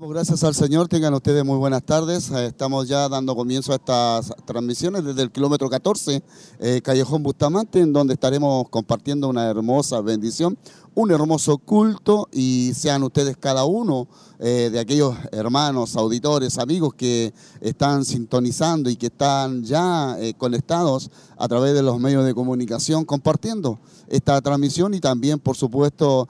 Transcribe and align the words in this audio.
Gracias 0.00 0.44
al 0.44 0.54
Señor, 0.54 0.86
tengan 0.86 1.12
ustedes 1.12 1.44
muy 1.44 1.56
buenas 1.56 1.82
tardes. 1.82 2.30
Eh, 2.30 2.46
estamos 2.46 2.86
ya 2.86 3.08
dando 3.08 3.34
comienzo 3.34 3.72
a 3.72 3.74
estas 3.74 4.32
transmisiones 4.44 5.02
desde 5.02 5.22
el 5.22 5.32
kilómetro 5.32 5.68
14, 5.68 6.22
eh, 6.60 6.80
Callejón 6.84 7.24
Bustamante, 7.24 7.80
en 7.80 7.92
donde 7.92 8.14
estaremos 8.14 8.68
compartiendo 8.68 9.28
una 9.28 9.50
hermosa 9.50 10.00
bendición, 10.00 10.56
un 10.94 11.10
hermoso 11.10 11.58
culto 11.58 12.28
y 12.30 12.74
sean 12.76 13.02
ustedes 13.02 13.36
cada 13.36 13.64
uno 13.64 14.06
eh, 14.38 14.70
de 14.70 14.78
aquellos 14.78 15.16
hermanos, 15.32 15.96
auditores, 15.96 16.58
amigos 16.58 16.94
que 16.94 17.34
están 17.60 18.04
sintonizando 18.04 18.90
y 18.90 18.94
que 18.94 19.06
están 19.06 19.64
ya 19.64 20.16
conectados 20.36 21.10
a 21.36 21.48
través 21.48 21.74
de 21.74 21.82
los 21.82 21.98
medios 21.98 22.24
de 22.24 22.34
comunicación 22.34 23.04
compartiendo 23.04 23.80
esta 24.06 24.40
transmisión 24.42 24.94
y 24.94 25.00
también, 25.00 25.40
por 25.40 25.56
supuesto, 25.56 26.28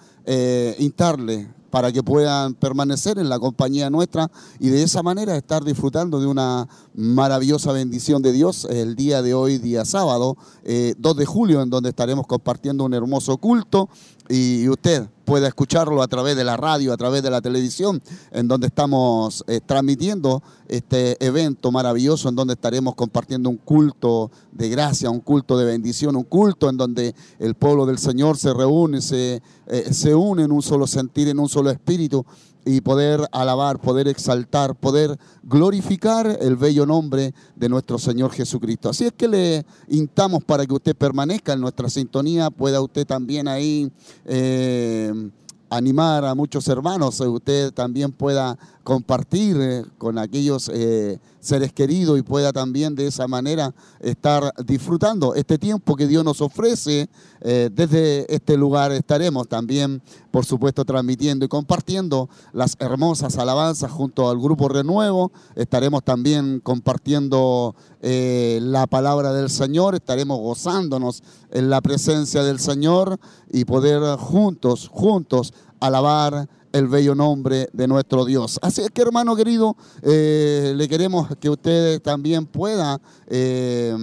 instarle 0.78 1.57
para 1.70 1.92
que 1.92 2.02
puedan 2.02 2.54
permanecer 2.54 3.18
en 3.18 3.28
la 3.28 3.38
compañía 3.38 3.90
nuestra 3.90 4.30
y 4.58 4.68
de 4.68 4.82
esa 4.82 5.02
manera 5.02 5.36
estar 5.36 5.64
disfrutando 5.64 6.20
de 6.20 6.26
una 6.26 6.68
maravillosa 6.94 7.72
bendición 7.72 8.22
de 8.22 8.32
Dios 8.32 8.66
el 8.70 8.96
día 8.96 9.22
de 9.22 9.34
hoy, 9.34 9.58
día 9.58 9.84
sábado, 9.84 10.36
2 10.36 10.64
eh, 10.64 10.94
de 10.98 11.26
julio, 11.26 11.62
en 11.62 11.70
donde 11.70 11.90
estaremos 11.90 12.26
compartiendo 12.26 12.84
un 12.84 12.94
hermoso 12.94 13.36
culto 13.38 13.88
y 14.28 14.68
usted 14.68 15.08
pueda 15.24 15.46
escucharlo 15.46 16.02
a 16.02 16.08
través 16.08 16.36
de 16.36 16.44
la 16.44 16.56
radio, 16.56 16.90
a 16.92 16.96
través 16.96 17.22
de 17.22 17.30
la 17.30 17.42
televisión, 17.42 18.02
en 18.32 18.48
donde 18.48 18.68
estamos 18.68 19.44
eh, 19.46 19.60
transmitiendo 19.64 20.42
este 20.68 21.22
evento 21.24 21.70
maravilloso, 21.70 22.30
en 22.30 22.34
donde 22.34 22.54
estaremos 22.54 22.94
compartiendo 22.94 23.50
un 23.50 23.58
culto 23.58 24.30
de 24.52 24.70
gracia, 24.70 25.10
un 25.10 25.20
culto 25.20 25.58
de 25.58 25.66
bendición, 25.66 26.16
un 26.16 26.24
culto 26.24 26.70
en 26.70 26.78
donde 26.78 27.14
el 27.38 27.54
pueblo 27.54 27.84
del 27.84 27.98
Señor 27.98 28.38
se 28.38 28.54
reúne, 28.54 29.02
se, 29.02 29.42
eh, 29.66 29.92
se 29.92 30.14
une 30.14 30.44
en 30.44 30.52
un 30.52 30.62
solo 30.62 30.86
sentir, 30.86 31.28
en 31.28 31.38
un 31.38 31.48
solo 31.50 31.70
espíritu, 31.70 32.24
y 32.64 32.80
poder 32.80 33.26
alabar, 33.32 33.78
poder 33.78 34.08
exaltar, 34.08 34.74
poder 34.74 35.18
glorificar 35.42 36.38
el 36.40 36.56
bello 36.56 36.84
nombre 36.86 37.34
de 37.56 37.68
nuestro 37.68 37.98
Señor 37.98 38.32
Jesucristo. 38.32 38.90
Así 38.90 39.06
es 39.06 39.12
que 39.12 39.28
le 39.28 39.64
instamos 39.88 40.44
para 40.44 40.66
que 40.66 40.74
usted 40.74 40.96
permanezca 40.96 41.52
en 41.52 41.60
nuestra 41.60 41.88
sintonía, 41.88 42.50
pueda 42.50 42.80
usted 42.80 43.06
también 43.06 43.48
ahí 43.48 43.90
eh, 44.24 45.30
animar 45.70 46.24
a 46.24 46.34
muchos 46.34 46.66
hermanos, 46.68 47.20
usted 47.20 47.72
también 47.72 48.12
pueda 48.12 48.58
compartir 48.88 49.58
eh, 49.60 49.84
con 49.98 50.16
aquellos 50.16 50.70
eh, 50.72 51.20
seres 51.40 51.74
queridos 51.74 52.18
y 52.18 52.22
pueda 52.22 52.54
también 52.54 52.94
de 52.94 53.06
esa 53.06 53.28
manera 53.28 53.74
estar 54.00 54.50
disfrutando 54.64 55.34
este 55.34 55.58
tiempo 55.58 55.94
que 55.94 56.06
Dios 56.06 56.24
nos 56.24 56.40
ofrece. 56.40 57.10
Eh, 57.42 57.68
desde 57.70 58.34
este 58.34 58.56
lugar 58.56 58.90
estaremos 58.92 59.46
también, 59.46 60.00
por 60.30 60.46
supuesto, 60.46 60.86
transmitiendo 60.86 61.44
y 61.44 61.48
compartiendo 61.48 62.30
las 62.54 62.76
hermosas 62.78 63.36
alabanzas 63.36 63.90
junto 63.90 64.30
al 64.30 64.38
Grupo 64.38 64.70
Renuevo. 64.70 65.32
Estaremos 65.54 66.02
también 66.02 66.60
compartiendo 66.60 67.76
la 68.00 68.86
palabra 68.86 69.32
del 69.34 69.50
Señor, 69.50 69.96
estaremos 69.96 70.38
gozándonos 70.38 71.22
en 71.50 71.68
la 71.68 71.82
presencia 71.82 72.42
del 72.42 72.58
Señor 72.58 73.18
y 73.52 73.64
poder 73.64 74.16
juntos, 74.16 74.88
juntos, 74.90 75.52
alabar 75.80 76.48
el 76.72 76.88
bello 76.88 77.14
nombre 77.14 77.68
de 77.72 77.86
nuestro 77.86 78.24
Dios. 78.24 78.58
Así 78.62 78.82
es 78.82 78.90
que 78.90 79.02
hermano 79.02 79.36
querido, 79.36 79.76
eh, 80.02 80.72
le 80.76 80.88
queremos 80.88 81.28
que 81.40 81.50
usted 81.50 82.00
también 82.00 82.46
pueda 82.46 83.00
eh, 83.26 83.96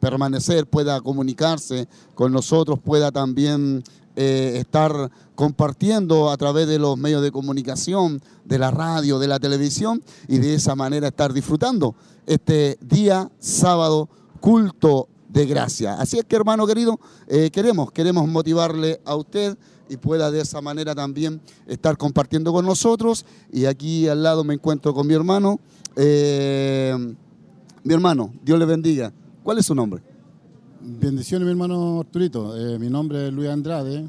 permanecer, 0.00 0.66
pueda 0.66 1.00
comunicarse 1.00 1.88
con 2.14 2.32
nosotros, 2.32 2.78
pueda 2.80 3.12
también 3.12 3.82
eh, 4.16 4.54
estar 4.56 5.10
compartiendo 5.34 6.30
a 6.30 6.36
través 6.36 6.66
de 6.66 6.78
los 6.78 6.98
medios 6.98 7.22
de 7.22 7.30
comunicación, 7.30 8.20
de 8.44 8.58
la 8.58 8.70
radio, 8.70 9.18
de 9.18 9.28
la 9.28 9.38
televisión 9.38 10.02
y 10.28 10.38
de 10.38 10.54
esa 10.54 10.74
manera 10.74 11.08
estar 11.08 11.32
disfrutando 11.32 11.94
este 12.26 12.78
día 12.80 13.30
sábado 13.38 14.08
culto 14.40 15.08
de 15.28 15.46
gracia. 15.46 15.94
Así 15.94 16.18
es 16.18 16.24
que 16.24 16.36
hermano 16.36 16.66
querido, 16.66 16.98
queremos, 17.52 17.92
queremos 17.92 18.26
motivarle 18.26 19.00
a 19.04 19.14
usted 19.14 19.56
y 19.90 19.96
pueda 19.96 20.30
de 20.30 20.40
esa 20.40 20.60
manera 20.60 20.94
también 20.94 21.40
estar 21.66 21.96
compartiendo 21.96 22.52
con 22.52 22.64
nosotros. 22.64 23.26
Y 23.52 23.64
aquí 23.64 24.06
al 24.06 24.22
lado 24.22 24.44
me 24.44 24.54
encuentro 24.54 24.94
con 24.94 25.06
mi 25.06 25.14
hermano. 25.14 25.58
Eh, 25.96 26.96
mi 27.82 27.92
hermano, 27.92 28.32
Dios 28.42 28.58
le 28.58 28.64
bendiga. 28.64 29.12
¿Cuál 29.42 29.58
es 29.58 29.66
su 29.66 29.74
nombre? 29.74 30.00
Bendiciones, 30.80 31.44
mi 31.44 31.50
hermano 31.50 32.00
Arturito. 32.00 32.56
Eh, 32.56 32.78
mi 32.78 32.88
nombre 32.88 33.26
es 33.26 33.32
Luis 33.32 33.50
Andrade. 33.50 34.06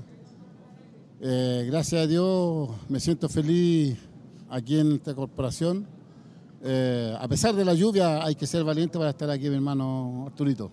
Eh, 1.20 1.66
gracias 1.68 2.04
a 2.04 2.08
Dios 2.08 2.70
me 2.88 3.00
siento 3.00 3.28
feliz 3.28 3.98
aquí 4.50 4.78
en 4.80 4.94
esta 4.94 5.16
corporación. 5.16 5.86
a 6.64 7.28
pesar 7.28 7.56
de 7.56 7.66
la 7.66 7.74
lluvia, 7.74 8.24
hay 8.24 8.36
que 8.36 8.46
ser 8.46 8.64
valiente 8.64 9.00
para 9.00 9.10
estar 9.10 9.30
aquí, 9.32 9.50
mi 9.50 9.56
hermano 9.56 10.26
Arturito 10.28 10.70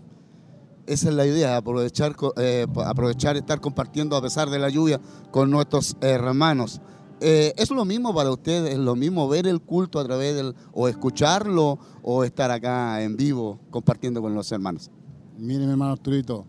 esa 0.89 1.11
es 1.11 1.15
la 1.15 1.27
idea, 1.27 1.57
aprovechar, 1.57 2.17
eh, 2.39 2.67
aprovechar 2.87 3.37
estar 3.37 3.61
compartiendo 3.61 4.17
a 4.17 4.23
pesar 4.23 4.49
de 4.49 4.59
la 4.59 4.71
lluvia 4.71 4.99
con 5.31 5.51
nuestros 5.51 5.97
hermanos. 6.01 6.81
Eh, 7.21 7.53
¿Es 7.57 7.71
lo 7.71 7.85
mismo 7.85 8.15
para 8.15 8.31
ustedes? 8.31 8.73
¿Es 8.73 8.79
lo 8.79 8.97
mismo 8.97 9.29
ver 9.29 9.47
el 9.47 9.61
culto 9.61 10.01
a 10.01 10.05
través 10.05 10.35
del, 10.35 10.55
o 10.73 10.89
escucharlo 10.89 11.79
o 12.03 12.25
estar 12.25 12.51
acá 12.51 13.03
en 13.03 13.17
vivo 13.17 13.59
compartiendo 13.71 14.23
con 14.23 14.35
los 14.35 14.51
hermanos? 14.51 14.91
Mire, 15.37 15.67
mi 15.67 15.73
hermano 15.73 15.93
Arturito, 15.93 16.47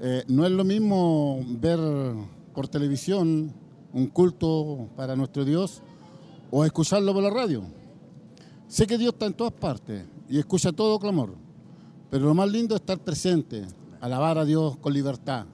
eh, 0.00 0.22
no 0.28 0.46
es 0.46 0.52
lo 0.52 0.62
mismo 0.62 1.44
ver 1.48 1.80
por 2.54 2.68
televisión 2.68 3.52
un 3.92 4.06
culto 4.06 4.88
para 4.96 5.16
nuestro 5.16 5.44
Dios 5.44 5.82
o 6.50 6.64
escucharlo 6.64 7.12
por 7.12 7.24
la 7.24 7.30
radio. 7.30 7.64
Sé 8.68 8.86
que 8.86 8.98
Dios 8.98 9.14
está 9.14 9.26
en 9.26 9.34
todas 9.34 9.52
partes 9.52 10.04
y 10.28 10.38
escucha 10.38 10.70
todo 10.70 10.98
clamor 11.00 11.47
pero 12.10 12.26
lo 12.26 12.34
más 12.34 12.50
lindo 12.50 12.74
es 12.74 12.80
estar 12.80 12.98
presente, 12.98 13.66
alabar 14.00 14.38
a 14.38 14.44
Dios 14.44 14.76
con 14.78 14.92
libertad. 14.92 15.46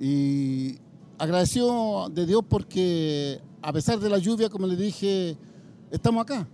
Y 0.00 0.76
agradecido 1.18 2.08
de 2.08 2.26
Dios 2.26 2.42
porque 2.48 3.40
a 3.62 3.72
pesar 3.72 3.98
de 3.98 4.08
la 4.08 4.18
lluvia, 4.18 4.48
como 4.48 4.66
le 4.66 4.76
dije, 4.76 5.36
estamos 5.90 6.22
acá, 6.22 6.46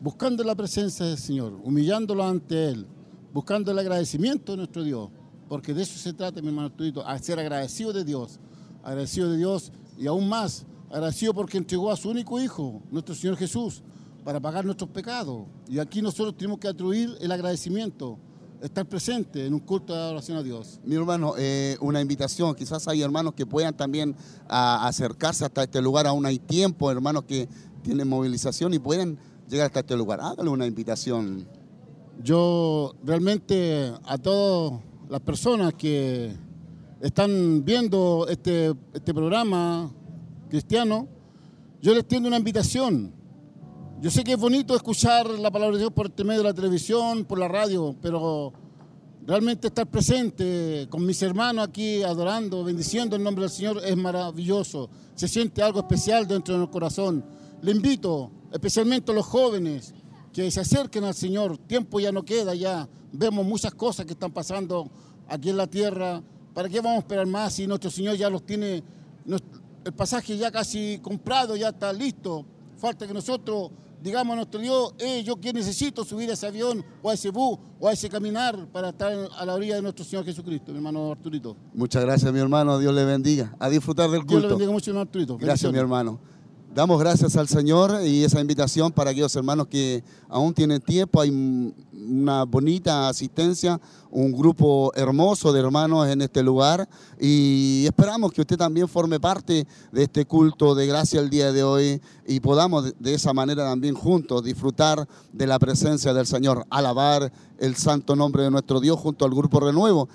buscando 0.00 0.42
la 0.44 0.54
presencia 0.54 1.06
del 1.06 1.18
Señor, 1.18 1.58
humillándolo 1.62 2.24
ante 2.24 2.70
Él, 2.70 2.86
buscando 3.32 3.72
el 3.72 3.78
agradecimiento 3.78 4.52
de 4.52 4.58
nuestro 4.58 4.82
Dios, 4.82 5.10
porque 5.48 5.74
de 5.74 5.82
eso 5.82 5.98
se 5.98 6.12
trata, 6.12 6.40
mi 6.40 6.48
hermano 6.48 6.70
Tudito, 6.72 7.06
a 7.06 7.18
ser 7.18 7.38
agradecido 7.38 7.92
de 7.92 8.04
Dios, 8.04 8.38
agradecido 8.82 9.30
de 9.30 9.36
Dios 9.36 9.72
y 9.98 10.06
aún 10.06 10.28
más, 10.28 10.66
agradecido 10.90 11.34
porque 11.34 11.58
entregó 11.58 11.90
a 11.90 11.96
su 11.96 12.10
único 12.10 12.40
Hijo, 12.40 12.82
nuestro 12.90 13.14
Señor 13.14 13.36
Jesús, 13.36 13.82
para 14.24 14.40
pagar 14.40 14.64
nuestros 14.64 14.90
pecados. 14.90 15.46
Y 15.68 15.78
aquí 15.78 16.00
nosotros 16.00 16.36
tenemos 16.36 16.58
que 16.58 16.68
atribuir 16.68 17.16
el 17.20 17.30
agradecimiento 17.30 18.18
estar 18.64 18.86
presente 18.86 19.46
en 19.46 19.52
un 19.52 19.60
culto 19.60 19.92
de 19.92 20.00
adoración 20.00 20.38
a 20.38 20.42
Dios. 20.42 20.80
Mi 20.84 20.94
hermano, 20.94 21.34
eh, 21.36 21.76
una 21.80 22.00
invitación, 22.00 22.54
quizás 22.54 22.88
hay 22.88 23.02
hermanos 23.02 23.34
que 23.34 23.44
puedan 23.44 23.76
también 23.76 24.16
acercarse 24.48 25.44
hasta 25.44 25.64
este 25.64 25.82
lugar, 25.82 26.06
aún 26.06 26.24
hay 26.24 26.38
tiempo, 26.38 26.90
hermanos 26.90 27.24
que 27.24 27.46
tienen 27.82 28.08
movilización 28.08 28.72
y 28.72 28.78
pueden 28.78 29.18
llegar 29.50 29.66
hasta 29.66 29.80
este 29.80 29.96
lugar. 29.96 30.20
Hágale 30.22 30.48
una 30.48 30.66
invitación. 30.66 31.46
Yo 32.22 32.94
realmente 33.04 33.92
a 34.04 34.16
todas 34.16 34.80
las 35.10 35.20
personas 35.20 35.74
que 35.74 36.34
están 37.00 37.64
viendo 37.64 38.26
este, 38.30 38.72
este 38.94 39.12
programa 39.12 39.92
cristiano, 40.48 41.06
yo 41.82 41.94
les 41.94 42.06
tiendo 42.08 42.28
una 42.28 42.38
invitación 42.38 43.12
yo 44.04 44.10
sé 44.10 44.22
que 44.22 44.32
es 44.32 44.38
bonito 44.38 44.76
escuchar 44.76 45.30
la 45.30 45.50
palabra 45.50 45.76
de 45.76 45.80
Dios 45.80 45.90
por 45.90 46.08
este 46.08 46.24
medio 46.24 46.42
de 46.42 46.48
la 46.48 46.52
televisión, 46.52 47.24
por 47.24 47.38
la 47.38 47.48
radio, 47.48 47.96
pero 48.02 48.52
realmente 49.26 49.68
estar 49.68 49.86
presente 49.86 50.86
con 50.90 51.06
mis 51.06 51.22
hermanos 51.22 51.66
aquí 51.66 52.02
adorando, 52.02 52.62
bendiciendo 52.64 53.16
el 53.16 53.22
nombre 53.22 53.44
del 53.44 53.50
Señor 53.50 53.80
es 53.82 53.96
maravilloso. 53.96 54.90
Se 55.14 55.26
siente 55.26 55.62
algo 55.62 55.78
especial 55.78 56.28
dentro 56.28 56.52
de 56.52 56.58
nuestro 56.58 56.70
corazón. 56.70 57.24
Le 57.62 57.70
invito, 57.70 58.30
especialmente 58.52 59.10
a 59.10 59.14
los 59.14 59.24
jóvenes, 59.24 59.94
que 60.34 60.50
se 60.50 60.60
acerquen 60.60 61.04
al 61.04 61.14
Señor. 61.14 61.56
Tiempo 61.56 61.98
ya 61.98 62.12
no 62.12 62.26
queda, 62.26 62.54
ya 62.54 62.86
vemos 63.10 63.46
muchas 63.46 63.72
cosas 63.72 64.04
que 64.04 64.12
están 64.12 64.32
pasando 64.32 64.90
aquí 65.28 65.48
en 65.48 65.56
la 65.56 65.66
tierra. 65.66 66.22
¿Para 66.52 66.68
qué 66.68 66.82
vamos 66.82 66.96
a 66.96 66.98
esperar 66.98 67.26
más 67.26 67.54
si 67.54 67.66
nuestro 67.66 67.90
Señor 67.90 68.16
ya 68.16 68.28
los 68.28 68.44
tiene, 68.44 68.82
el 69.82 69.94
pasaje 69.94 70.36
ya 70.36 70.50
casi 70.50 70.98
comprado, 71.00 71.56
ya 71.56 71.70
está 71.70 71.90
listo? 71.90 72.44
Falta 72.76 73.06
que 73.06 73.14
nosotros 73.14 73.70
digamos 74.04 74.34
a 74.34 74.36
nuestro 74.36 74.60
Dios, 74.60 74.94
eh, 74.98 75.24
yo 75.24 75.40
que 75.40 75.50
necesito 75.50 76.04
subir 76.04 76.28
a 76.28 76.34
ese 76.34 76.46
avión 76.46 76.84
o 77.02 77.08
a 77.08 77.14
ese 77.14 77.30
bus 77.30 77.58
o 77.80 77.88
a 77.88 77.92
ese 77.94 78.10
caminar 78.10 78.68
para 78.70 78.90
estar 78.90 79.10
a 79.34 79.46
la 79.46 79.54
orilla 79.54 79.76
de 79.76 79.82
nuestro 79.82 80.04
Señor 80.04 80.26
Jesucristo, 80.26 80.72
mi 80.72 80.76
hermano 80.76 81.12
Arturito. 81.12 81.56
Muchas 81.72 82.04
gracias, 82.04 82.30
mi 82.30 82.38
hermano. 82.38 82.78
Dios 82.78 82.94
le 82.94 83.02
bendiga. 83.06 83.56
A 83.58 83.70
disfrutar 83.70 84.10
del 84.10 84.20
culto. 84.20 84.32
Dios 84.32 84.42
le 84.42 84.48
bendiga 84.50 84.72
mucho, 84.72 84.90
hermano 84.90 85.02
Arturito. 85.02 85.38
Gracias, 85.38 85.72
mi 85.72 85.78
hermano. 85.78 86.20
Damos 86.74 87.00
gracias 87.00 87.34
al 87.36 87.48
Señor 87.48 88.04
y 88.04 88.24
esa 88.24 88.40
invitación 88.40 88.92
para 88.92 89.10
aquellos 89.10 89.34
hermanos 89.36 89.68
que 89.68 90.04
aún 90.28 90.52
tienen 90.52 90.82
tiempo. 90.82 91.20
Hay 91.20 91.30
una 91.96 92.44
bonita 92.44 93.08
asistencia, 93.08 93.80
un 94.10 94.32
grupo 94.32 94.92
hermoso 94.94 95.52
de 95.52 95.60
hermanos 95.60 96.06
en 96.08 96.22
este 96.22 96.42
lugar 96.42 96.88
y 97.20 97.84
esperamos 97.86 98.32
que 98.32 98.42
usted 98.42 98.56
también 98.56 98.86
forme 98.86 99.18
parte 99.18 99.66
de 99.90 100.02
este 100.04 100.24
culto 100.24 100.74
de 100.74 100.86
gracia 100.86 101.20
el 101.20 101.30
día 101.30 101.52
de 101.52 101.64
hoy 101.64 102.00
y 102.26 102.38
podamos 102.40 102.94
de 102.98 103.14
esa 103.14 103.32
manera 103.32 103.64
también 103.64 103.94
juntos 103.94 104.44
disfrutar 104.44 105.08
de 105.32 105.46
la 105.46 105.58
presencia 105.58 106.14
del 106.14 106.26
Señor, 106.26 106.64
alabar 106.70 107.32
el 107.58 107.76
santo 107.76 108.16
nombre 108.16 108.42
de 108.42 108.50
nuestro 108.50 108.80
Dios 108.80 108.98
junto 108.98 109.24
al 109.24 109.32
grupo 109.32 109.60
Renuevo, 109.60 110.08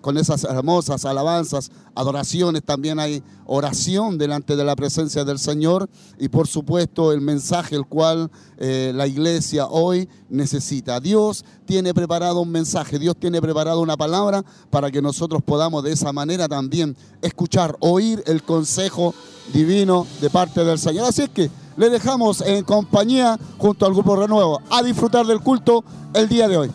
con 0.00 0.18
esas 0.18 0.44
hermosas 0.44 1.04
alabanzas, 1.04 1.70
adoraciones, 1.94 2.62
también 2.64 2.98
hay 2.98 3.22
oración 3.46 4.18
delante 4.18 4.56
de 4.56 4.64
la 4.64 4.76
presencia 4.76 5.24
del 5.24 5.38
Señor 5.38 5.88
y 6.18 6.28
por 6.28 6.46
supuesto 6.46 7.12
el 7.12 7.20
mensaje 7.20 7.74
el 7.76 7.86
cual 7.86 8.30
eh, 8.58 8.92
la 8.94 9.06
iglesia 9.06 9.66
hoy 9.66 10.08
necesita. 10.28 11.00
Dios 11.00 11.29
tiene 11.64 11.94
preparado 11.94 12.40
un 12.40 12.50
mensaje, 12.50 12.98
Dios 12.98 13.16
tiene 13.18 13.40
preparado 13.40 13.80
una 13.80 13.96
palabra 13.96 14.44
para 14.70 14.90
que 14.90 15.02
nosotros 15.02 15.42
podamos 15.42 15.82
de 15.84 15.92
esa 15.92 16.12
manera 16.12 16.48
también 16.48 16.96
escuchar, 17.22 17.76
oír 17.80 18.22
el 18.26 18.42
consejo 18.42 19.14
divino 19.52 20.06
de 20.20 20.30
parte 20.30 20.64
del 20.64 20.78
Señor. 20.78 21.06
Así 21.06 21.22
es 21.22 21.30
que 21.30 21.50
le 21.76 21.90
dejamos 21.90 22.40
en 22.42 22.64
compañía 22.64 23.38
junto 23.58 23.86
al 23.86 23.94
grupo 23.94 24.16
Renuevo 24.16 24.60
a 24.70 24.82
disfrutar 24.82 25.26
del 25.26 25.40
culto 25.40 25.84
el 26.14 26.28
día 26.28 26.48
de 26.48 26.56
hoy. 26.56 26.70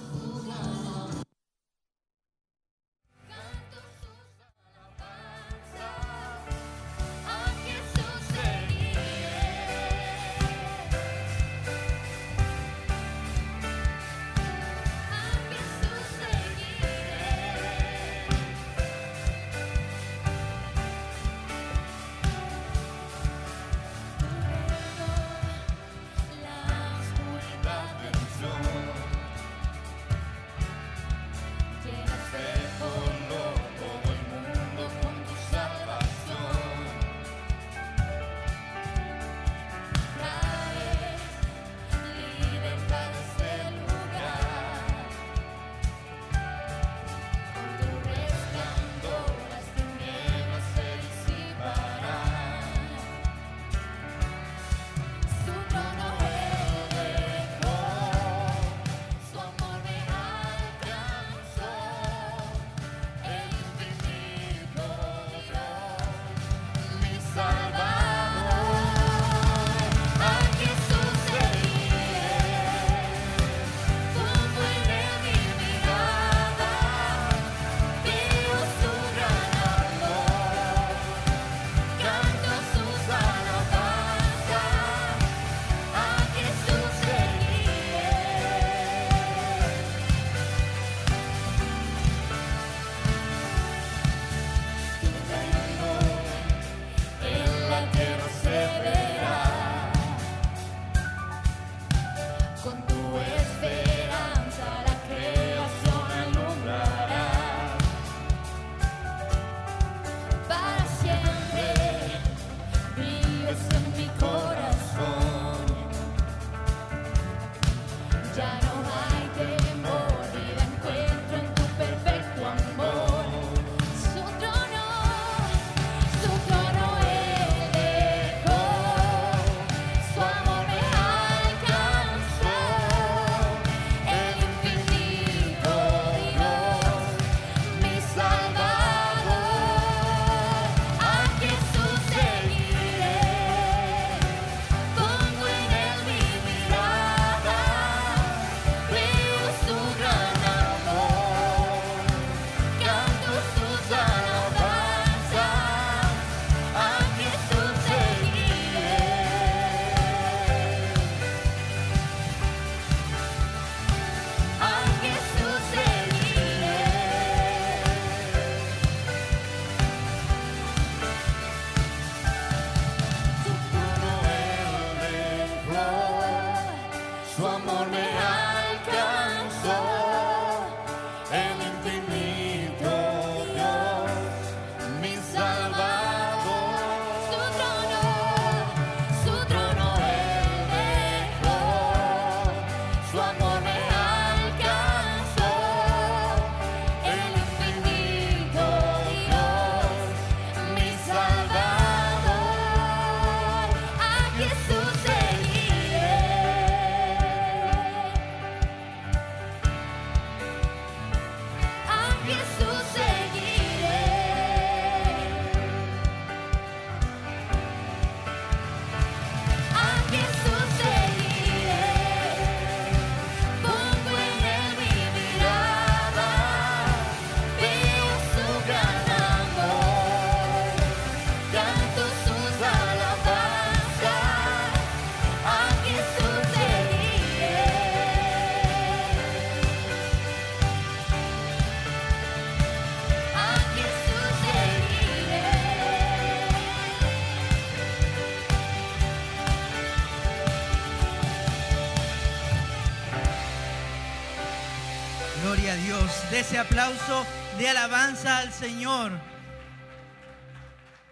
Alabanza 257.85 258.39
al 258.39 258.51
Señor. 258.51 259.11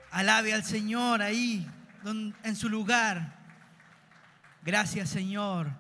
Alabe 0.10 0.56
al 0.56 0.64
Señor 0.64 1.22
ahí, 1.22 1.70
en 2.04 2.56
su 2.56 2.68
lugar. 2.68 3.38
Gracias, 4.64 5.12
Señor. 5.12 5.72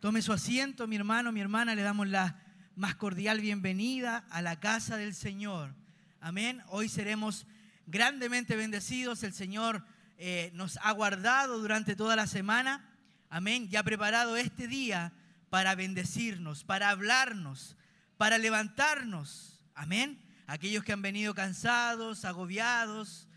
Tome 0.00 0.22
su 0.22 0.32
asiento, 0.32 0.86
mi 0.86 0.96
hermano, 0.96 1.32
mi 1.32 1.42
hermana. 1.42 1.74
Le 1.74 1.82
damos 1.82 2.08
la 2.08 2.40
más 2.76 2.94
cordial 2.94 3.42
bienvenida 3.42 4.24
a 4.30 4.40
la 4.40 4.58
casa 4.58 4.96
del 4.96 5.14
Señor. 5.14 5.74
Amén. 6.18 6.62
Hoy 6.68 6.88
seremos 6.88 7.46
grandemente 7.86 8.56
bendecidos. 8.56 9.22
El 9.24 9.34
Señor 9.34 9.84
eh, 10.16 10.50
nos 10.54 10.78
ha 10.78 10.92
guardado 10.92 11.58
durante 11.58 11.94
toda 11.94 12.16
la 12.16 12.26
semana. 12.26 12.88
Amén. 13.28 13.68
Y 13.70 13.76
ha 13.76 13.82
preparado 13.82 14.38
este 14.38 14.66
día 14.66 15.12
para 15.50 15.74
bendecirnos, 15.74 16.64
para 16.64 16.88
hablarnos, 16.88 17.76
para 18.16 18.38
levantarnos. 18.38 19.60
Amén. 19.74 20.24
Aquellos 20.48 20.82
que 20.82 20.94
han 20.94 21.02
venido 21.02 21.34
cansados, 21.34 22.24
agobiados, 22.24 23.28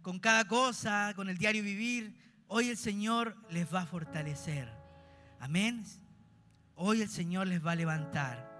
con 0.00 0.18
cada 0.18 0.46
cosa, 0.46 1.12
con 1.14 1.28
el 1.28 1.36
diario 1.36 1.62
vivir, 1.62 2.16
hoy 2.48 2.70
el 2.70 2.78
Señor 2.78 3.36
les 3.50 3.72
va 3.72 3.82
a 3.82 3.86
fortalecer. 3.86 4.72
Amén. 5.38 5.84
Hoy 6.74 7.02
el 7.02 7.10
Señor 7.10 7.48
les 7.48 7.64
va 7.64 7.72
a 7.72 7.76
levantar. 7.76 8.50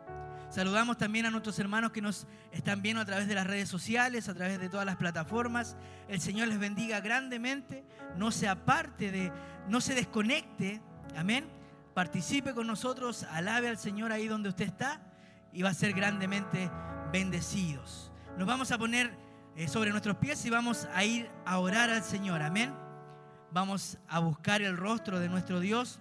Saludamos 0.50 0.98
también 0.98 1.24
a 1.24 1.30
nuestros 1.30 1.58
hermanos 1.58 1.92
que 1.92 2.02
nos 2.02 2.26
están 2.50 2.82
viendo 2.82 3.00
a 3.00 3.06
través 3.06 3.26
de 3.26 3.34
las 3.34 3.46
redes 3.46 3.70
sociales, 3.70 4.28
a 4.28 4.34
través 4.34 4.60
de 4.60 4.68
todas 4.68 4.84
las 4.84 4.96
plataformas. 4.96 5.74
El 6.08 6.20
Señor 6.20 6.48
les 6.48 6.58
bendiga 6.58 7.00
grandemente. 7.00 7.86
No 8.18 8.32
se 8.32 8.48
aparte 8.48 9.10
de, 9.10 9.32
no 9.66 9.80
se 9.80 9.94
desconecte. 9.94 10.82
Amén. 11.16 11.48
Participe 11.94 12.52
con 12.52 12.66
nosotros, 12.66 13.22
alabe 13.30 13.68
al 13.68 13.78
Señor 13.78 14.12
ahí 14.12 14.28
donde 14.28 14.50
usted 14.50 14.66
está 14.66 15.00
y 15.54 15.62
va 15.62 15.70
a 15.70 15.74
ser 15.74 15.94
grandemente 15.94 16.70
bendecidos. 17.12 18.10
Nos 18.38 18.46
vamos 18.46 18.72
a 18.72 18.78
poner 18.78 19.14
eh, 19.56 19.68
sobre 19.68 19.90
nuestros 19.90 20.16
pies 20.16 20.44
y 20.46 20.50
vamos 20.50 20.88
a 20.94 21.04
ir 21.04 21.30
a 21.44 21.58
orar 21.58 21.90
al 21.90 22.02
Señor. 22.02 22.42
Amén. 22.42 22.74
Vamos 23.52 23.98
a 24.08 24.18
buscar 24.18 24.62
el 24.62 24.76
rostro 24.76 25.20
de 25.20 25.28
nuestro 25.28 25.60
Dios, 25.60 26.00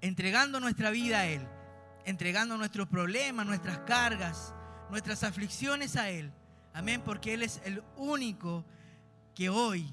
entregando 0.00 0.58
nuestra 0.60 0.90
vida 0.90 1.20
a 1.20 1.26
Él 1.26 1.46
entregando 2.04 2.56
nuestros 2.56 2.88
problemas, 2.88 3.46
nuestras 3.46 3.78
cargas, 3.80 4.54
nuestras 4.90 5.22
aflicciones 5.24 5.96
a 5.96 6.10
Él. 6.10 6.32
Amén, 6.72 7.02
porque 7.04 7.34
Él 7.34 7.42
es 7.42 7.60
el 7.64 7.82
único 7.96 8.64
que 9.34 9.48
hoy 9.48 9.92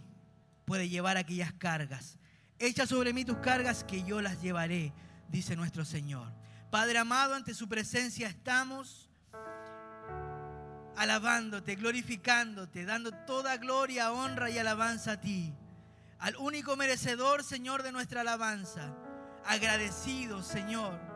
puede 0.66 0.90
llevar 0.90 1.18
aquellas 1.18 1.54
cargas. 1.54 2.18
Echa 2.60 2.86
sobre 2.88 3.14
mí 3.14 3.24
tus 3.26 3.38
cargas 3.38 3.84
que 3.84 4.04
yo 4.04 4.22
las 4.22 4.42
llevaré, 4.42 4.94
dice 5.30 5.56
nuestro 5.56 5.86
Señor. 5.86 6.32
Padre 6.72 6.98
amado, 6.98 7.36
ante 7.36 7.54
su 7.54 7.70
presencia 7.70 8.28
estamos 8.28 9.07
alabándote, 10.98 11.76
glorificándote, 11.76 12.86
dando 12.86 13.12
toda 13.12 13.58
gloria, 13.58 14.12
honra 14.12 14.50
y 14.50 14.58
alabanza 14.58 15.14
a 15.14 15.22
ti. 15.22 15.54
Al 16.20 16.36
único 16.38 16.76
merecedor, 16.76 17.44
Señor, 17.44 17.84
de 17.84 17.92
nuestra 17.92 18.22
alabanza. 18.22 18.96
Agradecido, 19.46 20.44
Señor 20.44 21.08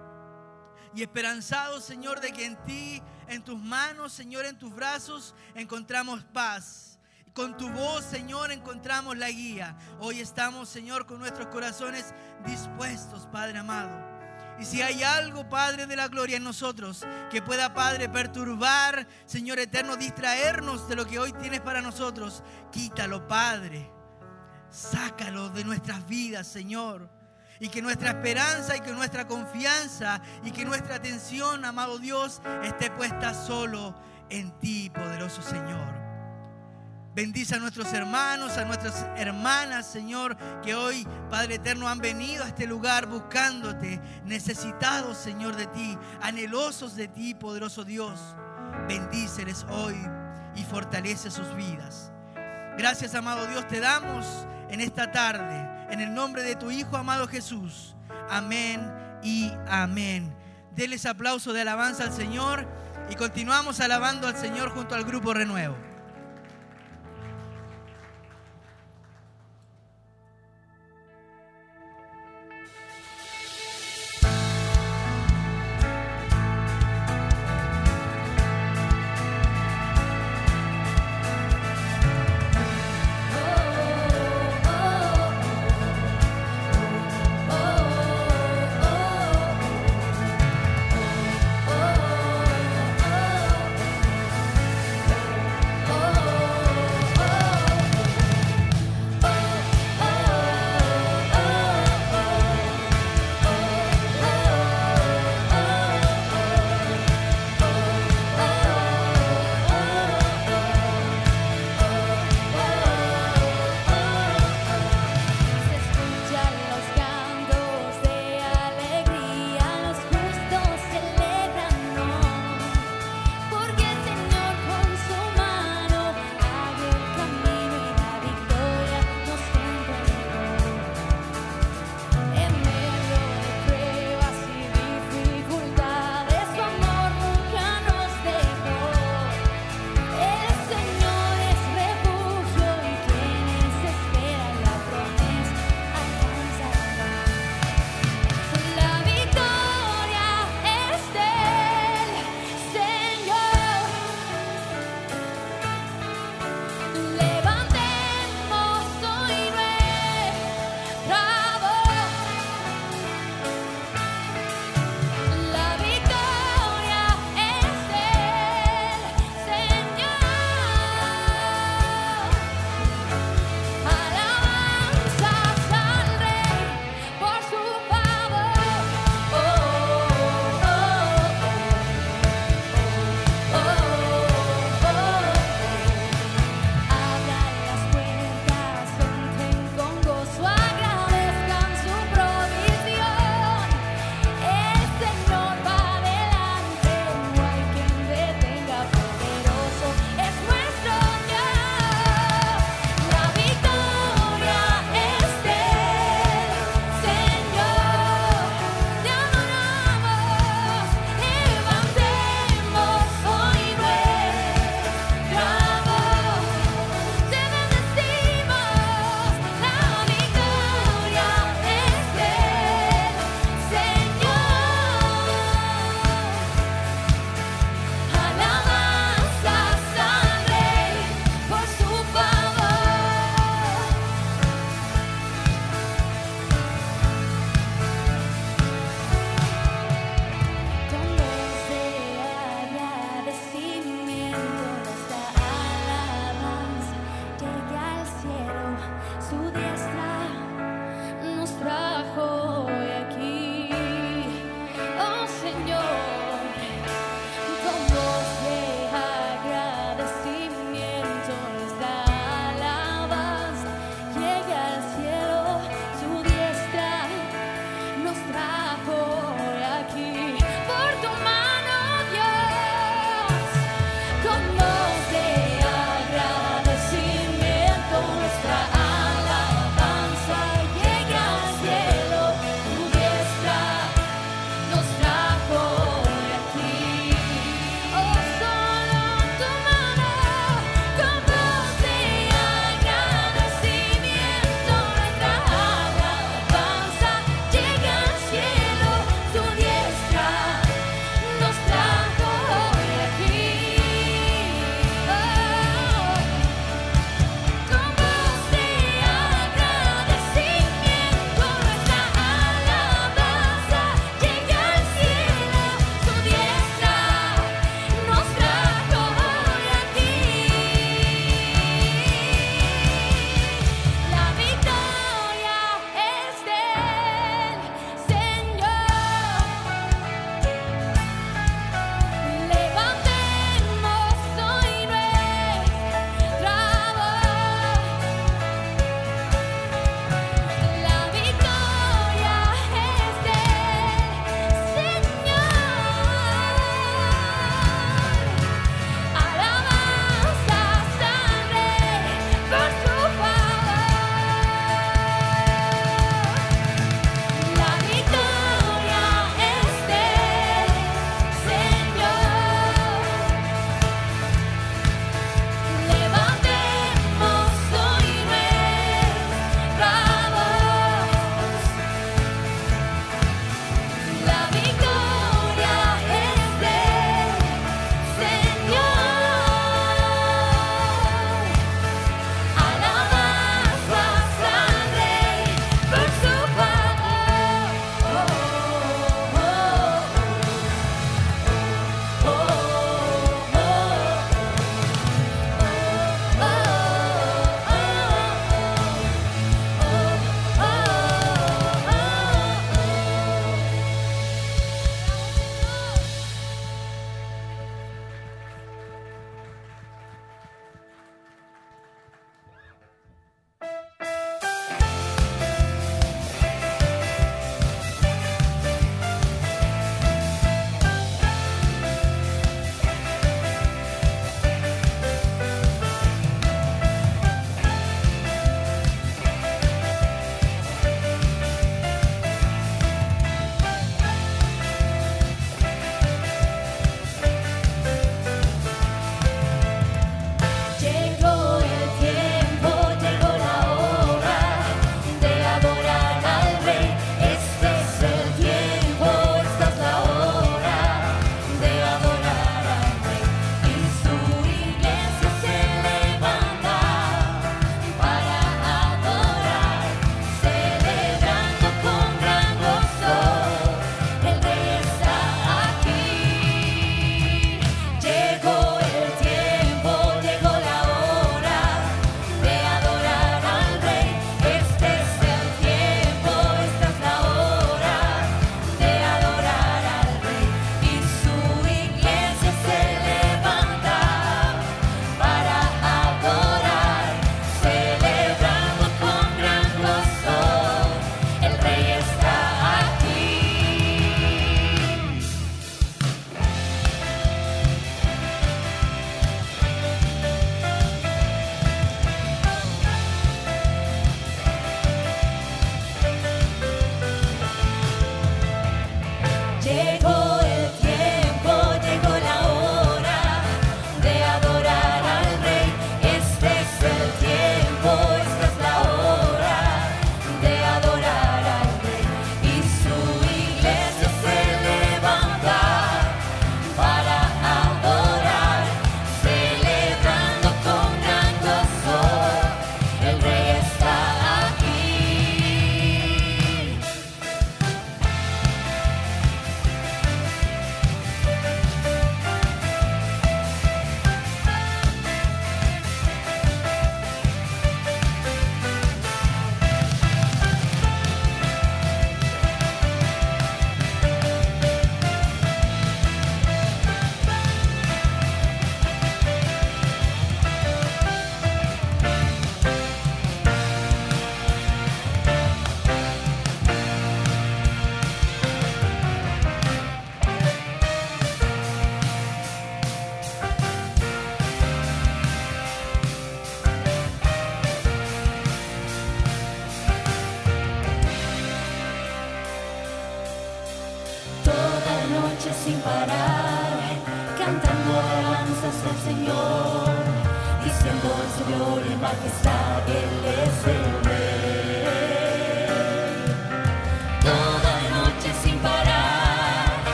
y 0.93 1.01
esperanzados, 1.01 1.83
Señor, 1.85 2.19
de 2.19 2.31
que 2.31 2.45
en 2.45 2.61
ti, 2.63 3.01
en 3.27 3.43
tus 3.43 3.59
manos, 3.59 4.11
Señor, 4.11 4.45
en 4.45 4.57
tus 4.57 4.73
brazos, 4.73 5.35
encontramos 5.55 6.23
paz. 6.33 6.99
Con 7.33 7.55
tu 7.55 7.69
voz, 7.69 8.03
Señor, 8.03 8.51
encontramos 8.51 9.17
la 9.17 9.29
guía. 9.29 9.77
Hoy 9.99 10.19
estamos, 10.19 10.67
Señor, 10.67 11.05
con 11.05 11.19
nuestros 11.19 11.47
corazones 11.47 12.13
dispuestos, 12.45 13.25
Padre 13.31 13.59
amado. 13.59 14.10
Y 14.61 14.65
si 14.65 14.81
hay 14.83 15.01
algo, 15.01 15.49
Padre 15.49 15.87
de 15.87 15.95
la 15.95 16.07
gloria, 16.07 16.37
en 16.37 16.43
nosotros 16.43 17.03
que 17.31 17.41
pueda, 17.41 17.73
Padre, 17.73 18.07
perturbar, 18.09 19.07
Señor 19.25 19.57
eterno, 19.57 19.97
distraernos 19.97 20.87
de 20.87 20.95
lo 20.95 21.07
que 21.07 21.17
hoy 21.17 21.33
tienes 21.33 21.61
para 21.61 21.81
nosotros, 21.81 22.43
quítalo, 22.71 23.27
Padre. 23.27 23.91
Sácalo 24.69 25.49
de 25.49 25.63
nuestras 25.63 26.07
vidas, 26.07 26.47
Señor 26.47 27.09
y 27.59 27.69
que 27.69 27.81
nuestra 27.81 28.09
esperanza 28.09 28.75
y 28.75 28.79
que 28.79 28.91
nuestra 28.91 29.27
confianza 29.27 30.19
y 30.43 30.51
que 30.51 30.65
nuestra 30.65 30.95
atención, 30.95 31.63
amado 31.63 31.99
Dios, 31.99 32.41
esté 32.63 32.89
puesta 32.89 33.35
solo 33.35 33.95
en 34.29 34.51
ti, 34.59 34.89
poderoso 34.89 35.43
Señor. 35.43 36.10
Bendice 37.13 37.55
a 37.55 37.59
nuestros 37.59 37.91
hermanos, 37.91 38.57
a 38.57 38.63
nuestras 38.63 39.05
hermanas, 39.17 39.85
Señor, 39.85 40.37
que 40.63 40.75
hoy, 40.75 41.05
Padre 41.29 41.55
Eterno, 41.55 41.89
han 41.89 41.99
venido 41.99 42.45
a 42.45 42.47
este 42.47 42.65
lugar 42.65 43.05
buscándote, 43.05 43.99
necesitados, 44.23 45.17
Señor, 45.17 45.57
de 45.57 45.67
ti, 45.67 45.97
anhelosos 46.21 46.95
de 46.95 47.09
ti, 47.09 47.33
poderoso 47.33 47.83
Dios. 47.83 48.17
Bendíceles 48.87 49.65
hoy 49.69 49.97
y 50.55 50.63
fortalece 50.63 51.29
sus 51.31 51.53
vidas. 51.53 52.13
Gracias, 52.77 53.13
amado 53.13 53.45
Dios, 53.47 53.67
te 53.67 53.81
damos 53.81 54.25
en 54.69 54.79
esta 54.79 55.11
tarde, 55.11 55.93
en 55.93 55.99
el 55.99 56.13
nombre 56.13 56.43
de 56.43 56.55
tu 56.55 56.71
Hijo 56.71 56.95
amado 56.95 57.27
Jesús. 57.27 57.93
Amén 58.29 58.89
y 59.21 59.51
amén. 59.67 60.33
Deles 60.73 61.05
aplauso 61.05 61.51
de 61.51 61.59
alabanza 61.59 62.03
al 62.03 62.13
Señor 62.13 62.65
y 63.09 63.15
continuamos 63.15 63.81
alabando 63.81 64.29
al 64.29 64.37
Señor 64.37 64.69
junto 64.69 64.95
al 64.95 65.03
grupo 65.03 65.33
Renuevo. 65.33 65.90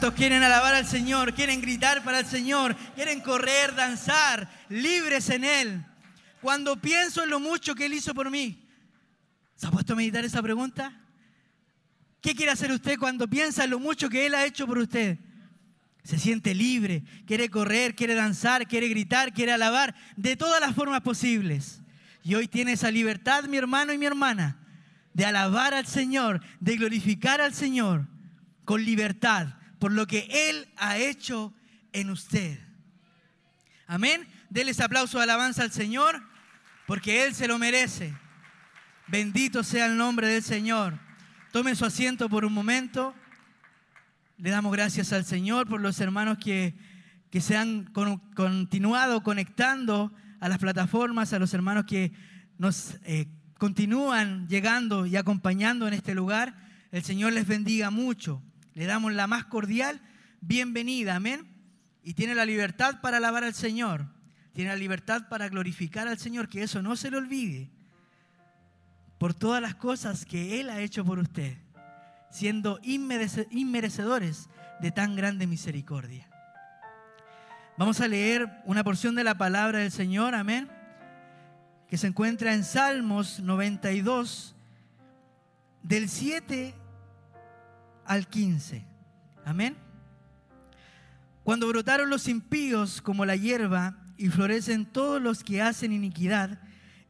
¿Cuántos 0.00 0.18
quieren 0.18 0.42
alabar 0.42 0.74
al 0.74 0.86
Señor? 0.86 1.34
¿Quieren 1.34 1.60
gritar 1.60 2.02
para 2.02 2.20
el 2.20 2.24
Señor? 2.24 2.74
¿Quieren 2.94 3.20
correr, 3.20 3.74
danzar, 3.74 4.50
libres 4.70 5.28
en 5.28 5.44
Él? 5.44 5.84
Cuando 6.40 6.80
pienso 6.80 7.22
en 7.22 7.28
lo 7.28 7.38
mucho 7.38 7.74
que 7.74 7.84
Él 7.84 7.92
hizo 7.92 8.14
por 8.14 8.30
mí, 8.30 8.66
¿se 9.56 9.66
ha 9.66 9.70
puesto 9.70 9.92
a 9.92 9.96
meditar 9.96 10.24
esa 10.24 10.40
pregunta? 10.40 10.98
¿Qué 12.22 12.34
quiere 12.34 12.50
hacer 12.50 12.72
usted 12.72 12.98
cuando 12.98 13.28
piensa 13.28 13.64
en 13.64 13.68
lo 13.72 13.78
mucho 13.78 14.08
que 14.08 14.24
Él 14.24 14.34
ha 14.34 14.46
hecho 14.46 14.66
por 14.66 14.78
usted? 14.78 15.18
Se 16.02 16.18
siente 16.18 16.54
libre, 16.54 17.04
quiere 17.26 17.50
correr, 17.50 17.94
quiere 17.94 18.14
danzar, 18.14 18.66
quiere 18.66 18.88
gritar, 18.88 19.34
quiere 19.34 19.52
alabar, 19.52 19.94
de 20.16 20.34
todas 20.34 20.62
las 20.62 20.74
formas 20.74 21.02
posibles. 21.02 21.82
Y 22.22 22.36
hoy 22.36 22.48
tiene 22.48 22.72
esa 22.72 22.90
libertad, 22.90 23.44
mi 23.44 23.58
hermano 23.58 23.92
y 23.92 23.98
mi 23.98 24.06
hermana, 24.06 24.66
de 25.12 25.26
alabar 25.26 25.74
al 25.74 25.86
Señor, 25.86 26.40
de 26.58 26.78
glorificar 26.78 27.42
al 27.42 27.52
Señor 27.52 28.08
con 28.64 28.82
libertad 28.82 29.59
por 29.80 29.90
lo 29.90 30.06
que 30.06 30.28
Él 30.30 30.68
ha 30.76 30.96
hecho 30.98 31.52
en 31.92 32.10
usted. 32.10 32.60
Amén. 33.88 34.28
Denles 34.50 34.78
aplauso 34.78 35.18
de 35.18 35.24
alabanza 35.24 35.62
al 35.64 35.72
Señor, 35.72 36.22
porque 36.86 37.24
Él 37.24 37.34
se 37.34 37.48
lo 37.48 37.58
merece. 37.58 38.14
Bendito 39.08 39.64
sea 39.64 39.86
el 39.86 39.96
nombre 39.96 40.28
del 40.28 40.42
Señor. 40.44 40.98
Tomen 41.50 41.74
su 41.74 41.84
asiento 41.84 42.28
por 42.28 42.44
un 42.44 42.52
momento. 42.52 43.12
Le 44.36 44.50
damos 44.50 44.70
gracias 44.72 45.12
al 45.12 45.24
Señor 45.24 45.66
por 45.66 45.80
los 45.80 45.98
hermanos 46.00 46.38
que, 46.38 46.74
que 47.30 47.40
se 47.40 47.56
han 47.56 47.84
con- 47.86 48.18
continuado 48.34 49.22
conectando 49.22 50.14
a 50.40 50.48
las 50.48 50.58
plataformas, 50.58 51.32
a 51.32 51.38
los 51.38 51.52
hermanos 51.52 51.84
que 51.86 52.12
nos 52.58 52.96
eh, 53.04 53.26
continúan 53.58 54.46
llegando 54.48 55.06
y 55.06 55.16
acompañando 55.16 55.88
en 55.88 55.94
este 55.94 56.14
lugar. 56.14 56.54
El 56.92 57.02
Señor 57.02 57.32
les 57.32 57.46
bendiga 57.46 57.90
mucho. 57.90 58.42
Le 58.74 58.86
damos 58.86 59.12
la 59.12 59.26
más 59.26 59.44
cordial 59.46 60.00
bienvenida, 60.40 61.16
amén. 61.16 61.46
Y 62.02 62.14
tiene 62.14 62.34
la 62.34 62.44
libertad 62.44 63.00
para 63.00 63.18
alabar 63.18 63.44
al 63.44 63.54
Señor. 63.54 64.06
Tiene 64.52 64.70
la 64.70 64.76
libertad 64.76 65.28
para 65.28 65.48
glorificar 65.48 66.08
al 66.08 66.18
Señor, 66.18 66.48
que 66.48 66.62
eso 66.62 66.82
no 66.82 66.96
se 66.96 67.10
le 67.10 67.16
olvide 67.18 67.70
por 69.18 69.34
todas 69.34 69.60
las 69.60 69.74
cosas 69.74 70.24
que 70.24 70.60
Él 70.60 70.70
ha 70.70 70.80
hecho 70.80 71.04
por 71.04 71.18
usted, 71.18 71.58
siendo 72.30 72.80
inmerece- 72.80 73.46
inmerecedores 73.50 74.48
de 74.80 74.90
tan 74.92 75.14
grande 75.14 75.46
misericordia. 75.46 76.26
Vamos 77.76 78.00
a 78.00 78.08
leer 78.08 78.48
una 78.64 78.82
porción 78.82 79.14
de 79.14 79.24
la 79.24 79.36
palabra 79.36 79.80
del 79.80 79.92
Señor, 79.92 80.34
amén, 80.34 80.68
que 81.86 81.98
se 81.98 82.06
encuentra 82.06 82.54
en 82.54 82.64
Salmos 82.64 83.40
92, 83.40 84.54
del 85.82 86.08
7 86.08 86.74
al 88.10 88.26
15. 88.26 88.84
Amén. 89.44 89.76
Cuando 91.44 91.68
brotaron 91.68 92.10
los 92.10 92.26
impíos 92.26 93.00
como 93.00 93.24
la 93.24 93.36
hierba 93.36 94.02
y 94.16 94.28
florecen 94.30 94.84
todos 94.84 95.22
los 95.22 95.44
que 95.44 95.62
hacen 95.62 95.92
iniquidad, 95.92 96.60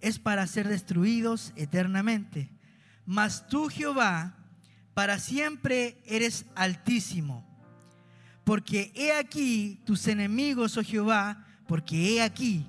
es 0.02 0.18
para 0.18 0.46
ser 0.46 0.68
destruidos 0.68 1.54
eternamente. 1.56 2.50
Mas 3.06 3.48
tú, 3.48 3.70
Jehová, 3.70 4.36
para 4.92 5.18
siempre 5.18 6.02
eres 6.04 6.44
altísimo. 6.54 7.46
Porque 8.44 8.92
he 8.94 9.14
aquí 9.14 9.80
tus 9.86 10.06
enemigos, 10.06 10.76
oh 10.76 10.82
Jehová, 10.82 11.46
porque 11.66 12.10
he 12.10 12.22
aquí, 12.22 12.66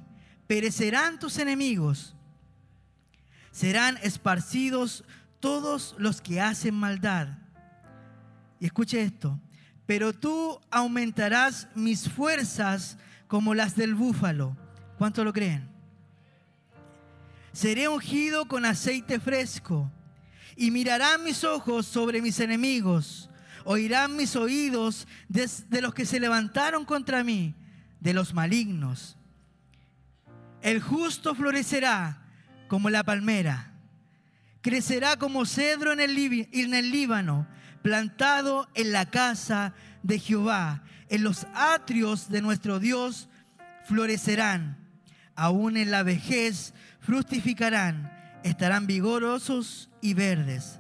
perecerán 0.48 1.20
tus 1.20 1.38
enemigos. 1.38 2.16
Serán 3.52 3.98
esparcidos 4.04 5.04
todos 5.42 5.96
los 5.98 6.22
que 6.22 6.40
hacen 6.40 6.76
maldad. 6.76 7.41
Y 8.62 8.68
escuche 8.68 9.02
esto, 9.02 9.40
pero 9.88 10.14
tú 10.14 10.62
aumentarás 10.70 11.68
mis 11.74 12.08
fuerzas 12.08 12.96
como 13.28 13.56
las 13.56 13.76
del 13.76 13.96
búfalo. 13.96 14.56
¿Cuánto 15.00 15.24
lo 15.24 15.34
creen? 15.34 15.68
Seré 17.54 17.88
ungido 17.88 18.48
con 18.48 18.64
aceite 18.64 19.20
fresco 19.20 19.92
y 20.56 20.70
mirarán 20.70 21.24
mis 21.24 21.44
ojos 21.44 21.88
sobre 21.88 22.22
mis 22.22 22.40
enemigos. 22.40 23.32
Oirán 23.66 24.16
mis 24.16 24.36
oídos 24.36 25.08
de, 25.28 25.82
los 25.82 25.96
que 25.96 26.06
se 26.06 26.20
levantaron 26.20 26.86
contra 26.86 27.24
mí, 27.24 27.56
de 28.00 28.14
los 28.14 28.36
malignos. 28.36 29.18
El 30.62 30.82
justo 30.82 31.34
florecerá 31.34 32.28
como 32.68 32.92
la 32.92 33.04
palmera, 33.04 33.74
crecerá 34.62 35.18
como 35.18 35.48
cedro 35.48 35.94
en 35.94 36.00
el, 36.00 36.48
en 36.52 36.74
el 36.76 36.92
Líbano, 36.92 37.48
plantado 37.82 38.68
en 38.74 38.92
la 38.92 39.06
casa 39.06 39.74
de 40.04 40.20
Jehová. 40.20 40.84
En 41.10 41.24
los 41.24 41.46
atrios 41.54 42.30
de 42.30 42.42
nuestro 42.42 42.80
Dios 42.80 43.30
florecerán. 43.86 44.78
Aún 45.36 45.78
en 45.78 45.92
la 45.92 46.04
vejez 46.04 46.74
fructificarán, 47.00 48.12
estarán 48.44 48.88
vigorosos 48.88 49.90
y 50.02 50.14
verdes. 50.14 50.80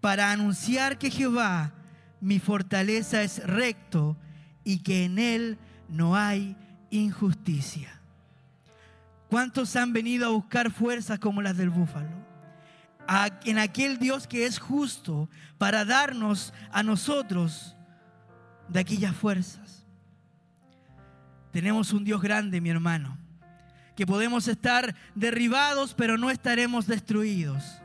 Para 0.00 0.32
anunciar 0.32 0.98
que 0.98 1.10
Jehová, 1.10 1.72
mi 2.20 2.38
fortaleza, 2.38 3.22
es 3.22 3.44
recto 3.46 4.16
y 4.64 4.78
que 4.78 5.04
en 5.04 5.18
él 5.18 5.58
no 5.88 6.16
hay 6.16 6.56
injusticia. 6.90 8.00
¿Cuántos 9.28 9.76
han 9.76 9.92
venido 9.92 10.26
a 10.26 10.30
buscar 10.30 10.70
fuerzas 10.70 11.18
como 11.18 11.42
las 11.42 11.56
del 11.56 11.70
búfalo? 11.70 12.29
En 13.44 13.58
aquel 13.58 13.98
Dios 13.98 14.28
que 14.28 14.46
es 14.46 14.60
justo 14.60 15.28
para 15.58 15.84
darnos 15.84 16.52
a 16.70 16.84
nosotros 16.84 17.74
de 18.68 18.78
aquellas 18.78 19.16
fuerzas. 19.16 19.84
Tenemos 21.50 21.92
un 21.92 22.04
Dios 22.04 22.22
grande, 22.22 22.60
mi 22.60 22.70
hermano, 22.70 23.18
que 23.96 24.06
podemos 24.06 24.46
estar 24.46 24.94
derribados, 25.16 25.94
pero 25.94 26.16
no 26.16 26.30
estaremos 26.30 26.86
destruidos. 26.86 27.80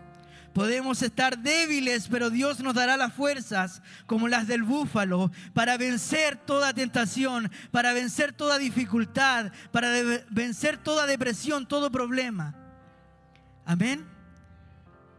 Podemos 0.53 1.01
estar 1.01 1.39
débiles, 1.39 2.07
pero 2.07 2.29
Dios 2.29 2.61
nos 2.61 2.75
dará 2.75 2.95
las 2.95 3.11
fuerzas 3.11 3.81
como 4.05 4.27
las 4.27 4.47
del 4.47 4.63
búfalo 4.63 5.31
para 5.53 5.75
vencer 5.77 6.38
toda 6.38 6.71
tentación, 6.71 7.51
para 7.71 7.93
vencer 7.93 8.31
toda 8.31 8.57
dificultad, 8.57 9.51
para 9.71 9.89
vencer 10.29 10.77
toda 10.77 11.07
depresión, 11.07 11.67
todo 11.67 11.91
problema. 11.91 12.55
Amén. 13.65 14.14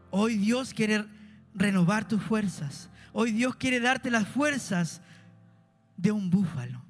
Hoy 0.09 0.37
Dios 0.37 0.73
quiere 0.73 1.05
renovar 1.53 2.07
tus 2.07 2.21
fuerzas. 2.21 2.89
Hoy 3.13 3.31
Dios 3.31 3.55
quiere 3.55 3.79
darte 3.79 4.11
las 4.11 4.27
fuerzas 4.27 5.01
de 5.97 6.11
un 6.11 6.29
búfalo. 6.29 6.81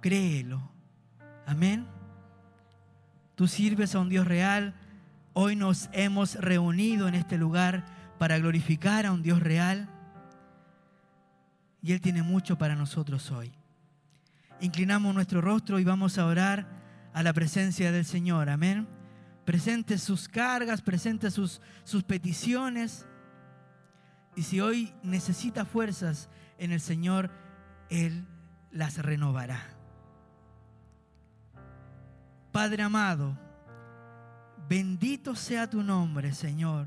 Créelo. 0.00 0.70
Amén. 1.46 1.86
Tú 3.34 3.48
sirves 3.48 3.94
a 3.94 4.00
un 4.00 4.08
Dios 4.08 4.26
real. 4.26 4.74
Hoy 5.32 5.56
nos 5.56 5.88
hemos 5.92 6.36
reunido 6.36 7.08
en 7.08 7.14
este 7.14 7.36
lugar 7.36 7.84
para 8.18 8.38
glorificar 8.38 9.06
a 9.06 9.12
un 9.12 9.22
Dios 9.22 9.40
real. 9.40 9.88
Y 11.82 11.92
Él 11.92 12.00
tiene 12.00 12.22
mucho 12.22 12.56
para 12.56 12.76
nosotros 12.76 13.30
hoy. 13.30 13.52
Inclinamos 14.60 15.14
nuestro 15.14 15.40
rostro 15.40 15.78
y 15.78 15.84
vamos 15.84 16.16
a 16.16 16.26
orar 16.26 16.66
a 17.12 17.22
la 17.22 17.32
presencia 17.32 17.92
del 17.92 18.04
Señor. 18.04 18.48
Amén. 18.48 18.86
Presente 19.44 19.98
sus 19.98 20.28
cargas, 20.28 20.80
presente 20.80 21.30
sus, 21.30 21.60
sus 21.84 22.02
peticiones. 22.02 23.06
Y 24.36 24.42
si 24.42 24.60
hoy 24.60 24.92
necesita 25.02 25.64
fuerzas 25.64 26.28
en 26.58 26.72
el 26.72 26.80
Señor, 26.80 27.30
Él 27.90 28.26
las 28.70 28.98
renovará. 28.98 29.62
Padre 32.52 32.82
amado, 32.84 33.36
bendito 34.68 35.34
sea 35.34 35.68
tu 35.68 35.82
nombre, 35.82 36.32
Señor. 36.32 36.86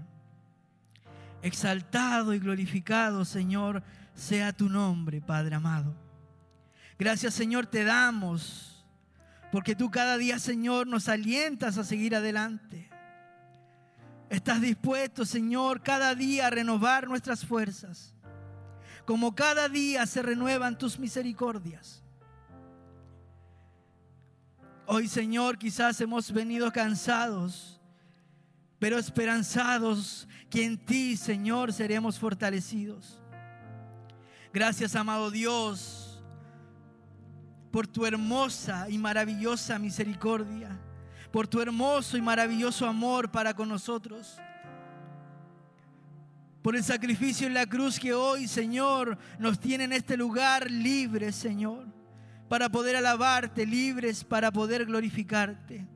Exaltado 1.42 2.34
y 2.34 2.40
glorificado, 2.40 3.26
Señor, 3.26 3.84
sea 4.14 4.52
tu 4.54 4.70
nombre, 4.70 5.22
Padre 5.22 5.56
amado. 5.56 5.94
Gracias, 6.98 7.34
Señor, 7.34 7.68
te 7.68 7.84
damos, 7.84 8.77
porque 9.52 9.76
tú 9.76 9.90
cada 9.90 10.18
día, 10.18 10.40
Señor, 10.40 10.88
nos 10.88 11.08
alientas 11.08 11.78
a 11.78 11.84
seguir 11.84 12.16
adelante. 12.16 12.90
Estás 14.30 14.60
dispuesto, 14.60 15.26
Señor, 15.26 15.82
cada 15.82 16.14
día 16.14 16.48
a 16.48 16.50
renovar 16.50 17.08
nuestras 17.08 17.46
fuerzas, 17.46 18.14
como 19.06 19.34
cada 19.34 19.70
día 19.70 20.06
se 20.06 20.22
renuevan 20.22 20.78
tus 20.78 21.00
misericordias. 21.00 22.04
Hoy, 24.86 25.08
Señor, 25.08 25.58
quizás 25.58 26.00
hemos 26.02 26.32
venido 26.32 26.72
cansados, 26.72 27.80
pero 28.80 28.98
esperanzados 28.98 30.28
que 30.50 30.66
en 30.66 30.78
ti, 30.78 31.18
Señor, 31.18 31.74
seremos 31.74 32.20
fortalecidos. 32.20 33.22
Gracias, 34.54 34.96
amado 34.96 35.30
Dios, 35.30 36.07
por 37.72 37.88
tu 37.88 38.06
hermosa 38.06 38.90
y 38.90 38.98
maravillosa 38.98 39.78
misericordia, 39.80 40.70
por 41.32 41.48
tu 41.48 41.62
hermoso 41.62 42.18
y 42.18 42.22
maravilloso 42.22 42.86
amor 42.88 43.32
para 43.32 43.54
con 43.54 43.70
nosotros. 43.70 44.40
por 46.62 46.76
el 46.76 46.84
sacrificio 46.84 47.48
en 47.48 47.54
la 47.54 47.66
cruz 47.66 47.98
que 47.98 48.14
hoy, 48.14 48.46
Señor, 48.46 49.18
nos 49.40 49.58
tiene 49.58 49.86
en 49.86 49.94
este 49.94 50.18
lugar 50.18 50.70
libres, 50.70 51.34
Señor, 51.38 51.86
para 52.50 52.68
poder 52.68 52.98
alabarte, 52.98 53.66
libres 53.66 54.26
para 54.26 54.52
poder 54.52 54.86
glorificarte. 54.86 55.88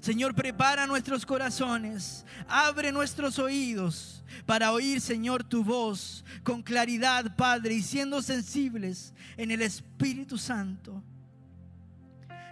Señor, 0.00 0.34
prepara 0.34 0.86
nuestros 0.86 1.26
corazones, 1.26 2.24
abre 2.48 2.90
nuestros 2.90 3.38
oídos 3.38 4.24
para 4.46 4.72
oír, 4.72 4.98
Señor, 4.98 5.44
tu 5.44 5.62
voz 5.62 6.24
con 6.42 6.62
claridad, 6.62 7.36
Padre, 7.36 7.74
y 7.74 7.82
siendo 7.82 8.22
sensibles 8.22 9.12
en 9.36 9.50
el 9.50 9.60
Espíritu 9.60 10.38
Santo. 10.38 11.02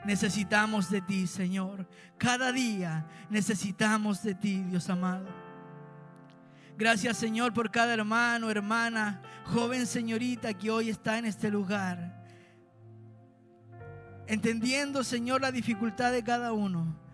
Necesitamos 0.05 0.91
de 0.91 1.01
ti, 1.01 1.27
Señor. 1.27 1.89
Cada 2.19 2.53
día 2.53 3.07
necesitamos 3.31 4.23
de 4.23 4.35
ti, 4.35 4.63
Dios 4.65 4.91
amado. 4.91 5.27
Gracias, 6.77 7.17
Señor, 7.17 7.55
por 7.55 7.71
cada 7.71 7.95
hermano, 7.95 8.51
hermana, 8.51 9.23
joven 9.47 9.87
señorita 9.87 10.53
que 10.53 10.71
hoy 10.71 10.91
está 10.91 11.17
en 11.17 11.25
este 11.25 11.51
lugar. 11.51 12.23
Entendiendo, 14.27 15.03
Señor, 15.03 15.41
la 15.41 15.51
dificultad 15.51 16.13
de 16.13 16.23
cada 16.23 16.53
uno 16.53 17.08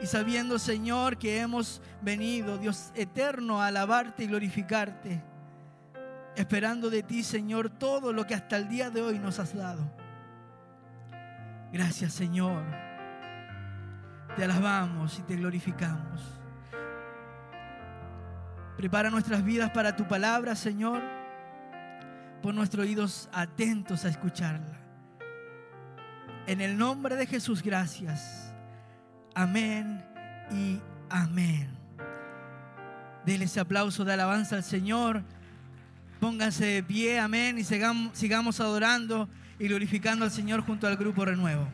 y 0.00 0.06
sabiendo, 0.06 0.58
Señor, 0.58 1.18
que 1.18 1.40
hemos 1.40 1.82
venido, 2.00 2.56
Dios 2.58 2.90
eterno, 2.94 3.60
a 3.60 3.66
alabarte 3.66 4.24
y 4.24 4.26
glorificarte. 4.28 5.22
Esperando 6.36 6.88
de 6.88 7.02
ti, 7.02 7.22
Señor, 7.22 7.68
todo 7.68 8.12
lo 8.12 8.26
que 8.26 8.34
hasta 8.34 8.56
el 8.56 8.68
día 8.68 8.88
de 8.90 9.02
hoy 9.02 9.18
nos 9.18 9.38
has 9.38 9.54
dado. 9.54 9.82
Gracias, 11.72 12.14
Señor. 12.14 12.62
Te 14.36 14.44
alabamos 14.44 15.18
y 15.18 15.22
te 15.22 15.36
glorificamos. 15.36 16.22
Prepara 18.76 19.10
nuestras 19.10 19.44
vidas 19.44 19.70
para 19.70 19.94
tu 19.94 20.08
palabra, 20.08 20.54
Señor. 20.54 21.02
Pon 22.40 22.56
nuestros 22.56 22.86
oídos 22.86 23.28
atentos 23.32 24.06
a 24.06 24.08
escucharla. 24.08 24.80
En 26.46 26.62
el 26.62 26.78
nombre 26.78 27.16
de 27.16 27.26
Jesús, 27.26 27.62
gracias. 27.62 28.49
Amén 29.34 30.02
y 30.50 30.78
amén. 31.08 31.68
Dele 33.24 33.44
ese 33.44 33.60
aplauso 33.60 34.04
de 34.04 34.12
alabanza 34.12 34.56
al 34.56 34.64
Señor. 34.64 35.22
Pónganse 36.20 36.66
de 36.66 36.82
pie, 36.82 37.18
amén, 37.18 37.58
y 37.58 37.64
sigamos, 37.64 38.16
sigamos 38.16 38.60
adorando 38.60 39.28
y 39.58 39.68
glorificando 39.68 40.24
al 40.24 40.30
Señor 40.30 40.60
junto 40.62 40.86
al 40.86 40.96
grupo 40.96 41.24
Renuevo. 41.24 41.66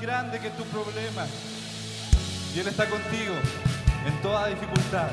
grande 0.00 0.38
que 0.38 0.50
tu 0.50 0.64
problema. 0.64 1.26
Y 2.54 2.60
Él 2.60 2.68
está 2.68 2.86
contigo 2.86 3.34
en 4.06 4.22
toda 4.22 4.46
dificultad. 4.46 5.08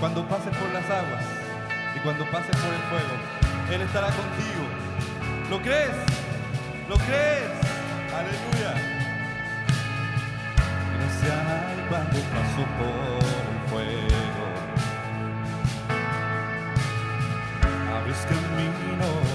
Cuando 0.00 0.26
pases 0.28 0.56
por 0.56 0.70
las 0.72 0.84
aguas 0.84 1.24
y 1.96 1.98
cuando 2.00 2.24
pases 2.30 2.56
por 2.56 2.72
el 2.72 2.82
fuego, 2.90 3.14
Él 3.72 3.80
estará 3.82 4.08
contigo. 4.08 4.64
¿Lo 5.50 5.60
crees? 5.60 5.96
¿Lo 6.88 6.96
crees? 6.96 7.50
Aleluya. 8.14 8.74
Gracias 10.94 11.88
cuando 11.88 12.18
paso 12.34 12.62
por 12.78 13.82
el 13.82 13.96
fuego. 13.98 14.44
Abres 17.96 18.26
camino. 18.28 19.27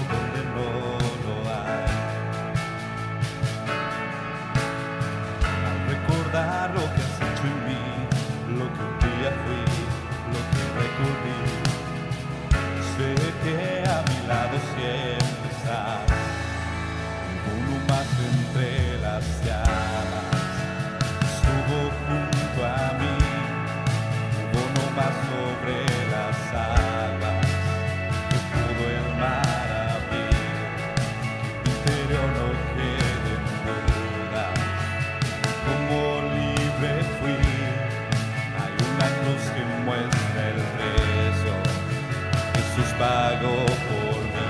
pago 42.98 43.66
por 43.88 44.20
mí. 44.34 44.48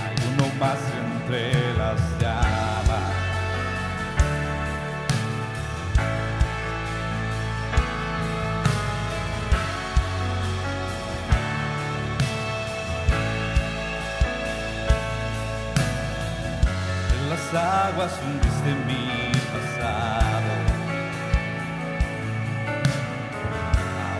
Hay 0.00 0.14
uno 0.32 0.46
más 0.60 0.78
entre 1.02 1.74
las 1.74 2.00
llamas. 2.20 3.14
En 17.14 17.30
las 17.30 17.54
aguas 17.54 18.12
hundiste 18.24 18.70
mi 18.86 19.32
pasado. 19.52 20.52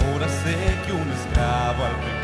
Ahora 0.01 0.29
sé 0.29 0.57
que 0.87 0.93
un 0.93 1.13
esclavo 1.13 1.85
al 1.85 2.16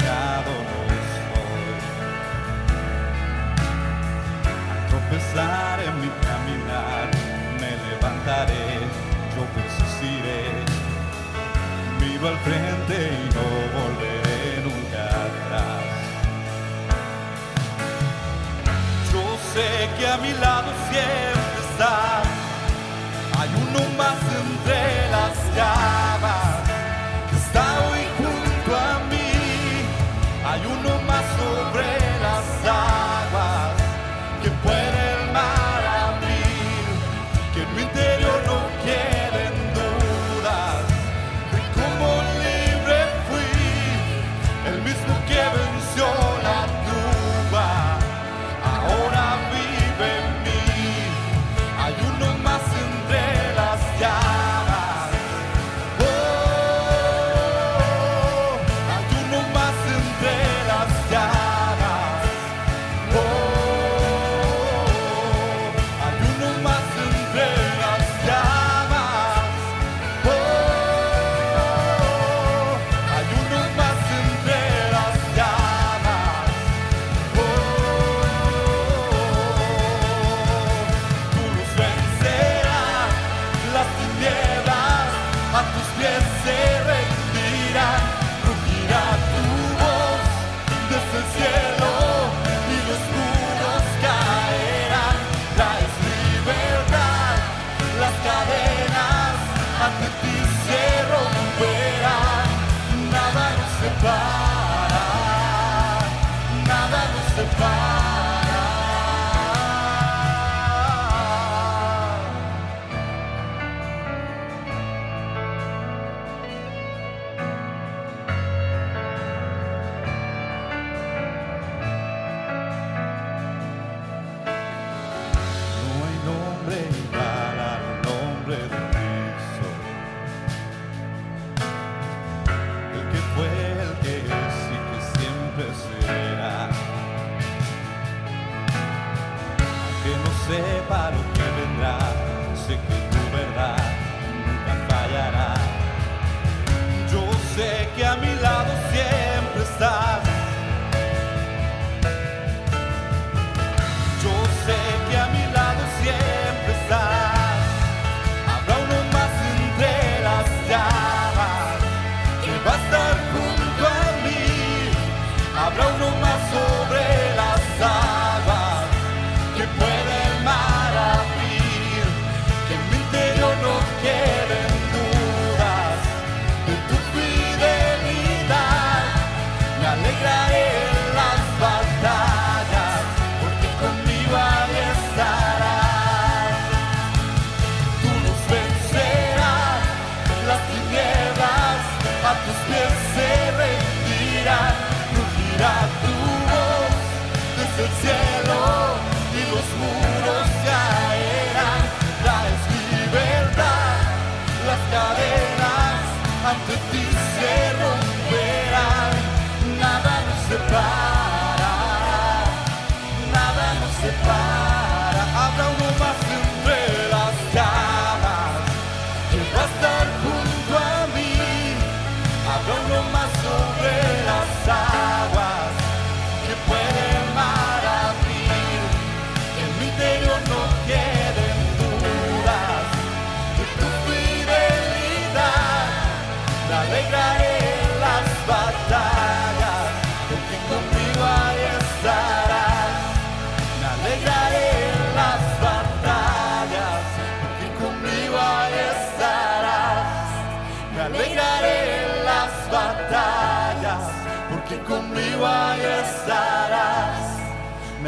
yo 8.49 9.45
persistiré. 9.55 10.43
Miro 12.01 12.29
al 12.29 12.39
frente 12.39 13.11
y 13.13 13.35
no 13.35 13.47
volveré 13.79 14.63
nunca 14.65 15.03
atrás. 15.27 15.83
Yo 19.13 19.23
sé 19.53 19.89
que 19.99 20.07
a 20.07 20.17
mi 20.19 20.33
lado 20.33 20.73
siempre 20.91 21.61
está, 21.71 22.23
hay 23.39 23.51
uno 23.55 23.97
más. 23.97 24.32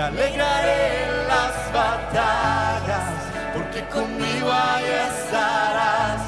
Alegraré 0.04 1.04
en 1.04 1.28
las 1.28 1.72
batallas, 1.72 3.08
porque 3.54 3.84
conmigo 3.88 4.52
ahí 4.52 4.84
estarás. 5.08 6.20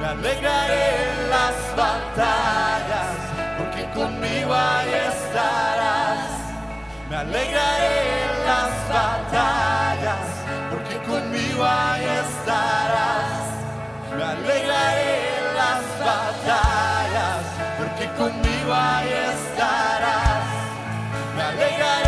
Me 0.00 0.06
alegraré 0.06 0.84
en 1.04 1.30
las 1.30 1.56
batallas, 1.76 3.16
porque 3.58 3.84
conmigo 3.90 4.54
ahí 4.54 4.92
estarás. 5.12 6.30
Me 7.10 7.16
alegraré 7.16 7.98
las 8.46 8.74
batallas, 8.96 10.26
porque 10.70 10.96
conmigo 11.10 11.64
ahí 11.64 12.04
estarás. 12.24 13.44
Me 14.16 14.24
alegraré 14.24 15.16
las 15.60 15.84
batallas, 16.10 17.42
porque 17.78 18.06
conmigo 18.16 18.72
ahí 18.72 19.12
estarás. 19.34 20.44
Me 21.36 21.42
alegraré 21.42 22.05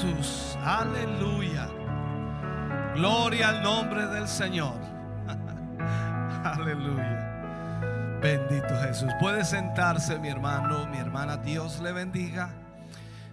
Jesús. 0.00 0.56
Aleluya. 0.62 1.68
Gloria 2.94 3.50
al 3.50 3.62
nombre 3.62 4.06
del 4.06 4.26
Señor. 4.26 4.80
Aleluya. 6.44 8.18
Bendito 8.22 8.80
Jesús. 8.82 9.10
Puede 9.20 9.44
sentarse 9.44 10.18
mi 10.18 10.28
hermano, 10.28 10.86
mi 10.86 10.96
hermana. 10.96 11.36
Dios 11.36 11.80
le 11.80 11.92
bendiga. 11.92 12.54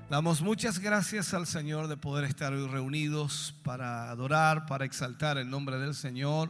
Damos 0.10 0.42
muchas 0.42 0.80
gracias 0.80 1.34
al 1.34 1.48
Señor 1.48 1.88
de 1.88 1.98
poder 1.98 2.26
estar 2.26 2.54
hoy 2.54 2.68
reunidos 2.68 3.56
para 3.64 4.10
adorar, 4.10 4.66
para 4.66 4.86
exaltar 4.86 5.38
el 5.38 5.50
nombre 5.50 5.78
del 5.78 5.96
Señor, 5.96 6.50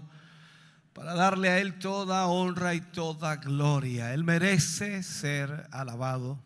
para 0.94 1.14
darle 1.14 1.50
a 1.50 1.60
Él 1.60 1.78
toda 1.80 2.26
honra 2.28 2.74
y 2.74 2.82
toda 2.82 3.36
gloria. 3.36 4.14
Él 4.14 4.24
merece 4.24 5.02
ser 5.04 5.68
alabado, 5.72 6.40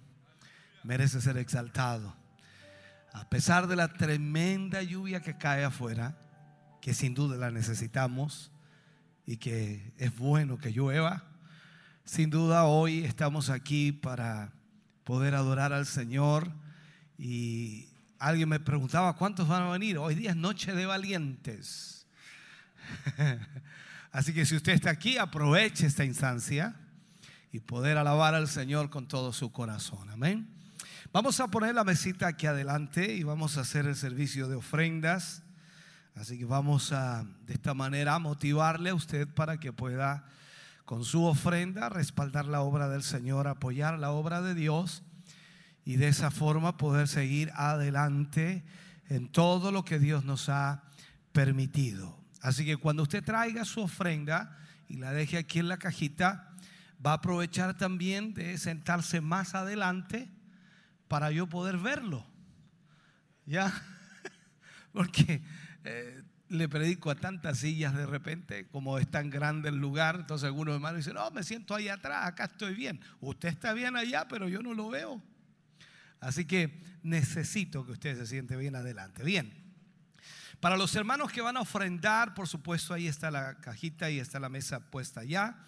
merece 0.83 1.21
ser 1.21 1.37
exaltado. 1.37 2.20
A 3.13 3.29
pesar 3.29 3.67
de 3.67 3.75
la 3.75 3.91
tremenda 3.91 4.81
lluvia 4.81 5.21
que 5.21 5.37
cae 5.37 5.63
afuera, 5.63 6.17
que 6.81 6.93
sin 6.93 7.13
duda 7.13 7.37
la 7.37 7.51
necesitamos 7.51 8.51
y 9.25 9.37
que 9.37 9.93
es 9.97 10.15
bueno 10.15 10.57
que 10.57 10.71
llueva, 10.71 11.23
sin 12.05 12.29
duda 12.29 12.65
hoy 12.65 13.03
estamos 13.03 13.49
aquí 13.49 13.91
para 13.91 14.53
poder 15.03 15.35
adorar 15.35 15.73
al 15.73 15.85
Señor. 15.85 16.51
Y 17.17 17.89
alguien 18.17 18.49
me 18.49 18.59
preguntaba, 18.59 19.15
¿cuántos 19.15 19.47
van 19.47 19.63
a 19.63 19.69
venir? 19.69 19.97
Hoy 19.97 20.15
día 20.15 20.31
es 20.31 20.35
noche 20.37 20.73
de 20.73 20.85
valientes. 20.85 22.07
Así 24.11 24.33
que 24.33 24.45
si 24.45 24.55
usted 24.55 24.73
está 24.73 24.89
aquí, 24.89 25.17
aproveche 25.17 25.85
esta 25.85 26.05
instancia 26.05 26.75
y 27.51 27.59
poder 27.59 27.97
alabar 27.97 28.35
al 28.35 28.47
Señor 28.47 28.89
con 28.89 29.07
todo 29.07 29.33
su 29.33 29.51
corazón. 29.51 30.09
Amén. 30.09 30.60
Vamos 31.13 31.41
a 31.41 31.49
poner 31.49 31.75
la 31.75 31.83
mesita 31.83 32.27
aquí 32.27 32.47
adelante 32.47 33.13
y 33.13 33.23
vamos 33.23 33.57
a 33.57 33.61
hacer 33.61 33.85
el 33.85 33.97
servicio 33.97 34.47
de 34.47 34.55
ofrendas. 34.55 35.43
Así 36.15 36.39
que 36.39 36.45
vamos 36.45 36.93
a 36.93 37.25
de 37.45 37.53
esta 37.53 37.73
manera 37.73 38.17
motivarle 38.17 38.91
a 38.91 38.95
usted 38.95 39.27
para 39.27 39.59
que 39.59 39.73
pueda 39.73 40.23
con 40.85 41.03
su 41.03 41.25
ofrenda 41.25 41.89
respaldar 41.89 42.45
la 42.45 42.61
obra 42.61 42.87
del 42.87 43.03
Señor, 43.03 43.49
apoyar 43.49 43.99
la 43.99 44.11
obra 44.11 44.41
de 44.41 44.55
Dios 44.55 45.03
y 45.83 45.97
de 45.97 46.07
esa 46.07 46.31
forma 46.31 46.77
poder 46.77 47.09
seguir 47.09 47.51
adelante 47.55 48.63
en 49.09 49.29
todo 49.29 49.73
lo 49.73 49.83
que 49.83 49.99
Dios 49.99 50.23
nos 50.23 50.47
ha 50.47 50.83
permitido. 51.33 52.17
Así 52.39 52.63
que 52.63 52.77
cuando 52.77 53.03
usted 53.03 53.21
traiga 53.21 53.65
su 53.65 53.81
ofrenda 53.81 54.57
y 54.87 54.95
la 54.95 55.11
deje 55.11 55.37
aquí 55.37 55.59
en 55.59 55.67
la 55.67 55.75
cajita, 55.75 56.55
va 57.05 57.11
a 57.11 57.15
aprovechar 57.15 57.77
también 57.77 58.33
de 58.33 58.57
sentarse 58.57 59.19
más 59.19 59.55
adelante 59.55 60.31
para 61.11 61.29
yo 61.29 61.45
poder 61.45 61.77
verlo. 61.77 62.25
¿Ya? 63.45 63.69
Porque 64.93 65.41
eh, 65.83 66.23
le 66.47 66.69
predico 66.69 67.11
a 67.11 67.15
tantas 67.15 67.57
sillas 67.57 67.93
de 67.93 68.05
repente, 68.05 68.69
como 68.69 68.97
es 68.97 69.11
tan 69.11 69.29
grande 69.29 69.67
el 69.67 69.75
lugar, 69.75 70.15
entonces 70.21 70.45
algunos 70.45 70.73
hermanos 70.73 70.99
dicen, 70.99 71.15
no, 71.15 71.29
me 71.31 71.43
siento 71.43 71.75
ahí 71.75 71.89
atrás, 71.89 72.27
acá 72.27 72.45
estoy 72.45 72.75
bien. 72.75 73.01
Usted 73.19 73.49
está 73.49 73.73
bien 73.73 73.97
allá, 73.97 74.29
pero 74.29 74.47
yo 74.47 74.61
no 74.61 74.73
lo 74.73 74.87
veo. 74.87 75.21
Así 76.21 76.45
que 76.45 76.81
necesito 77.03 77.85
que 77.85 77.91
usted 77.91 78.17
se 78.17 78.25
siente 78.25 78.55
bien 78.55 78.77
adelante. 78.77 79.21
Bien. 79.21 79.51
Para 80.61 80.77
los 80.77 80.95
hermanos 80.95 81.29
que 81.33 81.41
van 81.41 81.57
a 81.57 81.61
ofrendar, 81.61 82.33
por 82.33 82.47
supuesto, 82.47 82.93
ahí 82.93 83.07
está 83.07 83.29
la 83.31 83.57
cajita 83.57 84.09
y 84.09 84.19
está 84.19 84.39
la 84.39 84.47
mesa 84.47 84.79
puesta 84.79 85.25
ya. 85.25 85.61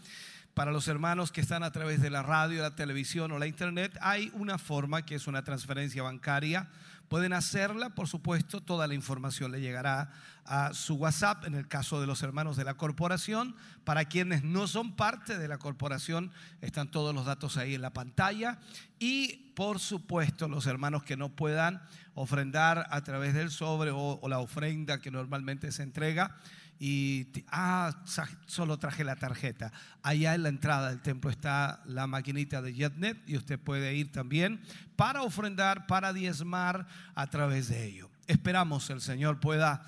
Para 0.54 0.72
los 0.72 0.88
hermanos 0.88 1.32
que 1.32 1.42
están 1.42 1.64
a 1.64 1.72
través 1.72 2.00
de 2.00 2.12
la 2.12 2.22
radio, 2.22 2.62
la 2.62 2.76
televisión 2.76 3.32
o 3.32 3.40
la 3.40 3.48
internet, 3.48 3.98
hay 4.02 4.32
una 4.36 4.60
forma 4.60 5.04
que 5.04 5.16
es 5.16 5.26
una 5.26 5.44
transferencia 5.44 6.04
bancaria. 6.04 6.70
Pueden 7.08 7.34
hacerla, 7.34 7.90
por 7.90 8.08
supuesto, 8.08 8.62
toda 8.62 8.86
la 8.86 8.94
información 8.94 9.52
le 9.52 9.62
llegará 9.62 10.12
a 10.46 10.74
su 10.74 10.96
WhatsApp 10.96 11.46
en 11.46 11.56
el 11.56 11.68
caso 11.68 12.00
de 12.02 12.08
los 12.08 12.22
hermanos 12.22 12.56
de 12.56 12.66
la 12.66 12.76
corporación. 12.76 13.56
Para 13.84 14.06
quienes 14.06 14.44
no 14.44 14.68
son 14.68 14.96
parte 14.96 15.40
de 15.40 15.48
la 15.48 15.58
corporación, 15.58 16.32
están 16.62 16.92
todos 16.92 17.16
los 17.16 17.26
datos 17.26 17.58
ahí 17.58 17.74
en 17.74 17.82
la 17.82 17.94
pantalla. 17.94 18.60
Y, 19.00 19.52
por 19.56 19.80
supuesto, 19.80 20.48
los 20.48 20.68
hermanos 20.68 21.04
que 21.04 21.18
no 21.18 21.30
puedan 21.30 21.82
ofrendar 22.14 22.86
a 22.92 23.04
través 23.04 23.34
del 23.34 23.50
sobre 23.50 23.92
o, 23.92 24.20
la 24.28 24.40
ofrenda 24.40 25.02
que 25.02 25.12
normalmente 25.12 25.72
se 25.72 25.84
entrega, 25.84 26.38
y 26.80 27.28
ah, 27.48 28.04
solo 28.46 28.78
traje 28.78 29.04
la 29.04 29.16
tarjeta. 29.16 29.72
Allá 30.02 30.36
en 30.36 30.44
la 30.44 30.50
entrada 30.50 30.90
del 30.90 31.02
templo 31.02 31.30
está 31.30 31.82
la 31.86 32.08
maquinita 32.08 32.62
de 32.62 32.74
JetNet 32.74 33.18
y 33.28 33.38
usted 33.38 33.60
puede 33.60 33.96
ir 33.96 34.12
también 34.12 34.62
para 34.96 35.24
ofrendar, 35.24 35.88
para 35.88 36.14
diezmar 36.14 36.88
a 37.16 37.28
través 37.28 37.70
de 37.70 37.86
ello. 37.86 38.10
Esperamos 38.28 38.90
el 38.90 39.02
Señor 39.02 39.40
pueda 39.40 39.86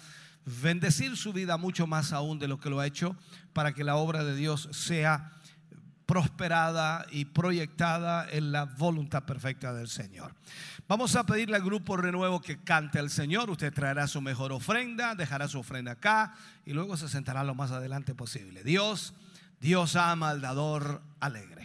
bendecir 0.62 1.18
su 1.18 1.34
vida 1.34 1.58
mucho 1.58 1.88
más 1.88 2.14
aún 2.14 2.40
de 2.40 2.48
lo 2.48 2.60
que 2.60 2.70
lo 2.70 2.80
ha 2.80 2.88
hecho 2.88 3.16
para 3.54 3.74
que 3.74 3.84
la 3.84 3.96
obra 3.96 4.24
de 4.24 4.36
Dios 4.36 4.70
sea 4.72 5.32
prosperada 6.06 7.06
y 7.12 7.26
proyectada 7.26 8.28
en 8.30 8.52
la 8.52 8.66
voluntad 8.66 9.24
perfecta 9.24 9.74
del 9.74 9.88
Señor. 9.88 10.34
Vamos 10.88 11.16
a 11.16 11.26
pedirle 11.26 11.56
al 11.56 11.64
grupo 11.64 11.98
Renuevo 11.98 12.42
que 12.42 12.60
cante 12.60 13.00
al 13.00 13.10
Señor. 13.10 13.50
Usted 13.50 13.74
traerá 13.74 14.08
su 14.08 14.22
mejor 14.22 14.52
ofrenda, 14.52 15.16
dejará 15.16 15.48
su 15.48 15.60
ofrenda 15.60 15.94
acá 15.94 16.36
y 16.66 16.74
luego 16.74 16.96
se 16.98 17.10
sentará 17.10 17.44
lo 17.44 17.56
más 17.56 17.72
adelante 17.72 18.14
posible. 18.14 18.64
Dios, 18.64 19.14
Dios 19.60 19.96
ama 19.96 20.30
al 20.30 20.42
dador 20.42 21.02
alegre. 21.20 21.65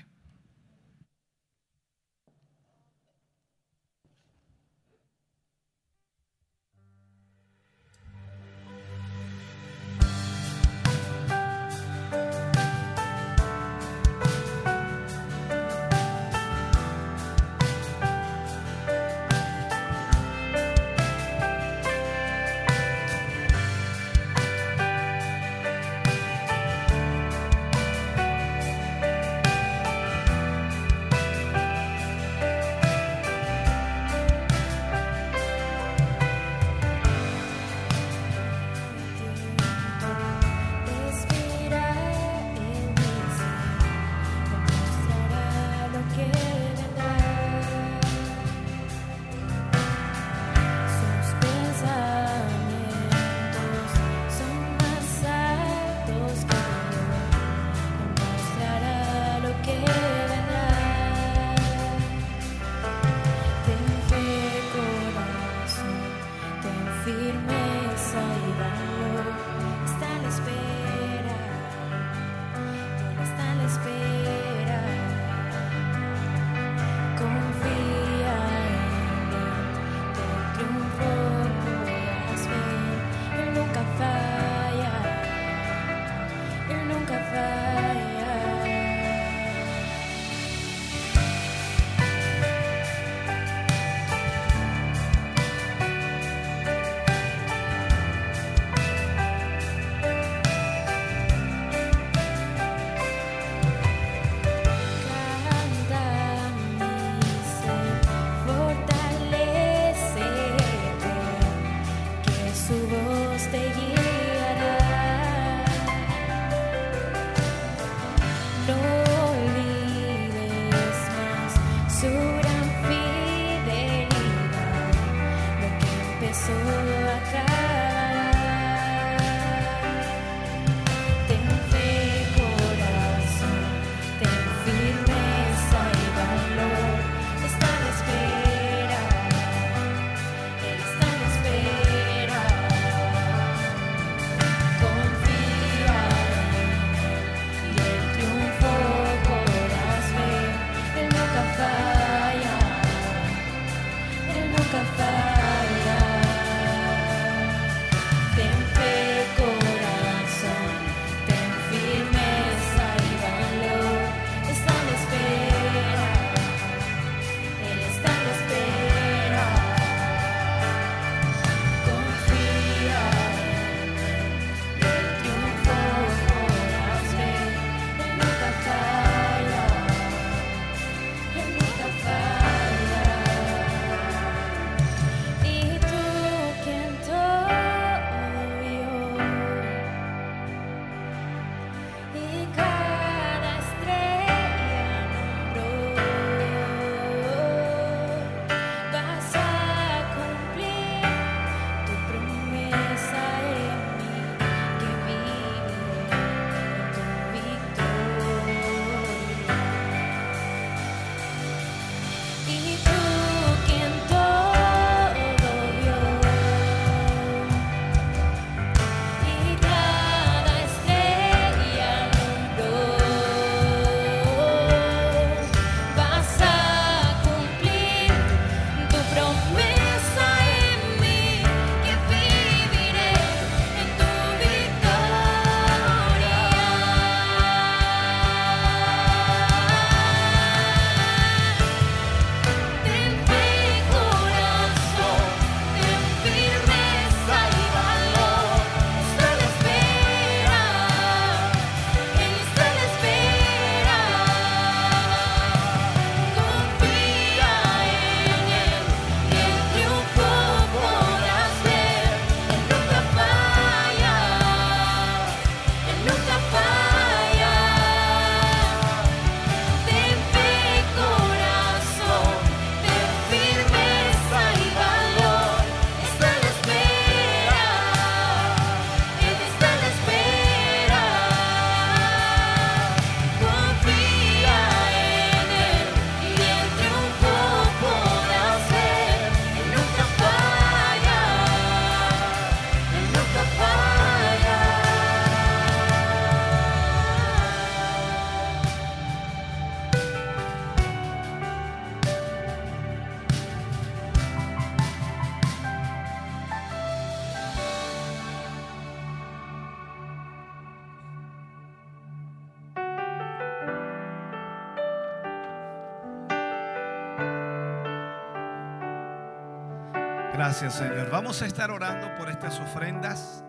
Señor. 320.68 321.08
Vamos 321.11 321.40
a 321.40 321.46
estar 321.46 321.70
orando 321.70 322.14
por 322.18 322.28
estas 322.28 322.61
ofrendas. 322.61 323.42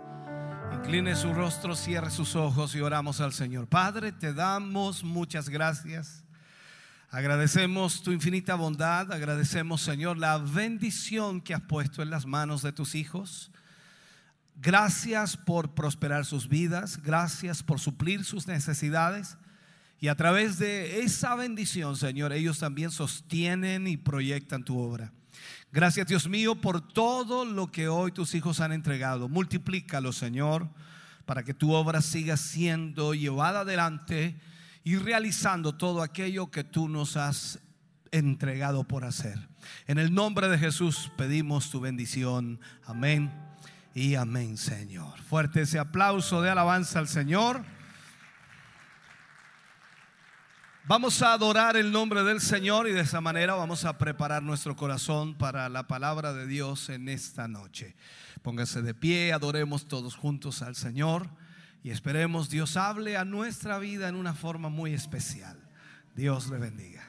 Incline 0.71 1.13
su 1.13 1.33
rostro, 1.33 1.75
cierre 1.75 2.09
sus 2.09 2.37
ojos 2.37 2.73
y 2.73 2.79
oramos 2.79 3.19
al 3.19 3.33
Señor. 3.33 3.67
Padre, 3.67 4.13
te 4.13 4.33
damos 4.33 5.03
muchas 5.03 5.49
gracias. 5.49 6.23
Agradecemos 7.09 8.01
tu 8.01 8.13
infinita 8.13 8.55
bondad, 8.55 9.11
agradecemos, 9.11 9.81
Señor, 9.81 10.17
la 10.17 10.37
bendición 10.37 11.41
que 11.41 11.53
has 11.53 11.61
puesto 11.61 12.01
en 12.01 12.09
las 12.09 12.25
manos 12.25 12.61
de 12.61 12.71
tus 12.71 12.95
hijos. 12.95 13.51
Gracias 14.55 15.35
por 15.35 15.73
prosperar 15.73 16.23
sus 16.23 16.47
vidas, 16.47 17.01
gracias 17.03 17.61
por 17.61 17.81
suplir 17.81 18.23
sus 18.23 18.47
necesidades. 18.47 19.37
Y 19.99 20.07
a 20.07 20.15
través 20.15 20.59
de 20.59 21.01
esa 21.01 21.35
bendición, 21.35 21.97
Señor, 21.97 22.31
ellos 22.31 22.59
también 22.59 22.89
sostienen 22.89 23.85
y 23.85 23.97
proyectan 23.97 24.63
tu 24.63 24.79
obra. 24.79 25.11
Gracias, 25.73 26.05
Dios 26.05 26.27
mío, 26.27 26.55
por 26.55 26.81
todo 26.81 27.45
lo 27.45 27.71
que 27.71 27.87
hoy 27.87 28.11
tus 28.11 28.35
hijos 28.35 28.59
han 28.59 28.73
entregado. 28.73 29.29
Multiplícalo, 29.29 30.11
Señor, 30.11 30.67
para 31.25 31.43
que 31.43 31.53
tu 31.53 31.71
obra 31.71 32.01
siga 32.01 32.35
siendo 32.35 33.13
llevada 33.13 33.61
adelante 33.61 34.37
y 34.83 34.97
realizando 34.97 35.73
todo 35.73 36.01
aquello 36.01 36.51
que 36.51 36.65
tú 36.65 36.89
nos 36.89 37.15
has 37.15 37.59
entregado 38.11 38.83
por 38.83 39.05
hacer. 39.05 39.47
En 39.87 39.97
el 39.97 40.13
nombre 40.13 40.49
de 40.49 40.57
Jesús 40.57 41.09
pedimos 41.15 41.69
tu 41.69 41.79
bendición. 41.79 42.59
Amén 42.85 43.31
y 43.95 44.15
amén, 44.15 44.57
Señor. 44.57 45.21
Fuerte 45.21 45.61
ese 45.61 45.79
aplauso 45.79 46.41
de 46.41 46.49
alabanza 46.49 46.99
al 46.99 47.07
Señor. 47.07 47.63
Vamos 50.85 51.21
a 51.21 51.33
adorar 51.33 51.77
el 51.77 51.91
nombre 51.91 52.23
del 52.23 52.41
Señor 52.41 52.87
y 52.87 52.91
de 52.91 53.01
esa 53.01 53.21
manera 53.21 53.53
vamos 53.53 53.85
a 53.85 53.99
preparar 53.99 54.41
nuestro 54.41 54.75
corazón 54.75 55.35
para 55.35 55.69
la 55.69 55.85
palabra 55.87 56.33
de 56.33 56.47
Dios 56.47 56.89
en 56.89 57.07
esta 57.07 57.47
noche. 57.47 57.95
Póngase 58.41 58.81
de 58.81 58.95
pie, 58.95 59.31
adoremos 59.31 59.87
todos 59.87 60.15
juntos 60.15 60.63
al 60.63 60.75
Señor 60.75 61.29
y 61.83 61.91
esperemos 61.91 62.49
Dios 62.49 62.77
hable 62.77 63.15
a 63.15 63.25
nuestra 63.25 63.77
vida 63.77 64.09
en 64.09 64.15
una 64.15 64.33
forma 64.33 64.69
muy 64.69 64.93
especial. 64.93 65.55
Dios 66.15 66.49
le 66.49 66.57
bendiga. 66.57 67.00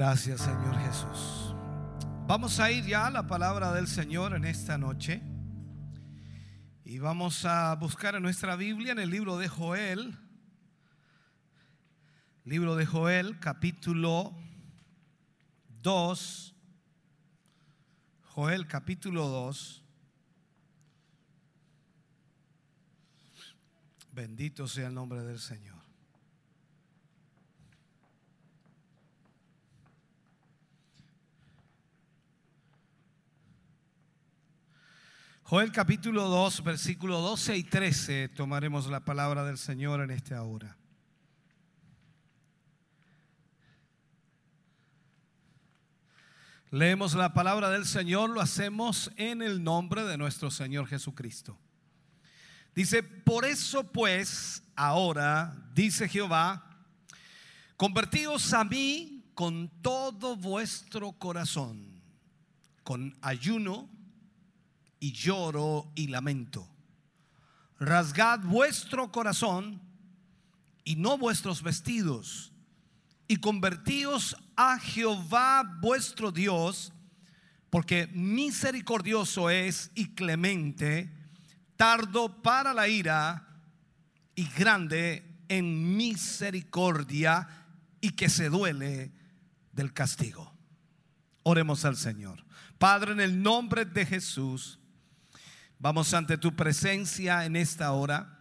Gracias 0.00 0.40
Señor 0.40 0.78
Jesús. 0.78 1.54
Vamos 2.26 2.58
a 2.58 2.70
ir 2.70 2.86
ya 2.86 3.08
a 3.08 3.10
la 3.10 3.26
palabra 3.26 3.70
del 3.74 3.86
Señor 3.86 4.34
en 4.34 4.46
esta 4.46 4.78
noche. 4.78 5.20
Y 6.86 6.98
vamos 6.98 7.44
a 7.44 7.74
buscar 7.74 8.14
en 8.14 8.22
nuestra 8.22 8.56
Biblia 8.56 8.92
en 8.92 8.98
el 8.98 9.10
libro 9.10 9.36
de 9.36 9.46
Joel. 9.46 10.16
Libro 12.46 12.76
de 12.76 12.86
Joel, 12.86 13.38
capítulo 13.40 14.34
2. 15.82 16.54
Joel, 18.22 18.66
capítulo 18.68 19.28
2. 19.28 19.84
Bendito 24.12 24.66
sea 24.66 24.86
el 24.86 24.94
nombre 24.94 25.20
del 25.24 25.38
Señor. 25.38 25.79
Joel 35.50 35.72
capítulo 35.72 36.28
2, 36.28 36.62
versículo 36.62 37.18
12 37.18 37.56
y 37.56 37.64
13, 37.64 38.28
tomaremos 38.28 38.86
la 38.86 39.04
palabra 39.04 39.42
del 39.42 39.58
Señor 39.58 40.00
en 40.00 40.12
esta 40.12 40.40
hora. 40.44 40.76
Leemos 46.70 47.14
la 47.14 47.34
palabra 47.34 47.68
del 47.68 47.84
Señor, 47.84 48.30
lo 48.30 48.40
hacemos 48.40 49.10
en 49.16 49.42
el 49.42 49.64
nombre 49.64 50.04
de 50.04 50.16
nuestro 50.16 50.52
Señor 50.52 50.86
Jesucristo. 50.86 51.58
Dice, 52.72 53.02
por 53.02 53.44
eso 53.44 53.82
pues, 53.82 54.62
ahora, 54.76 55.68
dice 55.74 56.08
Jehová, 56.08 56.78
convertíos 57.76 58.52
a 58.52 58.62
mí 58.62 59.24
con 59.34 59.68
todo 59.82 60.36
vuestro 60.36 61.10
corazón, 61.10 62.00
con 62.84 63.18
ayuno 63.20 63.88
y 65.00 65.12
lloro 65.12 65.90
y 65.94 66.06
lamento. 66.08 66.68
Rasgad 67.80 68.40
vuestro 68.40 69.10
corazón 69.10 69.80
y 70.84 70.96
no 70.96 71.16
vuestros 71.16 71.62
vestidos, 71.62 72.52
y 73.26 73.36
convertíos 73.36 74.36
a 74.56 74.78
Jehová 74.78 75.78
vuestro 75.80 76.30
Dios, 76.30 76.92
porque 77.70 78.08
misericordioso 78.08 79.50
es 79.50 79.90
y 79.94 80.14
clemente, 80.14 81.10
tardo 81.76 82.42
para 82.42 82.74
la 82.74 82.88
ira 82.88 83.62
y 84.34 84.46
grande 84.48 85.24
en 85.48 85.96
misericordia 85.96 87.48
y 88.00 88.10
que 88.10 88.28
se 88.28 88.48
duele 88.48 89.12
del 89.72 89.92
castigo. 89.92 90.52
Oremos 91.44 91.84
al 91.84 91.96
Señor. 91.96 92.44
Padre, 92.78 93.12
en 93.12 93.20
el 93.20 93.42
nombre 93.42 93.84
de 93.84 94.06
Jesús, 94.06 94.79
Vamos 95.82 96.12
ante 96.12 96.36
tu 96.36 96.54
presencia 96.54 97.46
en 97.46 97.56
esta 97.56 97.92
hora, 97.92 98.38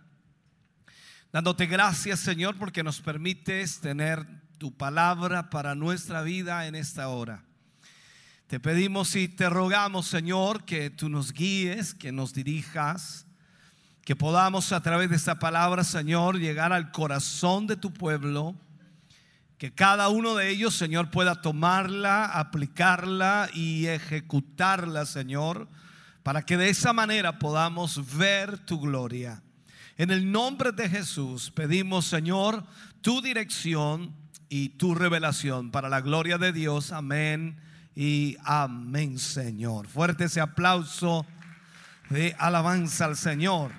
dándote 1.32 1.68
gracias 1.68 2.20
Señor 2.20 2.58
porque 2.58 2.84
nos 2.84 3.00
permites 3.00 3.80
tener 3.80 4.28
tu 4.58 4.76
palabra 4.76 5.50
para 5.50 5.74
nuestra 5.74 6.22
vida 6.22 6.68
en 6.68 6.76
esta 6.76 7.08
hora. 7.08 7.46
Te 8.48 8.60
pedimos 8.60 9.16
y 9.16 9.30
te 9.30 9.50
rogamos 9.50 10.06
Señor 10.08 10.66
que 10.66 10.90
tú 10.90 11.08
nos 11.08 11.32
guíes, 11.32 11.94
que 11.94 12.12
nos 12.12 12.34
dirijas, 12.34 13.26
que 14.04 14.18
podamos 14.18 14.74
a 14.74 14.82
través 14.82 15.10
de 15.10 15.16
esta 15.16 15.40
palabra 15.40 15.86
Señor 15.86 16.40
llegar 16.40 16.74
al 16.74 16.92
corazón 16.92 17.68
de 17.68 17.78
tu 17.78 17.94
pueblo. 17.94 18.54
Que 19.58 19.74
cada 19.74 20.10
uno 20.10 20.36
de 20.36 20.50
ellos, 20.50 20.76
Señor, 20.76 21.10
pueda 21.10 21.42
tomarla, 21.42 22.26
aplicarla 22.26 23.50
y 23.54 23.86
ejecutarla, 23.86 25.06
Señor 25.06 25.70
para 26.30 26.44
que 26.44 26.58
de 26.58 26.70
esa 26.70 26.94
manera 26.94 27.40
podamos 27.40 28.16
ver 28.16 28.60
tu 28.60 28.80
gloria. 28.80 29.42
En 29.98 30.12
el 30.12 30.32
nombre 30.32 30.72
de 30.72 30.88
Jesús 30.88 31.50
pedimos, 31.50 32.06
Señor, 32.06 32.64
tu 33.02 33.20
dirección 33.20 34.16
y 34.48 34.70
tu 34.70 34.94
revelación 34.94 35.72
para 35.72 35.90
la 35.90 36.02
gloria 36.02 36.38
de 36.38 36.54
Dios. 36.54 36.92
Amén 36.92 37.60
y 37.96 38.38
amén, 38.44 39.18
Señor. 39.18 39.88
Fuerte 39.88 40.26
ese 40.26 40.40
aplauso 40.40 41.26
de 42.12 42.36
alabanza 42.38 43.06
al 43.06 43.18
Señor. 43.18 43.72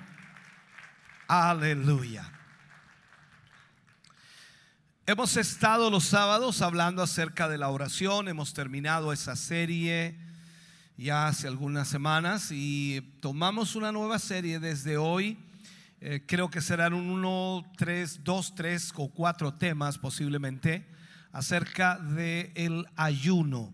Aleluya. 1.29 2.29
Hemos 5.05 5.37
estado 5.37 5.89
los 5.89 6.03
sábados 6.03 6.61
hablando 6.61 7.01
acerca 7.01 7.47
de 7.47 7.57
la 7.57 7.69
oración, 7.69 8.27
hemos 8.27 8.53
terminado 8.53 9.13
esa 9.13 9.37
serie 9.37 10.30
ya 11.01 11.27
hace 11.27 11.47
algunas 11.47 11.87
semanas 11.87 12.49
y 12.51 13.01
tomamos 13.21 13.75
una 13.75 13.91
nueva 13.91 14.19
serie 14.19 14.59
desde 14.59 14.97
hoy. 14.97 15.35
Eh, 15.99 16.23
creo 16.27 16.51
que 16.51 16.61
serán 16.61 16.93
uno, 16.93 17.65
tres, 17.75 18.23
dos, 18.23 18.53
tres 18.53 18.93
o 18.95 19.09
cuatro 19.09 19.51
temas 19.51 19.97
posiblemente 19.97 20.85
acerca 21.31 21.97
del 21.97 22.51
el 22.53 22.85
ayuno. 22.95 23.73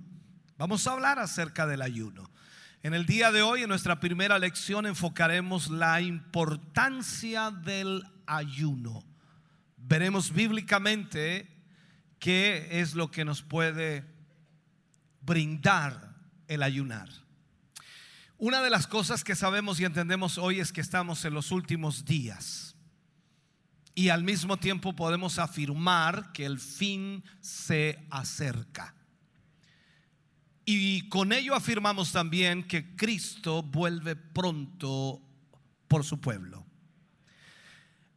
Vamos 0.58 0.88
a 0.88 0.94
hablar 0.94 1.20
acerca 1.20 1.68
del 1.68 1.82
ayuno. 1.82 2.32
En 2.82 2.94
el 2.94 3.06
día 3.06 3.30
de 3.34 3.42
hoy, 3.42 3.64
en 3.64 3.70
nuestra 3.70 4.00
primera 4.00 4.40
lección, 4.40 4.86
enfocaremos 4.86 5.70
la 5.70 6.00
importancia 6.00 7.52
del 7.52 8.04
ayuno. 8.26 9.04
Veremos 9.76 10.32
bíblicamente 10.32 11.50
qué 12.20 12.70
es 12.72 12.96
lo 12.96 13.12
que 13.12 13.26
nos 13.26 13.42
puede 13.42 14.06
brindar 15.22 16.07
el 16.48 16.64
ayunar. 16.64 17.10
Una 18.38 18.62
de 18.62 18.70
las 18.70 18.86
cosas 18.86 19.24
que 19.24 19.36
sabemos 19.36 19.80
y 19.80 19.86
entendemos 19.86 20.38
hoy 20.38 20.60
es 20.60 20.72
que 20.72 20.82
estamos 20.82 21.26
en 21.26 21.34
los 21.34 21.52
últimos 21.52 22.06
días. 22.06 22.76
Y 23.95 24.10
al 24.10 24.24
mismo 24.24 24.58
tiempo 24.58 24.95
podemos 24.95 25.39
afirmar 25.39 26.32
que 26.34 26.45
el 26.45 26.60
fin 26.60 27.24
se 27.41 28.06
acerca. 28.11 28.94
Y 30.65 31.10
con 31.10 31.32
ello 31.32 31.56
afirmamos 31.56 32.11
también 32.11 32.68
que 32.68 32.95
Cristo 32.95 33.64
vuelve 33.64 34.15
pronto 34.15 35.19
por 35.88 36.03
su 36.03 36.22
pueblo. 36.22 36.64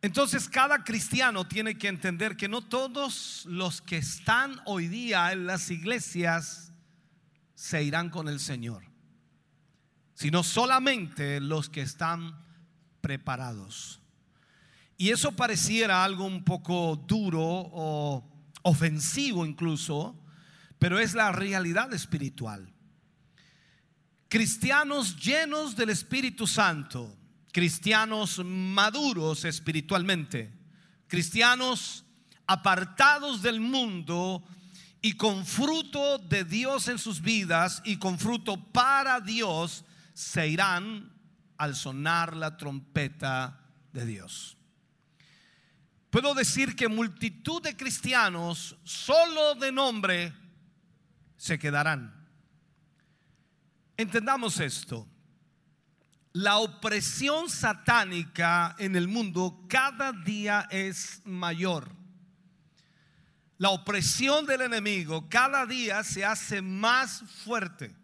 Entonces 0.02 0.48
cada 0.48 0.82
cristiano 0.82 1.47
tiene 1.47 1.78
que 1.78 1.89
entender 1.89 2.36
que 2.36 2.48
no 2.48 2.62
todos 2.62 3.44
los 3.47 3.81
que 3.81 3.98
están 3.98 4.61
hoy 4.65 4.89
día 4.89 5.32
en 5.32 5.47
las 5.47 5.70
iglesias 5.70 6.69
se 7.61 7.82
irán 7.82 8.09
con 8.09 8.27
el 8.27 8.41
Señor, 8.41 8.82
sino 10.15 10.43
solamente 10.43 11.41
los 11.41 11.69
que 11.69 11.82
están 11.82 12.43
preparados. 13.03 14.01
Y 14.97 15.11
eso 15.11 15.32
pareciera 15.32 16.03
algo 16.03 16.24
un 16.24 16.43
poco 16.43 16.97
duro 16.97 17.43
o 17.45 18.24
ofensivo 18.62 19.45
incluso, 19.45 20.19
pero 20.78 20.99
es 20.99 21.12
la 21.12 21.32
realidad 21.32 21.93
espiritual. 21.93 22.73
Cristianos 24.31 25.19
llenos 25.19 25.77
del 25.77 25.91
Espíritu 25.91 26.47
Santo, 26.47 27.15
cristianos 27.53 28.43
maduros 28.43 29.45
espiritualmente, 29.45 30.51
cristianos 31.09 32.07
apartados 32.47 33.43
del 33.43 33.61
mundo, 33.61 34.43
y 35.02 35.14
con 35.14 35.47
fruto 35.47 36.18
de 36.18 36.44
Dios 36.44 36.89
en 36.89 36.98
sus 36.98 37.20
vidas 37.20 37.81
y 37.85 37.97
con 37.97 38.18
fruto 38.18 38.56
para 38.72 39.20
Dios 39.20 39.85
se 40.12 40.48
irán 40.48 41.12
al 41.56 41.74
sonar 41.74 42.36
la 42.36 42.56
trompeta 42.56 43.60
de 43.93 44.05
Dios. 44.05 44.56
Puedo 46.10 46.35
decir 46.35 46.74
que 46.74 46.89
multitud 46.89 47.62
de 47.62 47.77
cristianos 47.77 48.77
solo 48.85 49.55
de 49.55 49.72
nombre 49.72 50.35
se 51.36 51.59
quedarán. 51.59 52.28
Entendamos 53.97 54.59
esto. 54.60 55.06
La 56.32 56.59
opresión 56.59 57.48
satánica 57.48 58.77
en 58.78 58.97
el 58.97 59.09
mundo 59.09 59.64
cada 59.68 60.12
día 60.12 60.68
es 60.70 61.22
mayor 61.24 61.99
la 63.61 63.69
opresión 63.69 64.47
del 64.47 64.62
enemigo 64.62 65.28
cada 65.28 65.66
día 65.66 66.03
se 66.03 66.24
hace 66.24 66.62
más 66.62 67.23
fuerte. 67.45 67.95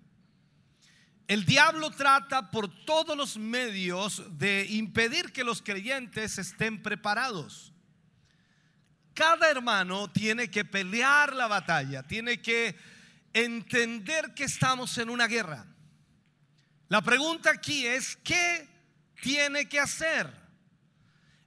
El 1.27 1.47
diablo 1.47 1.91
trata 1.93 2.51
por 2.51 2.69
todos 2.85 3.17
los 3.17 3.39
medios 3.39 4.23
de 4.39 4.67
impedir 4.69 5.33
que 5.33 5.45
los 5.45 5.63
creyentes 5.63 6.37
estén 6.37 6.83
preparados. 6.83 7.73
Cada 9.15 9.51
hermano 9.51 10.13
tiene 10.13 10.51
que 10.51 10.67
pelear 10.67 11.35
la 11.35 11.47
batalla, 11.47 12.03
tiene 12.03 12.43
que 12.43 12.77
entender 13.33 14.35
que 14.35 14.45
estamos 14.45 14.99
en 14.99 15.09
una 15.09 15.27
guerra. 15.27 15.65
La 16.89 17.01
pregunta 17.01 17.51
aquí 17.51 17.87
es, 17.87 18.15
¿qué 18.17 18.69
tiene 19.23 19.67
que 19.71 19.81
hacer? 19.81 20.31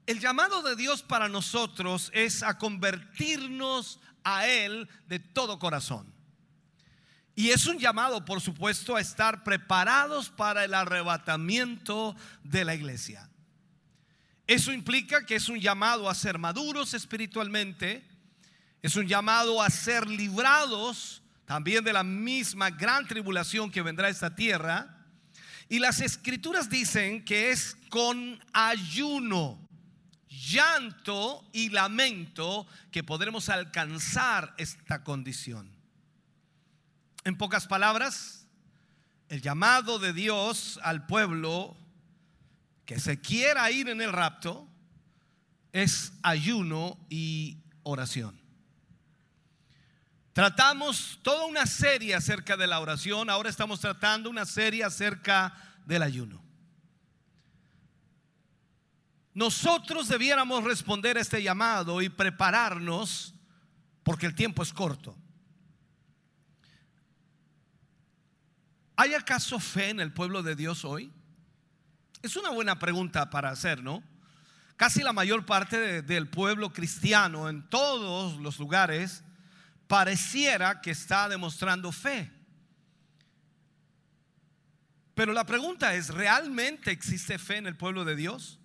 El 0.09 0.19
llamado 0.19 0.63
de 0.63 0.75
Dios 0.75 1.03
para 1.03 1.29
nosotros 1.29 2.09
es 2.15 2.41
a 2.41 2.57
convertirnos 2.57 3.99
a 4.23 4.47
Él 4.47 4.89
de 5.05 5.19
todo 5.19 5.59
corazón. 5.59 6.11
Y 7.35 7.51
es 7.51 7.67
un 7.67 7.77
llamado, 7.77 8.25
por 8.25 8.41
supuesto, 8.41 8.95
a 8.95 9.01
estar 9.01 9.43
preparados 9.43 10.31
para 10.31 10.65
el 10.65 10.73
arrebatamiento 10.73 12.15
de 12.43 12.65
la 12.65 12.73
iglesia. 12.73 13.29
Eso 14.47 14.73
implica 14.73 15.27
que 15.27 15.35
es 15.35 15.47
un 15.47 15.59
llamado 15.59 16.09
a 16.09 16.15
ser 16.15 16.39
maduros 16.39 16.95
espiritualmente, 16.95 18.03
es 18.81 18.95
un 18.95 19.05
llamado 19.05 19.61
a 19.61 19.69
ser 19.69 20.07
librados 20.07 21.21
también 21.45 21.83
de 21.83 21.93
la 21.93 22.03
misma 22.03 22.71
gran 22.71 23.07
tribulación 23.07 23.69
que 23.69 23.83
vendrá 23.83 24.07
a 24.07 24.09
esta 24.09 24.33
tierra. 24.33 25.05
Y 25.69 25.77
las 25.77 26.01
escrituras 26.01 26.67
dicen 26.67 27.23
que 27.23 27.51
es 27.51 27.77
con 27.91 28.43
ayuno, 28.53 29.68
llanto 30.39 31.47
y 31.51 31.69
lamento 31.69 32.65
que 32.91 33.03
podremos 33.03 33.49
alcanzar 33.49 34.53
esta 34.57 35.03
condición. 35.03 35.69
En 37.23 37.37
pocas 37.37 37.67
palabras, 37.67 38.47
el 39.27 39.41
llamado 39.41 39.99
de 39.99 40.13
Dios 40.13 40.79
al 40.83 41.05
pueblo 41.05 41.75
que 42.85 42.99
se 42.99 43.19
quiera 43.19 43.69
ir 43.69 43.89
en 43.89 44.01
el 44.01 44.11
rapto 44.11 44.67
es 45.73 46.13
ayuno 46.23 46.97
y 47.09 47.57
oración. 47.83 48.39
Tratamos 50.33 51.19
toda 51.21 51.45
una 51.45 51.65
serie 51.65 52.15
acerca 52.15 52.55
de 52.55 52.65
la 52.65 52.79
oración, 52.79 53.29
ahora 53.29 53.49
estamos 53.49 53.79
tratando 53.81 54.29
una 54.29 54.45
serie 54.45 54.83
acerca 54.83 55.53
del 55.85 56.01
ayuno. 56.01 56.48
Nosotros 59.33 60.07
debiéramos 60.07 60.63
responder 60.63 61.17
a 61.17 61.21
este 61.21 61.41
llamado 61.41 62.01
y 62.01 62.09
prepararnos 62.09 63.33
porque 64.03 64.25
el 64.25 64.35
tiempo 64.35 64.63
es 64.63 64.73
corto. 64.73 65.15
¿Hay 68.95 69.13
acaso 69.13 69.59
fe 69.59 69.89
en 69.89 69.99
el 69.99 70.11
pueblo 70.11 70.43
de 70.43 70.55
Dios 70.55 70.83
hoy? 70.83 71.11
Es 72.21 72.35
una 72.35 72.49
buena 72.49 72.79
pregunta 72.79 73.29
para 73.29 73.49
hacer, 73.49 73.81
¿no? 73.81 74.03
Casi 74.75 75.03
la 75.03 75.13
mayor 75.13 75.45
parte 75.45 75.77
de- 75.79 76.01
del 76.01 76.27
pueblo 76.29 76.73
cristiano 76.73 77.47
en 77.47 77.69
todos 77.69 78.37
los 78.41 78.59
lugares 78.59 79.23
pareciera 79.87 80.81
que 80.81 80.91
está 80.91 81.29
demostrando 81.29 81.91
fe. 81.91 82.31
Pero 85.15 85.33
la 85.33 85.45
pregunta 85.45 85.93
es, 85.95 86.09
¿realmente 86.09 86.91
existe 86.91 87.37
fe 87.37 87.57
en 87.57 87.67
el 87.67 87.75
pueblo 87.77 88.05
de 88.05 88.15
Dios? 88.15 88.58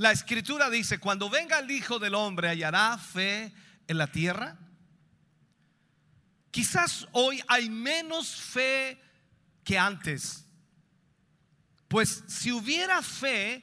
La 0.00 0.12
escritura 0.12 0.70
dice, 0.70 0.96
cuando 0.96 1.28
venga 1.28 1.58
el 1.58 1.70
Hijo 1.70 1.98
del 1.98 2.14
Hombre, 2.14 2.48
¿hallará 2.48 2.96
fe 2.96 3.52
en 3.86 3.98
la 3.98 4.06
tierra? 4.06 4.56
Quizás 6.50 7.06
hoy 7.12 7.42
hay 7.46 7.68
menos 7.68 8.34
fe 8.34 8.98
que 9.62 9.78
antes. 9.78 10.46
Pues 11.86 12.24
si 12.28 12.50
hubiera 12.50 13.02
fe, 13.02 13.62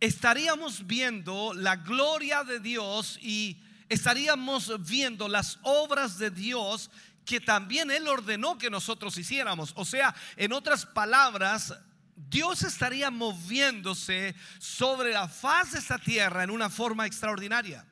estaríamos 0.00 0.86
viendo 0.86 1.54
la 1.54 1.76
gloria 1.76 2.44
de 2.44 2.60
Dios 2.60 3.18
y 3.22 3.64
estaríamos 3.88 4.86
viendo 4.86 5.28
las 5.28 5.58
obras 5.62 6.18
de 6.18 6.30
Dios 6.30 6.90
que 7.24 7.40
también 7.40 7.90
Él 7.90 8.06
ordenó 8.06 8.58
que 8.58 8.68
nosotros 8.68 9.16
hiciéramos. 9.16 9.72
O 9.76 9.86
sea, 9.86 10.14
en 10.36 10.52
otras 10.52 10.84
palabras, 10.84 11.72
Dios 12.16 12.62
estaría 12.62 13.10
moviéndose 13.10 14.34
sobre 14.58 15.12
la 15.12 15.28
faz 15.28 15.72
de 15.72 15.78
esta 15.78 15.98
tierra 15.98 16.42
en 16.42 16.50
una 16.50 16.70
forma 16.70 17.06
extraordinaria. 17.06 17.84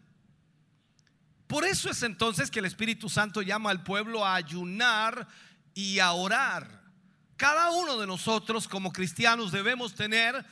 Por 1.46 1.64
eso 1.66 1.90
es 1.90 2.02
entonces 2.02 2.50
que 2.50 2.60
el 2.60 2.64
Espíritu 2.64 3.10
Santo 3.10 3.42
llama 3.42 3.70
al 3.70 3.84
pueblo 3.84 4.24
a 4.24 4.34
ayunar 4.34 5.28
y 5.74 5.98
a 5.98 6.12
orar. 6.12 6.82
Cada 7.36 7.70
uno 7.70 7.98
de 7.98 8.06
nosotros 8.06 8.66
como 8.66 8.92
cristianos 8.92 9.52
debemos 9.52 9.94
tener 9.94 10.42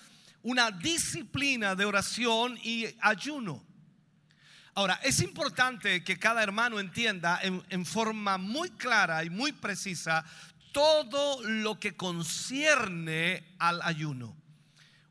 una 0.43 0.70
disciplina 0.70 1.74
de 1.74 1.86
oración 1.86 2.59
y 2.62 2.86
ayuno. 3.01 3.65
Ahora, 4.74 4.99
es 5.03 5.20
importante 5.20 6.03
que 6.03 6.19
cada 6.19 6.43
hermano 6.43 6.78
entienda 6.78 7.39
en, 7.43 7.62
en 7.69 7.86
forma 7.86 8.39
muy 8.39 8.70
clara 8.70 9.24
y 9.24 9.31
muy 9.31 9.53
precisa 9.53 10.24
todo 10.73 11.43
lo 11.44 11.78
que 11.78 11.94
concierne 11.97 13.44
al 13.59 13.81
ayuno. 13.82 14.36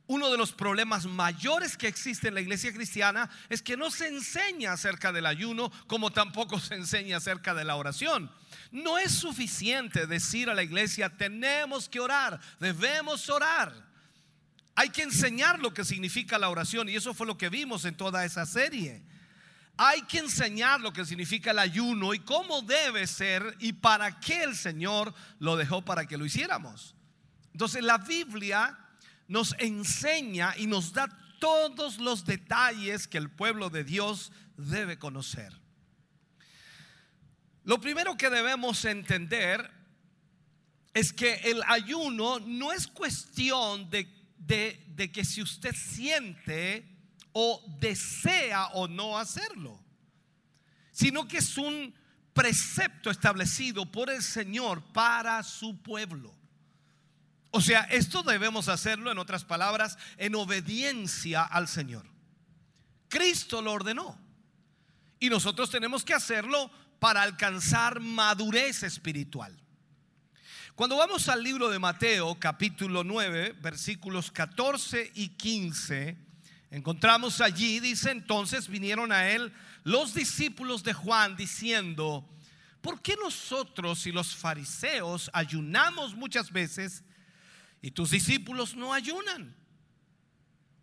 Uno 0.07 0.29
de 0.29 0.37
los 0.37 0.51
problemas 0.51 1.05
mayores 1.05 1.77
que 1.77 1.87
existe 1.87 2.27
en 2.27 2.33
la 2.33 2.41
iglesia 2.41 2.73
cristiana 2.73 3.29
es 3.47 3.61
que 3.61 3.77
no 3.77 3.89
se 3.89 4.09
enseña 4.09 4.73
acerca 4.73 5.13
del 5.13 5.25
ayuno 5.25 5.71
como 5.87 6.11
tampoco 6.11 6.59
se 6.59 6.75
enseña 6.75 7.15
acerca 7.15 7.53
de 7.53 7.63
la 7.63 7.77
oración. 7.77 8.29
No 8.71 8.97
es 8.97 9.13
suficiente 9.13 10.07
decir 10.07 10.49
a 10.49 10.53
la 10.53 10.63
iglesia, 10.63 11.15
tenemos 11.15 11.87
que 11.87 12.01
orar, 12.01 12.41
debemos 12.59 13.29
orar. 13.29 13.73
Hay 14.75 14.89
que 14.89 15.03
enseñar 15.03 15.59
lo 15.59 15.73
que 15.73 15.85
significa 15.85 16.37
la 16.37 16.49
oración 16.49 16.89
y 16.89 16.95
eso 16.97 17.13
fue 17.13 17.25
lo 17.25 17.37
que 17.37 17.47
vimos 17.47 17.85
en 17.85 17.95
toda 17.95 18.25
esa 18.25 18.45
serie. 18.45 19.03
Hay 19.77 20.01
que 20.03 20.19
enseñar 20.19 20.79
lo 20.81 20.93
que 20.93 21.05
significa 21.05 21.51
el 21.51 21.59
ayuno 21.59 22.13
y 22.13 22.19
cómo 22.19 22.61
debe 22.61 23.07
ser 23.07 23.55
y 23.59 23.73
para 23.73 24.19
qué 24.19 24.43
el 24.43 24.55
Señor 24.55 25.13
lo 25.39 25.55
dejó 25.55 25.83
para 25.83 26.05
que 26.05 26.17
lo 26.17 26.25
hiciéramos. 26.25 26.95
Entonces 27.53 27.83
la 27.83 27.97
Biblia 27.97 28.77
nos 29.27 29.55
enseña 29.57 30.53
y 30.57 30.67
nos 30.67 30.93
da 30.93 31.07
todos 31.39 31.97
los 31.97 32.25
detalles 32.25 33.07
que 33.07 33.17
el 33.17 33.29
pueblo 33.31 33.69
de 33.69 33.83
Dios 33.83 34.31
debe 34.57 34.99
conocer. 34.99 35.51
Lo 37.63 37.79
primero 37.79 38.15
que 38.17 38.29
debemos 38.29 38.85
entender 38.85 39.71
es 40.93 41.13
que 41.13 41.35
el 41.45 41.61
ayuno 41.67 42.39
no 42.39 42.71
es 42.71 42.87
cuestión 42.87 43.89
de, 43.89 44.07
de- 44.37 44.83
de 44.89 45.11
que 45.11 45.23
si 45.23 45.41
usted 45.41 45.73
siente 45.75 46.90
o 47.33 47.63
desea 47.79 48.67
o 48.73 48.87
no 48.87 49.17
hacerlo, 49.17 49.79
sino 50.91 51.27
que 51.27 51.37
es 51.37 51.57
un 51.57 51.93
precepto 52.33 53.09
establecido 53.09 53.91
por 53.91 54.09
el 54.09 54.21
Señor 54.21 54.81
para 54.93 55.41
su 55.43 55.81
pueblo. 55.81 56.33
O 57.51 57.59
sea, 57.59 57.81
esto 57.83 58.23
debemos 58.23 58.69
hacerlo, 58.69 59.11
en 59.11 59.17
otras 59.17 59.43
palabras, 59.43 59.97
en 60.17 60.35
obediencia 60.35 61.43
al 61.43 61.67
Señor. 61.67 62.05
Cristo 63.09 63.61
lo 63.61 63.73
ordenó. 63.73 64.17
Y 65.19 65.29
nosotros 65.29 65.69
tenemos 65.69 66.03
que 66.03 66.13
hacerlo 66.13 66.71
para 66.99 67.21
alcanzar 67.21 67.99
madurez 67.99 68.83
espiritual. 68.83 69.61
Cuando 70.75 70.95
vamos 70.95 71.27
al 71.27 71.43
libro 71.43 71.69
de 71.69 71.77
Mateo, 71.77 72.39
capítulo 72.39 73.03
9, 73.03 73.57
versículos 73.61 74.31
14 74.31 75.11
y 75.13 75.29
15, 75.29 76.17
encontramos 76.71 77.41
allí, 77.41 77.79
dice 77.79 78.11
entonces 78.11 78.67
vinieron 78.67 79.11
a 79.11 79.29
él 79.29 79.53
los 79.83 80.13
discípulos 80.13 80.83
de 80.83 80.93
Juan 80.93 81.35
diciendo, 81.35 82.27
¿por 82.81 83.01
qué 83.01 83.15
nosotros 83.21 84.07
y 84.07 84.11
los 84.11 84.35
fariseos 84.35 85.29
ayunamos 85.33 86.15
muchas 86.15 86.51
veces 86.51 87.03
y 87.81 87.91
tus 87.91 88.11
discípulos 88.11 88.75
no 88.75 88.93
ayunan? 88.93 89.55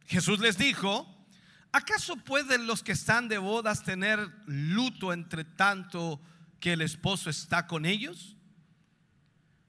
Jesús 0.06 0.39
les 0.40 0.56
dijo, 0.56 1.06
¿acaso 1.73 2.16
pueden 2.16 2.66
los 2.66 2.82
que 2.82 2.93
están 2.93 3.28
de 3.28 3.39
bodas 3.39 3.82
tener 3.82 4.19
luto 4.47 5.12
entre 5.12 5.44
tanto 5.44 6.20
que 6.60 6.73
el 6.73 6.82
esposo 6.82 7.31
está 7.31 7.66
con 7.66 7.85
ellos? 7.85 8.36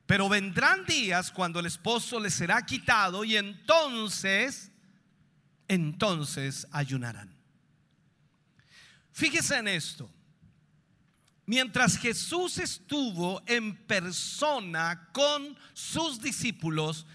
Pero 0.05 0.27
vendrán 0.27 0.85
días 0.85 1.29
cuando 1.29 1.59
el 1.59 1.67
esposo 1.67 2.19
les 2.19 2.33
será 2.33 2.65
quitado 2.65 3.23
y 3.23 3.37
entonces, 3.37 4.68
entonces 5.69 6.67
ayunarán. 6.71 7.33
Fíjese 9.13 9.57
en 9.57 9.69
esto. 9.69 10.09
Mientras 11.45 11.97
Jesús 11.97 12.57
estuvo 12.57 13.41
en 13.45 13.75
persona 13.87 15.09
con 15.13 15.57
sus 15.73 16.21
discípulos, 16.21 17.07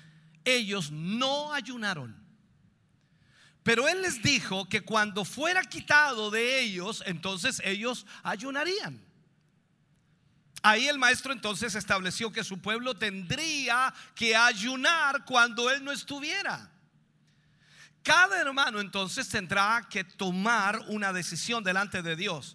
ellos 0.45 0.91
no 0.91 1.53
ayunaron. 1.53 2.17
Pero 3.63 3.89
Él 3.89 4.03
les 4.03 4.23
dijo 4.23 4.69
que 4.69 4.83
cuando 4.83 5.25
fuera 5.25 5.63
quitado 5.63 6.31
de 6.31 6.61
ellos, 6.61 7.03
entonces 7.07 7.63
ellos 7.65 8.07
ayunarían. 8.23 9.01
Ahí 10.63 10.89
el 10.89 10.99
maestro 10.99 11.33
entonces 11.33 11.75
estableció 11.75 12.33
que 12.33 12.43
su 12.43 12.61
pueblo 12.61 12.95
tendría 12.95 13.95
que 14.15 14.35
ayunar 14.35 15.25
cuando 15.25 15.71
Él 15.71 15.85
no 15.85 15.93
estuviera. 15.93 16.74
Cada 18.05 18.39
hermano 18.39 18.81
entonces 18.81 19.27
tendrá 19.31 19.87
que 19.89 20.05
tomar 20.05 20.79
una 20.89 21.11
decisión 21.11 21.65
delante 21.65 22.03
de 22.03 22.17
Dios. 22.17 22.55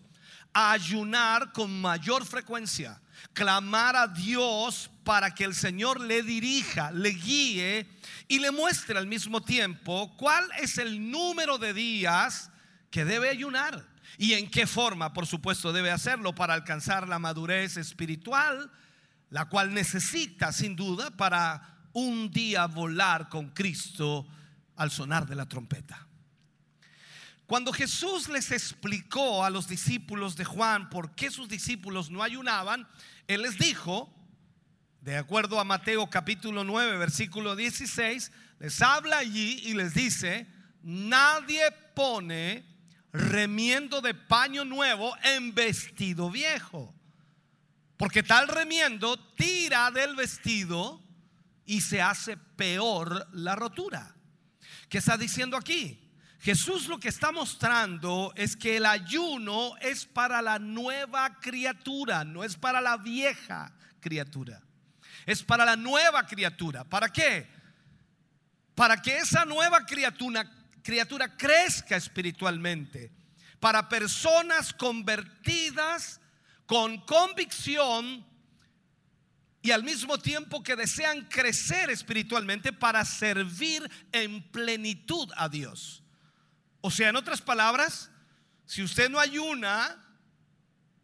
Ayunar 0.54 1.52
con 1.54 1.82
mayor 1.82 2.24
frecuencia. 2.24 3.02
Clamar 3.34 3.96
a 3.96 4.08
Dios 4.08 4.92
para 5.04 5.34
que 5.34 5.44
el 5.46 5.56
Señor 5.56 6.02
le 6.02 6.22
dirija, 6.22 6.92
le 6.92 7.10
guíe 7.10 7.90
y 8.28 8.38
le 8.38 8.52
muestre 8.52 9.00
al 9.00 9.08
mismo 9.08 9.42
tiempo 9.42 10.16
cuál 10.18 10.48
es 10.60 10.78
el 10.78 11.10
número 11.10 11.58
de 11.58 11.74
días 11.74 12.52
que 12.92 13.04
debe 13.04 13.30
ayunar. 13.30 13.88
¿Y 14.20 14.34
en 14.34 14.52
qué 14.52 14.68
forma? 14.68 15.14
Por 15.14 15.26
supuesto, 15.26 15.74
debe 15.74 15.90
hacerlo 15.90 16.36
para 16.36 16.54
alcanzar 16.54 17.10
la 17.10 17.18
madurez 17.18 17.76
espiritual, 17.76 18.72
la 19.32 19.46
cual 19.50 19.74
necesita 19.74 20.52
sin 20.52 20.76
duda 20.76 21.10
para 21.10 21.76
un 21.94 22.30
día 22.30 22.68
volar 22.68 23.30
con 23.30 23.50
Cristo 23.50 24.28
al 24.80 24.92
sonar 24.92 25.28
de 25.28 25.36
la 25.36 25.46
trompeta. 25.46 26.08
Cuando 27.46 27.74
Jesús 27.74 28.30
les 28.30 28.52
explicó 28.52 29.44
a 29.44 29.50
los 29.50 29.68
discípulos 29.68 30.38
de 30.38 30.46
Juan 30.46 30.90
por 30.90 31.16
qué 31.16 31.30
sus 31.30 31.50
discípulos 31.50 32.10
no 32.10 32.24
ayunaban, 32.24 32.88
Él 33.28 33.42
les 33.42 33.58
dijo, 33.58 34.10
de 35.02 35.18
acuerdo 35.18 35.60
a 35.60 35.66
Mateo 35.66 36.10
capítulo 36.10 36.64
9, 36.64 36.98
versículo 36.98 37.56
16, 37.56 38.32
les 38.60 38.82
habla 38.82 39.18
allí 39.18 39.62
y 39.66 39.74
les 39.74 39.94
dice, 39.94 40.48
nadie 40.82 41.64
pone 41.94 42.64
remiendo 43.12 44.00
de 44.00 44.14
paño 44.14 44.64
nuevo 44.64 45.14
en 45.24 45.54
vestido 45.54 46.30
viejo, 46.30 46.96
porque 47.98 48.24
tal 48.24 48.48
remiendo 48.48 49.18
tira 49.36 49.92
del 49.92 50.16
vestido 50.16 51.02
y 51.66 51.82
se 51.82 52.02
hace 52.02 52.38
peor 52.38 53.28
la 53.34 53.56
rotura. 53.56 54.16
¿Qué 54.90 54.98
está 54.98 55.18
diciendo 55.18 55.56
aquí? 55.56 56.00
Jesús 56.42 56.88
lo 56.88 57.00
que 57.00 57.10
está 57.10 57.32
mostrando 57.32 58.34
es 58.36 58.56
que 58.56 58.78
el 58.78 58.86
ayuno 58.86 59.76
es 59.82 60.06
para 60.06 60.42
la 60.42 60.58
nueva 60.58 61.40
criatura, 61.40 62.24
no 62.24 62.44
es 62.44 62.56
para 62.56 62.82
la 62.82 62.98
vieja 62.98 63.72
criatura. 64.00 64.62
Es 65.26 65.44
para 65.44 65.66
la 65.66 65.76
nueva 65.76 66.26
criatura. 66.26 66.86
¿Para 66.86 67.10
qué? 67.10 67.48
Para 68.74 69.02
que 69.02 69.18
esa 69.18 69.46
nueva 69.46 69.86
criatura, 69.86 70.50
criatura 70.82 71.36
crezca 71.36 71.98
espiritualmente. 71.98 73.12
Para 73.60 73.90
personas 73.90 74.74
convertidas 74.74 76.22
con 76.66 77.00
convicción 77.02 78.26
y 79.62 79.72
al 79.72 79.84
mismo 79.84 80.18
tiempo 80.18 80.64
que 80.64 80.76
desean 80.76 81.26
crecer 81.26 81.90
espiritualmente 81.90 82.72
para 82.72 83.04
servir 83.04 83.90
en 84.12 84.42
plenitud 84.52 85.30
a 85.36 85.50
Dios. 85.50 86.02
O 86.82 86.90
sea, 86.90 87.10
en 87.10 87.18
otras 87.18 87.42
palabras, 87.42 88.10
si 88.66 88.82
usted 88.84 89.10
no 89.10 89.20
ayuna, 89.20 89.98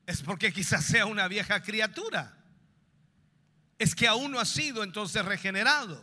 es 0.05 0.21
porque 0.21 0.53
quizás 0.53 0.85
sea 0.85 1.05
una 1.05 1.27
vieja 1.27 1.61
criatura. 1.61 2.37
Es 3.77 3.93
que 3.93 4.07
aún 4.07 4.31
no 4.31 4.39
ha 4.39 4.45
sido 4.45 4.83
entonces 4.83 5.25
regenerado. 5.25 6.01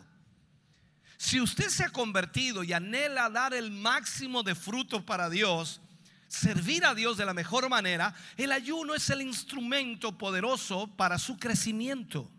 Si 1.17 1.41
usted 1.41 1.69
se 1.69 1.85
ha 1.85 1.89
convertido 1.89 2.65
y 2.65 2.73
anhela 2.75 3.31
dar 3.31 3.55
el 3.55 3.71
máximo 3.71 4.43
de 4.43 4.55
fruto 4.55 5.07
para 5.07 5.31
Dios, 5.31 5.81
servir 6.29 6.85
a 6.85 6.95
Dios 6.95 7.17
de 7.17 7.25
la 7.25 7.33
mejor 7.33 7.69
manera, 7.71 8.15
el 8.37 8.53
ayuno 8.53 8.95
es 8.95 9.09
el 9.09 9.23
instrumento 9.23 10.19
poderoso 10.19 10.89
para 10.97 11.19
su 11.19 11.39
crecimiento. 11.39 12.31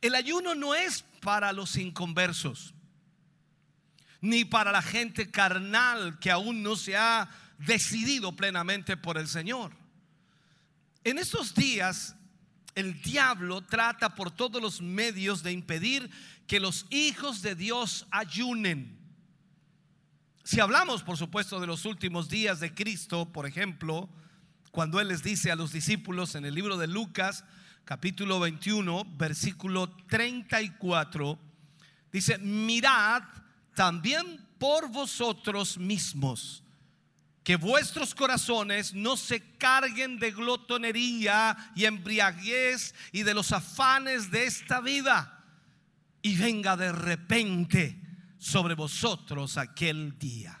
El 0.00 0.14
ayuno 0.14 0.54
no 0.54 0.74
es 0.74 1.04
para 1.20 1.52
los 1.52 1.76
inconversos, 1.76 2.74
ni 4.20 4.44
para 4.44 4.72
la 4.72 4.82
gente 4.82 5.30
carnal 5.30 6.18
que 6.18 6.30
aún 6.30 6.62
no 6.62 6.76
se 6.76 6.96
ha 6.96 7.28
decidido 7.58 8.32
plenamente 8.32 8.96
por 8.96 9.18
el 9.18 9.28
Señor. 9.28 9.72
En 11.04 11.18
estos 11.18 11.54
días, 11.54 12.16
el 12.74 13.00
diablo 13.00 13.62
trata 13.62 14.14
por 14.14 14.30
todos 14.30 14.60
los 14.60 14.80
medios 14.82 15.42
de 15.42 15.52
impedir 15.52 16.10
que 16.46 16.60
los 16.60 16.86
hijos 16.90 17.40
de 17.42 17.54
Dios 17.54 18.06
ayunen. 18.10 18.98
Si 20.44 20.60
hablamos, 20.60 21.02
por 21.02 21.16
supuesto, 21.16 21.58
de 21.58 21.66
los 21.66 21.86
últimos 21.86 22.28
días 22.28 22.60
de 22.60 22.74
Cristo, 22.74 23.32
por 23.32 23.46
ejemplo, 23.46 24.08
cuando 24.70 25.00
Él 25.00 25.08
les 25.08 25.22
dice 25.22 25.50
a 25.50 25.56
los 25.56 25.72
discípulos 25.72 26.34
en 26.34 26.44
el 26.44 26.54
libro 26.54 26.76
de 26.76 26.86
Lucas, 26.86 27.44
capítulo 27.86 28.40
21, 28.40 29.04
versículo 29.16 29.88
34, 30.08 31.38
dice, 32.10 32.36
mirad 32.38 33.22
también 33.76 34.44
por 34.58 34.90
vosotros 34.90 35.78
mismos, 35.78 36.64
que 37.44 37.54
vuestros 37.54 38.12
corazones 38.12 38.92
no 38.92 39.16
se 39.16 39.40
carguen 39.56 40.18
de 40.18 40.32
glotonería 40.32 41.56
y 41.76 41.84
embriaguez 41.84 42.92
y 43.12 43.22
de 43.22 43.34
los 43.34 43.52
afanes 43.52 44.32
de 44.32 44.46
esta 44.46 44.80
vida, 44.80 45.44
y 46.22 46.36
venga 46.36 46.76
de 46.76 46.90
repente 46.90 48.02
sobre 48.36 48.74
vosotros 48.74 49.56
aquel 49.56 50.18
día. 50.18 50.60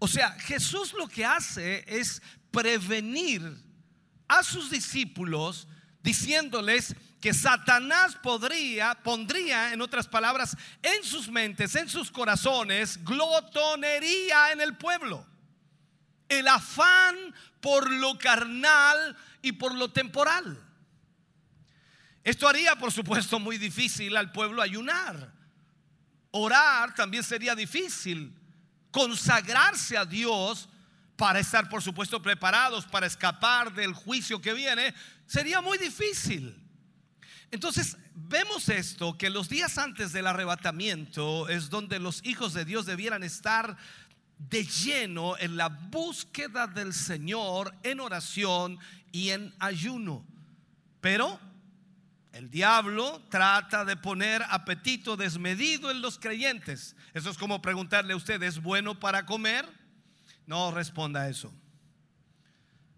O 0.00 0.08
sea, 0.08 0.32
Jesús 0.32 0.94
lo 0.94 1.06
que 1.06 1.24
hace 1.24 1.84
es 1.86 2.20
prevenir 2.50 3.64
a 4.26 4.42
sus 4.42 4.68
discípulos 4.68 5.68
diciéndoles 6.06 6.94
que 7.20 7.34
Satanás 7.34 8.14
podría, 8.22 8.94
pondría, 9.02 9.72
en 9.72 9.80
otras 9.80 10.06
palabras, 10.06 10.56
en 10.80 11.02
sus 11.02 11.28
mentes, 11.28 11.74
en 11.74 11.88
sus 11.88 12.12
corazones, 12.12 13.02
glotonería 13.04 14.52
en 14.52 14.60
el 14.60 14.76
pueblo. 14.76 15.26
El 16.28 16.46
afán 16.46 17.34
por 17.60 17.90
lo 17.90 18.16
carnal 18.18 19.16
y 19.42 19.50
por 19.50 19.74
lo 19.74 19.90
temporal. 19.90 20.62
Esto 22.22 22.46
haría, 22.46 22.76
por 22.76 22.92
supuesto, 22.92 23.40
muy 23.40 23.58
difícil 23.58 24.16
al 24.16 24.30
pueblo 24.30 24.62
ayunar. 24.62 25.32
Orar 26.30 26.94
también 26.94 27.24
sería 27.24 27.56
difícil. 27.56 28.32
Consagrarse 28.92 29.98
a 29.98 30.04
Dios 30.04 30.68
para 31.16 31.40
estar, 31.40 31.68
por 31.68 31.82
supuesto, 31.82 32.20
preparados 32.22 32.84
para 32.86 33.06
escapar 33.06 33.72
del 33.72 33.94
juicio 33.94 34.40
que 34.40 34.52
viene, 34.52 34.94
sería 35.26 35.60
muy 35.60 35.78
difícil. 35.78 36.62
Entonces, 37.50 37.96
vemos 38.14 38.68
esto, 38.68 39.16
que 39.16 39.30
los 39.30 39.48
días 39.48 39.78
antes 39.78 40.12
del 40.12 40.26
arrebatamiento 40.26 41.48
es 41.48 41.70
donde 41.70 42.00
los 42.00 42.24
hijos 42.24 42.54
de 42.54 42.64
Dios 42.64 42.86
debieran 42.86 43.22
estar 43.22 43.76
de 44.38 44.64
lleno 44.64 45.36
en 45.38 45.56
la 45.56 45.68
búsqueda 45.68 46.66
del 46.66 46.92
Señor, 46.92 47.74
en 47.82 48.00
oración 48.00 48.78
y 49.12 49.30
en 49.30 49.54
ayuno. 49.58 50.26
Pero 51.00 51.38
el 52.32 52.50
diablo 52.50 53.22
trata 53.30 53.84
de 53.84 53.96
poner 53.96 54.42
apetito 54.50 55.16
desmedido 55.16 55.90
en 55.90 56.02
los 56.02 56.18
creyentes. 56.18 56.96
Eso 57.14 57.30
es 57.30 57.38
como 57.38 57.62
preguntarle 57.62 58.12
a 58.12 58.16
usted, 58.16 58.42
¿es 58.42 58.60
bueno 58.60 58.98
para 58.98 59.24
comer? 59.24 59.66
No 60.46 60.70
responda 60.70 61.22
a 61.22 61.28
eso. 61.28 61.52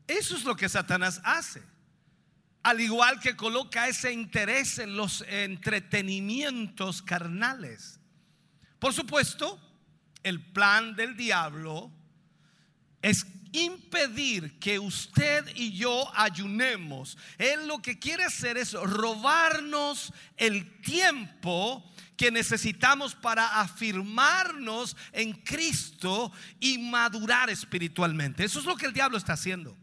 Eso 0.09 0.37
es 0.37 0.45
lo 0.45 0.57
que 0.57 0.69
Satanás 0.69 1.21
hace. 1.23 1.63
Al 2.69 2.83
igual 2.83 3.19
que 3.19 3.35
coloca 3.35 3.89
ese 3.89 4.13
interés 4.13 4.79
en 4.79 4.95
los 4.95 5.25
entretenimientos 5.27 7.01
carnales. 7.01 7.99
Por 8.79 8.93
supuesto, 8.93 9.59
el 10.23 10.39
plan 10.53 10.95
del 10.95 11.17
diablo 11.17 11.91
es 13.01 13.27
impedir 13.53 14.59
que 14.59 14.79
usted 14.79 15.47
y 15.55 15.79
yo 15.79 16.13
ayunemos. 16.15 17.17
Él 17.39 17.67
lo 17.67 17.81
que 17.81 17.99
quiere 17.99 18.25
hacer 18.25 18.59
es 18.59 18.75
robarnos 18.75 20.13
el 20.37 20.83
tiempo 20.83 21.91
que 22.19 22.31
necesitamos 22.31 23.15
para 23.15 23.63
afirmarnos 23.63 24.95
en 25.13 25.33
Cristo 25.33 26.31
y 26.61 26.77
madurar 26.77 27.49
espiritualmente. 27.49 28.45
Eso 28.45 28.59
es 28.59 28.67
lo 28.67 28.77
que 28.77 28.85
el 28.85 28.93
diablo 28.93 29.17
está 29.17 29.33
haciendo. 29.33 29.75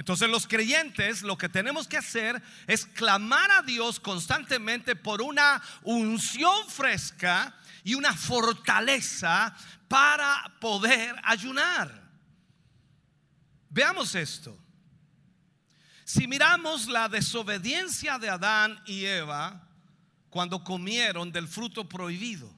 Entonces 0.00 0.30
los 0.30 0.46
creyentes 0.46 1.20
lo 1.20 1.36
que 1.36 1.50
tenemos 1.50 1.86
que 1.86 1.98
hacer 1.98 2.42
es 2.66 2.86
clamar 2.86 3.50
a 3.50 3.60
Dios 3.60 4.00
constantemente 4.00 4.96
por 4.96 5.20
una 5.20 5.60
unción 5.82 6.66
fresca 6.70 7.54
y 7.84 7.92
una 7.92 8.14
fortaleza 8.14 9.54
para 9.88 10.56
poder 10.58 11.14
ayunar. 11.22 12.10
Veamos 13.68 14.14
esto. 14.14 14.58
Si 16.06 16.26
miramos 16.26 16.88
la 16.88 17.10
desobediencia 17.10 18.18
de 18.18 18.30
Adán 18.30 18.80
y 18.86 19.04
Eva 19.04 19.68
cuando 20.30 20.64
comieron 20.64 21.30
del 21.30 21.46
fruto 21.46 21.86
prohibido, 21.86 22.50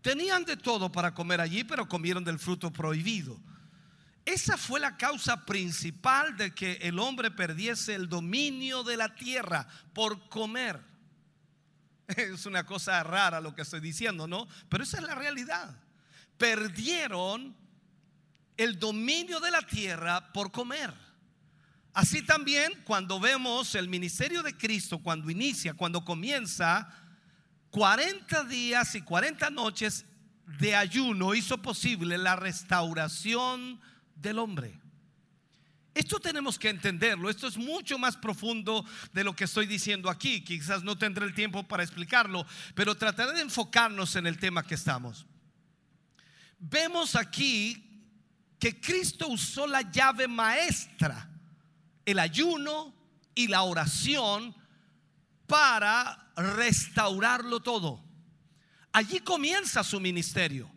tenían 0.00 0.44
de 0.44 0.56
todo 0.56 0.92
para 0.92 1.12
comer 1.12 1.40
allí, 1.40 1.64
pero 1.64 1.88
comieron 1.88 2.22
del 2.22 2.38
fruto 2.38 2.72
prohibido. 2.72 3.36
Esa 4.24 4.56
fue 4.56 4.78
la 4.78 4.96
causa 4.96 5.44
principal 5.44 6.36
de 6.36 6.54
que 6.54 6.74
el 6.82 6.98
hombre 6.98 7.30
perdiese 7.30 7.94
el 7.94 8.08
dominio 8.08 8.84
de 8.84 8.96
la 8.96 9.14
tierra 9.14 9.66
por 9.92 10.28
comer. 10.28 10.80
Es 12.16 12.46
una 12.46 12.64
cosa 12.64 13.02
rara 13.02 13.40
lo 13.40 13.54
que 13.54 13.62
estoy 13.62 13.80
diciendo, 13.80 14.26
¿no? 14.26 14.46
Pero 14.68 14.84
esa 14.84 14.98
es 14.98 15.04
la 15.04 15.14
realidad. 15.14 15.74
Perdieron 16.38 17.56
el 18.56 18.78
dominio 18.78 19.40
de 19.40 19.50
la 19.50 19.62
tierra 19.62 20.32
por 20.32 20.52
comer. 20.52 20.92
Así 21.92 22.22
también 22.22 22.72
cuando 22.84 23.20
vemos 23.20 23.74
el 23.74 23.88
ministerio 23.88 24.42
de 24.42 24.56
Cristo, 24.56 24.98
cuando 24.98 25.30
inicia, 25.30 25.74
cuando 25.74 26.04
comienza, 26.04 26.88
40 27.70 28.44
días 28.44 28.94
y 28.94 29.02
40 29.02 29.50
noches 29.50 30.04
de 30.58 30.76
ayuno 30.76 31.34
hizo 31.34 31.58
posible 31.58 32.18
la 32.18 32.36
restauración 32.36 33.80
del 34.14 34.38
hombre. 34.38 34.80
Esto 35.94 36.18
tenemos 36.18 36.58
que 36.58 36.70
entenderlo, 36.70 37.28
esto 37.28 37.46
es 37.46 37.58
mucho 37.58 37.98
más 37.98 38.16
profundo 38.16 38.84
de 39.12 39.24
lo 39.24 39.36
que 39.36 39.44
estoy 39.44 39.66
diciendo 39.66 40.08
aquí, 40.08 40.42
quizás 40.42 40.82
no 40.82 40.96
tendré 40.96 41.26
el 41.26 41.34
tiempo 41.34 41.64
para 41.64 41.82
explicarlo, 41.82 42.46
pero 42.74 42.94
trataré 42.94 43.32
de 43.34 43.42
enfocarnos 43.42 44.16
en 44.16 44.26
el 44.26 44.38
tema 44.38 44.62
que 44.62 44.74
estamos. 44.74 45.26
Vemos 46.58 47.14
aquí 47.14 47.92
que 48.58 48.80
Cristo 48.80 49.28
usó 49.28 49.66
la 49.66 49.82
llave 49.82 50.28
maestra, 50.28 51.28
el 52.06 52.18
ayuno 52.18 52.94
y 53.34 53.48
la 53.48 53.62
oración 53.62 54.54
para 55.46 56.32
restaurarlo 56.36 57.60
todo. 57.60 58.02
Allí 58.92 59.20
comienza 59.20 59.84
su 59.84 60.00
ministerio 60.00 60.72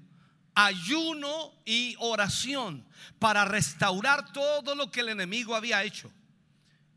ayuno 0.55 1.53
y 1.65 1.95
oración 1.99 2.85
para 3.19 3.45
restaurar 3.45 4.31
todo 4.31 4.73
lo 4.73 4.89
que 4.89 5.01
el 5.01 5.09
enemigo 5.09 5.55
había 5.55 5.83
hecho. 5.83 6.09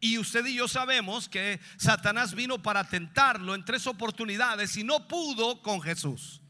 Y 0.01 0.17
usted 0.17 0.47
y 0.47 0.55
yo 0.55 0.69
sabemos 0.69 1.29
que 1.29 1.61
Satanás 1.77 2.35
vino 2.35 2.63
para 2.63 2.85
tentarlo 2.85 3.55
en 3.55 3.65
tres 3.65 3.87
oportunidades 3.87 4.77
y 4.77 4.85
no 4.85 5.09
pudo 5.09 5.61
con 5.61 5.83
Jesús. 5.83 6.41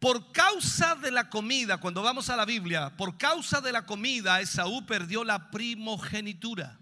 Por 0.00 0.32
causa 0.32 0.96
de 0.96 1.10
la 1.12 1.30
comida, 1.30 1.78
cuando 1.78 2.02
vamos 2.02 2.28
a 2.28 2.36
la 2.36 2.44
Biblia, 2.44 2.94
por 2.96 3.16
causa 3.16 3.60
de 3.60 3.72
la 3.72 3.86
comida, 3.86 4.40
Esaú 4.40 4.84
perdió 4.84 5.24
la 5.24 5.50
primogenitura. 5.50 6.78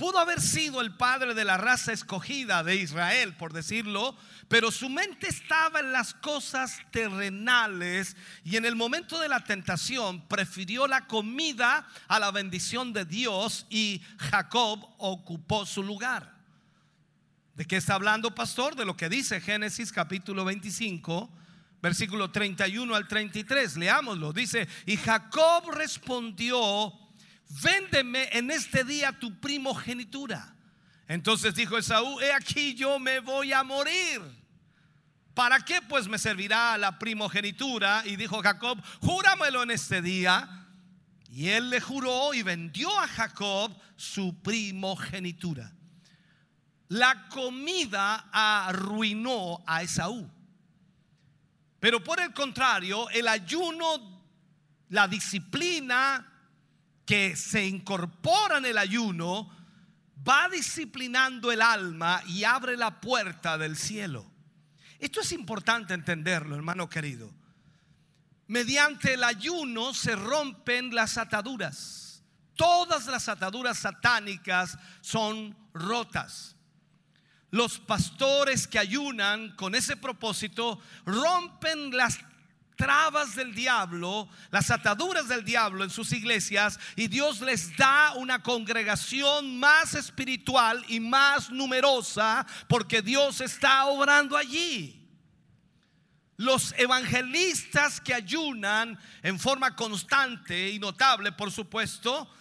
Pudo 0.00 0.18
haber 0.18 0.40
sido 0.40 0.80
el 0.80 0.94
padre 0.94 1.34
de 1.34 1.44
la 1.44 1.58
raza 1.58 1.92
escogida 1.92 2.64
de 2.64 2.74
Israel, 2.74 3.36
por 3.36 3.52
decirlo, 3.52 4.16
pero 4.48 4.70
su 4.70 4.88
mente 4.88 5.28
estaba 5.28 5.80
en 5.80 5.92
las 5.92 6.14
cosas 6.14 6.78
terrenales 6.90 8.16
y 8.42 8.56
en 8.56 8.64
el 8.64 8.76
momento 8.76 9.18
de 9.18 9.28
la 9.28 9.44
tentación 9.44 10.26
prefirió 10.26 10.86
la 10.86 11.06
comida 11.06 11.86
a 12.08 12.18
la 12.18 12.30
bendición 12.30 12.94
de 12.94 13.04
Dios 13.04 13.66
y 13.68 14.00
Jacob 14.16 14.88
ocupó 14.96 15.66
su 15.66 15.82
lugar. 15.82 16.34
¿De 17.54 17.66
qué 17.66 17.76
está 17.76 17.92
hablando, 17.92 18.34
pastor? 18.34 18.76
De 18.76 18.86
lo 18.86 18.96
que 18.96 19.10
dice 19.10 19.38
Génesis 19.38 19.92
capítulo 19.92 20.46
25, 20.46 21.30
versículo 21.82 22.30
31 22.30 22.94
al 22.94 23.06
33. 23.06 23.76
Leámoslo. 23.76 24.32
Dice, 24.32 24.66
y 24.86 24.96
Jacob 24.96 25.70
respondió, 25.72 26.90
véndeme 27.50 28.28
en 28.32 28.50
este 28.50 28.84
día 28.84 29.12
tu 29.12 29.38
primogenitura. 29.40 30.54
Entonces 31.08 31.54
dijo 31.54 31.76
Esaú, 31.76 32.20
he 32.20 32.32
aquí 32.32 32.74
yo 32.74 32.98
me 32.98 33.20
voy 33.20 33.52
a 33.52 33.64
morir. 33.64 34.20
¿Para 35.34 35.60
qué 35.64 35.80
pues 35.82 36.06
me 36.06 36.18
servirá 36.18 36.78
la 36.78 36.98
primogenitura? 36.98 38.02
Y 38.06 38.16
dijo 38.16 38.40
Jacob, 38.42 38.80
júramelo 39.00 39.62
en 39.62 39.72
este 39.72 40.02
día. 40.02 40.68
Y 41.30 41.48
él 41.48 41.70
le 41.70 41.80
juró 41.80 42.34
y 42.34 42.42
vendió 42.42 42.96
a 42.98 43.06
Jacob 43.08 43.76
su 43.96 44.40
primogenitura. 44.42 45.72
La 46.88 47.28
comida 47.28 48.28
arruinó 48.32 49.62
a 49.66 49.82
Esaú. 49.82 50.28
Pero 51.78 52.02
por 52.02 52.20
el 52.20 52.34
contrario, 52.34 53.08
el 53.10 53.26
ayuno, 53.26 54.22
la 54.90 55.08
disciplina, 55.08 56.29
que 57.10 57.34
se 57.34 57.66
incorpora 57.66 58.58
en 58.58 58.66
el 58.66 58.78
ayuno 58.78 59.50
va 60.16 60.48
disciplinando 60.48 61.50
el 61.50 61.60
alma 61.60 62.22
y 62.28 62.44
abre 62.44 62.76
la 62.76 63.00
puerta 63.00 63.58
del 63.58 63.76
cielo. 63.76 64.24
Esto 64.96 65.20
es 65.20 65.32
importante 65.32 65.92
entenderlo, 65.92 66.54
hermano 66.54 66.88
querido. 66.88 67.28
Mediante 68.46 69.14
el 69.14 69.24
ayuno 69.24 69.92
se 69.92 70.14
rompen 70.14 70.94
las 70.94 71.18
ataduras. 71.18 72.22
Todas 72.54 73.06
las 73.06 73.28
ataduras 73.28 73.80
satánicas 73.80 74.78
son 75.00 75.56
rotas. 75.74 76.54
Los 77.50 77.80
pastores 77.80 78.68
que 78.68 78.78
ayunan 78.78 79.56
con 79.56 79.74
ese 79.74 79.96
propósito 79.96 80.78
rompen 81.04 81.90
las 81.96 82.20
trabas 82.80 83.34
del 83.34 83.54
diablo, 83.54 84.26
las 84.50 84.70
ataduras 84.70 85.28
del 85.28 85.44
diablo 85.44 85.84
en 85.84 85.90
sus 85.90 86.12
iglesias 86.12 86.80
y 86.96 87.08
Dios 87.08 87.42
les 87.42 87.76
da 87.76 88.14
una 88.14 88.42
congregación 88.42 89.58
más 89.58 89.92
espiritual 89.92 90.82
y 90.88 90.98
más 90.98 91.50
numerosa 91.50 92.46
porque 92.68 93.02
Dios 93.02 93.42
está 93.42 93.84
obrando 93.84 94.34
allí. 94.34 94.96
Los 96.38 96.72
evangelistas 96.78 98.00
que 98.00 98.14
ayunan 98.14 98.98
en 99.22 99.38
forma 99.38 99.76
constante 99.76 100.70
y 100.70 100.78
notable, 100.78 101.32
por 101.32 101.52
supuesto, 101.52 102.32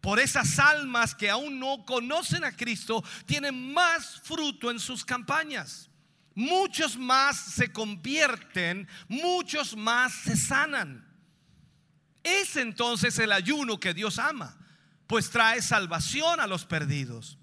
por 0.00 0.18
esas 0.18 0.58
almas 0.58 1.14
que 1.14 1.28
aún 1.28 1.60
no 1.60 1.84
conocen 1.84 2.42
a 2.42 2.56
Cristo, 2.56 3.04
tienen 3.26 3.74
más 3.74 4.22
fruto 4.22 4.70
en 4.70 4.80
sus 4.80 5.04
campañas 5.04 5.90
muchos 6.34 6.96
más 6.96 7.36
se 7.36 7.72
convierten, 7.72 8.88
muchos 9.08 9.76
más 9.76 10.12
se 10.12 10.36
sanan. 10.36 11.06
Es 12.22 12.56
entonces 12.56 13.18
el 13.18 13.32
ayuno 13.32 13.78
que 13.78 13.94
Dios 13.94 14.18
ama, 14.18 14.56
pues 15.06 15.30
trae 15.30 15.60
salvación 15.62 16.40
a 16.40 16.46
los 16.46 16.64
perdidos. 16.64 17.38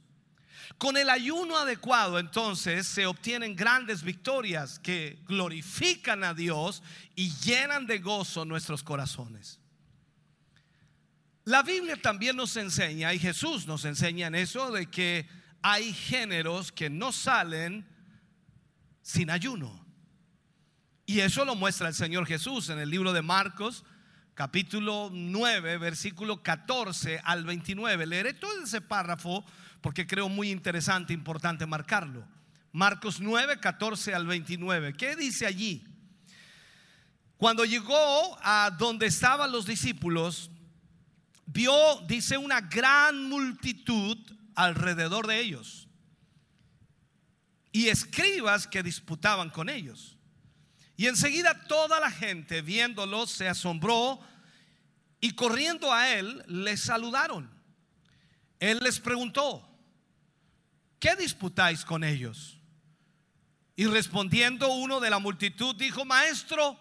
Con 0.78 0.98
el 0.98 1.10
ayuno 1.12 1.58
adecuado 1.58 2.18
entonces 2.18 2.88
se 2.88 3.06
obtienen 3.06 3.56
grandes 3.56 4.02
victorias 4.02 4.80
que 4.80 5.20
glorifican 5.28 6.24
a 6.24 6.34
Dios 6.34 6.82
y 7.16 7.32
llenan 7.36 7.86
de 7.86 8.00
gozo 8.00 8.46
nuestros 8.46 8.82
corazones. 8.82 9.60
La 11.44 11.64
Biblia 11.64 12.00
también 12.00 12.36
nos 12.36 12.56
enseña, 12.56 13.14
y 13.14 13.20
Jesús 13.20 13.66
nos 13.66 13.86
enseña 13.86 14.28
en 14.28 14.36
eso, 14.36 14.72
de 14.72 14.88
que 14.88 15.28
hay 15.62 15.94
géneros 15.94 16.72
que 16.72 16.90
no 16.90 17.12
salen 17.12 17.88
sin 19.02 19.30
ayuno. 19.30 19.86
Y 21.06 21.20
eso 21.20 21.44
lo 21.46 21.56
muestra 21.56 21.88
el 21.88 21.94
Señor 21.94 22.26
Jesús 22.26 22.70
en 22.70 22.80
el 22.80 22.90
libro 22.90 23.14
de 23.14 23.22
Marcos, 23.22 23.84
capítulo 24.34 25.10
9, 25.12 25.78
versículo 25.78 26.42
14 26.42 27.20
al 27.24 27.44
29. 27.44 28.06
Leeré 28.06 28.34
todo 28.34 28.64
ese 28.64 28.82
párrafo 28.82 29.44
porque 29.82 30.08
creo 30.08 30.30
muy 30.30 30.52
interesante, 30.52 31.14
importante 31.14 31.66
marcarlo. 31.66 32.26
Marcos 32.72 33.20
9, 33.20 33.60
14 33.60 34.14
al 34.14 34.26
29. 34.26 34.94
¿Qué 34.94 35.16
dice 35.16 35.46
allí? 35.46 35.84
Cuando 37.36 37.66
llegó 37.66 38.38
a 38.42 38.70
donde 38.78 39.08
estaban 39.08 39.52
los 39.52 39.66
discípulos, 39.66 40.52
vio, 41.48 41.74
dice, 42.08 42.38
una 42.38 42.62
gran 42.62 43.28
multitud 43.28 44.18
alrededor 44.56 45.28
de 45.28 45.40
ellos 45.40 45.81
y 47.72 47.88
escribas 47.88 48.68
que 48.68 48.84
disputaban 48.84 49.50
con 49.50 49.70
ellos. 49.70 50.18
Y 50.98 51.08
enseguida 51.08 51.66
toda 51.68 52.00
la 52.00 52.12
gente 52.12 52.62
viéndolos 52.62 53.32
se 53.32 53.48
asombró 53.48 54.20
y 55.20 55.32
corriendo 55.34 55.94
a 55.94 56.10
él 56.10 56.44
le 56.48 56.76
saludaron. 56.78 57.50
Él 58.60 58.80
les 58.84 59.00
preguntó, 59.00 59.68
¿qué 61.00 61.16
disputáis 61.16 61.84
con 61.86 62.04
ellos? 62.04 62.60
Y 63.76 63.86
respondiendo 63.86 64.68
uno 64.74 65.00
de 65.00 65.10
la 65.10 65.20
multitud 65.20 65.76
dijo, 65.76 66.06
maestro, 66.06 66.78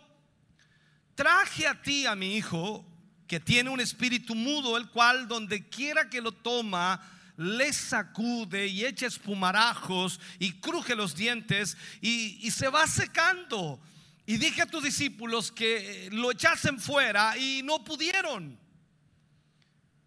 traje 1.14 1.66
a 1.66 1.80
ti 1.80 2.04
a 2.04 2.14
mi 2.14 2.36
hijo 2.36 2.84
que 3.26 3.40
tiene 3.40 3.70
un 3.70 3.80
espíritu 3.80 4.34
mudo, 4.34 4.76
el 4.76 4.88
cual 4.90 5.28
donde 5.28 5.68
quiera 5.68 6.10
que 6.10 6.20
lo 6.20 6.32
toma, 6.32 7.00
le 7.40 7.72
sacude 7.72 8.66
y 8.66 8.84
echa 8.84 9.06
espumarajos 9.06 10.20
y 10.38 10.60
cruje 10.60 10.94
los 10.94 11.16
dientes 11.16 11.74
y, 12.02 12.50
se 12.50 12.68
va 12.68 12.86
secando. 12.86 13.80
Y 14.26 14.36
dije 14.36 14.60
a 14.60 14.66
tus 14.66 14.84
discípulos 14.84 15.50
que 15.50 16.10
lo 16.12 16.32
echasen 16.32 16.78
fuera 16.78 17.38
y 17.38 17.62
no 17.64 17.82
pudieron. 17.82 18.60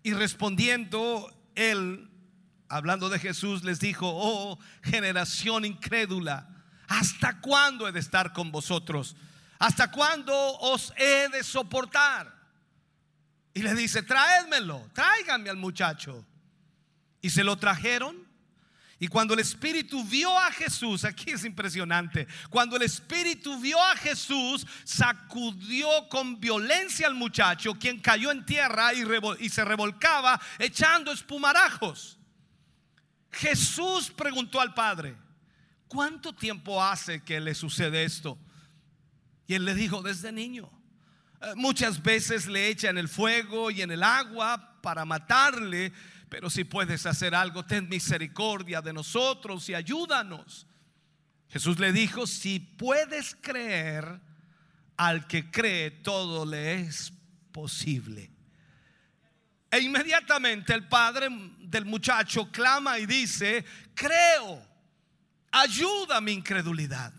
Y 0.04 0.14
respondiendo 0.14 1.36
él, 1.56 2.08
hablando 2.70 3.10
de 3.10 3.18
Jesús, 3.18 3.64
les 3.64 3.80
dijo, 3.80 4.08
oh 4.08 4.60
generación 4.84 5.66
incrédula, 5.66 6.48
¿hasta 6.88 7.42
cuándo 7.42 7.88
he 7.88 7.92
de 7.92 8.00
estar 8.00 8.32
con 8.32 8.52
vosotros? 8.52 9.16
¿Hasta 9.58 9.90
cuándo 9.90 10.36
os 10.60 10.94
he 10.98 11.30
de 11.30 11.44
soportar? 11.44 12.32
Y 13.56 13.64
le 13.64 13.74
dice, 13.74 14.04
traédmelo, 14.04 14.88
tráiganme 14.94 15.50
al 15.50 15.58
muchacho. 15.58 16.24
Y 17.24 17.32
se 17.32 17.44
lo 17.44 17.58
trajeron. 17.58 18.28
Y 19.00 19.08
cuando 19.08 19.34
el 19.34 19.40
Espíritu 19.40 20.04
vio 20.06 20.38
a 20.38 20.52
Jesús, 20.52 21.04
aquí 21.04 21.32
es 21.32 21.44
impresionante, 21.44 22.28
cuando 22.50 22.76
el 22.76 22.84
Espíritu 22.84 23.60
vio 23.60 23.82
a 23.82 23.96
Jesús, 23.98 24.66
sacudió 24.84 26.08
con 26.10 26.40
violencia 26.40 27.08
al 27.08 27.16
muchacho, 27.16 27.74
quien 27.74 28.00
cayó 28.00 28.32
en 28.32 28.46
tierra 28.46 28.94
y, 28.94 29.50
se 29.50 29.66
revolcaba 29.66 30.40
echando 30.60 31.12
espumarajos. 31.12 32.18
Jesús 33.32 34.12
preguntó 34.12 34.62
al 34.62 34.74
Padre, 34.74 35.18
¿cuánto 35.88 36.34
tiempo 36.34 36.82
hace 36.82 37.24
que 37.24 37.40
le 37.40 37.56
sucede 37.56 38.04
esto? 38.04 38.38
Y 39.48 39.56
él 39.56 39.66
le 39.66 39.76
dijo, 39.76 40.02
desde 40.02 40.32
niño. 40.32 40.70
Eh, 41.42 41.54
Muchas 41.56 42.02
veces 42.02 42.48
le 42.48 42.68
echan 42.68 42.98
el 42.98 43.10
fuego 43.10 43.72
y 43.72 43.82
en 43.82 43.92
el 43.92 44.04
agua 44.04 44.80
para 44.82 45.04
matarle, 45.04 45.92
pero 46.34 46.50
si 46.50 46.64
puedes 46.64 47.06
hacer 47.06 47.36
algo, 47.36 47.64
ten 47.64 47.88
misericordia 47.88 48.82
de 48.82 48.92
nosotros 48.92 49.70
y 49.70 49.76
ayúdanos. 49.76 50.66
Jesús 51.48 51.78
le 51.78 51.92
dijo, 51.92 52.26
si 52.26 52.60
puedes 52.60 53.38
creer, 53.40 54.20
al 54.98 55.28
que 55.28 55.52
cree 55.52 55.92
todo 55.92 56.44
le 56.44 56.80
es 56.80 57.14
posible. 57.52 58.32
E 59.70 59.80
inmediatamente 59.80 60.74
el 60.74 60.88
padre 60.88 61.28
del 61.60 61.86
muchacho 61.86 62.52
clama 62.52 62.98
y 62.98 63.06
dice, 63.06 63.64
creo, 63.94 64.60
ayuda 65.52 66.20
mi 66.20 66.32
incredulidad. 66.32 67.14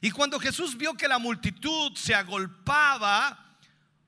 Y 0.00 0.12
cuando 0.12 0.38
Jesús 0.38 0.76
vio 0.76 0.94
que 0.94 1.08
la 1.08 1.18
multitud 1.18 1.96
se 1.96 2.14
agolpaba, 2.14 3.58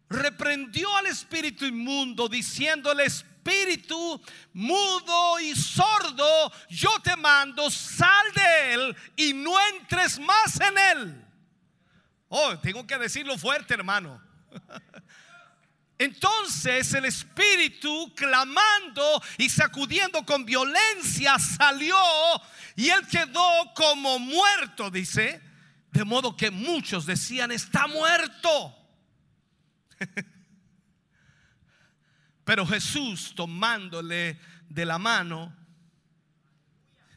reprendió 0.08 0.96
al 0.96 1.06
espíritu 1.06 1.66
inmundo 1.66 2.28
diciéndole, 2.28 3.06
espíritu 3.42 4.20
mudo 4.52 5.40
y 5.40 5.54
sordo, 5.54 6.52
yo 6.68 6.90
te 7.02 7.16
mando, 7.16 7.70
sal 7.70 8.32
de 8.34 8.74
él 8.74 8.96
y 9.16 9.32
no 9.32 9.52
entres 9.74 10.18
más 10.18 10.60
en 10.60 10.78
él. 10.78 11.24
Oh, 12.28 12.56
tengo 12.58 12.86
que 12.86 12.96
decirlo 12.98 13.36
fuerte, 13.36 13.74
hermano. 13.74 14.22
Entonces 15.98 16.92
el 16.94 17.04
espíritu 17.04 18.12
clamando 18.14 19.22
y 19.38 19.48
sacudiendo 19.48 20.24
con 20.24 20.44
violencia 20.44 21.38
salió 21.38 21.96
y 22.74 22.88
él 22.90 23.06
quedó 23.06 23.74
como 23.74 24.18
muerto, 24.18 24.90
dice. 24.90 25.40
De 25.90 26.04
modo 26.04 26.34
que 26.34 26.50
muchos 26.50 27.04
decían, 27.04 27.52
está 27.52 27.86
muerto. 27.86 28.74
Pero 32.44 32.66
Jesús 32.66 33.34
tomándole 33.34 34.38
de 34.68 34.84
la 34.84 34.98
mano, 34.98 35.54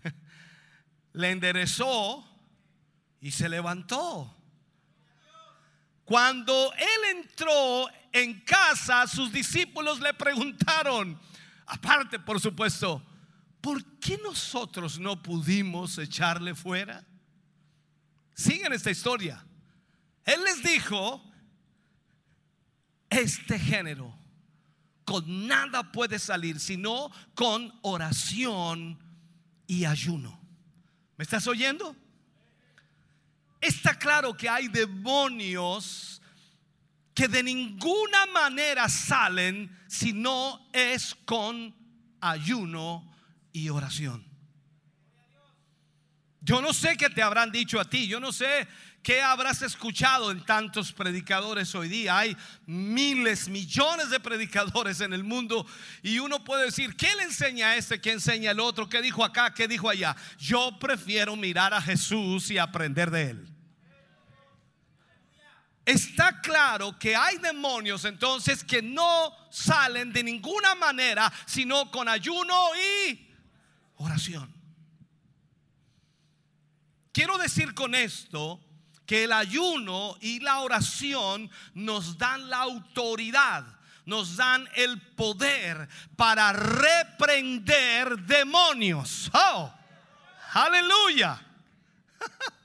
le 1.13 1.31
enderezó 1.31 2.23
y 3.19 3.31
se 3.31 3.49
levantó. 3.49 4.31
Cuando 6.03 6.71
él 6.73 7.17
entró 7.17 7.87
en 8.11 8.41
casa, 8.41 9.07
sus 9.07 9.31
discípulos 9.31 9.99
le 9.99 10.13
preguntaron, 10.13 11.19
aparte 11.65 12.19
por 12.19 12.39
supuesto, 12.39 13.03
¿por 13.59 13.83
qué 13.99 14.19
nosotros 14.23 14.99
no 14.99 15.21
pudimos 15.23 15.97
echarle 15.97 16.53
fuera? 16.53 17.03
Siguen 18.35 18.73
esta 18.73 18.91
historia. 18.91 19.43
Él 20.23 20.43
les 20.43 20.61
dijo, 20.61 21.23
este 23.09 23.57
género 23.57 24.24
con 25.05 25.47
nada 25.47 25.91
puede 25.91 26.19
salir 26.19 26.59
sino 26.59 27.11
con 27.35 27.73
oración 27.83 28.99
y 29.67 29.85
ayuno. 29.85 30.39
¿Me 31.17 31.23
estás 31.23 31.47
oyendo? 31.47 31.95
Está 33.61 33.97
claro 33.97 34.35
que 34.35 34.49
hay 34.49 34.67
demonios 34.67 36.21
que 37.13 37.27
de 37.27 37.41
ninguna 37.41 38.25
manera 38.25 38.89
salen 38.89 39.71
si 39.87 40.11
no 40.11 40.67
es 40.73 41.15
con 41.25 41.73
ayuno 42.19 43.09
y 43.53 43.69
oración. 43.69 44.25
Yo 46.41 46.61
no 46.61 46.73
sé 46.73 46.97
qué 46.97 47.09
te 47.09 47.23
habrán 47.23 47.51
dicho 47.51 47.79
a 47.79 47.89
ti, 47.89 48.07
yo 48.07 48.19
no 48.19 48.31
sé 48.31 48.67
qué 49.05 49.21
habrás 49.21 49.61
escuchado 49.61 50.31
en 50.31 50.43
tantos 50.43 50.91
predicadores 50.91 51.75
hoy 51.75 51.87
día. 51.87 52.17
Hay 52.17 52.35
miles, 52.65 53.47
millones 53.47 54.09
de 54.09 54.19
predicadores 54.19 54.99
en 54.99 55.13
el 55.13 55.23
mundo 55.23 55.63
y 56.01 56.17
uno 56.17 56.43
puede 56.43 56.65
decir, 56.65 56.95
¿qué 56.97 57.13
le 57.15 57.21
enseña 57.21 57.67
a 57.67 57.75
este? 57.77 58.01
¿Qué 58.01 58.13
enseña 58.13 58.49
el 58.49 58.59
otro? 58.59 58.89
¿Qué 58.89 59.03
dijo 59.03 59.23
acá? 59.23 59.53
¿Qué 59.53 59.67
dijo 59.67 59.91
allá? 59.91 60.15
Yo 60.39 60.79
prefiero 60.79 61.35
mirar 61.35 61.71
a 61.71 61.83
Jesús 61.83 62.49
y 62.49 62.57
aprender 62.57 63.11
de 63.11 63.29
él. 63.29 63.47
Está 65.85 66.41
claro 66.41 66.97
que 66.97 67.15
hay 67.15 67.37
demonios 67.37 68.05
entonces 68.05 68.63
que 68.63 68.81
no 68.81 69.31
salen 69.51 70.11
de 70.13 70.23
ninguna 70.23 70.73
manera 70.73 71.31
sino 71.45 71.91
con 71.91 72.09
ayuno 72.09 72.71
y 72.75 73.29
oración. 73.97 74.51
Quiero 77.11 77.37
decir 77.37 77.75
con 77.75 77.93
esto 77.93 78.59
que 79.05 79.25
el 79.25 79.31
ayuno 79.31 80.17
y 80.21 80.39
la 80.39 80.59
oración 80.59 81.49
nos 81.73 82.17
dan 82.17 82.49
la 82.49 82.57
autoridad, 82.59 83.65
nos 84.05 84.35
dan 84.35 84.67
el 84.75 85.01
poder 85.01 85.87
para 86.15 86.53
reprender 86.53 88.17
demonios. 88.19 89.29
Oh, 89.33 89.73
aleluya. 90.53 91.41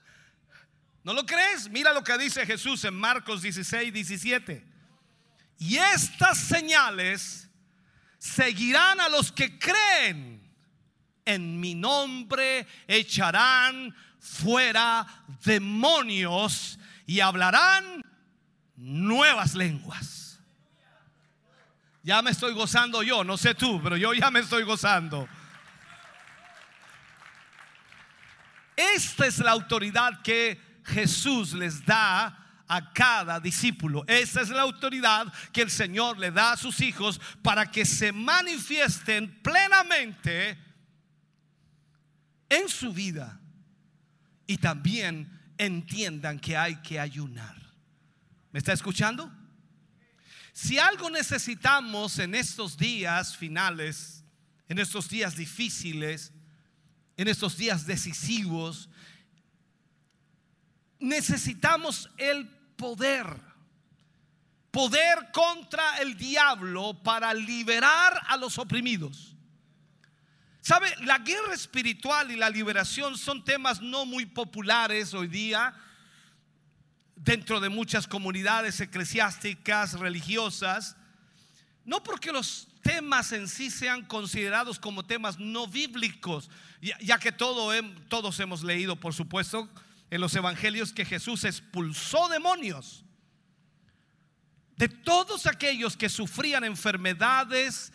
¿No 1.05 1.15
lo 1.15 1.25
crees? 1.25 1.69
Mira 1.71 1.93
lo 1.93 2.05
que 2.05 2.17
dice 2.19 2.45
Jesús 2.45 2.85
en 2.85 2.95
Marcos 2.95 3.43
16, 3.43 3.93
17. 3.93 4.65
Y 5.59 5.77
estas 5.77 6.39
señales 6.39 7.49
seguirán 8.19 9.01
a 9.01 9.09
los 9.09 9.33
que 9.33 9.59
creen. 9.59 10.41
En 11.25 11.61
mi 11.61 11.75
nombre 11.75 12.67
echarán 12.89 13.95
fuera 14.21 15.07
demonios 15.43 16.79
y 17.07 17.21
hablarán 17.21 18.03
nuevas 18.77 19.55
lenguas. 19.55 20.41
Ya 22.03 22.23
me 22.23 22.31
estoy 22.31 22.55
gozando 22.55 23.03
yo, 23.03 23.25
no 23.25 23.37
sé 23.37 23.55
tú, 23.55 23.81
pero 23.83 23.97
yo 23.97 24.15
ya 24.15 24.31
me 24.31 24.41
estoy 24.41 24.63
gozando. 24.63 25.29
Esta 28.77 29.27
es 29.27 29.39
la 29.39 29.51
autoridad 29.51 30.23
que 30.23 30.81
Jesús 30.85 31.53
les 31.53 31.85
da 31.85 32.37
a 32.67 32.93
cada 32.93 33.41
discípulo. 33.41 34.05
Esa 34.07 34.41
es 34.41 34.49
la 34.49 34.63
autoridad 34.63 35.33
que 35.53 35.63
el 35.63 35.71
Señor 35.71 36.19
le 36.19 36.31
da 36.31 36.53
a 36.53 36.57
sus 36.57 36.81
hijos 36.81 37.21
para 37.43 37.71
que 37.71 37.85
se 37.85 38.13
manifiesten 38.13 39.43
plenamente 39.43 40.57
en 42.49 42.69
su 42.69 42.93
vida 42.93 43.40
y 44.51 44.59
también 44.59 45.31
entiendan 45.59 46.41
que 46.41 46.57
hay 46.57 46.75
que 46.83 46.99
ayunar. 46.99 47.55
¿Me 48.51 48.59
está 48.59 48.73
escuchando? 48.73 49.33
Si 50.53 50.77
algo 50.77 51.09
necesitamos 51.09 52.19
en 52.19 52.35
estos 52.35 52.77
días 52.77 53.37
finales, 53.37 54.25
en 54.67 54.81
estos 54.81 55.09
días 55.09 55.37
difíciles, 55.37 56.33
en 57.17 57.29
estos 57.29 57.59
días 57.59 57.87
decisivos, 57.87 58.91
necesitamos 60.99 62.11
el 62.17 62.49
poder. 62.75 63.29
Poder 64.73 65.31
contra 65.33 65.99
el 65.99 66.19
diablo 66.19 67.01
para 67.05 67.33
liberar 67.35 68.21
a 68.27 68.37
los 68.37 68.59
oprimidos. 68.59 69.37
¿Sabe? 70.61 70.95
La 71.05 71.19
guerra 71.19 71.55
espiritual 71.55 72.31
y 72.31 72.37
la 72.37 72.51
liberación 72.51 73.17
son 73.17 73.45
temas 73.45 73.81
no 73.81 74.05
muy 74.05 74.27
populares 74.27 75.15
hoy 75.15 75.29
día 75.29 75.75
dentro 77.17 77.61
de 77.61 77.69
muchas 77.69 78.07
comunidades 78.07 78.81
eclesiásticas, 78.81 79.99
religiosas. 79.99 80.97
No 81.85 82.03
porque 82.03 82.33
los 82.33 82.69
temas 82.83 83.33
en 83.33 83.49
sí 83.49 83.71
sean 83.71 84.05
considerados 84.05 84.79
como 84.79 85.05
temas 85.05 85.39
no 85.39 85.67
bíblicos, 85.67 86.51
ya, 86.81 87.19
que 87.19 87.33
todo, 87.33 87.73
todos 88.09 88.39
hemos 88.41 88.63
leído, 88.63 88.97
por 88.97 89.15
supuesto, 89.15 89.69
en 90.11 90.21
los 90.21 90.35
evangelios 90.35 90.93
que 90.93 91.05
Jesús 91.05 91.45
expulsó 91.45 92.29
demonios. 92.29 93.05
De 94.77 94.89
todos 94.89 95.47
aquellos 95.47 95.97
que 95.97 96.09
sufrían 96.09 96.65
enfermedades 96.65 97.93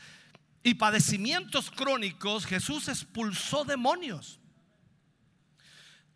y 0.66 0.74
padecimientos 0.74 1.70
crónicos, 1.70 2.48
Jesús 2.48 2.88
expulsó 2.88 3.64
demonios. 3.66 4.40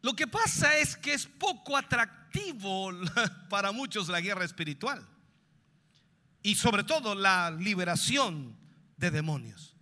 Lo 0.02 0.16
que 0.16 0.26
pasa 0.26 0.76
es 0.80 0.98
que 0.98 1.14
es 1.14 1.28
poco 1.28 1.78
atractivo 1.78 2.90
para 3.50 3.72
muchos 3.72 4.10
la 4.10 4.20
guerra 4.20 4.44
espiritual 4.44 5.08
y 6.42 6.56
sobre 6.56 6.84
todo 6.84 7.14
la 7.14 7.52
liberación 7.52 8.58
de 8.98 9.12
demonios. 9.12 9.76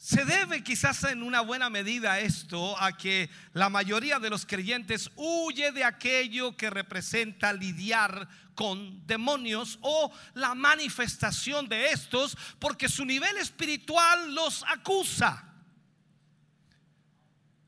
Se 0.00 0.24
debe 0.24 0.64
quizás 0.64 1.04
en 1.04 1.22
una 1.22 1.42
buena 1.42 1.68
medida 1.68 2.20
esto 2.20 2.74
a 2.80 2.96
que 2.96 3.28
la 3.52 3.68
mayoría 3.68 4.18
de 4.18 4.30
los 4.30 4.46
creyentes 4.46 5.10
huye 5.14 5.72
de 5.72 5.84
aquello 5.84 6.56
que 6.56 6.70
representa 6.70 7.52
lidiar 7.52 8.26
con 8.54 9.06
demonios 9.06 9.78
o 9.82 10.10
la 10.32 10.54
manifestación 10.54 11.68
de 11.68 11.90
estos 11.90 12.34
porque 12.58 12.88
su 12.88 13.04
nivel 13.04 13.36
espiritual 13.36 14.34
los 14.34 14.64
acusa. 14.68 15.44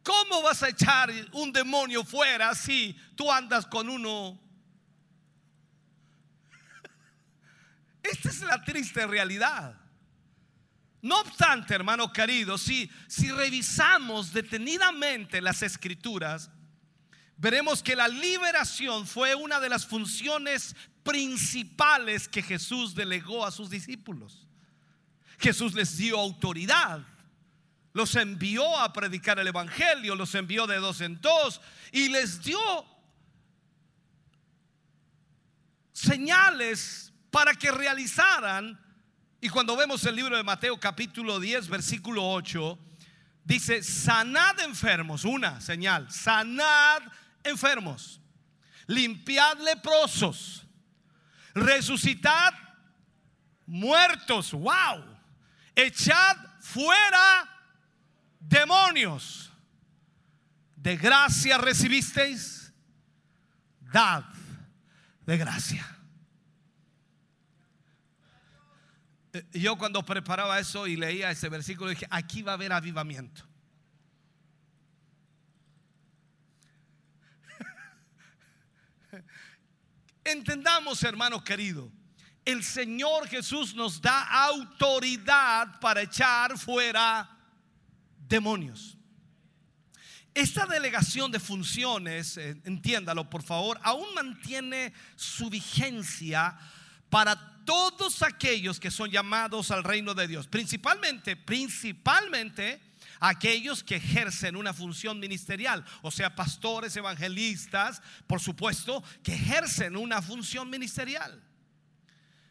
¿Cómo 0.03 0.41
vas 0.41 0.63
a 0.63 0.71
echar 0.71 1.13
un 1.33 1.53
demonio 1.53 2.03
fuera 2.03 2.55
si 2.55 2.95
tú 3.15 3.31
andas 3.31 3.67
con 3.67 3.91
uno? 3.91 4.41
Esta 8.03 8.31
es 8.31 8.41
la 8.41 8.65
triste 8.65 9.07
realidad. 9.07 9.82
No 11.03 11.21
obstante, 11.21 11.75
hermano 11.75 12.13
querido, 12.13 12.57
si, 12.57 12.89
si 13.09 13.31
revisamos 13.33 14.33
detenidamente 14.33 15.41
las 15.41 15.63
escrituras, 15.63 16.49
veremos 17.37 17.83
que 17.83 17.97
la 17.97 18.07
liberación 18.07 19.05
fue 19.05 19.35
una 19.35 19.59
de 19.59 19.69
las 19.69 19.85
funciones 19.85 20.77
principales 21.03 22.29
que 22.29 22.41
Jesús 22.41 22.95
delegó 22.95 23.45
a 23.45 23.51
sus 23.51 23.69
discípulos. 23.69 24.47
Jesús 25.41 25.75
les 25.75 25.97
dio 25.97 26.21
autoridad, 26.21 27.05
los 27.93 28.15
envió 28.15 28.79
a 28.79 28.93
predicar 28.93 29.41
el 29.41 29.49
Evangelio, 29.49 30.15
los 30.15 30.37
envió 30.37 30.69
de 30.69 30.77
dos 30.77 31.01
en 31.01 31.21
dos 31.21 31.61
y 31.91 32.11
les 32.11 32.45
dio 32.45 32.61
señales 35.93 37.13
para 37.33 37.55
que 37.55 37.73
realizaran. 37.73 38.79
Y 39.45 39.49
cuando 39.49 39.77
vemos 39.77 40.05
el 40.05 40.15
libro 40.15 40.37
de 40.37 40.45
Mateo 40.45 40.79
capítulo 40.79 41.41
10, 41.41 41.67
versículo 41.67 42.31
8, 42.31 42.79
dice, 43.43 43.83
sanad 43.83 44.61
enfermos, 44.61 45.25
una 45.25 45.61
señal, 45.61 46.09
sanad 46.13 47.03
enfermos, 47.43 48.21
limpiad 48.87 49.59
leprosos, 49.59 50.65
resucitad 51.55 52.55
muertos, 53.67 54.53
wow, 54.53 55.05
echad 55.75 56.37
fuera 56.61 57.51
demonios. 58.39 59.51
De 60.77 60.97
gracia 60.97 61.59
recibisteis, 61.59 62.73
dad 63.93 64.23
de 65.27 65.37
gracia. 65.37 65.85
Eh, 65.85 66.01
Yo 69.53 69.79
cuando 69.79 70.05
preparaba 70.05 70.59
eso 70.59 70.87
y 70.87 70.97
leía 70.97 71.31
ese 71.31 71.49
versículo 71.49 71.89
dije, 71.89 72.07
aquí 72.11 72.43
va 72.43 72.53
a 72.53 72.55
haber 72.55 72.71
avivamiento. 72.73 73.49
Entendamos, 80.25 81.03
hermano 81.03 81.43
querido, 81.43 81.91
el 82.45 82.63
Señor 82.63 83.27
Jesús 83.27 83.75
nos 83.75 84.03
da 84.03 84.23
autoridad 84.45 85.81
para 85.81 86.03
echar 86.03 86.59
fuera 86.59 87.31
demonios. 88.29 88.99
Esta 90.35 90.67
delegación 90.67 91.31
de 91.31 91.41
funciones, 91.41 92.37
eh, 92.37 92.61
entiéndalo 92.65 93.31
por 93.31 93.43
favor, 93.43 93.81
aún 93.83 94.13
mantiene 94.15 94.93
su 95.17 95.49
vigencia 95.49 96.59
para 97.09 97.52
todos 97.65 98.23
aquellos 98.23 98.79
que 98.81 98.91
son 98.91 99.11
llamados 99.11 99.71
al 99.71 99.85
reino 99.85 100.15
de 100.15 100.29
Dios, 100.29 100.47
principalmente, 100.47 101.37
principalmente 101.37 102.81
aquellos 103.21 103.85
que 103.85 103.97
ejercen 103.97 104.57
una 104.57 104.75
función 104.75 105.21
ministerial, 105.21 105.85
o 106.03 106.11
sea, 106.11 106.35
pastores, 106.35 106.97
evangelistas, 106.97 108.03
por 108.27 108.41
supuesto, 108.41 109.03
que 109.23 109.35
ejercen 109.35 109.97
una 109.97 110.21
función 110.21 110.69
ministerial. 110.69 111.41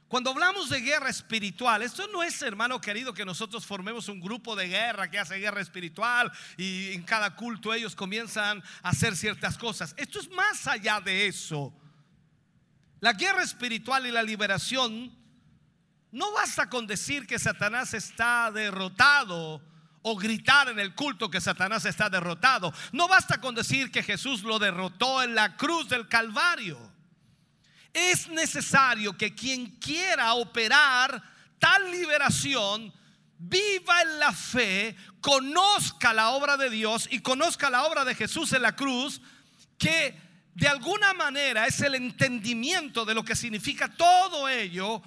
Cuando 0.07 0.31
hablamos 0.31 0.69
de 0.69 0.81
guerra 0.81 1.09
espiritual, 1.09 1.81
esto 1.81 2.05
no 2.07 2.21
es, 2.21 2.41
hermano 2.41 2.81
querido, 2.81 3.13
que 3.13 3.23
nosotros 3.23 3.65
formemos 3.65 4.09
un 4.09 4.19
grupo 4.19 4.57
de 4.57 4.67
guerra 4.67 5.09
que 5.09 5.17
hace 5.17 5.37
guerra 5.37 5.61
espiritual 5.61 6.29
y 6.57 6.91
en 6.91 7.03
cada 7.03 7.33
culto 7.35 7.73
ellos 7.73 7.95
comienzan 7.95 8.61
a 8.83 8.89
hacer 8.89 9.15
ciertas 9.15 9.57
cosas. 9.57 9.93
Esto 9.97 10.19
es 10.19 10.29
más 10.29 10.67
allá 10.67 10.99
de 10.99 11.27
eso. 11.27 11.73
La 13.01 13.13
guerra 13.13 13.41
espiritual 13.43 14.05
y 14.05 14.11
la 14.11 14.21
liberación 14.21 15.11
no 16.11 16.31
basta 16.33 16.69
con 16.69 16.85
decir 16.85 17.25
que 17.25 17.39
Satanás 17.39 17.95
está 17.95 18.51
derrotado 18.51 19.61
o 20.03 20.15
gritar 20.15 20.69
en 20.69 20.79
el 20.79 20.93
culto 20.93 21.29
que 21.29 21.41
Satanás 21.41 21.85
está 21.85 22.09
derrotado. 22.09 22.71
No 22.91 23.07
basta 23.07 23.41
con 23.41 23.55
decir 23.55 23.91
que 23.91 24.03
Jesús 24.03 24.43
lo 24.43 24.59
derrotó 24.59 25.23
en 25.23 25.33
la 25.33 25.57
cruz 25.57 25.89
del 25.89 26.07
Calvario. 26.07 26.79
Es 27.91 28.27
necesario 28.29 29.17
que 29.17 29.33
quien 29.33 29.79
quiera 29.79 30.33
operar 30.35 31.23
tal 31.57 31.91
liberación 31.91 32.93
viva 33.39 34.01
en 34.03 34.19
la 34.19 34.31
fe, 34.31 34.95
conozca 35.21 36.13
la 36.13 36.29
obra 36.29 36.55
de 36.55 36.69
Dios 36.69 37.07
y 37.09 37.19
conozca 37.19 37.71
la 37.71 37.85
obra 37.85 38.05
de 38.05 38.13
Jesús 38.13 38.53
en 38.53 38.61
la 38.61 38.75
cruz, 38.75 39.19
que 39.79 40.30
de 40.53 40.67
alguna 40.67 41.13
manera 41.13 41.65
es 41.65 41.81
el 41.81 41.95
entendimiento 41.95 43.05
de 43.05 43.13
lo 43.13 43.23
que 43.23 43.35
significa 43.35 43.87
todo 43.87 44.49
ello 44.49 45.01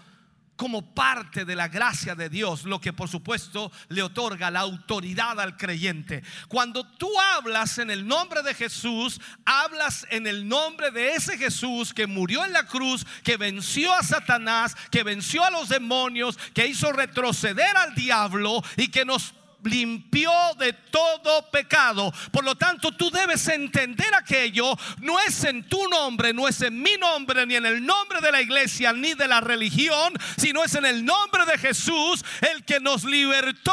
como 0.56 0.94
parte 0.94 1.44
de 1.44 1.56
la 1.56 1.68
gracia 1.68 2.14
de 2.14 2.28
Dios, 2.28 2.64
lo 2.64 2.80
que 2.80 2.92
por 2.92 3.08
supuesto 3.08 3.72
le 3.88 4.02
otorga 4.02 4.50
la 4.50 4.60
autoridad 4.60 5.40
al 5.40 5.56
creyente. 5.56 6.22
Cuando 6.48 6.84
tú 6.84 7.10
hablas 7.34 7.78
en 7.78 7.90
el 7.90 8.06
nombre 8.06 8.42
de 8.42 8.54
Jesús, 8.54 9.20
hablas 9.44 10.06
en 10.10 10.26
el 10.26 10.48
nombre 10.48 10.90
de 10.90 11.14
ese 11.14 11.36
Jesús 11.36 11.92
que 11.92 12.06
murió 12.06 12.44
en 12.44 12.52
la 12.52 12.66
cruz, 12.66 13.04
que 13.24 13.36
venció 13.36 13.92
a 13.92 14.02
Satanás, 14.02 14.76
que 14.90 15.02
venció 15.02 15.44
a 15.44 15.50
los 15.50 15.68
demonios, 15.68 16.38
que 16.54 16.66
hizo 16.66 16.92
retroceder 16.92 17.76
al 17.76 17.94
diablo 17.94 18.62
y 18.76 18.88
que 18.88 19.04
nos 19.04 19.34
limpió 19.64 20.32
de 20.58 20.72
todo 20.72 21.50
pecado. 21.50 22.12
Por 22.30 22.44
lo 22.44 22.54
tanto, 22.54 22.92
tú 22.92 23.10
debes 23.10 23.46
entender 23.48 24.14
aquello. 24.14 24.76
No 25.00 25.18
es 25.20 25.44
en 25.44 25.68
tu 25.68 25.88
nombre, 25.88 26.32
no 26.32 26.48
es 26.48 26.60
en 26.62 26.80
mi 26.80 26.96
nombre, 26.96 27.46
ni 27.46 27.56
en 27.56 27.66
el 27.66 27.84
nombre 27.84 28.20
de 28.20 28.32
la 28.32 28.40
iglesia, 28.40 28.92
ni 28.92 29.14
de 29.14 29.28
la 29.28 29.40
religión, 29.40 30.14
sino 30.36 30.62
es 30.62 30.74
en 30.74 30.84
el 30.84 31.04
nombre 31.04 31.44
de 31.46 31.58
Jesús 31.58 32.24
el 32.52 32.64
que 32.64 32.80
nos 32.80 33.04
libertó 33.04 33.72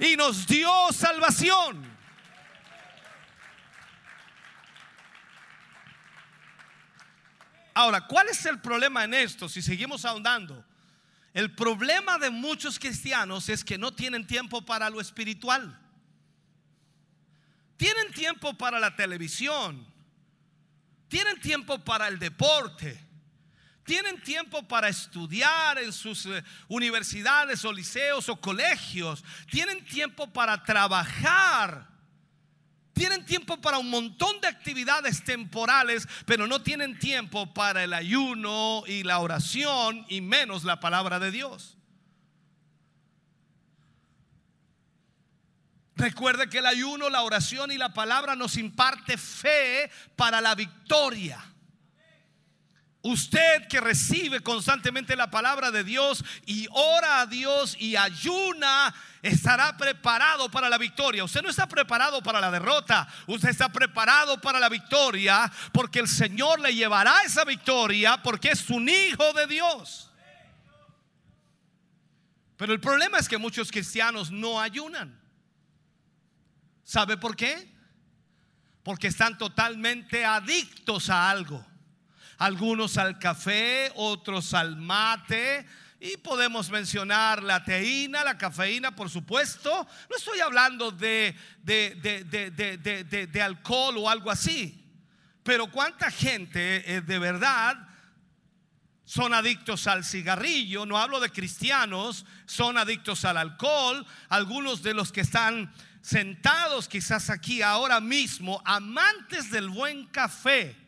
y 0.00 0.16
nos 0.16 0.46
dio 0.46 0.70
salvación. 0.92 1.96
Ahora, 7.76 8.00
¿cuál 8.06 8.28
es 8.28 8.46
el 8.46 8.58
problema 8.58 9.04
en 9.04 9.12
esto 9.12 9.50
si 9.50 9.60
seguimos 9.60 10.06
ahondando? 10.06 10.64
El 11.36 11.54
problema 11.54 12.16
de 12.16 12.30
muchos 12.30 12.78
cristianos 12.78 13.50
es 13.50 13.62
que 13.62 13.76
no 13.76 13.92
tienen 13.92 14.26
tiempo 14.26 14.64
para 14.64 14.88
lo 14.88 15.02
espiritual. 15.02 15.78
Tienen 17.76 18.10
tiempo 18.14 18.56
para 18.56 18.80
la 18.80 18.96
televisión. 18.96 19.86
Tienen 21.08 21.38
tiempo 21.38 21.78
para 21.84 22.08
el 22.08 22.18
deporte. 22.18 22.98
Tienen 23.84 24.18
tiempo 24.22 24.66
para 24.66 24.88
estudiar 24.88 25.76
en 25.76 25.92
sus 25.92 26.24
eh, 26.24 26.42
universidades 26.68 27.66
o 27.66 27.72
liceos 27.74 28.30
o 28.30 28.40
colegios. 28.40 29.22
Tienen 29.50 29.84
tiempo 29.84 30.32
para 30.32 30.64
trabajar. 30.64 31.86
Tienen 32.96 33.26
tiempo 33.26 33.60
para 33.60 33.76
un 33.76 33.90
montón 33.90 34.40
de 34.40 34.48
actividades 34.48 35.22
temporales, 35.22 36.08
pero 36.24 36.46
no 36.46 36.62
tienen 36.62 36.98
tiempo 36.98 37.52
para 37.52 37.84
el 37.84 37.92
ayuno 37.92 38.84
y 38.86 39.02
la 39.02 39.18
oración 39.18 40.06
y 40.08 40.22
menos 40.22 40.64
la 40.64 40.80
palabra 40.80 41.18
de 41.18 41.30
Dios. 41.30 41.76
Recuerde 45.94 46.48
que 46.48 46.60
el 46.60 46.66
ayuno, 46.66 47.10
la 47.10 47.20
oración 47.20 47.70
y 47.70 47.76
la 47.76 47.92
palabra 47.92 48.34
nos 48.34 48.56
imparte 48.56 49.18
fe 49.18 49.90
para 50.16 50.40
la 50.40 50.54
victoria. 50.54 51.44
Usted 53.06 53.68
que 53.68 53.80
recibe 53.80 54.40
constantemente 54.40 55.14
la 55.14 55.30
palabra 55.30 55.70
de 55.70 55.84
Dios 55.84 56.24
y 56.44 56.66
ora 56.72 57.20
a 57.20 57.26
Dios 57.26 57.76
y 57.78 57.94
ayuna, 57.94 58.92
estará 59.22 59.76
preparado 59.76 60.50
para 60.50 60.68
la 60.68 60.76
victoria. 60.76 61.22
Usted 61.22 61.40
no 61.40 61.48
está 61.48 61.68
preparado 61.68 62.20
para 62.20 62.40
la 62.40 62.50
derrota, 62.50 63.06
usted 63.28 63.50
está 63.50 63.68
preparado 63.68 64.40
para 64.40 64.58
la 64.58 64.68
victoria 64.68 65.48
porque 65.72 66.00
el 66.00 66.08
Señor 66.08 66.58
le 66.58 66.74
llevará 66.74 67.22
esa 67.24 67.44
victoria 67.44 68.20
porque 68.24 68.48
es 68.50 68.68
un 68.70 68.88
hijo 68.88 69.32
de 69.34 69.46
Dios. 69.46 70.10
Pero 72.56 72.72
el 72.72 72.80
problema 72.80 73.20
es 73.20 73.28
que 73.28 73.38
muchos 73.38 73.70
cristianos 73.70 74.32
no 74.32 74.60
ayunan. 74.60 75.16
¿Sabe 76.82 77.16
por 77.16 77.36
qué? 77.36 77.72
Porque 78.82 79.06
están 79.06 79.38
totalmente 79.38 80.24
adictos 80.24 81.08
a 81.08 81.30
algo 81.30 81.64
algunos 82.38 82.98
al 82.98 83.18
café, 83.18 83.92
otros 83.96 84.54
al 84.54 84.76
mate. 84.76 85.66
Y 85.98 86.18
podemos 86.18 86.70
mencionar 86.70 87.42
la 87.42 87.64
teína, 87.64 88.22
la 88.22 88.36
cafeína, 88.36 88.94
por 88.94 89.08
supuesto. 89.08 89.86
No 90.10 90.16
estoy 90.16 90.40
hablando 90.40 90.90
de, 90.90 91.34
de, 91.62 91.94
de, 91.94 93.26
de 93.26 93.42
alcohol 93.42 93.96
o 93.98 94.10
algo 94.10 94.30
así. 94.30 94.84
Pero 95.42 95.70
cuánta 95.70 96.10
gente 96.10 96.96
eh, 96.96 97.00
de 97.00 97.18
verdad 97.18 97.76
son 99.04 99.32
adictos 99.32 99.86
al 99.86 100.04
cigarrillo, 100.04 100.84
no 100.84 100.98
hablo 100.98 101.20
de 101.20 101.30
cristianos, 101.30 102.26
son 102.44 102.76
adictos 102.76 103.24
al 103.24 103.36
alcohol. 103.38 104.04
Algunos 104.28 104.82
de 104.82 104.92
los 104.92 105.12
que 105.12 105.20
están 105.20 105.72
sentados 106.02 106.88
quizás 106.88 107.30
aquí 107.30 107.62
ahora 107.62 108.00
mismo, 108.00 108.60
amantes 108.64 109.50
del 109.50 109.70
buen 109.70 110.06
café 110.08 110.85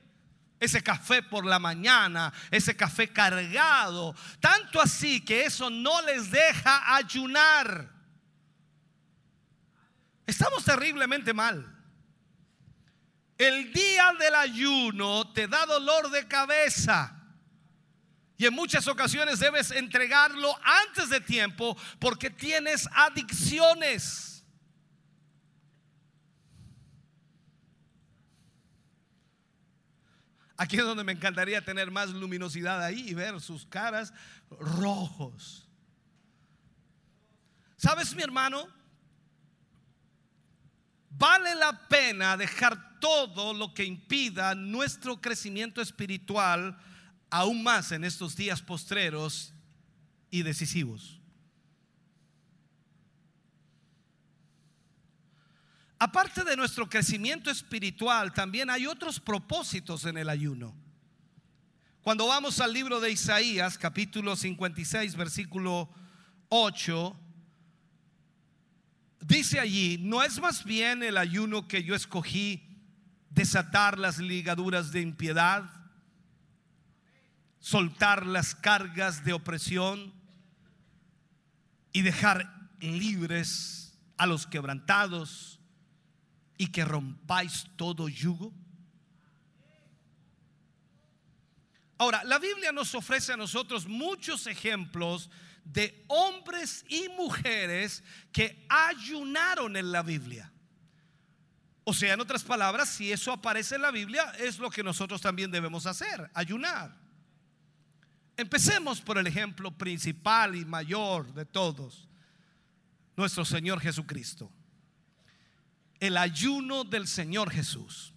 ese 0.61 0.83
café 0.83 1.23
por 1.23 1.45
la 1.45 1.59
mañana, 1.59 2.33
ese 2.51 2.77
café 2.77 3.09
cargado, 3.13 4.15
tanto 4.41 4.81
así 4.81 5.25
que 5.25 5.45
eso 5.45 5.71
no 5.71 6.03
les 6.03 6.31
deja 6.31 6.97
ayunar. 6.97 7.91
Estamos 10.27 10.65
terriblemente 10.65 11.33
mal. 11.33 11.75
El 13.39 13.73
día 13.73 14.13
del 14.19 14.35
ayuno 14.35 15.33
te 15.33 15.47
da 15.47 15.65
dolor 15.65 16.11
de 16.11 16.27
cabeza. 16.27 17.15
Y 18.37 18.47
en 18.47 18.55
muchas 18.55 18.87
ocasiones 18.89 19.39
debes 19.39 19.71
entregarlo 19.71 20.55
antes 20.63 21.09
de 21.09 21.21
tiempo 21.21 21.77
porque 21.99 22.31
tienes 22.31 22.89
adicciones. 22.93 24.28
Aquí 30.61 30.77
es 30.77 30.83
donde 30.83 31.05
me 31.05 31.13
encantaría 31.13 31.65
tener 31.65 31.89
más 31.89 32.11
luminosidad 32.11 32.83
ahí 32.83 33.09
y 33.09 33.15
ver 33.15 33.41
sus 33.41 33.65
caras 33.65 34.13
rojos. 34.51 35.69
¿Sabes, 37.77 38.13
mi 38.17 38.23
hermano? 38.23 38.67
Vale 41.11 41.55
la 41.55 41.87
pena 41.87 42.37
dejar 42.37 42.99
todo 42.99 43.55
lo 43.55 43.73
que 43.73 43.85
impida 43.85 44.57
nuestro 44.57 45.21
crecimiento 45.21 45.81
espiritual 45.81 46.77
aún 47.31 47.63
más 47.63 47.93
en 47.93 48.03
estos 48.03 48.35
días 48.35 48.61
postreros 48.61 49.55
y 50.29 50.43
decisivos. 50.43 51.18
Aparte 56.01 56.45
de 56.45 56.57
nuestro 56.57 56.89
crecimiento 56.89 57.51
espiritual, 57.51 58.33
también 58.33 58.71
hay 58.71 58.87
otros 58.87 59.19
propósitos 59.19 60.05
en 60.05 60.17
el 60.17 60.29
ayuno. 60.29 60.77
Cuando 62.03 62.29
vamos 62.29 62.61
al 62.61 62.73
libro 62.73 63.01
de 63.01 63.11
Isaías, 63.11 63.77
capítulo 63.77 64.37
56, 64.37 65.17
versículo 65.17 65.91
8, 66.51 67.21
dice 69.21 69.59
allí, 69.59 69.99
¿no 70.01 70.23
es 70.23 70.41
más 70.41 70.65
bien 70.65 71.03
el 71.03 71.17
ayuno 71.17 71.67
que 71.67 71.83
yo 71.83 71.97
escogí 71.97 72.81
desatar 73.31 73.99
las 73.99 74.19
ligaduras 74.19 74.93
de 74.93 75.01
impiedad, 75.01 75.69
soltar 77.59 78.25
las 78.25 78.55
cargas 78.55 79.25
de 79.25 79.33
opresión 79.33 80.15
y 81.93 82.03
dejar 82.03 82.71
libres 82.79 83.99
a 84.17 84.27
los 84.27 84.47
quebrantados? 84.47 85.58
Y 86.59 86.67
que 86.67 86.85
rompáis 86.85 87.67
todo 87.77 88.09
yugo? 88.09 88.53
Ahora, 91.97 92.23
la 92.25 92.39
Biblia 92.39 92.73
nos 92.73 92.95
ofrece 92.95 93.33
a 93.33 93.37
nosotros 93.37 93.87
muchos 93.87 94.47
ejemplos 94.47 95.31
de 95.65 96.05
hombres 96.09 96.85
y 96.89 97.09
mujeres 97.11 98.03
que 98.33 98.67
ayunaron 98.69 99.77
en 99.77 99.91
la 99.91 100.03
Biblia. 100.03 100.53
O 101.85 101.95
sea, 101.95 102.15
en 102.15 102.21
otras 102.21 102.45
palabras, 102.45 102.89
si 102.89 103.11
eso 103.11 103.33
aparece 103.33 103.77
en 103.77 103.83
la 103.83 103.91
Biblia, 103.91 104.33
es 104.39 104.59
lo 104.59 104.71
que 104.71 104.83
nosotros 104.83 105.21
también 105.21 105.51
debemos 105.51 105.87
hacer, 105.87 106.31
ayunar. 106.35 106.95
Empecemos 108.37 109.01
por 109.01 109.19
el 109.19 109.27
ejemplo 109.27 109.71
principal 109.77 110.55
y 110.55 110.65
mayor 110.65 111.33
de 111.35 111.45
todos, 111.45 112.09
nuestro 113.17 113.45
Señor 113.45 113.81
Jesucristo 113.81 114.53
el 116.01 116.17
ayuno 116.17 116.85
del 116.85 117.07
Señor 117.07 117.51
Jesús. 117.51 118.13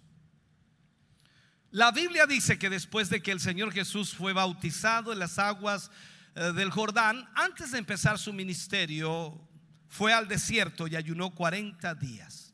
La 1.70 1.90
Biblia 1.90 2.26
dice 2.26 2.58
que 2.58 2.68
después 2.68 3.08
de 3.08 3.22
que 3.22 3.32
el 3.32 3.40
Señor 3.40 3.72
Jesús 3.72 4.14
fue 4.14 4.32
bautizado 4.32 5.12
en 5.12 5.18
las 5.18 5.38
aguas 5.38 5.90
eh, 6.34 6.52
del 6.52 6.70
Jordán, 6.70 7.28
antes 7.34 7.72
de 7.72 7.78
empezar 7.78 8.18
su 8.18 8.32
ministerio, 8.32 9.40
fue 9.88 10.12
al 10.12 10.28
desierto 10.28 10.86
y 10.86 10.96
ayunó 10.96 11.30
40 11.30 11.94
días. 11.94 12.52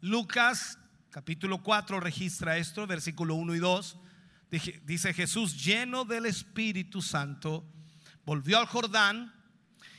Lucas 0.00 0.78
capítulo 1.10 1.62
4 1.62 1.98
registra 1.98 2.56
esto, 2.56 2.86
versículo 2.86 3.34
1 3.34 3.54
y 3.54 3.58
2. 3.58 3.98
Dice 4.84 5.12
Jesús 5.12 5.64
lleno 5.64 6.04
del 6.04 6.26
Espíritu 6.26 7.02
Santo, 7.02 7.64
volvió 8.24 8.58
al 8.58 8.66
Jordán 8.66 9.33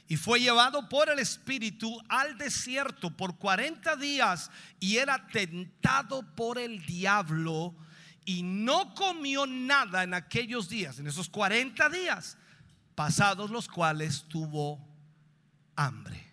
y 0.07 0.17
fue 0.17 0.39
llevado 0.39 0.87
por 0.87 1.09
el 1.09 1.19
Espíritu 1.19 1.99
al 2.09 2.37
desierto 2.37 3.09
por 3.09 3.37
40 3.37 3.95
días 3.95 4.51
y 4.79 4.97
era 4.97 5.27
tentado 5.27 6.35
por 6.35 6.59
el 6.59 6.85
diablo 6.85 7.75
y 8.23 8.43
no 8.43 8.93
comió 8.93 9.45
nada 9.47 10.03
en 10.03 10.13
aquellos 10.13 10.69
días, 10.69 10.99
en 10.99 11.07
esos 11.07 11.29
40 11.29 11.89
días, 11.89 12.37
pasados 12.93 13.49
los 13.49 13.67
cuales 13.67 14.25
tuvo 14.27 14.79
hambre. 15.75 16.23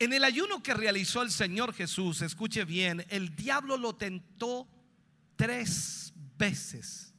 En 0.00 0.12
el 0.12 0.22
ayuno 0.22 0.62
que 0.62 0.74
realizó 0.74 1.22
el 1.22 1.30
Señor 1.30 1.74
Jesús, 1.74 2.22
escuche 2.22 2.64
bien, 2.64 3.04
el 3.08 3.34
diablo 3.34 3.76
lo 3.76 3.96
tentó 3.96 4.68
tres 5.34 6.12
veces, 6.36 7.12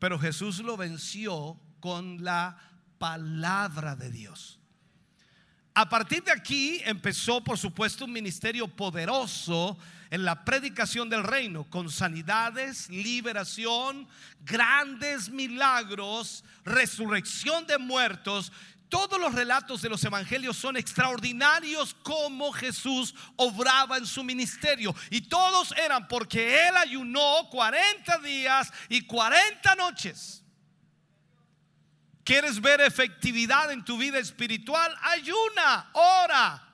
pero 0.00 0.18
Jesús 0.18 0.58
lo 0.58 0.76
venció 0.76 1.60
con 1.78 2.24
la 2.24 2.71
palabra 3.02 3.96
de 3.96 4.12
Dios. 4.12 4.60
A 5.74 5.88
partir 5.88 6.22
de 6.22 6.30
aquí 6.30 6.80
empezó, 6.84 7.42
por 7.42 7.58
supuesto, 7.58 8.04
un 8.04 8.12
ministerio 8.12 8.68
poderoso 8.68 9.76
en 10.08 10.24
la 10.24 10.44
predicación 10.44 11.10
del 11.10 11.24
reino, 11.24 11.68
con 11.68 11.90
sanidades, 11.90 12.88
liberación, 12.90 14.06
grandes 14.44 15.30
milagros, 15.30 16.44
resurrección 16.64 17.66
de 17.66 17.76
muertos. 17.76 18.52
Todos 18.88 19.18
los 19.18 19.34
relatos 19.34 19.82
de 19.82 19.88
los 19.88 20.04
evangelios 20.04 20.56
son 20.56 20.76
extraordinarios 20.76 21.96
como 22.04 22.52
Jesús 22.52 23.16
obraba 23.34 23.96
en 23.96 24.06
su 24.06 24.22
ministerio. 24.22 24.94
Y 25.10 25.22
todos 25.22 25.74
eran 25.76 26.06
porque 26.06 26.68
él 26.68 26.76
ayunó 26.76 27.48
40 27.50 28.18
días 28.18 28.72
y 28.88 29.00
40 29.00 29.74
noches. 29.74 30.41
¿Quieres 32.24 32.60
ver 32.60 32.80
efectividad 32.80 33.72
en 33.72 33.84
tu 33.84 33.98
vida 33.98 34.18
espiritual? 34.18 34.94
Ayuna, 35.02 35.90
ora. 35.92 36.68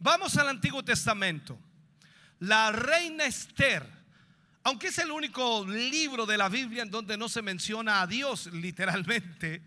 Vamos 0.00 0.36
al 0.36 0.48
Antiguo 0.48 0.84
Testamento. 0.84 1.58
La 2.40 2.72
reina 2.72 3.24
Esther, 3.24 3.84
aunque 4.64 4.88
es 4.88 4.98
el 4.98 5.10
único 5.10 5.64
libro 5.66 6.26
de 6.26 6.38
la 6.38 6.48
Biblia 6.48 6.82
en 6.82 6.90
donde 6.90 7.16
no 7.16 7.28
se 7.28 7.42
menciona 7.42 8.00
a 8.00 8.06
Dios 8.06 8.46
literalmente, 8.46 9.62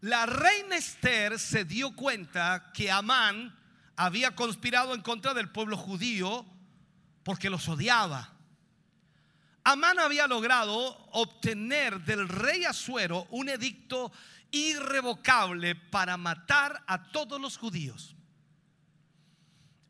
la 0.00 0.26
reina 0.26 0.76
Esther 0.76 1.38
se 1.38 1.64
dio 1.64 1.94
cuenta 1.94 2.70
que 2.72 2.90
Amán 2.90 3.58
había 3.96 4.34
conspirado 4.34 4.94
en 4.94 5.02
contra 5.02 5.34
del 5.34 5.50
pueblo 5.50 5.76
judío 5.76 6.46
porque 7.22 7.50
los 7.50 7.68
odiaba. 7.68 8.37
Amán 9.68 9.98
había 9.98 10.26
logrado 10.26 10.96
obtener 11.12 12.00
del 12.00 12.26
rey 12.26 12.64
Asuero 12.64 13.26
un 13.28 13.50
edicto 13.50 14.10
irrevocable 14.50 15.74
para 15.74 16.16
matar 16.16 16.82
a 16.86 17.10
todos 17.10 17.38
los 17.38 17.58
judíos. 17.58 18.16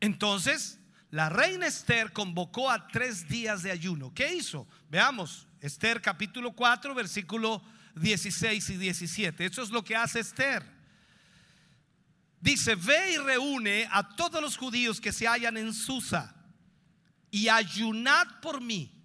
Entonces, 0.01 0.81
la 1.11 1.29
reina 1.29 1.65
Esther 1.65 2.11
convocó 2.11 2.69
a 2.69 2.89
tres 2.89 3.29
días 3.29 3.63
de 3.63 3.71
ayuno. 3.71 4.13
¿Qué 4.13 4.33
hizo? 4.33 4.67
Veamos, 4.89 5.47
Esther 5.61 6.01
capítulo 6.01 6.51
4, 6.51 6.93
versículo 6.93 7.63
16 7.95 8.71
y 8.71 8.75
17. 8.75 9.45
Eso 9.45 9.63
es 9.63 9.69
lo 9.69 9.81
que 9.81 9.95
hace 9.95 10.19
Esther. 10.19 10.61
Dice, 12.41 12.75
ve 12.75 13.13
y 13.13 13.17
reúne 13.17 13.87
a 13.89 14.13
todos 14.17 14.41
los 14.41 14.57
judíos 14.57 14.99
que 14.99 15.13
se 15.13 15.25
hallan 15.25 15.55
en 15.55 15.73
Susa 15.73 16.35
y 17.31 17.47
ayunad 17.47 18.41
por 18.41 18.59
mí 18.59 18.98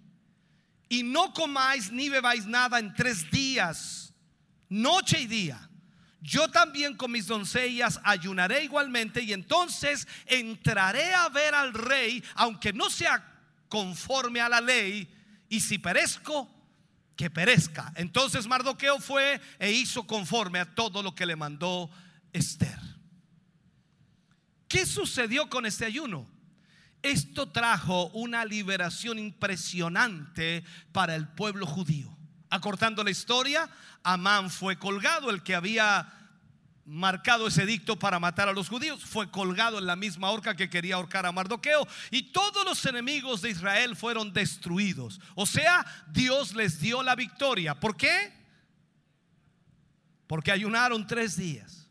y 0.89 1.03
no 1.03 1.33
comáis 1.33 1.91
ni 1.91 2.09
bebáis 2.09 2.45
nada 2.45 2.79
en 2.79 2.93
tres 2.93 3.29
días, 3.31 4.13
noche 4.69 5.21
y 5.21 5.27
día. 5.27 5.69
Yo 6.21 6.49
también 6.49 6.95
con 6.95 7.11
mis 7.11 7.27
doncellas 7.27 7.99
ayunaré 8.03 8.63
igualmente 8.63 9.21
y 9.21 9.33
entonces 9.33 10.07
entraré 10.25 11.13
a 11.13 11.29
ver 11.29 11.53
al 11.53 11.73
rey, 11.73 12.23
aunque 12.33 12.73
no 12.73 12.89
sea 12.89 13.23
conforme 13.69 14.41
a 14.41 14.49
la 14.49 14.61
ley, 14.61 15.07
y 15.49 15.59
si 15.59 15.77
perezco, 15.77 16.49
que 17.15 17.29
perezca. 17.29 17.93
Entonces 17.95 18.47
Mardoqueo 18.47 18.99
fue 18.99 19.39
e 19.59 19.71
hizo 19.71 20.05
conforme 20.05 20.59
a 20.59 20.75
todo 20.75 21.01
lo 21.01 21.15
que 21.15 21.25
le 21.25 21.35
mandó 21.35 21.89
Esther. 22.33 22.79
¿Qué 24.67 24.85
sucedió 24.85 25.49
con 25.49 25.65
este 25.65 25.85
ayuno? 25.85 26.27
Esto 27.05 27.49
trajo 27.49 28.07
una 28.13 28.45
liberación 28.45 29.19
impresionante 29.19 30.63
para 30.91 31.13
el 31.13 31.27
pueblo 31.27 31.67
judío. 31.67 32.17
Acortando 32.49 33.03
la 33.03 33.11
historia, 33.11 33.69
Amán 34.01 34.49
fue 34.49 34.79
colgado, 34.79 35.29
el 35.29 35.43
que 35.43 35.53
había 35.53 36.11
marcado 36.83 37.45
ese 37.45 37.61
edicto 37.61 37.99
para 37.99 38.19
matar 38.19 38.49
a 38.49 38.53
los 38.53 38.69
judíos. 38.69 39.05
Fue 39.05 39.29
colgado 39.29 39.77
en 39.77 39.85
la 39.85 39.95
misma 39.95 40.31
horca 40.31 40.55
que 40.55 40.67
quería 40.67 40.95
ahorcar 40.95 41.27
a 41.27 41.31
Mardoqueo. 41.31 41.87
Y 42.09 42.31
todos 42.31 42.65
los 42.65 42.83
enemigos 42.87 43.43
de 43.43 43.51
Israel 43.51 43.95
fueron 43.95 44.33
destruidos. 44.33 45.21
O 45.35 45.45
sea, 45.45 45.85
Dios 46.07 46.55
les 46.55 46.79
dio 46.79 47.03
la 47.03 47.13
victoria. 47.15 47.79
¿Por 47.79 47.95
qué? 47.95 48.33
Porque 50.25 50.51
ayunaron 50.51 51.05
tres 51.05 51.37
días. 51.37 51.87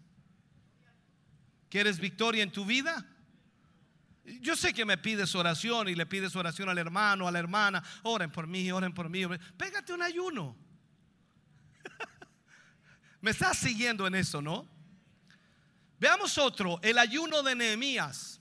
¿Quieres 1.69 2.01
victoria 2.01 2.43
en 2.43 2.51
tu 2.51 2.65
vida? 2.65 3.07
Yo 4.25 4.57
sé 4.57 4.73
que 4.73 4.87
me 4.87 4.97
pides 4.97 5.35
oración 5.35 5.89
y 5.89 5.95
le 5.95 6.07
pides 6.07 6.35
oración 6.35 6.69
al 6.69 6.79
hermano, 6.79 7.29
a 7.29 7.33
la 7.33 7.39
hermana. 7.39 7.83
Oren 8.03 8.31
por 8.31 8.47
mí, 8.47 8.71
oren 8.73 8.95
por 8.95 9.11
mí. 9.11 9.23
Pégate 9.57 9.93
un 9.93 10.03
ayuno. 10.03 10.57
me 13.21 13.33
estás 13.33 13.59
siguiendo 13.59 14.07
en 14.07 14.15
eso, 14.15 14.41
¿no? 14.41 14.67
Veamos 15.99 16.39
otro, 16.39 16.81
el 16.83 16.99
ayuno 16.99 17.43
de 17.43 17.55
Nehemías. 17.55 18.41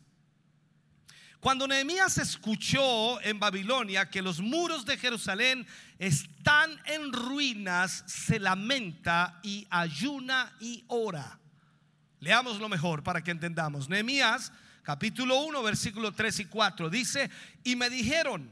Cuando 1.41 1.67
Nehemías 1.67 2.17
escuchó 2.17 3.19
en 3.19 3.37
Babilonia 3.37 4.09
que 4.09 4.21
los 4.21 4.39
muros 4.39 4.85
de 4.85 4.97
Jerusalén 4.97 5.67
están 5.99 6.81
en 6.85 7.11
ruinas, 7.11 8.05
se 8.07 8.39
lamenta 8.39 9.41
y 9.43 9.67
ayuna 9.69 10.55
y 10.61 10.85
ora. 10.87 11.39
Leamos 12.21 12.59
lo 12.59 12.69
mejor 12.69 13.03
para 13.03 13.21
que 13.21 13.31
entendamos. 13.31 13.89
Nehemías 13.89 14.53
capítulo 14.83 15.41
1, 15.43 15.63
versículo 15.63 16.11
3 16.11 16.41
y 16.41 16.45
4 16.45 16.89
dice, 16.89 17.29
y 17.63 17.75
me 17.75 17.89
dijeron, 17.89 18.51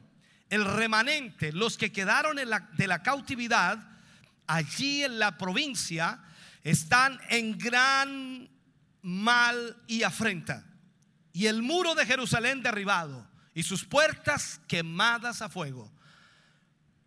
el 0.50 0.66
remanente, 0.66 1.52
los 1.52 1.78
que 1.78 1.92
quedaron 1.92 2.38
de 2.38 2.88
la 2.88 3.04
cautividad, 3.04 3.88
allí 4.48 5.04
en 5.04 5.20
la 5.20 5.38
provincia, 5.38 6.20
están 6.64 7.20
en 7.30 7.58
gran 7.58 8.50
mal 9.02 9.78
y 9.88 10.04
afrenta. 10.04 10.66
Y 11.34 11.46
el 11.46 11.62
muro 11.62 11.96
de 11.96 12.06
Jerusalén 12.06 12.62
derribado 12.62 13.28
y 13.54 13.64
sus 13.64 13.86
puertas 13.86 14.60
quemadas 14.68 15.42
a 15.42 15.50
fuego. 15.50 15.92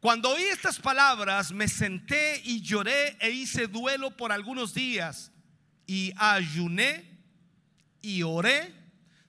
Cuando 0.01 0.31
oí 0.31 0.43
estas 0.43 0.79
palabras, 0.79 1.53
me 1.53 1.69
senté 1.69 2.41
y 2.45 2.61
lloré 2.61 3.17
e 3.21 3.31
hice 3.31 3.67
duelo 3.67 4.17
por 4.17 4.33
algunos 4.33 4.75
días 4.75 5.33
y 5.87 6.13
ayuné 6.17 7.11
y 8.03 8.23
oré 8.23 8.84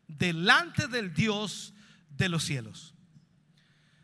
delante 0.08 0.88
del 0.88 1.14
Dios 1.14 1.74
de 2.10 2.30
los 2.30 2.44
cielos. 2.44 2.94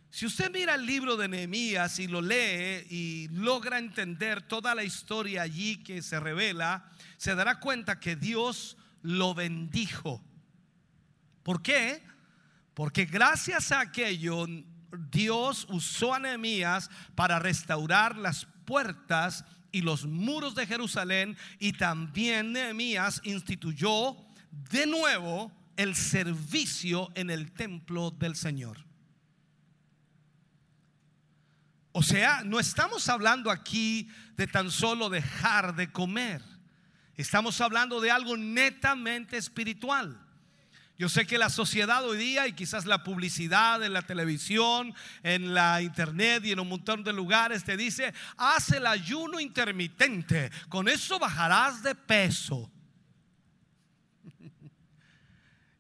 Si 0.10 0.26
usted 0.26 0.52
mira 0.52 0.76
el 0.76 0.86
libro 0.86 1.16
de 1.16 1.30
Nehemías 1.30 1.98
y 2.00 2.08
lo 2.08 2.22
lee 2.22 2.86
y 2.90 3.28
logra 3.30 3.80
entender 3.80 4.42
toda 4.42 4.76
la 4.76 4.84
historia 4.84 5.44
allí 5.44 5.78
que 5.78 6.02
se 6.02 6.20
revela, 6.20 6.92
se 7.16 7.34
dará 7.34 7.62
cuenta 7.62 8.00
que 8.00 8.18
Dios 8.18 8.78
lo 9.02 9.34
bendijo. 9.34 10.22
¿Por 11.44 11.62
qué? 11.62 12.04
Porque 12.74 13.06
gracias 13.06 13.72
a 13.72 13.80
aquello 13.80 14.46
Dios 15.12 15.66
usó 15.70 16.14
a 16.14 16.20
Nehemías 16.20 16.90
para 17.16 17.40
restaurar 17.40 18.18
las 18.18 18.48
puertas 18.66 19.46
y 19.72 19.82
los 19.82 20.06
muros 20.06 20.56
de 20.56 20.68
Jerusalén 20.68 21.38
y 21.58 21.74
también 21.74 22.52
Nehemías 22.52 23.22
instituyó 23.24 24.18
de 24.52 24.86
nuevo 24.86 25.52
el 25.82 25.96
servicio 25.96 27.12
en 27.16 27.30
el 27.30 27.52
templo 27.52 28.12
del 28.12 28.36
Señor. 28.36 28.86
O 31.92 32.04
sea, 32.04 32.44
no 32.46 32.60
estamos 32.60 33.10
hablando 33.10 33.52
aquí 33.52 34.08
de 34.38 34.48
tan 34.48 34.72
solo 34.72 35.10
dejar 35.10 35.76
de 35.76 35.92
comer. 35.92 36.42
Estamos 37.16 37.60
hablando 37.60 38.00
de 38.00 38.12
algo 38.12 38.38
netamente 38.38 39.38
espiritual. 39.38 40.18
Yo 40.98 41.10
sé 41.10 41.26
que 41.26 41.40
la 41.40 41.50
sociedad 41.50 42.06
hoy 42.06 42.18
día 42.18 42.48
y 42.48 42.54
quizás 42.54 42.86
la 42.86 43.04
publicidad 43.04 43.84
en 43.84 43.94
la 43.94 44.04
televisión, 44.04 44.94
en 45.24 45.56
la 45.56 45.82
internet 45.82 46.46
y 46.46 46.52
en 46.52 46.60
un 46.60 46.70
montón 46.70 47.04
de 47.04 47.12
lugares 47.12 47.64
te 47.64 47.76
dice, 47.76 48.14
haz 48.38 48.72
el 48.72 48.86
ayuno 48.86 49.40
intermitente, 49.40 50.52
con 50.70 50.88
eso 50.88 51.18
bajarás 51.18 51.82
de 51.82 51.96
peso. 51.96 52.72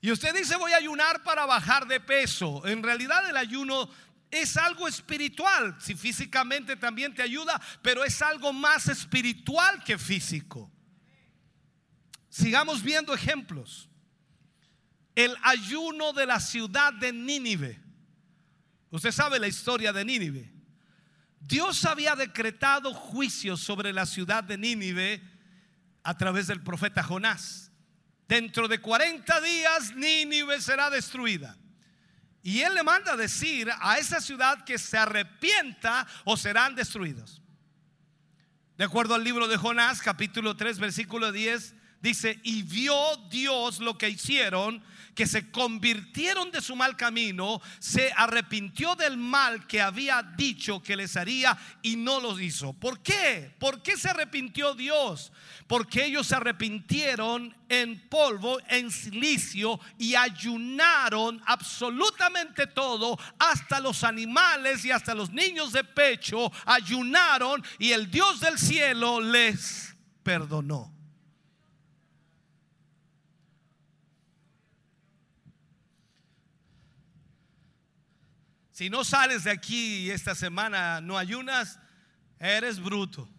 Y 0.02 0.11
usted 0.11 0.34
dice 0.36 0.56
voy 0.56 0.73
a 0.73 0.78
ayunar 0.78 1.22
para 1.23 1.45
bajar 1.45 1.88
de 1.88 1.99
peso. 1.99 2.65
En 2.65 2.82
realidad 2.82 3.30
el 3.30 3.38
ayuno 3.38 3.88
es 4.32 4.57
algo 4.57 4.88
espiritual. 4.88 5.76
Si 5.80 5.94
físicamente 5.95 6.76
también 6.76 7.14
te 7.14 7.22
ayuda, 7.22 7.61
pero 7.84 8.03
es 8.03 8.19
algo 8.22 8.52
más 8.52 8.88
espiritual 8.88 9.84
que 9.84 9.99
físico. 9.99 10.72
Sigamos 12.30 12.82
viendo 12.82 13.14
ejemplos. 13.14 13.90
El 15.14 15.36
ayuno 15.44 16.14
de 16.14 16.26
la 16.26 16.40
ciudad 16.40 16.94
de 16.94 17.14
Nínive. 17.14 17.80
Usted 18.90 19.11
sabe 19.11 19.38
la 19.38 19.48
historia 19.48 19.94
de 19.94 20.03
Nínive. 20.03 20.52
Dios 21.40 21.86
había 21.86 22.15
decretado 22.15 22.94
juicio 22.94 23.57
sobre 23.57 23.94
la 23.94 24.06
ciudad 24.06 24.44
de 24.44 24.57
Nínive 24.57 25.22
a 26.03 26.18
través 26.18 26.48
del 26.48 26.64
profeta 26.64 27.03
Jonás. 27.03 27.70
Dentro 28.32 28.70
de 28.70 28.80
40 28.80 29.41
días 29.41 29.94
Nínive 29.94 30.62
será 30.62 30.90
destruida. 30.90 31.58
Y 32.41 32.62
él 32.62 32.76
le 32.76 32.82
manda 32.82 33.18
decir 33.18 33.70
a 33.82 33.98
esa 33.98 34.22
ciudad 34.22 34.64
que 34.64 34.78
se 34.78 34.98
arrepienta 34.98 36.08
o 36.24 36.38
serán 36.38 36.74
destruidos. 36.74 37.41
De 38.78 38.86
acuerdo 38.86 39.16
al 39.16 39.26
libro 39.26 39.49
de 39.49 39.58
Jonás, 39.58 40.02
capítulo 40.02 40.56
3, 40.56 40.80
versículo 40.80 41.34
10, 41.34 41.76
dice, 41.99 42.40
y 42.44 42.64
vio 42.64 42.95
Dios 43.30 43.82
lo 43.82 43.98
que 43.98 44.08
hicieron 44.08 44.82
que 45.22 45.27
se 45.27 45.52
convirtieron 45.52 46.49
de 46.49 46.61
su 46.61 46.76
mal 46.76 46.98
camino, 46.98 47.61
se 47.77 48.11
arrepintió 48.18 48.95
del 48.95 49.18
mal 49.18 49.68
que 49.68 49.80
había 49.80 50.23
dicho 50.35 50.81
que 50.81 50.95
les 50.95 51.15
haría 51.15 51.56
y 51.84 51.95
no 51.95 52.19
los 52.19 52.41
hizo. 52.41 52.73
¿Por 52.73 53.03
qué? 53.03 53.53
¿Por 53.60 53.84
qué 53.84 53.98
se 53.98 54.10
arrepintió 54.10 54.73
Dios? 54.73 55.31
Porque 55.68 56.06
ellos 56.06 56.26
se 56.26 56.38
arrepintieron 56.38 57.56
en 57.69 58.10
polvo, 58.10 58.57
en 58.68 58.89
silicio 58.89 59.80
y 59.99 60.15
ayunaron 60.15 61.39
absolutamente 61.45 62.65
todo, 62.65 63.15
hasta 63.38 63.80
los 63.80 64.03
animales 64.03 64.84
y 64.85 64.91
hasta 64.91 65.14
los 65.14 65.30
niños 65.30 65.72
de 65.72 65.84
pecho, 65.84 66.52
ayunaron 66.65 67.64
y 67.77 67.91
el 67.91 68.10
Dios 68.10 68.39
del 68.39 68.57
cielo 68.57 69.22
les 69.22 69.95
perdonó. 70.23 71.01
Si 78.82 78.90
no 78.90 79.03
sales 79.03 79.44
de 79.44 79.52
aquí 79.52 80.10
esta 80.10 80.34
semana, 80.34 81.02
no 81.02 81.16
ayunas, 81.16 81.78
eres 82.40 82.80
bruto. 82.80 83.30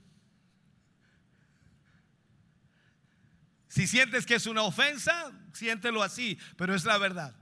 Si 3.67 3.89
sientes 3.89 4.25
que 4.25 4.37
es 4.37 4.47
una 4.47 4.63
ofensa, 4.63 5.33
siéntelo 5.53 6.01
así, 6.05 6.39
pero 6.57 6.77
es 6.77 6.85
la 6.85 6.97
verdad. 6.97 7.35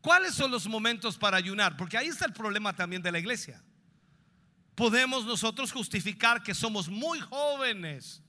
¿Cuáles 0.00 0.34
son 0.34 0.50
los 0.50 0.66
momentos 0.66 1.16
para 1.16 1.36
ayunar? 1.36 1.76
Porque 1.76 1.96
ahí 1.96 2.08
está 2.08 2.24
el 2.24 2.32
problema 2.32 2.74
también 2.74 3.02
de 3.02 3.12
la 3.12 3.20
iglesia. 3.20 3.62
Podemos 4.74 5.24
nosotros 5.24 5.70
justificar 5.70 6.42
que 6.42 6.56
somos 6.56 6.88
muy 6.88 7.20
jóvenes. 7.20 8.20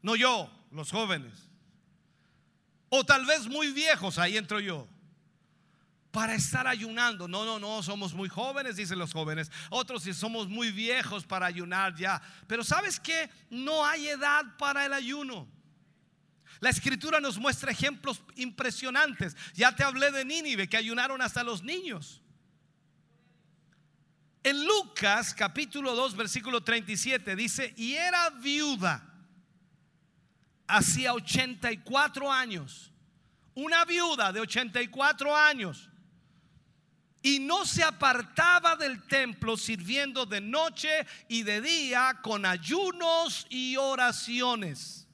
No 0.00 0.16
yo, 0.16 0.50
los 0.70 0.90
jóvenes. 0.90 1.50
O 2.88 3.04
tal 3.04 3.26
vez 3.26 3.46
muy 3.48 3.70
viejos, 3.72 4.16
ahí 4.16 4.38
entro 4.38 4.60
yo 4.60 4.88
para 6.10 6.34
estar 6.34 6.66
ayunando. 6.66 7.28
No, 7.28 7.44
no, 7.44 7.58
no, 7.58 7.82
somos 7.82 8.14
muy 8.14 8.28
jóvenes, 8.28 8.76
dicen 8.76 8.98
los 8.98 9.12
jóvenes. 9.12 9.50
Otros 9.70 10.02
si 10.02 10.12
somos 10.12 10.48
muy 10.48 10.72
viejos 10.72 11.24
para 11.24 11.46
ayunar 11.46 11.94
ya. 11.94 12.20
Pero 12.46 12.64
sabes 12.64 12.98
que 12.98 13.30
no 13.48 13.84
hay 13.84 14.08
edad 14.08 14.44
para 14.58 14.86
el 14.86 14.92
ayuno. 14.92 15.48
La 16.60 16.70
escritura 16.70 17.20
nos 17.20 17.38
muestra 17.38 17.70
ejemplos 17.70 18.22
impresionantes. 18.36 19.36
Ya 19.54 19.74
te 19.74 19.84
hablé 19.84 20.10
de 20.10 20.24
Nínive, 20.24 20.68
que 20.68 20.76
ayunaron 20.76 21.22
hasta 21.22 21.42
los 21.42 21.62
niños. 21.62 22.20
En 24.42 24.64
Lucas 24.64 25.34
capítulo 25.34 25.94
2, 25.94 26.16
versículo 26.16 26.62
37 26.62 27.36
dice, 27.36 27.74
y 27.76 27.94
era 27.94 28.30
viuda 28.30 29.06
hacía 30.66 31.12
84 31.14 32.32
años. 32.32 32.92
Una 33.54 33.84
viuda 33.84 34.32
de 34.32 34.40
84 34.40 35.36
años 35.36 35.90
y 37.22 37.38
no 37.38 37.66
se 37.66 37.82
apartaba 37.82 38.76
del 38.76 39.02
templo 39.02 39.56
sirviendo 39.56 40.24
de 40.26 40.40
noche 40.40 41.06
y 41.28 41.42
de 41.42 41.60
día 41.60 42.18
con 42.22 42.46
ayunos 42.46 43.46
y 43.50 43.76
oraciones. 43.76 45.06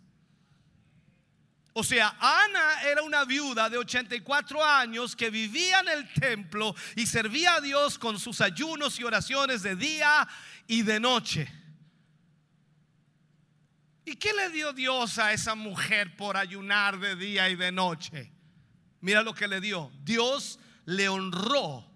O 1.73 1.85
sea, 1.85 2.17
Ana 2.21 2.83
era 2.85 3.03
una 3.03 3.25
viuda 3.25 3.69
de 3.69 3.77
84 3.77 4.65
años 4.65 5.15
que 5.15 5.29
vivía 5.29 5.81
en 5.81 5.89
el 5.89 6.13
templo 6.15 6.75
y 6.95 7.07
servía 7.07 7.57
a 7.57 7.61
Dios 7.61 7.99
con 7.99 8.19
sus 8.19 8.41
ayunos 8.41 8.99
y 8.99 9.05
oraciones 9.05 9.63
de 9.63 9.77
día 9.77 10.27
y 10.67 10.83
de 10.83 11.01
noche. 11.01 11.53
¿Y 14.07 14.15
qué 14.17 14.33
le 14.33 14.51
dio 14.51 14.73
Dios 14.73 15.19
a 15.19 15.33
esa 15.33 15.55
mujer 15.55 16.17
por 16.17 16.37
ayunar 16.37 16.99
de 16.99 17.17
día 17.17 17.51
y 17.51 17.57
de 17.57 17.73
noche? 17.73 18.33
Mira 19.01 19.23
lo 19.23 19.35
que 19.35 19.49
le 19.49 19.61
dio. 19.61 19.91
Dios 20.03 20.59
le 20.87 21.09
honró 21.09 21.96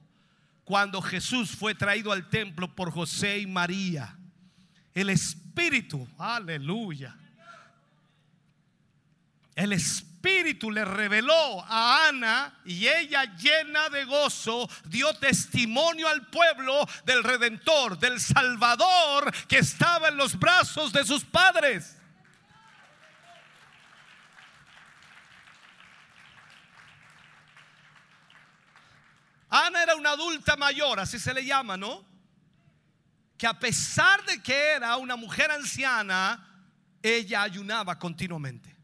cuando 0.71 1.03
Jesús 1.03 1.51
fue 1.51 1.75
traído 1.75 2.13
al 2.13 2.29
templo 2.31 2.73
por 2.73 2.93
José 2.93 3.41
y 3.41 3.47
María. 3.49 4.17
El 4.95 5.11
Espíritu, 5.11 6.09
aleluya. 6.17 7.17
El 9.57 9.73
Espíritu 9.73 10.71
le 10.71 10.85
reveló 10.85 11.65
a 11.65 12.07
Ana 12.07 12.57
y 12.65 12.87
ella 12.87 13.25
llena 13.35 13.89
de 13.89 14.05
gozo 14.05 14.71
dio 14.85 15.13
testimonio 15.15 16.07
al 16.07 16.29
pueblo 16.29 16.87
del 17.05 17.25
Redentor, 17.25 17.99
del 17.99 18.21
Salvador 18.21 19.35
que 19.49 19.59
estaba 19.59 20.07
en 20.07 20.19
los 20.19 20.39
brazos 20.39 20.93
de 20.93 21.05
sus 21.05 21.25
padres. 21.25 21.99
Ana 29.51 29.82
era 29.82 29.97
una 29.97 30.10
adulta 30.10 30.56
mayor, 30.56 31.01
así 31.01 31.18
se 31.18 31.35
le 31.35 31.44
llama, 31.44 31.77
¿no? 31.77 32.05
Que 33.36 33.48
a 33.48 33.59
pesar 33.59 34.24
de 34.24 34.40
que 34.40 34.55
era 34.55 34.97
una 34.97 35.16
mujer 35.16 35.51
anciana, 35.51 36.47
ella 37.02 37.43
ayunaba 37.43 37.98
continuamente. 37.98 38.77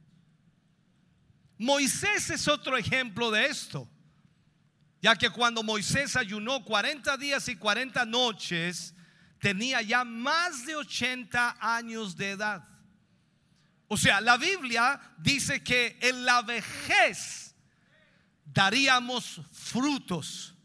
Moisés 1.57 2.31
es 2.31 2.49
otro 2.49 2.77
ejemplo 2.77 3.31
de 3.31 3.47
esto, 3.47 3.89
ya 5.01 5.15
que 5.15 5.31
cuando 5.31 5.63
Moisés 5.63 6.17
ayunó 6.17 6.65
40 6.65 7.17
días 7.17 7.49
y 7.49 7.57
40 7.57 8.05
noches, 8.05 8.93
tenía 9.39 9.81
ya 9.83 10.03
más 10.03 10.67
de 10.67 10.75
80 10.75 11.59
años 11.61 12.17
de 12.17 12.31
edad. 12.31 12.69
O 13.87 13.97
sea, 13.97 14.21
la 14.21 14.37
Biblia 14.37 15.01
dice 15.17 15.63
que 15.63 15.97
en 16.03 16.25
la 16.25 16.43
vejez 16.43 17.55
daríamos 18.45 19.41
frutos 19.53 20.56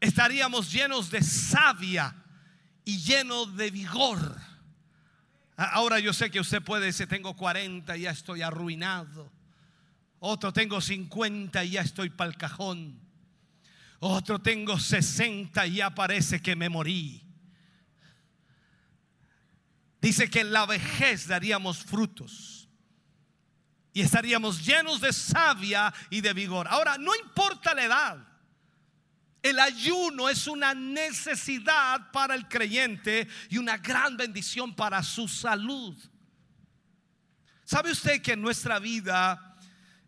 estaríamos 0.00 0.72
llenos 0.72 1.10
de 1.10 1.22
savia 1.22 2.14
y 2.84 2.98
llenos 2.98 3.56
de 3.56 3.70
vigor. 3.70 4.36
Ahora 5.56 5.98
yo 5.98 6.12
sé 6.12 6.30
que 6.30 6.40
usted 6.40 6.62
puede 6.62 6.86
decir, 6.86 7.08
tengo 7.08 7.36
40 7.36 7.96
y 7.96 8.02
ya 8.02 8.10
estoy 8.10 8.42
arruinado. 8.42 9.32
Otro 10.20 10.52
tengo 10.52 10.80
50 10.80 11.64
y 11.64 11.70
ya 11.70 11.80
estoy 11.82 12.10
para 12.10 12.30
el 12.30 12.36
cajón. 12.36 13.00
Otro 14.00 14.40
tengo 14.40 14.78
60 14.78 15.66
y 15.66 15.74
ya 15.74 15.90
parece 15.90 16.40
que 16.40 16.54
me 16.54 16.68
morí. 16.68 17.24
Dice 20.00 20.30
que 20.30 20.40
en 20.40 20.52
la 20.52 20.64
vejez 20.64 21.26
daríamos 21.26 21.78
frutos 21.78 22.68
y 23.92 24.00
estaríamos 24.00 24.64
llenos 24.64 25.00
de 25.00 25.12
savia 25.12 25.92
y 26.08 26.20
de 26.20 26.32
vigor. 26.32 26.68
Ahora, 26.68 26.98
no 26.98 27.16
importa 27.16 27.74
la 27.74 27.84
edad. 27.84 28.28
El 29.42 29.60
ayuno 29.60 30.28
es 30.28 30.46
una 30.46 30.74
necesidad 30.74 32.10
para 32.10 32.34
el 32.34 32.48
creyente 32.48 33.28
y 33.48 33.58
una 33.58 33.76
gran 33.78 34.16
bendición 34.16 34.74
para 34.74 35.02
su 35.02 35.28
salud. 35.28 35.96
¿Sabe 37.64 37.92
usted 37.92 38.20
que 38.20 38.32
en 38.32 38.42
nuestra 38.42 38.78
vida 38.78 39.56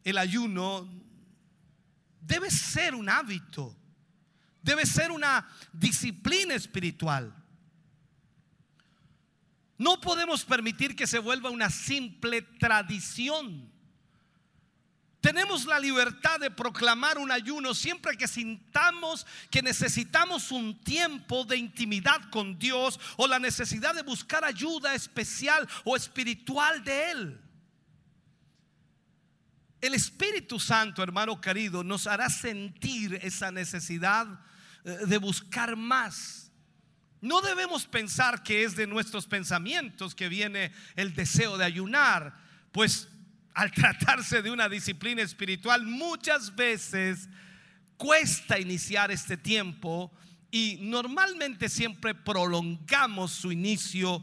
el 0.03 0.19
ayuno 0.19 0.89
debe 2.21 2.51
ser 2.51 2.95
un 2.95 3.09
hábito? 3.09 3.77
Debe 4.63 4.85
ser 4.85 5.11
una 5.11 5.49
disciplina 5.73 6.55
espiritual. 6.55 7.35
No 9.79 10.01
podemos 10.01 10.45
permitir 10.45 10.95
que 10.95 11.07
se 11.07 11.19
vuelva 11.19 11.51
una 11.51 11.71
simple 11.71 12.43
tradición. 12.43 13.73
Tenemos 15.21 15.67
la 15.67 15.79
libertad 15.79 16.41
de 16.41 16.51
proclamar 16.51 17.19
un 17.19 17.31
ayuno 17.31 17.75
siempre 17.75 18.17
que 18.17 18.27
sintamos 18.27 19.27
que 19.51 19.61
necesitamos 19.61 20.51
un 20.51 20.81
tiempo 20.81 21.45
de 21.45 21.59
intimidad 21.59 22.31
con 22.31 22.59
Dios 22.59 22.99
o 23.17 23.27
la 23.27 23.39
necesidad 23.39 23.95
de 23.95 24.03
buscar 24.03 24.45
ayuda 24.45 24.95
especial 24.95 25.69
o 25.85 25.95
espiritual 25.95 26.83
de 26.83 27.11
Él. 27.11 27.41
El 29.83 29.95
Espíritu 29.95 30.59
Santo, 30.59 31.03
hermano 31.03 31.41
querido, 31.41 31.85
nos 31.85 32.07
hará 32.07 32.31
sentir 32.31 33.19
esa 33.23 33.51
necesidad 33.51 34.27
eh, 34.85 34.99
de 35.07 35.19
buscar 35.19 35.77
más. 35.77 36.51
No 37.21 37.43
debemos 37.43 37.87
pensar 37.87 38.43
que 38.43 38.65
es 38.65 38.77
de 38.77 38.87
nuestros 38.87 39.27
pensamientos 39.27 40.15
que 40.15 40.31
viene 40.31 40.73
el 40.97 41.15
deseo 41.15 41.59
de 41.59 41.67
ayunar, 41.67 42.39
pues 42.73 43.09
al 43.61 43.73
tratarse 43.73 44.41
de 44.41 44.51
una 44.51 44.71
disciplina 44.71 45.21
espiritual, 45.21 45.85
muchas 45.85 46.57
veces 46.57 47.29
cuesta 47.99 48.59
iniciar 48.59 49.11
este 49.11 49.37
tiempo 49.37 50.11
y 50.51 50.79
normalmente 50.81 51.69
siempre 51.69 52.15
prolongamos 52.15 53.33
su 53.33 53.53
inicio 53.53 54.17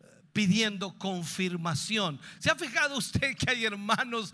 eh, 0.00 0.06
pidiendo 0.32 0.96
confirmación. 0.96 2.18
¿Se 2.38 2.50
ha 2.50 2.54
fijado 2.54 2.96
usted 2.96 3.36
que 3.36 3.50
hay 3.50 3.66
hermanos 3.66 4.32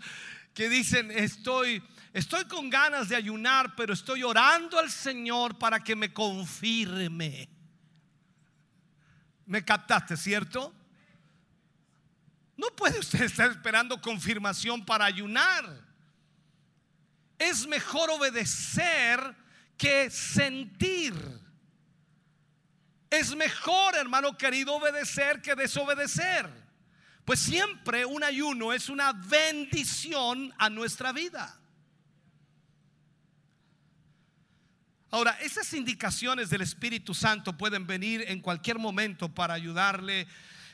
que 0.53 0.69
dicen, 0.69 1.11
estoy, 1.11 1.83
estoy 2.13 2.45
con 2.45 2.69
ganas 2.69 3.09
de 3.09 3.17
ayunar, 3.17 3.75
pero 3.75 3.91
estoy 3.91 4.23
orando 4.23 4.79
al 4.79 4.89
Señor 4.89 5.57
para 5.57 5.83
que 5.83 5.97
me 5.97 6.13
confirme? 6.13 7.49
¿Me 9.45 9.65
captaste, 9.65 10.15
cierto? 10.15 10.73
No 12.57 12.67
puede 12.75 12.99
usted 12.99 13.21
estar 13.23 13.51
esperando 13.51 13.99
confirmación 14.01 14.85
para 14.85 15.05
ayunar. 15.05 15.83
Es 17.37 17.67
mejor 17.67 18.09
obedecer 18.09 19.35
que 19.77 20.09
sentir. 20.09 21.13
Es 23.09 23.35
mejor, 23.35 23.95
hermano 23.95 24.37
querido, 24.37 24.73
obedecer 24.73 25.41
que 25.41 25.55
desobedecer. 25.55 26.49
Pues 27.25 27.39
siempre 27.39 28.05
un 28.05 28.23
ayuno 28.23 28.71
es 28.71 28.87
una 28.87 29.11
bendición 29.11 30.53
a 30.57 30.69
nuestra 30.69 31.11
vida. 31.11 31.59
Ahora, 35.11 35.31
esas 35.41 35.73
indicaciones 35.73 36.49
del 36.49 36.61
Espíritu 36.61 37.13
Santo 37.13 37.57
pueden 37.57 37.87
venir 37.87 38.25
en 38.27 38.41
cualquier 38.41 38.77
momento 38.77 39.33
para 39.33 39.53
ayudarle 39.53 40.27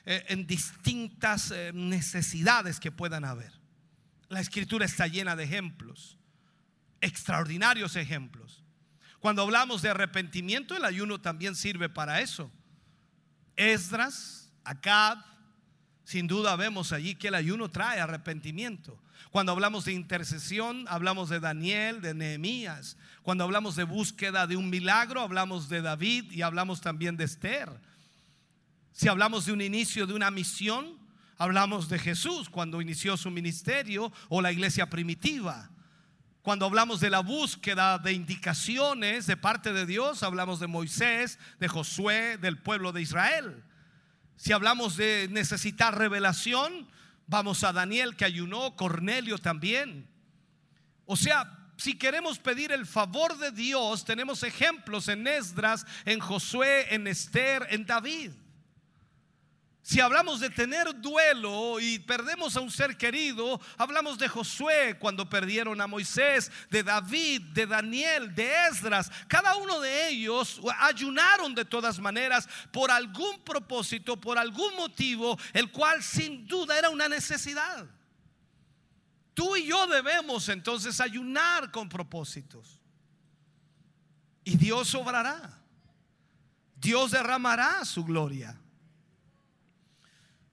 en 0.05 0.47
distintas 0.47 1.51
eh, 1.51 1.71
necesidades 1.73 2.79
que 2.79 2.91
puedan 2.91 3.25
haber. 3.25 3.51
La 4.29 4.39
escritura 4.39 4.85
está 4.85 5.07
llena 5.07 5.35
de 5.35 5.43
ejemplos, 5.43 6.17
extraordinarios 7.01 7.95
ejemplos. 7.95 8.63
Cuando 9.19 9.43
hablamos 9.43 9.81
de 9.81 9.89
arrepentimiento, 9.89 10.75
el 10.75 10.85
ayuno 10.85 11.21
también 11.21 11.55
sirve 11.55 11.89
para 11.89 12.21
eso. 12.21 12.51
Esdras, 13.55 14.51
Acab, 14.63 15.19
sin 16.03 16.27
duda 16.27 16.55
vemos 16.55 16.91
allí 16.91 17.15
que 17.15 17.27
el 17.27 17.35
ayuno 17.35 17.69
trae 17.69 17.99
arrepentimiento. 17.99 18.99
Cuando 19.29 19.51
hablamos 19.51 19.85
de 19.85 19.93
intercesión, 19.93 20.85
hablamos 20.89 21.29
de 21.29 21.39
Daniel, 21.39 22.01
de 22.01 22.13
Nehemías. 22.13 22.97
Cuando 23.21 23.43
hablamos 23.43 23.75
de 23.75 23.83
búsqueda 23.83 24.47
de 24.47 24.57
un 24.57 24.69
milagro, 24.69 25.21
hablamos 25.21 25.69
de 25.69 25.81
David 25.81 26.31
y 26.31 26.41
hablamos 26.41 26.81
también 26.81 27.15
de 27.15 27.25
Esther. 27.25 27.69
Si 28.91 29.07
hablamos 29.07 29.45
de 29.45 29.53
un 29.53 29.61
inicio 29.61 30.05
de 30.05 30.13
una 30.13 30.31
misión, 30.31 30.97
hablamos 31.37 31.89
de 31.89 31.99
Jesús 31.99 32.49
cuando 32.49 32.81
inició 32.81 33.17
su 33.17 33.31
ministerio 33.31 34.11
o 34.29 34.41
la 34.41 34.51
iglesia 34.51 34.89
primitiva. 34.89 35.71
Cuando 36.41 36.65
hablamos 36.65 36.99
de 36.99 37.09
la 37.09 37.19
búsqueda 37.19 37.99
de 37.99 38.13
indicaciones 38.13 39.27
de 39.27 39.37
parte 39.37 39.73
de 39.73 39.85
Dios, 39.85 40.23
hablamos 40.23 40.59
de 40.59 40.67
Moisés, 40.67 41.37
de 41.59 41.67
Josué, 41.67 42.37
del 42.37 42.57
pueblo 42.57 42.91
de 42.91 43.01
Israel. 43.01 43.63
Si 44.37 44.51
hablamos 44.51 44.97
de 44.97 45.27
necesitar 45.29 45.97
revelación, 45.97 46.87
vamos 47.27 47.63
a 47.63 47.71
Daniel 47.71 48.15
que 48.15 48.25
ayunó, 48.25 48.75
Cornelio 48.75 49.37
también. 49.37 50.09
O 51.05 51.15
sea, 51.15 51.59
si 51.77 51.97
queremos 51.97 52.39
pedir 52.39 52.71
el 52.71 52.87
favor 52.87 53.37
de 53.37 53.51
Dios, 53.51 54.03
tenemos 54.03 54.41
ejemplos 54.43 55.07
en 55.07 55.27
Esdras, 55.27 55.85
en 56.05 56.19
Josué, 56.19 56.93
en 56.93 57.05
Esther, 57.05 57.67
en 57.69 57.85
David. 57.85 58.31
Si 59.83 59.99
hablamos 59.99 60.39
de 60.39 60.51
tener 60.51 60.93
duelo 61.01 61.79
y 61.79 61.97
perdemos 61.97 62.55
a 62.55 62.61
un 62.61 62.69
ser 62.69 62.95
querido, 62.97 63.59
hablamos 63.77 64.19
de 64.19 64.27
Josué 64.27 64.97
cuando 64.99 65.27
perdieron 65.27 65.81
a 65.81 65.87
Moisés, 65.87 66.51
de 66.69 66.83
David, 66.83 67.41
de 67.53 67.65
Daniel, 67.65 68.33
de 68.35 68.67
Esdras. 68.67 69.11
Cada 69.27 69.55
uno 69.55 69.79
de 69.79 70.09
ellos 70.09 70.61
ayunaron 70.79 71.55
de 71.55 71.65
todas 71.65 71.99
maneras 71.99 72.47
por 72.71 72.91
algún 72.91 73.41
propósito, 73.43 74.21
por 74.21 74.37
algún 74.37 74.75
motivo, 74.75 75.37
el 75.51 75.71
cual 75.71 76.03
sin 76.03 76.45
duda 76.45 76.77
era 76.77 76.91
una 76.91 77.09
necesidad. 77.09 77.87
Tú 79.33 79.55
y 79.55 79.65
yo 79.65 79.87
debemos 79.87 80.47
entonces 80.49 81.01
ayunar 81.01 81.71
con 81.71 81.89
propósitos. 81.89 82.79
Y 84.43 84.57
Dios 84.57 84.93
obrará. 84.93 85.57
Dios 86.75 87.09
derramará 87.09 87.83
su 87.83 88.03
gloria. 88.03 88.60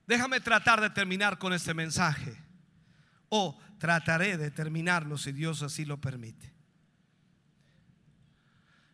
Déjame 0.09 0.39
tratar 0.39 0.81
de 0.81 0.89
terminar 0.89 1.37
con 1.37 1.53
este 1.53 1.75
mensaje. 1.75 2.35
O 3.29 3.55
trataré 3.77 4.37
de 4.37 4.49
terminarlo 4.49 5.19
si 5.19 5.31
Dios 5.31 5.61
así 5.61 5.85
lo 5.85 6.01
permite. 6.01 6.51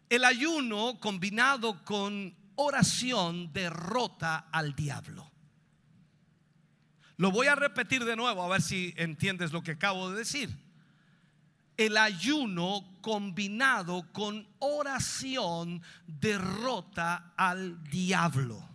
El 0.09 0.25
ayuno 0.25 0.99
combinado 0.99 1.85
con 1.85 2.35
oración 2.55 3.53
derrota 3.53 4.49
al 4.51 4.75
diablo. 4.75 5.31
Lo 7.15 7.31
voy 7.31 7.47
a 7.47 7.55
repetir 7.55 8.03
de 8.03 8.17
nuevo 8.17 8.43
a 8.43 8.49
ver 8.49 8.61
si 8.61 8.93
entiendes 8.97 9.53
lo 9.53 9.63
que 9.63 9.71
acabo 9.71 10.11
de 10.11 10.17
decir. 10.17 10.49
El 11.77 11.95
ayuno 11.95 12.99
combinado 12.99 14.11
con 14.11 14.45
oración 14.59 15.81
derrota 16.07 17.31
al 17.37 17.81
diablo. 17.85 18.74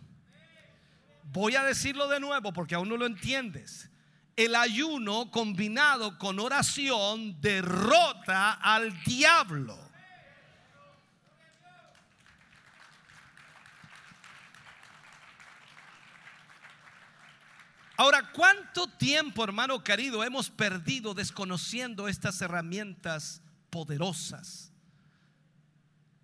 Voy 1.32 1.54
a 1.54 1.62
decirlo 1.62 2.08
de 2.08 2.18
nuevo 2.18 2.52
porque 2.52 2.74
aún 2.74 2.88
no 2.88 2.96
lo 2.96 3.06
entiendes. 3.06 3.88
El 4.34 4.56
ayuno 4.56 5.30
combinado 5.30 6.18
con 6.18 6.40
oración 6.40 7.40
derrota 7.40 8.52
al 8.54 9.00
diablo. 9.04 9.78
Ahora, 17.96 18.32
¿cuánto 18.32 18.88
tiempo, 18.88 19.44
hermano 19.44 19.84
querido, 19.84 20.24
hemos 20.24 20.48
perdido 20.48 21.12
desconociendo 21.12 22.08
estas 22.08 22.40
herramientas 22.40 23.42
poderosas? 23.68 24.72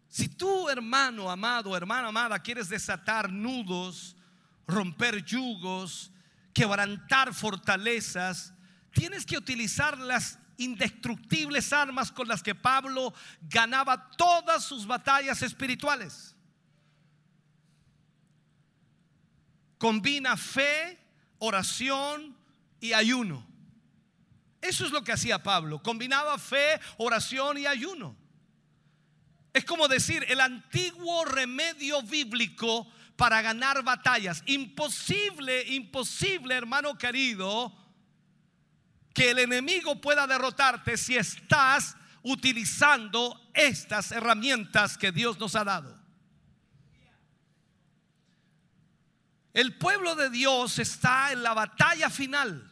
Si 0.08 0.28
tú, 0.28 0.68
hermano 0.70 1.30
amado, 1.30 1.76
hermana 1.76 2.08
amada, 2.08 2.42
quieres 2.42 2.70
desatar 2.70 3.30
nudos, 3.30 4.15
romper 4.66 5.24
yugos, 5.24 6.10
quebrantar 6.52 7.34
fortalezas, 7.34 8.52
tienes 8.92 9.26
que 9.26 9.36
utilizar 9.36 9.98
las 9.98 10.38
indestructibles 10.56 11.72
armas 11.72 12.10
con 12.10 12.28
las 12.28 12.42
que 12.42 12.54
Pablo 12.54 13.12
ganaba 13.42 14.10
todas 14.12 14.64
sus 14.64 14.86
batallas 14.86 15.42
espirituales. 15.42 16.34
Combina 19.78 20.36
fe, 20.36 20.98
oración 21.38 22.36
y 22.80 22.94
ayuno. 22.94 23.46
Eso 24.62 24.86
es 24.86 24.90
lo 24.90 25.04
que 25.04 25.12
hacía 25.12 25.42
Pablo. 25.42 25.82
Combinaba 25.82 26.38
fe, 26.38 26.80
oración 26.96 27.58
y 27.58 27.66
ayuno. 27.66 28.16
Es 29.52 29.64
como 29.64 29.88
decir 29.88 30.24
el 30.28 30.40
antiguo 30.40 31.24
remedio 31.24 32.02
bíblico 32.02 32.86
para 33.16 33.42
ganar 33.42 33.82
batallas. 33.82 34.42
Imposible, 34.46 35.64
imposible, 35.68 36.54
hermano 36.54 36.96
querido, 36.96 37.72
que 39.14 39.30
el 39.30 39.38
enemigo 39.38 40.00
pueda 40.00 40.26
derrotarte 40.26 40.96
si 40.96 41.16
estás 41.16 41.96
utilizando 42.22 43.50
estas 43.54 44.12
herramientas 44.12 44.98
que 44.98 45.12
Dios 45.12 45.38
nos 45.38 45.54
ha 45.56 45.64
dado. 45.64 45.96
El 49.54 49.78
pueblo 49.78 50.14
de 50.16 50.28
Dios 50.28 50.78
está 50.78 51.32
en 51.32 51.42
la 51.42 51.54
batalla 51.54 52.10
final, 52.10 52.70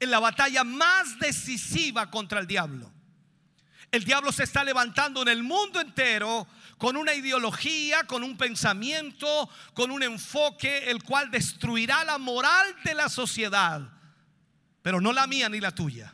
en 0.00 0.10
la 0.10 0.18
batalla 0.18 0.64
más 0.64 1.20
decisiva 1.20 2.10
contra 2.10 2.40
el 2.40 2.48
diablo. 2.48 2.92
El 3.92 4.02
diablo 4.02 4.32
se 4.32 4.42
está 4.42 4.64
levantando 4.64 5.22
en 5.22 5.28
el 5.28 5.44
mundo 5.44 5.80
entero 5.80 6.48
con 6.78 6.96
una 6.96 7.14
ideología, 7.14 8.04
con 8.04 8.22
un 8.22 8.36
pensamiento, 8.36 9.48
con 9.72 9.90
un 9.90 10.02
enfoque, 10.02 10.90
el 10.90 11.02
cual 11.02 11.30
destruirá 11.30 12.04
la 12.04 12.18
moral 12.18 12.76
de 12.84 12.94
la 12.94 13.08
sociedad, 13.08 13.80
pero 14.82 15.00
no 15.00 15.12
la 15.12 15.26
mía 15.26 15.48
ni 15.48 15.60
la 15.60 15.74
tuya. 15.74 16.12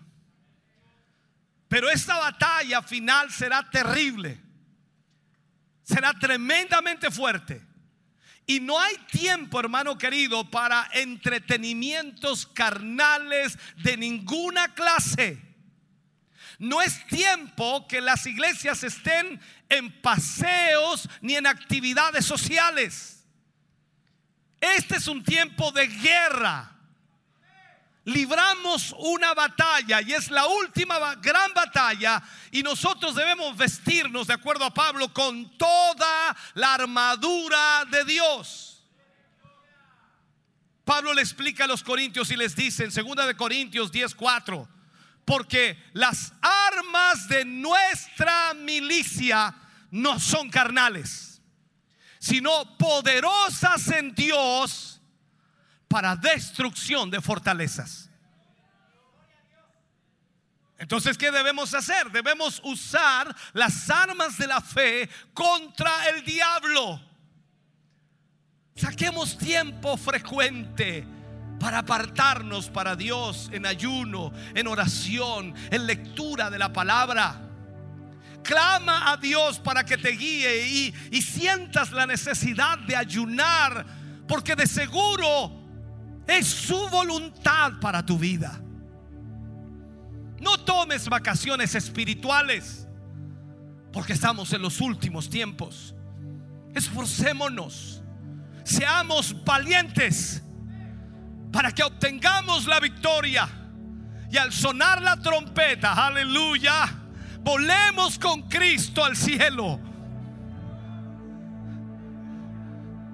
Pero 1.69 1.89
esta 1.89 2.19
batalla 2.19 2.83
final 2.83 3.33
será 3.33 3.69
terrible, 3.71 4.41
será 5.83 6.13
tremendamente 6.13 7.11
fuerte. 7.11 7.67
Y 8.47 8.61
no 8.61 8.79
hay 8.79 8.97
tiempo, 9.11 9.59
hermano 9.59 9.97
querido, 9.97 10.51
para 10.51 10.89
entretenimientos 10.93 12.47
carnales 12.47 13.59
de 13.83 13.97
ninguna 13.97 14.75
clase. 14.75 15.41
No 16.59 16.83
es 16.83 17.07
tiempo 17.07 17.87
que 17.89 18.01
las 18.01 18.27
iglesias 18.27 18.83
estén 18.83 19.41
en 19.73 19.90
paseos 20.03 21.09
ni 21.23 21.35
en 21.35 21.47
actividades 21.47 22.27
sociales. 22.27 23.24
Este 24.61 24.97
es 24.97 25.09
un 25.09 25.24
tiempo 25.24 25.73
de 25.73 25.86
guerra. 25.89 26.69
Libramos 28.05 28.94
una 28.99 29.32
batalla 29.32 30.03
y 30.03 30.12
es 30.12 30.31
la 30.31 30.47
última 30.47 31.15
gran 31.16 31.55
batalla 31.55 32.23
y 32.51 32.62
nosotros 32.62 33.15
debemos 33.15 33.57
vestirnos, 33.57 34.27
de 34.27 34.35
acuerdo 34.35 34.65
a 34.65 34.74
Pablo, 34.74 35.12
con 35.15 35.57
toda 35.57 36.36
la 36.55 36.74
armadura 36.74 37.85
de 37.90 38.05
Dios. 38.05 38.85
Pablo 40.85 41.15
le 41.15 41.23
explica 41.23 41.65
a 41.65 41.69
los 41.69 41.82
corintios 41.82 42.31
y 42.31 42.36
les 42.36 42.55
dice 42.55 42.85
en 42.85 42.90
2 42.90 43.27
de 43.27 43.36
Corintios 43.36 43.90
10:4, 43.90 44.69
porque 45.24 45.82
las 45.93 46.35
armas 46.43 47.28
de 47.28 47.44
nuestra 47.44 48.53
milicia 48.55 49.55
no 49.93 50.19
son 50.19 50.48
carnales, 50.48 51.40
sino 52.19 52.77
poderosas 52.78 53.86
en 53.89 54.14
Dios 54.14 55.01
para 55.86 56.16
destrucción 56.16 57.10
de 57.10 57.20
fortalezas. 57.20 58.09
Entonces, 60.78 61.16
¿qué 61.16 61.31
debemos 61.31 61.74
hacer? 61.74 62.10
Debemos 62.10 62.60
usar 62.64 63.36
las 63.52 63.89
armas 63.89 64.36
de 64.39 64.47
la 64.47 64.60
fe 64.60 65.09
contra 65.32 66.09
el 66.09 66.24
diablo. 66.24 67.01
Saquemos 68.74 69.36
tiempo 69.36 69.97
frecuente 69.98 71.06
para 71.60 71.81
apartarnos 71.81 72.70
para 72.70 72.97
Dios 72.97 73.51
en 73.52 73.66
ayuno, 73.66 74.32
en 74.55 74.66
oración, 74.66 75.55
en 75.70 75.86
lectura 75.86 76.51
de 76.51 76.59
la 76.59 76.73
palabra. 76.73 77.52
Clama 78.43 79.12
a 79.12 79.16
Dios 79.16 79.59
para 79.59 79.85
que 79.85 79.97
te 79.97 80.10
guíe 80.10 80.66
y, 80.66 80.94
y 81.10 81.23
sientas 81.23 81.93
la 81.93 82.06
necesidad 82.06 82.78
de 82.78 82.97
ayunar, 82.97 83.86
porque 84.27 84.56
de 84.56 84.66
seguro 84.66 85.62
es 86.27 86.47
su 86.47 86.89
voluntad 86.89 87.73
para 87.81 88.05
tu 88.05 88.19
vida. 88.19 88.60
No 90.40 90.59
tomes 90.59 91.09
vacaciones 91.09 91.74
espirituales, 91.74 92.89
porque 93.93 94.14
estamos 94.14 94.52
en 94.52 94.62
los 94.62 94.81
últimos 94.81 95.31
tiempos. 95.31 95.94
Esforcémonos, 96.74 98.02
seamos 98.64 99.44
valientes 99.44 100.43
para 101.52 101.70
que 101.70 101.85
obtengamos 101.85 102.66
la 102.66 102.81
victoria. 102.81 103.48
Y 104.31 104.39
al 104.39 104.52
sonar 104.52 105.02
la 105.02 105.20
trompeta, 105.20 105.93
aleluya, 105.93 107.02
volemos 107.43 108.19
con 108.19 108.43
Cristo 108.48 109.05
al 109.05 109.16
cielo. 109.16 109.78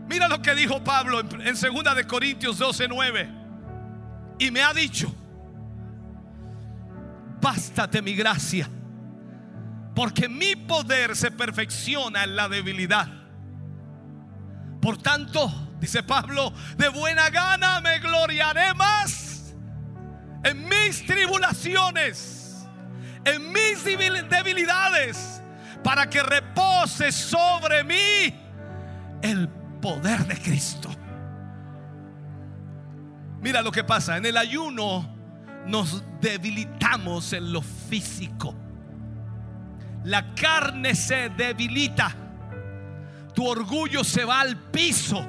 Mira 0.08 0.28
lo 0.28 0.40
que 0.40 0.54
dijo 0.54 0.82
Pablo 0.82 1.20
en, 1.20 1.40
en 1.42 1.54
2 1.54 1.96
de 1.96 2.06
Corintios 2.06 2.58
12:9. 2.58 3.36
Y 4.38 4.50
me 4.50 4.62
ha 4.62 4.72
dicho, 4.72 5.12
bástate 7.40 8.00
mi 8.02 8.14
gracia, 8.14 8.68
porque 9.94 10.28
mi 10.28 10.54
poder 10.54 11.16
se 11.16 11.30
perfecciona 11.30 12.24
en 12.24 12.36
la 12.36 12.48
debilidad. 12.48 13.08
Por 14.80 14.96
tanto, 14.96 15.50
dice 15.80 16.02
Pablo, 16.04 16.52
de 16.76 16.88
buena 16.88 17.30
gana 17.30 17.80
me 17.80 17.98
gloriaré 17.98 18.72
más 18.74 19.54
en 20.44 20.68
mis 20.68 21.04
tribulaciones, 21.04 22.37
en 23.24 23.52
mis 23.52 23.84
debilidades, 23.84 25.42
para 25.82 26.08
que 26.08 26.22
repose 26.22 27.12
sobre 27.12 27.84
mí 27.84 28.34
el 29.22 29.48
poder 29.80 30.26
de 30.26 30.36
Cristo. 30.36 30.90
Mira 33.40 33.62
lo 33.62 33.70
que 33.70 33.84
pasa, 33.84 34.16
en 34.16 34.26
el 34.26 34.36
ayuno 34.36 35.08
nos 35.66 36.02
debilitamos 36.20 37.32
en 37.32 37.52
lo 37.52 37.62
físico. 37.62 38.54
La 40.04 40.34
carne 40.34 40.94
se 40.94 41.28
debilita, 41.30 42.14
tu 43.34 43.46
orgullo 43.46 44.02
se 44.02 44.24
va 44.24 44.40
al 44.40 44.56
piso, 44.56 45.24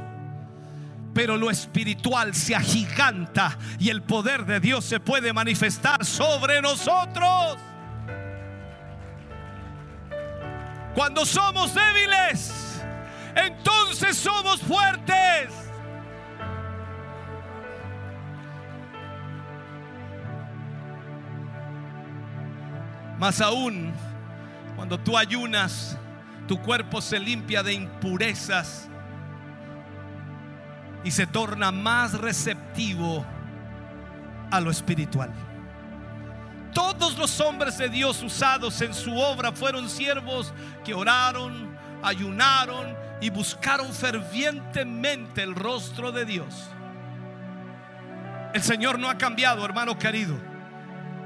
pero 1.14 1.38
lo 1.38 1.52
espiritual 1.52 2.34
se 2.34 2.56
agiganta 2.56 3.58
y 3.78 3.90
el 3.90 4.02
poder 4.02 4.46
de 4.46 4.60
Dios 4.60 4.86
se 4.86 5.00
puede 5.00 5.34
manifestar 5.34 6.06
sobre 6.06 6.62
nosotros. 6.62 7.58
Cuando 10.94 11.26
somos 11.26 11.74
débiles, 11.74 12.82
entonces 13.36 14.18
somos 14.18 14.62
fuertes. 14.62 15.52
Más 23.18 23.42
aún, 23.42 23.94
cuando 24.76 24.98
tú 24.98 25.18
ayunas, 25.18 25.98
tu 26.48 26.58
cuerpo 26.62 27.02
se 27.02 27.20
limpia 27.20 27.62
de 27.62 27.74
impurezas 27.74 28.90
y 31.04 31.12
se 31.12 31.28
torna 31.28 31.72
más 31.72 32.14
receptivo 32.14 33.26
a 34.52 34.60
lo 34.60 34.72
espiritual. 34.72 35.32
Todos 36.74 37.18
los 37.18 37.40
hombres 37.40 37.78
de 37.78 37.90
Dios 37.90 38.22
usados 38.22 38.82
en 38.82 38.94
su 38.94 39.18
obra 39.18 39.52
fueron 39.52 39.90
siervos 39.90 40.54
que 40.84 40.94
oraron, 40.94 41.76
ayunaron 42.04 42.96
y 43.22 43.30
buscaron 43.30 43.94
fervientemente 43.94 45.42
el 45.42 45.56
rostro 45.56 46.12
de 46.12 46.26
Dios. 46.26 46.70
El 48.54 48.64
Señor 48.64 48.98
no 49.00 49.10
ha 49.10 49.18
cambiado, 49.18 49.66
hermano 49.66 49.98
querido. 49.98 50.36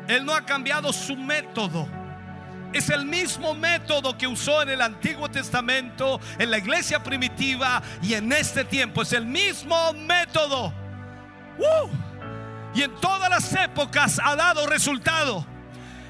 Él 0.07 0.25
no 0.25 0.33
ha 0.33 0.41
cambiado 0.41 0.91
su 0.91 1.15
método. 1.15 1.87
Es 2.73 2.89
el 2.89 3.05
mismo 3.05 3.53
método 3.53 4.17
que 4.17 4.27
usó 4.27 4.63
en 4.63 4.69
el 4.69 4.81
Antiguo 4.81 5.29
Testamento, 5.29 6.19
en 6.39 6.49
la 6.49 6.57
iglesia 6.57 7.01
primitiva 7.03 7.81
y 8.01 8.15
en 8.15 8.31
este 8.31 8.65
tiempo. 8.65 9.03
Es 9.03 9.13
el 9.13 9.25
mismo 9.25 9.93
método. 9.93 10.73
¡Uh! 11.59 12.12
Y 12.75 12.81
en 12.81 12.95
todas 12.95 13.29
las 13.29 13.53
épocas 13.53 14.19
ha 14.23 14.35
dado 14.35 14.65
resultado. 14.67 15.45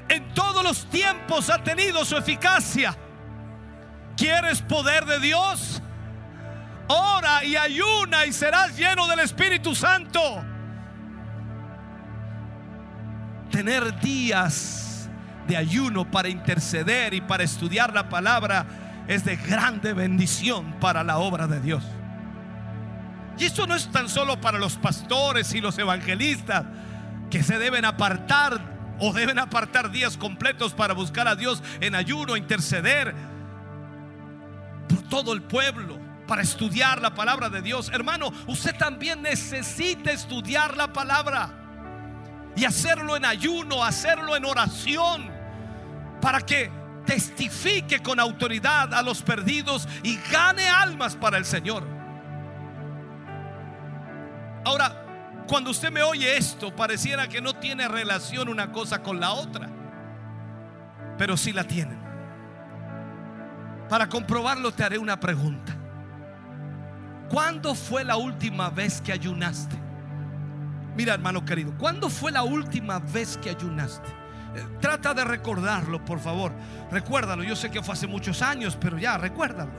En 0.08 0.32
todos 0.34 0.62
los 0.62 0.88
tiempos 0.90 1.50
ha 1.50 1.62
tenido 1.62 2.04
su 2.04 2.16
eficacia. 2.16 2.96
¿Quieres 4.16 4.62
poder 4.62 5.04
de 5.06 5.20
Dios? 5.20 5.82
Ora 6.86 7.44
y 7.44 7.56
ayuna 7.56 8.26
y 8.26 8.32
serás 8.32 8.76
lleno 8.76 9.06
del 9.06 9.20
Espíritu 9.20 9.74
Santo. 9.74 10.44
Tener 13.50 13.98
días 14.00 15.08
de 15.46 15.56
ayuno 15.56 16.10
para 16.10 16.28
interceder 16.28 17.14
y 17.14 17.20
para 17.20 17.44
estudiar 17.44 17.92
la 17.92 18.08
palabra 18.08 18.66
es 19.06 19.24
de 19.24 19.36
grande 19.36 19.92
bendición 19.92 20.74
para 20.80 21.04
la 21.04 21.18
obra 21.18 21.46
de 21.46 21.60
Dios. 21.60 21.84
Y 23.38 23.44
esto 23.44 23.66
no 23.66 23.74
es 23.74 23.90
tan 23.90 24.08
solo 24.08 24.40
para 24.40 24.58
los 24.58 24.76
pastores 24.76 25.54
y 25.54 25.60
los 25.60 25.78
evangelistas 25.78 26.64
que 27.30 27.42
se 27.42 27.58
deben 27.58 27.84
apartar 27.84 28.74
o 29.00 29.12
deben 29.12 29.38
apartar 29.38 29.90
días 29.90 30.16
completos 30.16 30.72
para 30.72 30.94
buscar 30.94 31.26
a 31.26 31.34
Dios 31.34 31.62
en 31.80 31.94
ayuno, 31.94 32.36
interceder 32.36 33.14
por 34.88 35.02
todo 35.08 35.32
el 35.32 35.42
pueblo, 35.42 35.98
para 36.28 36.42
estudiar 36.42 37.02
la 37.02 37.14
palabra 37.14 37.48
de 37.48 37.60
Dios. 37.60 37.90
Hermano, 37.92 38.32
usted 38.46 38.76
también 38.76 39.22
necesita 39.22 40.12
estudiar 40.12 40.76
la 40.76 40.92
palabra 40.92 41.50
y 42.56 42.64
hacerlo 42.64 43.16
en 43.16 43.24
ayuno, 43.24 43.84
hacerlo 43.84 44.36
en 44.36 44.44
oración, 44.44 45.28
para 46.20 46.40
que 46.40 46.70
testifique 47.04 48.00
con 48.00 48.20
autoridad 48.20 48.94
a 48.94 49.02
los 49.02 49.22
perdidos 49.22 49.88
y 50.02 50.18
gane 50.30 50.68
almas 50.68 51.16
para 51.16 51.36
el 51.36 51.44
Señor. 51.44 52.03
Ahora, 54.64 55.44
cuando 55.46 55.70
usted 55.70 55.90
me 55.90 56.02
oye 56.02 56.36
esto, 56.36 56.74
pareciera 56.74 57.28
que 57.28 57.40
no 57.40 57.54
tiene 57.54 57.86
relación 57.86 58.48
una 58.48 58.72
cosa 58.72 59.02
con 59.02 59.20
la 59.20 59.32
otra, 59.32 59.68
pero 61.18 61.36
sí 61.36 61.52
la 61.52 61.64
tienen. 61.64 61.98
Para 63.88 64.08
comprobarlo 64.08 64.72
te 64.72 64.82
haré 64.82 64.98
una 64.98 65.20
pregunta. 65.20 65.76
¿Cuándo 67.28 67.74
fue 67.74 68.04
la 68.04 68.16
última 68.16 68.70
vez 68.70 69.00
que 69.00 69.12
ayunaste? 69.12 69.76
Mira, 70.96 71.14
hermano 71.14 71.44
querido, 71.44 71.76
¿cuándo 71.76 72.08
fue 72.08 72.30
la 72.30 72.42
última 72.42 72.98
vez 73.00 73.36
que 73.36 73.50
ayunaste? 73.50 74.08
Eh, 74.54 74.66
Trata 74.80 75.12
de 75.12 75.24
recordarlo, 75.24 76.04
por 76.04 76.20
favor. 76.20 76.52
Recuérdalo. 76.90 77.42
Yo 77.42 77.56
sé 77.56 77.70
que 77.70 77.82
fue 77.82 77.94
hace 77.94 78.06
muchos 78.06 78.40
años, 78.40 78.78
pero 78.80 78.98
ya, 78.98 79.18
recuérdalo. 79.18 79.72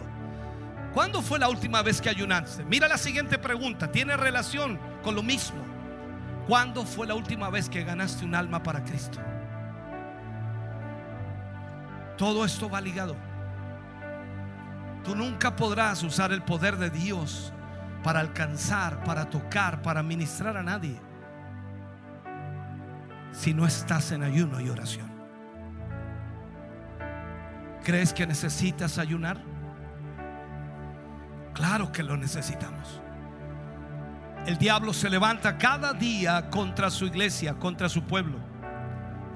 ¿Cuándo 0.95 1.21
fue 1.21 1.39
la 1.39 1.49
última 1.49 1.81
vez 1.81 1.99
que 1.99 2.07
ayunaste? 2.07 2.63
Mira 2.63 2.87
la 2.87 2.97
siguiente 2.97 3.37
pregunta. 3.37 3.91
Tiene 3.91 4.15
relación 4.15 4.79
con 5.03 5.13
lo 5.13 5.21
mismo. 5.21 5.61
¿Cuándo 6.47 6.85
fue 6.85 7.05
la 7.05 7.15
última 7.15 7.49
vez 7.49 7.67
que 7.67 7.83
ganaste 7.83 8.23
un 8.23 8.33
alma 8.33 8.63
para 8.63 8.81
Cristo? 8.81 9.19
Todo 12.17 12.45
esto 12.45 12.69
va 12.69 12.79
ligado. 12.79 13.17
Tú 15.03 15.17
nunca 15.17 15.57
podrás 15.57 16.01
usar 16.01 16.31
el 16.31 16.43
poder 16.43 16.77
de 16.77 16.89
Dios 16.89 17.51
para 18.01 18.21
alcanzar, 18.21 19.03
para 19.03 19.29
tocar, 19.29 19.81
para 19.81 20.01
ministrar 20.01 20.55
a 20.55 20.63
nadie 20.63 20.97
si 23.33 23.53
no 23.53 23.67
estás 23.67 24.13
en 24.13 24.23
ayuno 24.23 24.61
y 24.61 24.69
oración. 24.69 25.11
¿Crees 27.83 28.13
que 28.13 28.25
necesitas 28.25 28.97
ayunar? 28.97 29.54
Claro 31.55 31.91
que 31.91 32.03
lo 32.03 32.17
necesitamos. 32.17 33.01
El 34.45 34.57
diablo 34.57 34.93
se 34.93 35.09
levanta 35.09 35.57
cada 35.57 35.93
día 35.93 36.49
contra 36.51 36.91
su 36.91 37.05
iglesia, 37.05 37.55
contra 37.55 37.89
su 37.89 38.03
pueblo, 38.03 38.37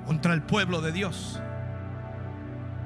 contra 0.05 0.33
el 0.33 0.43
pueblo 0.43 0.81
de 0.81 0.91
Dios. 0.91 1.41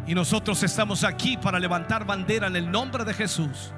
Y 0.06 0.14
nosotros 0.14 0.62
estamos 0.64 1.04
aquí 1.04 1.36
para 1.36 1.60
levantar 1.60 2.06
bandera 2.06 2.48
en 2.48 2.56
el 2.56 2.72
nombre 2.72 3.04
de 3.04 3.14
Jesús 3.14 3.74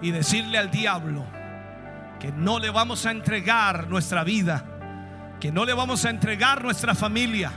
y 0.00 0.10
decirle 0.10 0.58
al 0.58 0.70
diablo 0.70 1.24
que 2.18 2.32
no 2.32 2.58
le 2.58 2.70
vamos 2.70 3.04
a 3.04 3.10
entregar 3.10 3.88
nuestra 3.88 4.24
vida, 4.24 4.64
que 5.38 5.52
no 5.52 5.64
le 5.66 5.74
vamos 5.74 6.04
a 6.04 6.10
entregar 6.10 6.64
nuestra 6.64 6.94
familia, 6.94 7.52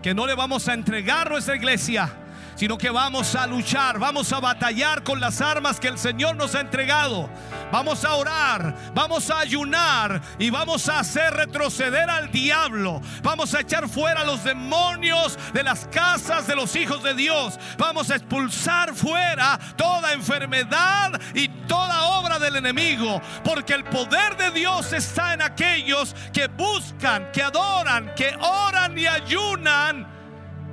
que 0.00 0.14
no 0.14 0.26
le 0.26 0.34
vamos 0.34 0.68
a 0.68 0.74
entregar 0.74 1.30
nuestra 1.30 1.56
iglesia, 1.56 2.08
sino 2.54 2.78
que 2.78 2.90
vamos 2.90 3.34
a 3.34 3.46
luchar, 3.46 3.98
vamos 3.98 4.32
a 4.32 4.40
batallar 4.40 5.02
con 5.02 5.20
las 5.20 5.40
armas 5.40 5.80
que 5.80 5.88
el 5.88 5.98
Señor 5.98 6.36
nos 6.36 6.54
ha 6.54 6.60
entregado. 6.60 7.28
Vamos 7.70 8.04
a 8.04 8.14
orar, 8.14 8.74
vamos 8.94 9.30
a 9.30 9.38
ayunar 9.38 10.20
y 10.38 10.50
vamos 10.50 10.88
a 10.88 11.00
hacer 11.00 11.32
retroceder 11.32 12.10
al 12.10 12.30
diablo. 12.30 13.00
Vamos 13.22 13.54
a 13.54 13.60
echar 13.60 13.88
fuera 13.88 14.24
los 14.24 14.44
demonios 14.44 15.38
de 15.54 15.62
las 15.62 15.86
casas 15.86 16.46
de 16.46 16.54
los 16.54 16.76
hijos 16.76 17.02
de 17.02 17.14
Dios. 17.14 17.58
Vamos 17.78 18.10
a 18.10 18.16
expulsar 18.16 18.94
fuera 18.94 19.58
toda 19.76 20.12
enfermedad 20.12 21.18
y 21.34 21.48
toda 21.48 22.04
obra 22.04 22.38
del 22.38 22.56
enemigo, 22.56 23.20
porque 23.42 23.74
el 23.74 23.84
poder 23.84 24.36
de 24.36 24.50
Dios 24.50 24.92
está 24.92 25.34
en 25.34 25.42
aquellos 25.42 26.14
que 26.32 26.48
buscan, 26.48 27.30
que 27.32 27.42
adoran, 27.42 28.12
que 28.14 28.36
oran 28.38 28.98
y 28.98 29.06
ayunan 29.06 30.11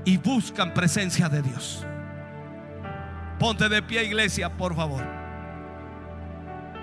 y 0.09 0.17
buscan 0.17 0.73
presencia 0.73 1.29
de 1.29 1.43
Dios. 1.43 1.85
Ponte 3.37 3.69
de 3.69 3.79
pie, 3.83 4.05
iglesia, 4.05 4.49
por 4.49 4.75
favor. 4.75 5.05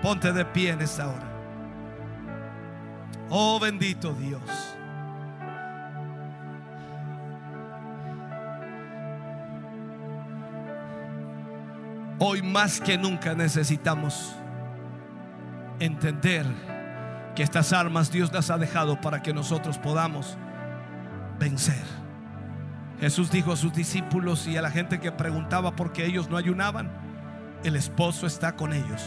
Ponte 0.01 0.31
de 0.31 0.45
pie 0.45 0.69
en 0.69 0.81
esta 0.81 1.09
hora. 1.09 1.27
Oh 3.29 3.59
bendito 3.59 4.13
Dios. 4.13 4.41
Hoy 12.19 12.41
más 12.41 12.79
que 12.79 12.97
nunca 12.97 13.35
necesitamos 13.35 14.33
entender 15.79 16.45
que 17.35 17.43
estas 17.43 17.73
armas 17.73 18.09
Dios 18.09 18.31
las 18.31 18.49
ha 18.51 18.57
dejado 18.57 19.01
para 19.01 19.21
que 19.21 19.33
nosotros 19.33 19.77
podamos 19.77 20.37
vencer. 21.37 22.06
Jesús 22.99 23.29
dijo 23.29 23.51
a 23.51 23.57
sus 23.57 23.73
discípulos 23.73 24.47
y 24.47 24.57
a 24.57 24.61
la 24.61 24.71
gente 24.71 24.99
que 24.99 25.11
preguntaba 25.11 25.75
por 25.75 25.93
qué 25.93 26.05
ellos 26.05 26.29
no 26.29 26.37
ayunaban, 26.37 26.91
el 27.63 27.75
esposo 27.75 28.25
está 28.25 28.55
con 28.55 28.73
ellos. 28.73 29.03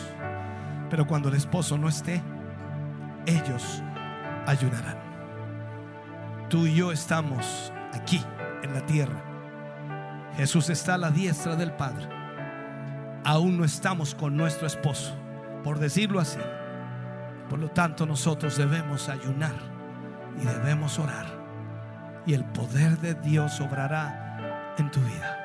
Pero 0.90 1.06
cuando 1.06 1.28
el 1.28 1.34
esposo 1.34 1.76
no 1.76 1.88
esté, 1.88 2.22
ellos 3.26 3.82
ayunarán. 4.46 4.98
Tú 6.48 6.66
y 6.66 6.74
yo 6.74 6.92
estamos 6.92 7.72
aquí 7.92 8.22
en 8.62 8.74
la 8.74 8.86
tierra. 8.86 9.24
Jesús 10.36 10.70
está 10.70 10.94
a 10.94 10.98
la 10.98 11.10
diestra 11.10 11.56
del 11.56 11.72
Padre. 11.72 12.08
Aún 13.24 13.58
no 13.58 13.64
estamos 13.64 14.14
con 14.14 14.36
nuestro 14.36 14.66
esposo, 14.66 15.14
por 15.62 15.78
decirlo 15.78 16.20
así. 16.20 16.38
Por 17.48 17.58
lo 17.58 17.70
tanto, 17.70 18.06
nosotros 18.06 18.56
debemos 18.56 19.08
ayunar 19.08 19.54
y 20.40 20.44
debemos 20.44 20.98
orar. 20.98 21.39
Y 22.26 22.34
el 22.34 22.44
poder 22.44 22.98
de 22.98 23.14
Dios 23.14 23.60
obrará 23.60 24.74
en 24.78 24.90
tu 24.90 25.00
vida. 25.00 25.36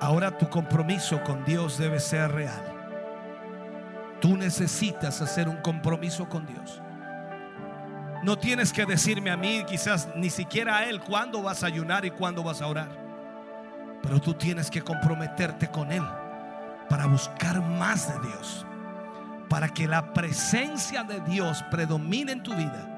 Ahora 0.00 0.36
tu 0.36 0.48
compromiso 0.48 1.22
con 1.24 1.44
Dios 1.44 1.78
debe 1.78 1.98
ser 1.98 2.30
real. 2.32 2.62
Tú 4.20 4.36
necesitas 4.36 5.20
hacer 5.20 5.48
un 5.48 5.56
compromiso 5.56 6.28
con 6.28 6.46
Dios. 6.46 6.80
No 8.22 8.36
tienes 8.36 8.72
que 8.72 8.84
decirme 8.84 9.30
a 9.30 9.36
mí, 9.36 9.64
quizás 9.66 10.08
ni 10.16 10.30
siquiera 10.30 10.78
a 10.78 10.84
Él, 10.84 11.00
cuándo 11.00 11.42
vas 11.42 11.62
a 11.62 11.66
ayunar 11.66 12.04
y 12.04 12.10
cuándo 12.10 12.42
vas 12.42 12.62
a 12.62 12.66
orar. 12.66 12.88
Pero 14.02 14.20
tú 14.20 14.34
tienes 14.34 14.70
que 14.70 14.82
comprometerte 14.82 15.68
con 15.68 15.92
Él 15.92 16.02
para 16.88 17.06
buscar 17.06 17.60
más 17.60 18.08
de 18.12 18.28
Dios. 18.28 18.66
Para 19.48 19.68
que 19.68 19.86
la 19.86 20.12
presencia 20.12 21.04
de 21.04 21.20
Dios 21.20 21.62
predomine 21.70 22.32
en 22.32 22.42
tu 22.42 22.54
vida. 22.54 22.97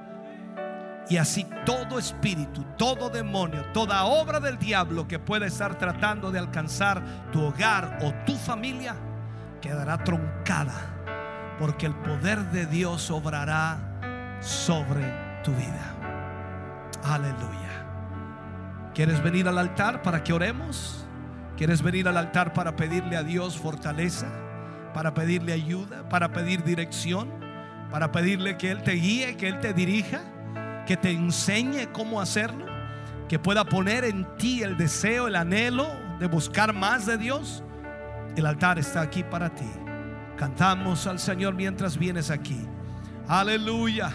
Y 1.10 1.16
así 1.16 1.44
todo 1.66 1.98
espíritu, 1.98 2.64
todo 2.78 3.10
demonio, 3.10 3.64
toda 3.72 4.04
obra 4.04 4.38
del 4.38 4.56
diablo 4.58 5.08
que 5.08 5.18
pueda 5.18 5.44
estar 5.44 5.76
tratando 5.76 6.30
de 6.30 6.38
alcanzar 6.38 7.02
tu 7.32 7.42
hogar 7.42 7.98
o 8.02 8.14
tu 8.24 8.36
familia, 8.36 8.94
quedará 9.60 10.04
troncada. 10.04 10.72
Porque 11.58 11.86
el 11.86 11.96
poder 11.96 12.38
de 12.52 12.64
Dios 12.66 13.10
obrará 13.10 14.38
sobre 14.40 15.02
tu 15.42 15.50
vida. 15.50 15.96
Aleluya. 17.02 18.92
¿Quieres 18.94 19.20
venir 19.20 19.48
al 19.48 19.58
altar 19.58 20.02
para 20.02 20.22
que 20.22 20.32
oremos? 20.32 21.04
¿Quieres 21.56 21.82
venir 21.82 22.06
al 22.06 22.18
altar 22.18 22.52
para 22.52 22.76
pedirle 22.76 23.16
a 23.16 23.24
Dios 23.24 23.58
fortaleza? 23.58 24.28
Para 24.94 25.12
pedirle 25.12 25.54
ayuda, 25.54 26.08
para 26.08 26.30
pedir 26.30 26.62
dirección, 26.62 27.28
para 27.90 28.12
pedirle 28.12 28.56
que 28.56 28.70
Él 28.70 28.84
te 28.84 28.92
guíe, 28.92 29.36
que 29.36 29.48
Él 29.48 29.58
te 29.58 29.72
dirija, 29.72 30.20
que 30.86 30.96
te 30.96 31.10
enseñe 31.10 31.86
cómo 31.92 32.20
hacerlo, 32.20 32.66
que 33.28 33.38
pueda 33.38 33.64
poner 33.64 34.04
en 34.04 34.26
ti 34.36 34.62
el 34.62 34.76
deseo, 34.76 35.28
el 35.28 35.36
anhelo 35.36 35.88
de 36.18 36.26
buscar 36.26 36.72
más 36.72 37.06
de 37.06 37.18
Dios. 37.18 37.62
El 38.36 38.46
altar 38.46 38.78
está 38.78 39.00
aquí 39.00 39.22
para 39.22 39.54
ti. 39.54 39.70
Cantamos 40.36 41.06
al 41.06 41.18
Señor 41.18 41.54
mientras 41.54 41.96
vienes 41.96 42.30
aquí. 42.30 42.66
Aleluya. 43.28 44.10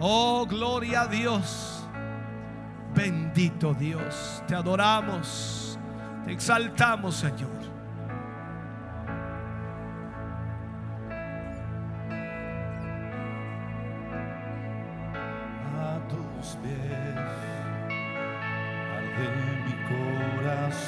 Oh, 0.00 0.46
gloria 0.46 1.02
a 1.02 1.06
Dios. 1.06 1.86
Bendito 2.94 3.72
Dios. 3.74 4.42
Te 4.46 4.54
adoramos. 4.54 5.78
Te 6.24 6.32
exaltamos, 6.32 7.16
Señor. 7.16 7.61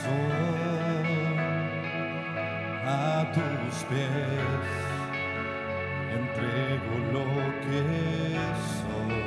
Corazón 0.04 1.06
a 2.86 3.24
tus 3.32 3.74
pies 3.84 4.68
entrego 6.12 6.94
lo 7.12 7.26
que 7.64 7.82
soy 8.78 9.22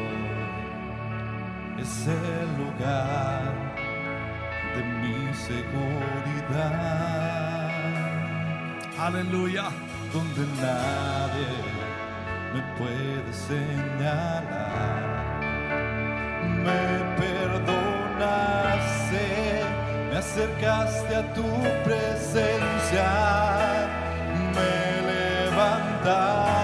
es 1.82 1.94
el 2.08 2.48
lugar 2.64 3.54
de 4.76 4.82
mi 5.02 5.20
seguridad 5.34 6.88
Aleluya. 9.00 9.66
donde 10.14 10.44
nadie 10.60 11.48
me 12.54 12.62
puede 12.78 13.32
señalar. 13.32 15.04
Me 16.66 16.86
perdonaste, 17.22 18.46
acercaste 20.18 21.16
a 21.16 21.24
tu 21.34 21.44
presencia, 21.84 23.08
me 24.54 25.02
levantaste 25.12 26.57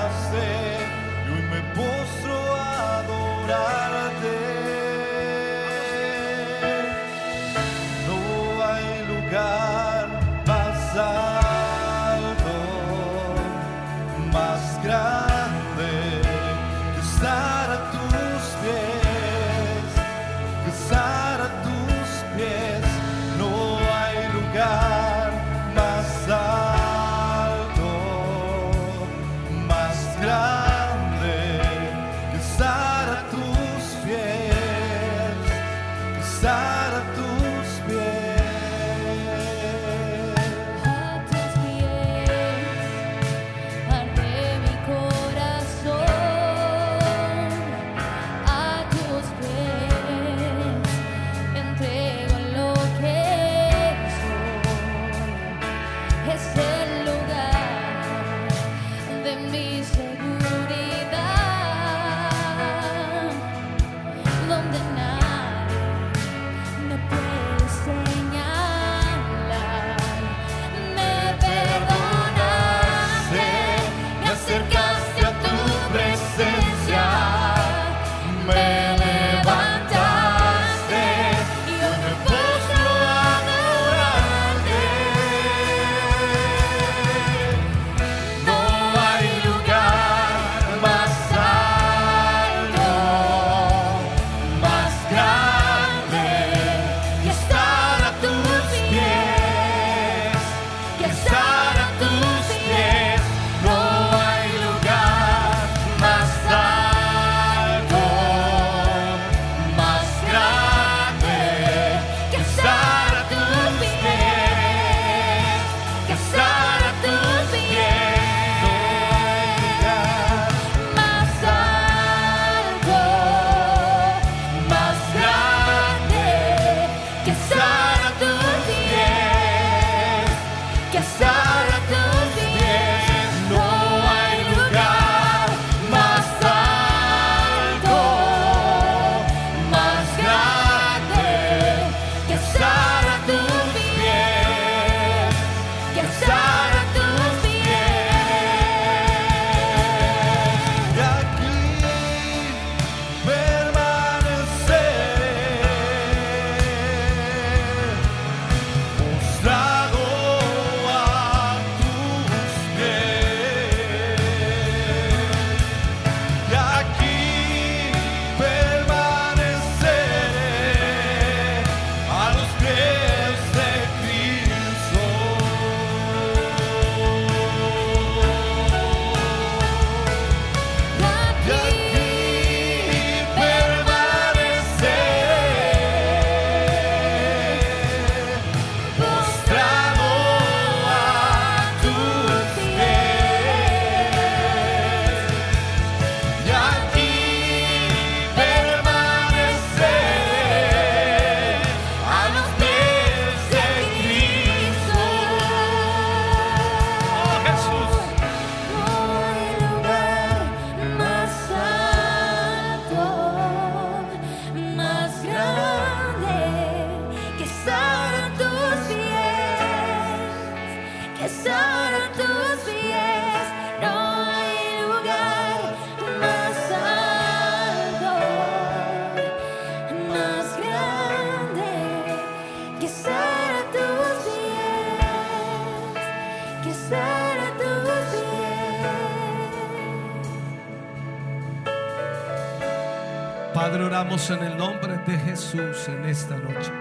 oramos 244.04 244.30
en 244.32 244.44
el 244.44 244.58
nombre 244.58 244.98
de 245.08 245.18
Jesús 245.18 245.88
en 245.88 246.04
esta 246.04 246.36
noche. 246.36 246.74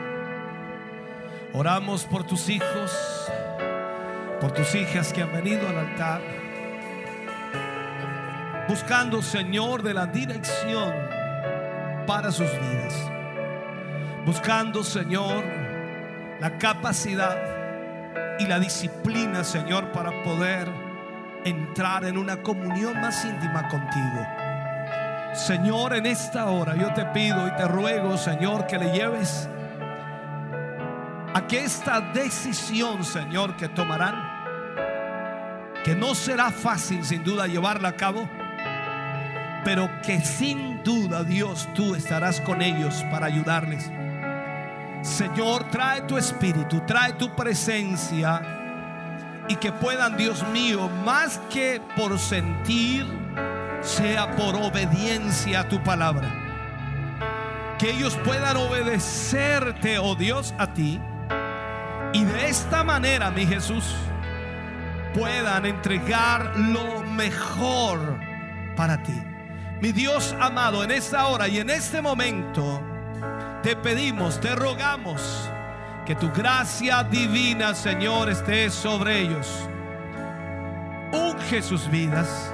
Oramos 1.52 2.04
por 2.04 2.24
tus 2.24 2.48
hijos, 2.48 3.30
por 4.40 4.50
tus 4.50 4.74
hijas 4.74 5.12
que 5.12 5.22
han 5.22 5.32
venido 5.32 5.68
al 5.68 5.78
altar, 5.78 6.20
buscando, 8.68 9.22
Señor, 9.22 9.84
de 9.84 9.94
la 9.94 10.06
dirección 10.06 10.92
para 12.08 12.32
sus 12.32 12.50
vidas. 12.50 13.08
Buscando, 14.26 14.82
Señor, 14.82 15.44
la 16.40 16.58
capacidad 16.58 17.38
y 18.40 18.46
la 18.46 18.58
disciplina, 18.58 19.44
Señor, 19.44 19.92
para 19.92 20.24
poder 20.24 20.68
entrar 21.44 22.04
en 22.04 22.18
una 22.18 22.42
comunión 22.42 23.00
más 23.00 23.24
íntima 23.24 23.68
contigo. 23.68 24.41
Señor, 25.34 25.94
en 25.94 26.04
esta 26.04 26.46
hora 26.46 26.76
yo 26.76 26.92
te 26.92 27.06
pido 27.06 27.48
y 27.48 27.52
te 27.52 27.66
ruego, 27.66 28.18
Señor, 28.18 28.66
que 28.66 28.78
le 28.78 28.92
lleves 28.92 29.48
a 31.34 31.46
que 31.46 31.64
esta 31.64 32.00
decisión, 32.00 33.02
Señor, 33.02 33.56
que 33.56 33.68
tomarán, 33.68 34.14
que 35.84 35.94
no 35.94 36.14
será 36.14 36.50
fácil 36.50 37.02
sin 37.04 37.24
duda 37.24 37.46
llevarla 37.46 37.88
a 37.88 37.96
cabo, 37.96 38.28
pero 39.64 39.88
que 40.02 40.20
sin 40.20 40.82
duda, 40.82 41.24
Dios, 41.24 41.66
tú 41.74 41.94
estarás 41.94 42.40
con 42.42 42.60
ellos 42.60 43.02
para 43.10 43.26
ayudarles. 43.26 43.90
Señor, 45.00 45.64
trae 45.70 46.02
tu 46.02 46.18
espíritu, 46.18 46.82
trae 46.86 47.14
tu 47.14 47.34
presencia 47.34 48.42
y 49.48 49.56
que 49.56 49.72
puedan, 49.72 50.18
Dios 50.18 50.46
mío, 50.48 50.90
más 51.04 51.40
que 51.50 51.80
por 51.96 52.18
sentir, 52.18 53.21
sea 53.82 54.34
por 54.36 54.56
obediencia 54.56 55.60
a 55.60 55.68
tu 55.68 55.82
palabra. 55.82 56.30
Que 57.78 57.90
ellos 57.90 58.16
puedan 58.24 58.56
obedecerte, 58.56 59.98
oh 59.98 60.14
Dios, 60.14 60.54
a 60.58 60.72
ti. 60.72 61.00
Y 62.12 62.24
de 62.24 62.48
esta 62.48 62.84
manera, 62.84 63.30
mi 63.30 63.46
Jesús, 63.46 63.94
puedan 65.14 65.66
entregar 65.66 66.56
lo 66.56 67.02
mejor 67.02 68.18
para 68.76 69.02
ti. 69.02 69.20
Mi 69.80 69.92
Dios 69.92 70.34
amado, 70.40 70.84
en 70.84 70.92
esta 70.92 71.26
hora 71.26 71.48
y 71.48 71.58
en 71.58 71.70
este 71.70 72.00
momento, 72.00 72.80
te 73.62 73.74
pedimos, 73.76 74.40
te 74.40 74.54
rogamos 74.54 75.50
que 76.06 76.14
tu 76.14 76.30
gracia 76.32 77.02
divina, 77.04 77.74
Señor, 77.74 78.28
esté 78.28 78.70
sobre 78.70 79.20
ellos. 79.20 79.68
Unge 81.12 81.62
sus 81.62 81.90
vidas, 81.90 82.52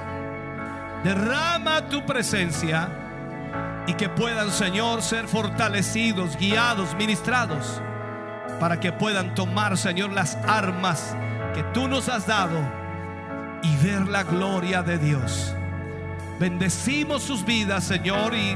derrama 1.03 1.87
tu 1.87 2.05
presencia 2.05 2.89
y 3.87 3.93
que 3.93 4.09
puedan, 4.09 4.51
Señor, 4.51 5.01
ser 5.01 5.27
fortalecidos, 5.27 6.37
guiados, 6.37 6.95
ministrados, 6.95 7.81
para 8.59 8.79
que 8.79 8.91
puedan 8.91 9.33
tomar, 9.35 9.77
Señor, 9.77 10.11
las 10.11 10.35
armas 10.47 11.15
que 11.53 11.63
tú 11.73 11.87
nos 11.87 12.09
has 12.09 12.27
dado 12.27 12.59
y 13.63 13.75
ver 13.77 14.07
la 14.07 14.23
gloria 14.23 14.83
de 14.83 14.97
Dios. 14.97 15.55
Bendecimos 16.39 17.23
sus 17.23 17.43
vidas, 17.43 17.83
Señor, 17.83 18.33
y 18.35 18.55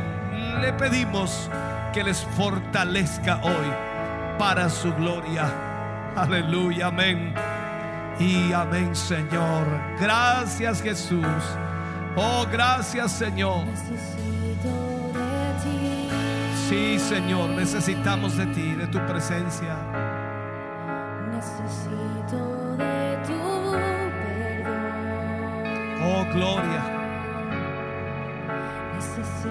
le 0.61 0.73
pedimos 0.73 1.49
que 1.93 2.03
les 2.03 2.23
fortalezca 2.37 3.39
hoy 3.43 3.71
para 4.37 4.69
su 4.69 4.93
gloria. 4.93 5.51
Aleluya, 6.15 6.87
amén. 6.87 7.33
Y 8.19 8.53
amén, 8.53 8.95
Señor. 8.95 9.65
Gracias, 9.99 10.81
Jesús. 10.81 11.25
Oh, 12.15 12.45
gracias, 12.51 13.11
Señor. 13.11 13.65
Necesito 13.65 14.69
de 15.13 15.53
ti. 15.63 16.09
Sí, 16.69 16.99
Señor, 16.99 17.49
necesitamos 17.49 18.37
de 18.37 18.45
ti, 18.47 18.75
de 18.75 18.87
tu 18.87 18.99
presencia. 19.07 19.75
Necesito 21.31 22.75
de 22.77 23.17
tu 23.25 23.71
perdón. 24.21 24.83
Oh, 26.03 26.25
gloria. 26.33 26.83
Necesito 28.95 29.42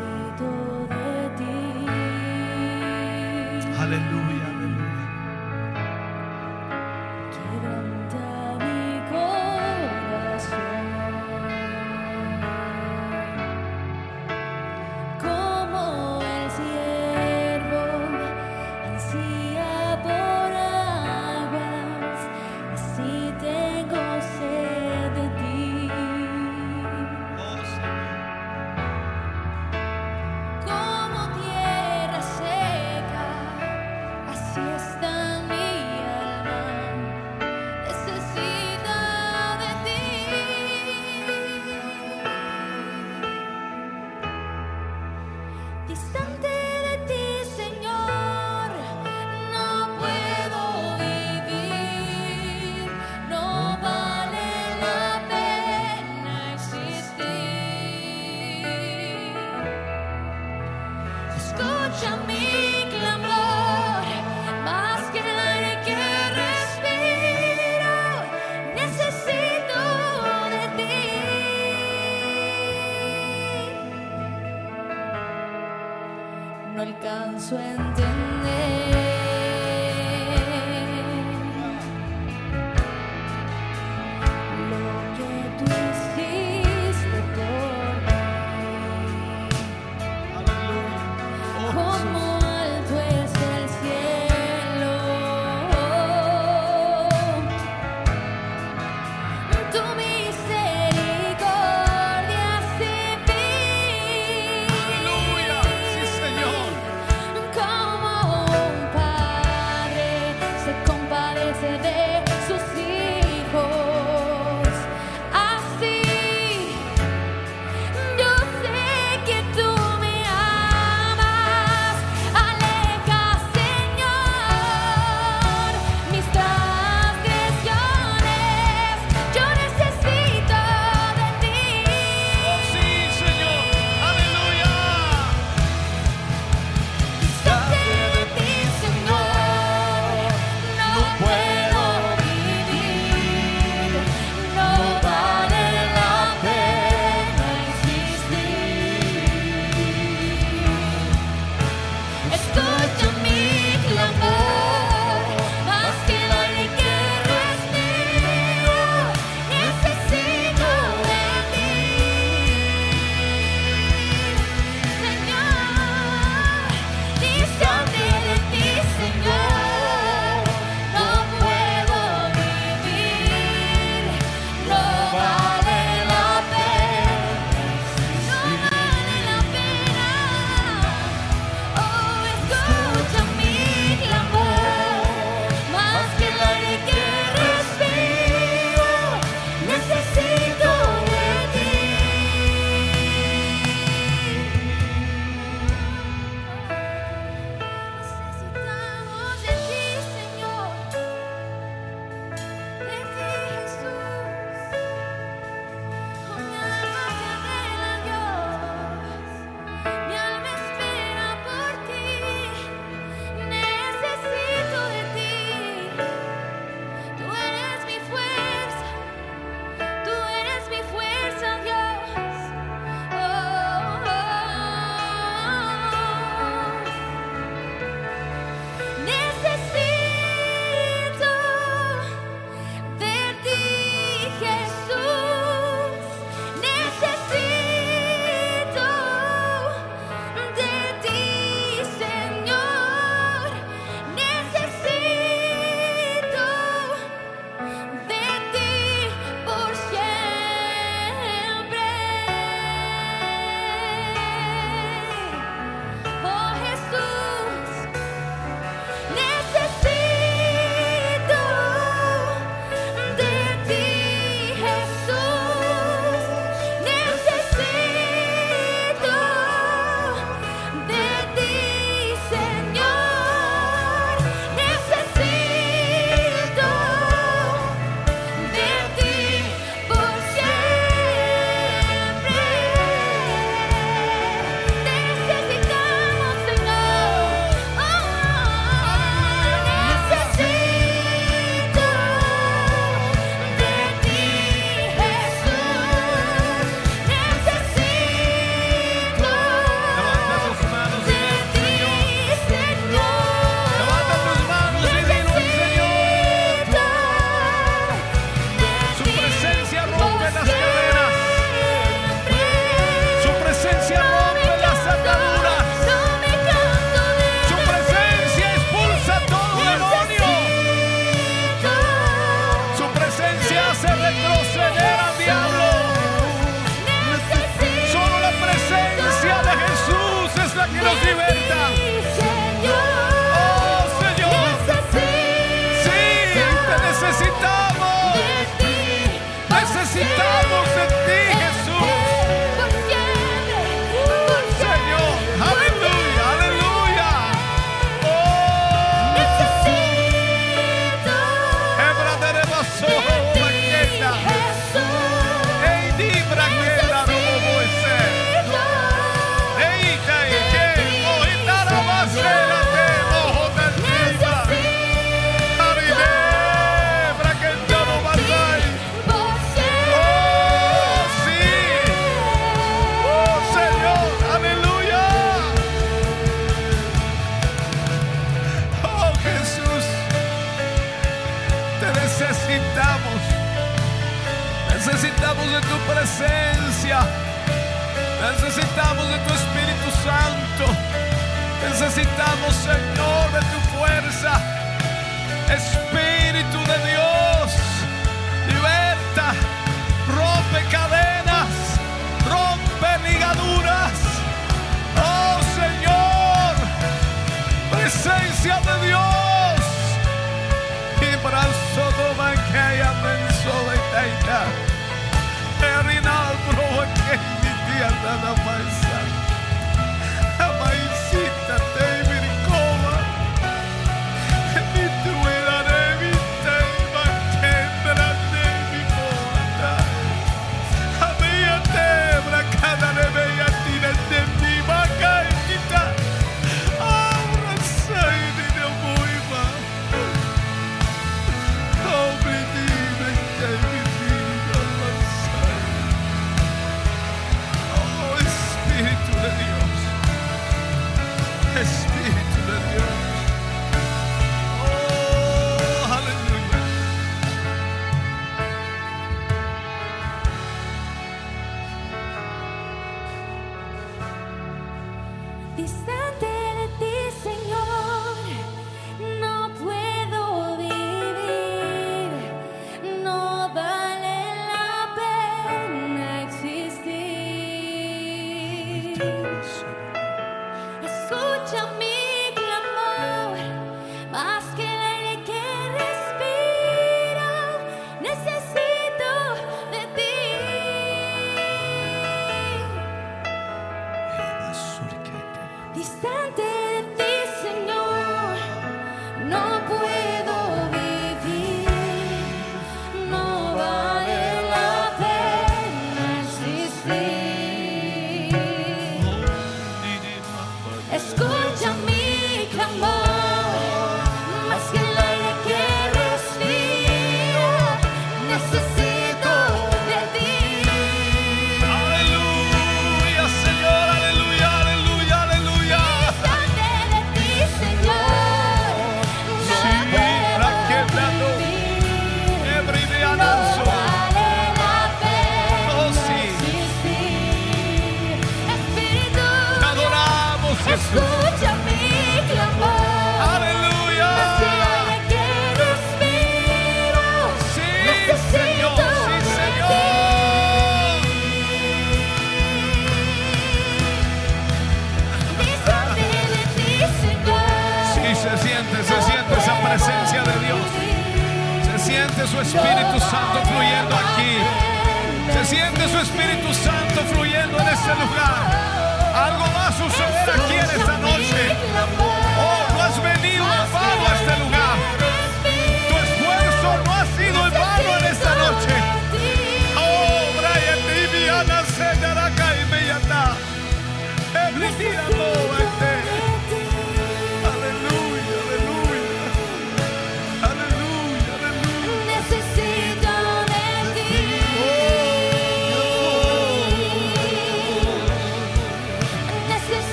nada 418.03 418.35
mais. 418.45 418.82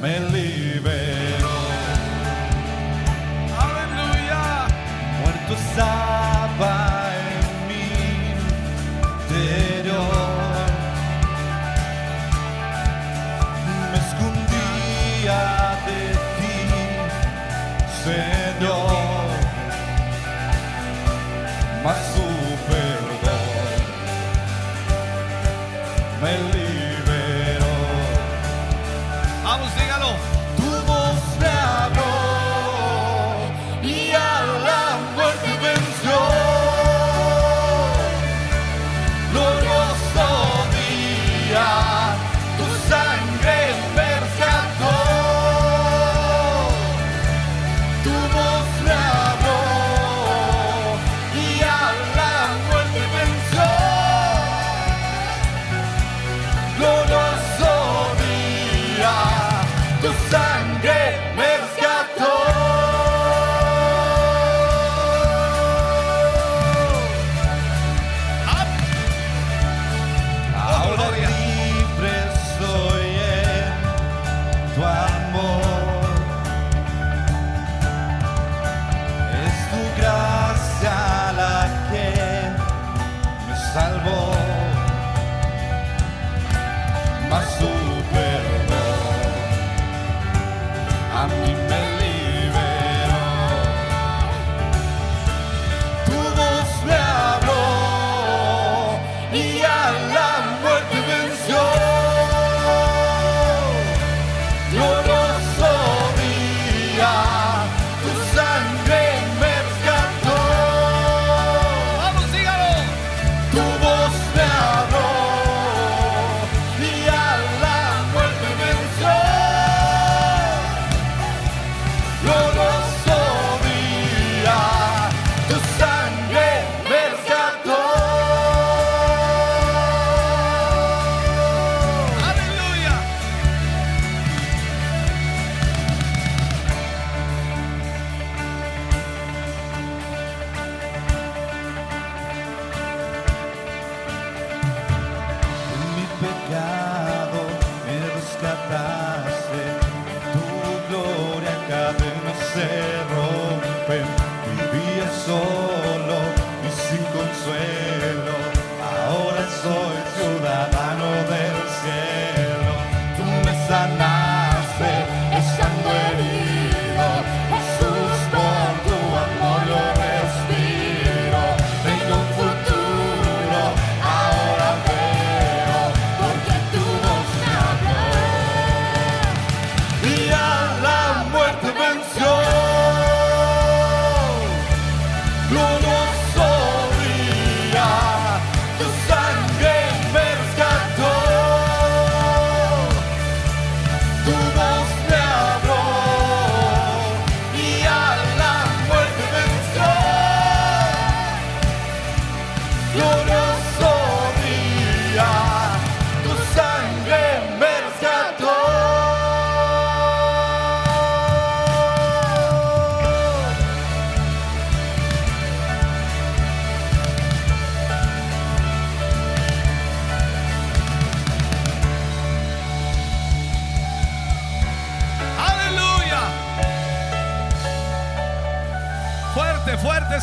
Me 0.00 0.20
liberó. 0.20 1.56
Aleluya. 3.58 4.66
Muerto 5.20 5.54
estaba 5.54 6.15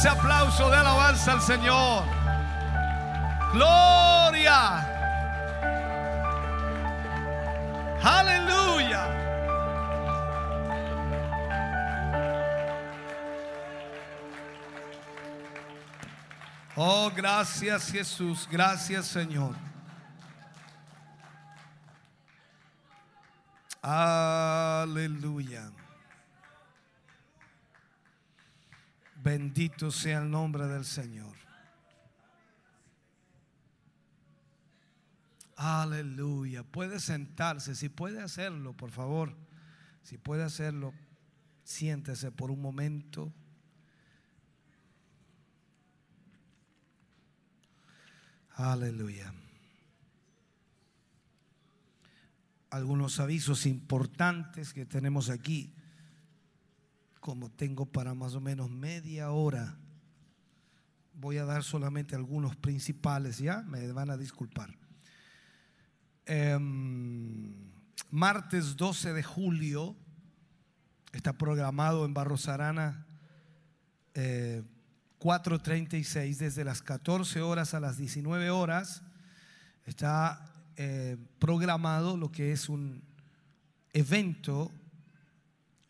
ese 0.03 0.09
aplauso 0.09 0.69
de 0.69 0.75
alabanza 0.75 1.32
al 1.32 1.41
Señor. 1.41 2.03
Gloria. 3.53 4.85
Aleluya. 8.03 9.07
Oh, 16.75 17.09
gracias 17.15 17.90
Jesús, 17.90 18.45
gracias 18.51 19.06
Señor. 19.06 19.56
Sea 29.92 30.20
el 30.20 30.30
nombre 30.30 30.68
del 30.68 30.86
Señor. 30.86 31.36
Aleluya. 35.56 36.64
Puede 36.64 37.00
sentarse, 37.00 37.76
si 37.76 37.90
puede 37.90 38.22
hacerlo, 38.22 38.74
por 38.74 38.92
favor. 38.92 39.36
Si 40.02 40.18
puede 40.18 40.44
hacerlo, 40.44 40.94
siéntese 41.64 42.32
por 42.32 42.52
un 42.52 42.62
momento. 42.62 43.34
Aleluya. 48.56 49.34
Algunos 52.70 53.20
avisos 53.20 53.66
importantes 53.66 54.74
que 54.74 54.86
tenemos 54.86 55.30
aquí. 55.30 55.73
Como 57.24 57.50
tengo 57.50 57.85
para 57.85 58.14
más 58.14 58.35
o 58.35 58.42
menos 58.42 58.69
media 58.69 59.32
hora, 59.32 59.77
voy 61.14 61.38
a 61.38 61.45
dar 61.45 61.64
solamente 61.64 62.16
algunos 62.16 62.58
principales, 62.58 63.38
¿ya? 63.38 63.61
Me 63.61 63.90
van 63.93 64.10
a 64.10 64.18
disculpar. 64.18 64.77
Em, 66.26 67.53
martes 68.11 68.76
12 68.76 69.14
de 69.14 69.24
julio 69.24 69.95
está 71.14 71.32
programado 71.32 72.03
en 72.03 72.14
Barros 72.14 72.50
Arana 72.50 73.06
eh, 74.16 74.61
4.36 75.18 76.35
desde 76.35 76.66
las 76.66 76.82
14 76.82 77.40
horas 77.40 77.74
a 77.74 77.80
las 77.80 77.95
19 77.95 78.50
horas. 78.50 79.02
Está 79.85 80.45
eh, 80.76 81.16
programado 81.40 82.18
lo 82.18 82.34
que 82.34 82.52
es 82.52 82.68
un 82.68 83.02
evento. 83.93 84.74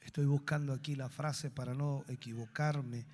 Estoy 0.05 0.25
buscando 0.25 0.73
aquí 0.73 0.95
la 0.95 1.09
frase 1.09 1.49
para 1.49 1.73
no 1.73 2.03
equivocarme. 2.07 3.05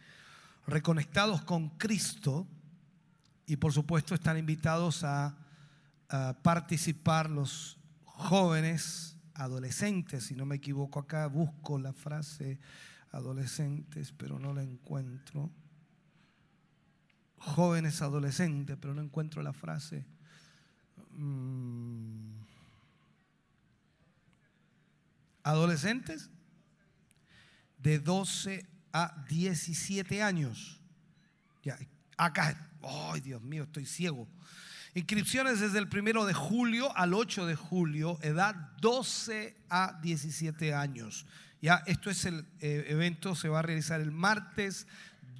Reconectados 0.67 1.41
con 1.43 1.69
Cristo. 1.77 2.47
Y 3.45 3.57
por 3.57 3.73
supuesto 3.73 4.13
están 4.13 4.37
invitados 4.37 5.03
a 5.03 5.35
participar 6.41 7.29
los 7.29 7.77
jóvenes, 8.03 9.15
adolescentes, 9.33 10.25
si 10.25 10.35
no 10.35 10.45
me 10.45 10.57
equivoco 10.57 10.99
acá, 10.99 11.27
busco 11.27 11.79
la 11.79 11.93
frase 11.93 12.59
adolescentes, 13.11 14.11
pero 14.11 14.39
no 14.39 14.53
la 14.53 14.61
encuentro. 14.61 15.49
Jóvenes 17.37 18.01
adolescentes, 18.01 18.77
pero 18.79 18.93
no 18.93 19.01
encuentro 19.01 19.41
la 19.41 19.53
frase. 19.53 20.05
Mm. 21.11 22.33
Adolescentes 25.43 26.29
de 27.79 27.99
12 27.99 28.65
a 28.93 29.25
17 29.29 30.21
años. 30.21 30.81
Acá, 32.17 32.69
ay 32.81 33.21
Dios 33.21 33.41
mío, 33.41 33.63
estoy 33.63 33.85
ciego. 33.85 34.27
Inscripciones 34.93 35.59
desde 35.59 35.79
el 35.79 35.87
primero 35.87 36.25
de 36.25 36.33
julio 36.33 36.95
al 36.97 37.13
8 37.13 37.45
de 37.45 37.55
julio, 37.55 38.17
edad 38.21 38.55
12 38.81 39.55
a 39.69 39.99
17 40.01 40.73
años. 40.73 41.25
Ya, 41.61 41.83
esto 41.85 42.09
es 42.09 42.25
el 42.25 42.45
eh, 42.59 42.85
evento, 42.87 43.35
se 43.35 43.49
va 43.49 43.59
a 43.59 43.61
realizar 43.61 44.01
el 44.01 44.11
martes 44.11 44.87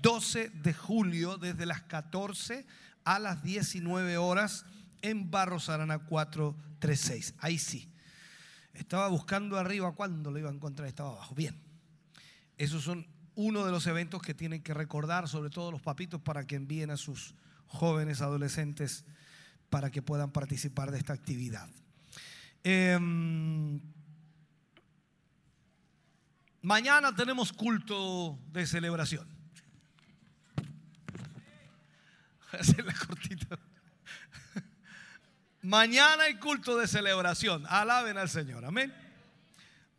12 0.01 0.49
de 0.49 0.73
julio 0.73 1.37
desde 1.37 1.65
las 1.65 1.81
14 1.81 2.65
a 3.05 3.19
las 3.19 3.41
19 3.43 4.17
horas 4.17 4.65
en 5.01 5.31
Barros 5.31 5.69
Arana 5.69 5.99
436. 5.99 7.33
Ahí 7.39 7.57
sí. 7.57 7.89
Estaba 8.73 9.07
buscando 9.07 9.57
arriba 9.57 9.93
cuando 9.93 10.31
lo 10.31 10.39
iba 10.39 10.49
a 10.49 10.53
encontrar, 10.53 10.87
estaba 10.87 11.09
abajo. 11.09 11.35
Bien. 11.35 11.68
Esos 12.59 12.83
son 12.83 13.07
uno 13.35 13.65
de 13.65 13.71
los 13.71 13.87
eventos 13.87 14.21
que 14.21 14.33
tienen 14.33 14.61
que 14.61 14.73
recordar, 14.73 15.29
sobre 15.29 15.49
todo 15.49 15.71
los 15.71 15.81
papitos, 15.81 16.21
para 16.21 16.45
que 16.45 16.57
envíen 16.57 16.91
a 16.91 16.97
sus 16.97 17.33
jóvenes 17.67 18.21
adolescentes 18.21 19.05
para 19.69 19.89
que 19.89 20.01
puedan 20.01 20.31
participar 20.31 20.91
de 20.91 20.97
esta 20.97 21.13
actividad. 21.13 21.69
Em, 22.65 23.79
mañana 26.61 27.15
tenemos 27.15 27.53
culto 27.53 28.37
de 28.51 28.67
celebración. 28.67 29.25
Hacerla 32.51 32.93
cortito. 33.07 33.57
Mañana 35.61 36.23
hay 36.23 36.35
culto 36.35 36.77
de 36.77 36.87
celebración. 36.87 37.65
Alaben 37.67 38.17
al 38.17 38.27
Señor. 38.27 38.65
Amén. 38.65 38.93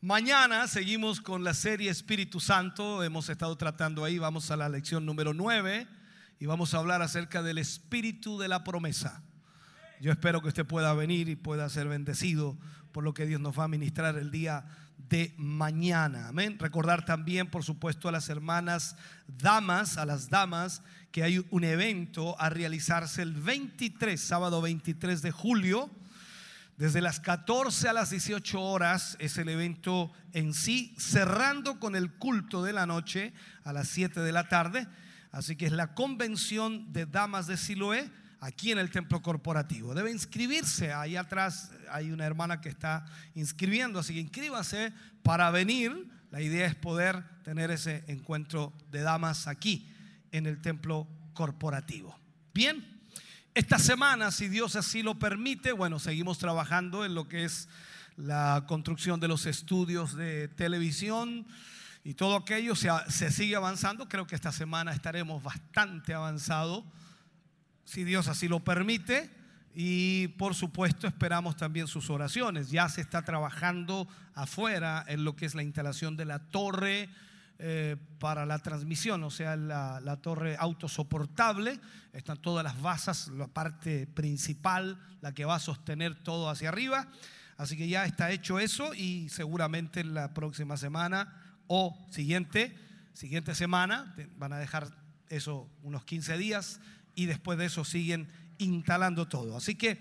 Mañana 0.02 0.66
seguimos 0.66 1.20
con 1.20 1.44
la 1.44 1.52
serie 1.52 1.90
Espíritu 1.90 2.40
Santo. 2.40 3.02
Hemos 3.02 3.28
estado 3.28 3.54
tratando 3.58 4.02
ahí. 4.02 4.18
Vamos 4.18 4.50
a 4.50 4.56
la 4.56 4.70
lección 4.70 5.04
número 5.04 5.34
9 5.34 5.86
y 6.38 6.46
vamos 6.46 6.72
a 6.72 6.78
hablar 6.78 7.02
acerca 7.02 7.42
del 7.42 7.58
Espíritu 7.58 8.38
de 8.38 8.48
la 8.48 8.64
promesa. 8.64 9.22
Yo 10.00 10.10
espero 10.10 10.40
que 10.40 10.48
usted 10.48 10.64
pueda 10.64 10.94
venir 10.94 11.28
y 11.28 11.36
pueda 11.36 11.68
ser 11.68 11.86
bendecido 11.86 12.56
por 12.92 13.04
lo 13.04 13.12
que 13.12 13.26
Dios 13.26 13.42
nos 13.42 13.58
va 13.58 13.64
a 13.64 13.68
ministrar 13.68 14.16
el 14.16 14.30
día 14.30 14.64
de 14.96 15.34
mañana. 15.36 16.28
Amén. 16.28 16.56
Recordar 16.58 17.04
también, 17.04 17.50
por 17.50 17.62
supuesto, 17.62 18.08
a 18.08 18.12
las 18.12 18.30
hermanas 18.30 18.96
damas, 19.26 19.98
a 19.98 20.06
las 20.06 20.30
damas, 20.30 20.82
que 21.12 21.24
hay 21.24 21.44
un 21.50 21.62
evento 21.62 22.40
a 22.40 22.48
realizarse 22.48 23.20
el 23.20 23.34
23, 23.34 24.18
sábado 24.18 24.62
23 24.62 25.20
de 25.20 25.30
julio. 25.30 25.90
Desde 26.80 27.02
las 27.02 27.20
14 27.20 27.90
a 27.90 27.92
las 27.92 28.08
18 28.08 28.58
horas 28.58 29.14
es 29.20 29.36
el 29.36 29.50
evento 29.50 30.10
en 30.32 30.54
sí, 30.54 30.94
cerrando 30.98 31.78
con 31.78 31.94
el 31.94 32.14
culto 32.14 32.64
de 32.64 32.72
la 32.72 32.86
noche 32.86 33.34
a 33.64 33.74
las 33.74 33.86
7 33.88 34.20
de 34.20 34.32
la 34.32 34.48
tarde. 34.48 34.86
Así 35.30 35.56
que 35.56 35.66
es 35.66 35.72
la 35.72 35.92
convención 35.92 36.90
de 36.90 37.04
damas 37.04 37.46
de 37.46 37.58
Siloé 37.58 38.10
aquí 38.40 38.72
en 38.72 38.78
el 38.78 38.90
templo 38.90 39.20
corporativo. 39.20 39.92
Debe 39.92 40.10
inscribirse. 40.10 40.94
Ahí 40.94 41.16
atrás 41.16 41.70
hay 41.90 42.12
una 42.12 42.24
hermana 42.24 42.62
que 42.62 42.70
está 42.70 43.04
inscribiendo, 43.34 43.98
así 43.98 44.14
que 44.14 44.20
inscríbase 44.20 44.94
para 45.22 45.50
venir. 45.50 46.08
La 46.30 46.40
idea 46.40 46.66
es 46.66 46.76
poder 46.76 47.22
tener 47.42 47.70
ese 47.70 48.04
encuentro 48.06 48.72
de 48.90 49.02
damas 49.02 49.48
aquí 49.48 49.86
en 50.32 50.46
el 50.46 50.62
templo 50.62 51.06
corporativo. 51.34 52.18
Bien, 52.54 52.89
esta 53.54 53.78
semana, 53.80 54.30
si 54.30 54.48
Dios 54.48 54.76
así 54.76 55.02
lo 55.02 55.18
permite, 55.18 55.72
bueno, 55.72 55.98
seguimos 55.98 56.38
trabajando 56.38 57.04
en 57.04 57.14
lo 57.14 57.26
que 57.28 57.44
es 57.44 57.68
la 58.16 58.64
construcción 58.68 59.18
de 59.18 59.26
los 59.26 59.44
estudios 59.46 60.14
de 60.14 60.46
televisión 60.48 61.46
y 62.04 62.14
todo 62.14 62.36
aquello 62.36 62.74
se, 62.76 63.30
sigue 63.30 63.56
avanzando. 63.56 64.08
Creo 64.08 64.26
que 64.26 64.36
esta 64.36 64.52
semana 64.52 64.92
estaremos 64.92 65.42
bastante 65.42 66.14
avanzados 66.14 66.84
si 67.84 68.04
Dios 68.04 68.28
así 68.28 68.46
lo 68.46 68.60
permite. 68.60 69.30
Y 69.74 70.28
por 70.28 70.54
supuesto 70.54 71.06
esperamos 71.06 71.56
también 71.56 71.88
sus 71.88 72.08
oraciones. 72.08 72.70
Ya 72.70 72.88
se 72.88 73.00
está 73.00 73.22
trabajando 73.22 74.08
afuera 74.34 75.04
en 75.08 75.24
lo 75.24 75.34
que 75.34 75.46
es 75.46 75.54
la 75.54 75.62
instalación 75.62 76.16
de 76.16 76.24
la 76.24 76.38
torre 76.38 77.08
eh, 77.62 77.96
para 78.18 78.46
la 78.46 78.58
transmisión, 78.58 79.22
o 79.22 79.30
sea, 79.30 79.54
la, 79.54 80.00
la, 80.00 80.16
torre 80.16 80.56
autosoportable. 80.58 81.78
Están 82.14 82.38
todas 82.38 82.64
las 82.64 82.80
basas, 82.80 83.28
la 83.28 83.48
parte 83.48 84.06
principal, 84.06 84.98
la 85.20 85.34
que 85.34 85.44
va 85.44 85.56
a 85.56 85.60
sostener 85.60 86.22
todo 86.22 86.48
hacia 86.48 86.70
arriba. 86.70 87.08
Así 87.58 87.76
que 87.76 87.86
ya 87.86 88.06
está 88.06 88.30
hecho 88.30 88.58
eso 88.58 88.94
y 88.94 89.28
seguramente 89.28 90.00
en 90.00 90.14
la 90.14 90.32
próxima 90.32 90.78
semana 90.78 91.34
o 91.66 91.94
siguiente, 92.10 92.74
siguiente 93.12 93.54
semana, 93.54 94.14
van 94.38 94.54
a 94.54 94.58
dejar 94.58 94.88
eso 95.28 95.68
unos 95.82 96.06
15 96.06 96.38
días 96.38 96.80
y 97.14 97.26
después 97.26 97.58
de 97.58 97.66
eso 97.66 97.84
siguen 97.84 98.28
instalando 98.56 99.28
todo. 99.28 99.58
Así 99.58 99.74
que, 99.74 100.00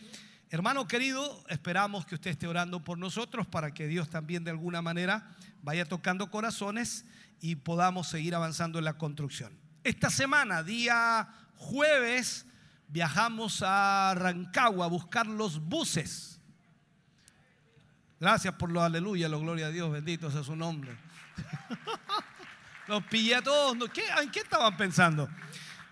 hermano 0.49 0.87
querido, 0.87 1.43
esperamos 1.49 2.05
que 2.05 2.15
usted 2.15 2.31
esté 2.31 2.47
orando 2.47 2.85
por 2.85 2.97
nosotros 2.97 3.45
para 3.45 3.73
que 3.73 3.87
Dios 3.87 4.09
también 4.09 4.45
de 4.45 4.51
alguna 4.51 4.81
manera 4.81 5.35
vaya 5.61 5.83
tocando 5.83 6.31
corazones 6.31 7.03
y 7.41 7.55
podamos 7.55 8.07
seguir 8.07 8.35
avanzando 8.35 8.79
en 8.79 8.85
la 8.85 8.97
construcción. 8.97 9.57
Esta 9.83 10.09
semana, 10.09 10.63
día 10.63 11.27
jueves, 11.55 12.45
viajamos 12.87 13.63
a 13.65 14.13
Rancagua 14.15 14.85
a 14.85 14.89
buscar 14.89 15.27
los 15.27 15.59
buses. 15.59 16.39
Gracias 18.19 18.53
por 18.55 18.71
lo 18.71 18.81
aleluya, 18.81 19.29
lo 19.29 19.39
gloria 19.39 19.67
a 19.67 19.71
Dios, 19.71 19.91
bendito 19.91 20.29
sea 20.29 20.43
su 20.43 20.55
nombre. 20.55 20.97
los 22.87 23.03
pillé 23.05 23.35
a 23.35 23.41
todos. 23.41 23.89
¿Qué, 23.91 24.03
¿En 24.21 24.29
qué 24.29 24.39
estaban 24.39 24.75
pensando? 24.75 25.29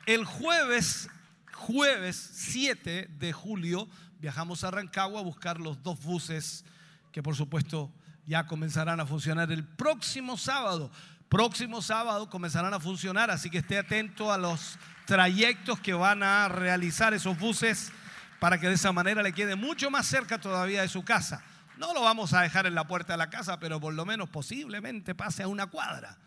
El 0.06 0.26
jueves 0.26 1.10
jueves 1.58 2.16
7 2.34 3.10
de 3.18 3.34
julio 3.34 3.90
viajamos 4.20 4.64
a 4.64 4.72
Rancagua 4.72 5.20
a 5.20 5.24
buscar 5.24 5.60
los 5.60 5.82
dos 5.82 6.02
buses 6.04 6.64
que 7.12 7.24
por 7.24 7.36
supuesto 7.36 7.92
ya 8.26 8.46
comenzarán 8.46 9.00
a 9.00 9.06
funcionar 9.06 9.52
el 9.52 9.66
próximo 9.66 10.38
sábado. 10.38 10.92
Próximo 11.30 11.82
sábado 11.82 12.30
comenzarán 12.30 12.74
a 12.74 12.80
funcionar, 12.80 13.30
así 13.30 13.50
que 13.50 13.58
esté 13.58 13.78
atento 13.78 14.32
a 14.32 14.38
los 14.38 14.80
trayectos 15.06 15.80
que 15.80 15.94
van 15.94 16.24
a 16.24 16.48
realizar 16.48 17.14
esos 17.14 17.38
buses 17.38 17.92
para 18.40 18.60
que 18.60 18.68
de 18.68 18.76
esa 18.76 18.94
manera 18.94 19.22
le 19.22 19.34
quede 19.34 19.56
mucho 19.56 19.92
más 19.92 20.08
cerca 20.08 20.40
todavía 20.40 20.82
de 20.82 20.88
su 20.88 21.04
casa. 21.04 21.44
No 21.78 21.94
lo 21.94 22.02
vamos 22.02 22.34
a 22.34 22.42
dejar 22.42 22.66
en 22.66 22.76
la 22.76 22.88
puerta 22.88 23.14
de 23.14 23.18
la 23.18 23.30
casa, 23.30 23.60
pero 23.60 23.80
por 23.80 23.94
lo 23.94 24.06
menos 24.06 24.30
posiblemente 24.30 25.16
pase 25.16 25.44
a 25.44 25.48
una 25.48 25.68
cuadra. 25.68 26.18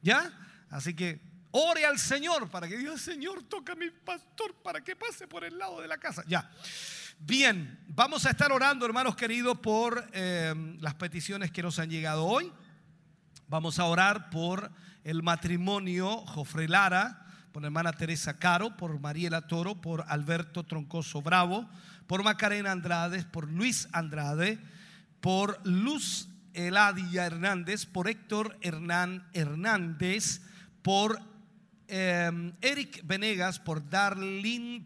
¿Ya? 0.00 0.32
Así 0.70 0.94
que 0.94 1.20
ore 1.50 1.84
al 1.84 1.98
Señor 1.98 2.48
para 2.48 2.68
que 2.68 2.78
Dios, 2.78 3.00
Señor, 3.00 3.42
toca 3.44 3.72
a 3.72 3.76
mi 3.76 3.90
pastor 3.90 4.54
para 4.62 4.80
que 4.82 4.94
pase 4.94 5.26
por 5.26 5.42
el 5.42 5.58
lado 5.58 5.80
de 5.80 5.88
la 5.88 5.98
casa. 5.98 6.22
Ya. 6.28 6.48
Bien, 7.18 7.80
vamos 7.88 8.26
a 8.26 8.30
estar 8.30 8.52
orando, 8.52 8.86
hermanos 8.86 9.16
queridos, 9.16 9.58
por 9.58 10.08
eh, 10.12 10.54
las 10.80 10.94
peticiones 10.94 11.50
que 11.50 11.62
nos 11.62 11.78
han 11.80 11.90
llegado 11.90 12.24
hoy. 12.24 12.52
Vamos 13.48 13.78
a 13.78 13.84
orar 13.84 14.28
por 14.30 14.72
el 15.04 15.22
matrimonio 15.22 16.16
Jofre 16.26 16.66
Lara, 16.66 17.26
por 17.52 17.62
la 17.62 17.68
hermana 17.68 17.92
Teresa 17.92 18.38
Caro, 18.38 18.76
por 18.76 18.98
Mariela 18.98 19.46
Toro, 19.46 19.80
por 19.80 20.04
Alberto 20.08 20.64
Troncoso 20.64 21.22
Bravo, 21.22 21.68
por 22.08 22.24
Macarena 22.24 22.72
Andrade, 22.72 23.24
por 23.24 23.48
Luis 23.48 23.88
Andrade, 23.92 24.58
por 25.20 25.60
Luz 25.64 26.28
Eladia 26.54 27.24
Hernández, 27.24 27.86
por 27.86 28.08
Héctor 28.08 28.58
Hernán 28.62 29.28
Hernández, 29.32 30.42
por 30.82 31.20
eh, 31.86 32.52
Eric 32.60 33.02
Venegas, 33.04 33.60
por 33.60 33.88
Darlene 33.88 34.84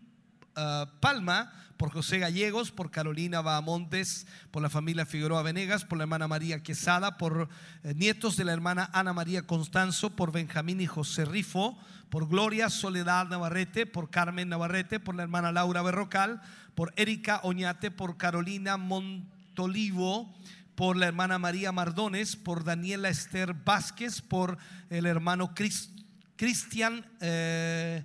uh, 0.55 0.85
Palma, 1.01 1.51
por 1.81 1.91
José 1.93 2.19
Gallegos, 2.19 2.73
por 2.73 2.91
Carolina 2.91 3.41
Bahamontes, 3.41 4.27
por 4.51 4.61
la 4.61 4.69
familia 4.69 5.07
Figueroa 5.07 5.43
Venegas, 5.43 5.87
por 5.87 5.97
la 5.97 6.05
hermana 6.05 6.29
María 6.29 6.63
Quesada, 6.63 7.17
por 7.17 7.49
eh, 7.85 7.95
nietos 7.97 8.37
de 8.37 8.45
la 8.45 8.53
hermana 8.53 8.91
Ana 8.93 9.15
María 9.15 9.47
Constanzo, 9.47 10.11
por 10.15 10.31
Benjamín 10.31 10.83
y 10.83 10.87
José 10.87 11.25
Rifo, 11.25 11.79
por 12.11 12.29
Gloria 12.29 12.69
Soledad 12.69 13.29
Navarrete, 13.29 13.87
por 13.87 14.11
Carmen 14.11 14.51
Navarrete, 14.51 15.01
por 15.01 15.15
la 15.15 15.23
hermana 15.23 15.53
Laura 15.53 15.81
Berrocal, 15.81 16.43
por 16.75 16.93
Erika 16.97 17.41
Oñate, 17.45 17.91
por 17.91 18.19
Carolina 18.19 18.77
Montolivo, 18.77 20.37
por 20.75 20.99
la 20.99 21.07
hermana 21.07 21.39
María 21.39 21.73
Mardones, 21.73 22.37
por 22.37 22.63
Daniela 22.63 23.09
Esther 23.09 23.55
Vázquez, 23.55 24.21
por 24.21 24.59
el 24.91 25.07
hermano 25.07 25.55
Cris- 25.55 25.89
Cristian, 26.37 27.07
eh, 27.23 28.05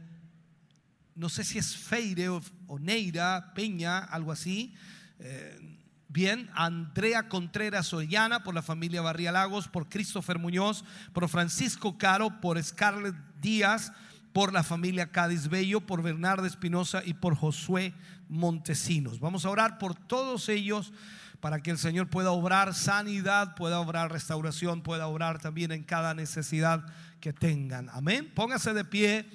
no 1.13 1.27
sé 1.27 1.43
si 1.43 1.57
es 1.57 1.75
Feire 1.75 2.29
o, 2.29 2.41
o 2.67 2.79
Neira, 2.79 3.53
Peña, 3.53 3.99
algo 3.99 4.31
así. 4.31 4.73
Eh, 5.19 5.75
Bien, 6.15 6.49
Andrea 6.53 7.27
Contreras 7.27 7.91
Ollana 7.91 8.41
por 8.41 8.55
la 8.55 8.61
familia 8.61 9.01
Barría 9.01 9.33
Lagos, 9.33 9.67
por 9.67 9.89
Christopher 9.89 10.39
Muñoz, 10.39 10.85
por 11.11 11.27
Francisco 11.27 11.97
Caro, 11.97 12.39
por 12.39 12.63
Scarlett 12.63 13.15
Díaz, 13.41 13.91
por 14.31 14.53
la 14.53 14.63
familia 14.63 15.11
Cádiz 15.11 15.49
Bello, 15.49 15.81
por 15.81 16.01
Bernardo 16.01 16.45
Espinosa 16.45 17.01
y 17.03 17.15
por 17.15 17.35
Josué 17.35 17.93
Montesinos. 18.29 19.19
Vamos 19.19 19.45
a 19.45 19.49
orar 19.49 19.77
por 19.77 19.93
todos 19.93 20.47
ellos 20.47 20.93
para 21.41 21.61
que 21.61 21.71
el 21.71 21.77
Señor 21.77 22.09
pueda 22.09 22.31
obrar 22.31 22.73
sanidad, 22.73 23.53
pueda 23.55 23.81
obrar 23.81 24.09
restauración, 24.09 24.83
pueda 24.83 25.07
obrar 25.07 25.39
también 25.39 25.73
en 25.73 25.83
cada 25.83 26.13
necesidad 26.13 26.85
que 27.19 27.33
tengan. 27.33 27.89
Amén. 27.89 28.31
Póngase 28.33 28.73
de 28.73 28.85
pie. 28.85 29.25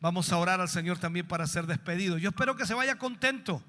Vamos 0.00 0.32
a 0.32 0.38
orar 0.38 0.60
al 0.60 0.68
Señor 0.68 0.98
también 0.98 1.28
para 1.28 1.46
ser 1.46 1.66
despedido. 1.66 2.16
Yo 2.16 2.30
espero 2.30 2.56
que 2.56 2.66
se 2.66 2.74
vaya 2.74 2.96
contento. 2.96 3.62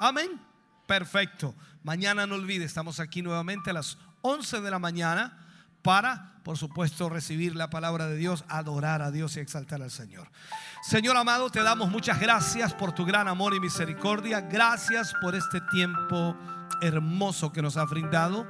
Amén. 0.00 0.40
Perfecto. 0.86 1.54
Mañana 1.82 2.26
no 2.26 2.36
olvide, 2.36 2.64
estamos 2.64 2.98
aquí 2.98 3.20
nuevamente 3.20 3.70
a 3.70 3.74
las 3.74 3.98
11 4.22 4.62
de 4.62 4.70
la 4.70 4.78
mañana 4.78 5.46
para, 5.82 6.40
por 6.44 6.56
supuesto, 6.56 7.08
recibir 7.10 7.54
la 7.54 7.68
palabra 7.68 8.06
de 8.06 8.16
Dios, 8.16 8.44
adorar 8.48 9.02
a 9.02 9.10
Dios 9.10 9.36
y 9.36 9.40
exaltar 9.40 9.82
al 9.82 9.90
Señor. 9.90 10.30
Señor 10.82 11.16
amado, 11.16 11.50
te 11.50 11.62
damos 11.62 11.90
muchas 11.90 12.18
gracias 12.20 12.72
por 12.72 12.92
tu 12.92 13.04
gran 13.04 13.28
amor 13.28 13.54
y 13.54 13.60
misericordia. 13.60 14.40
Gracias 14.40 15.12
por 15.20 15.34
este 15.34 15.60
tiempo 15.70 16.36
hermoso 16.80 17.52
que 17.52 17.62
nos 17.62 17.76
has 17.76 17.88
brindado. 17.90 18.46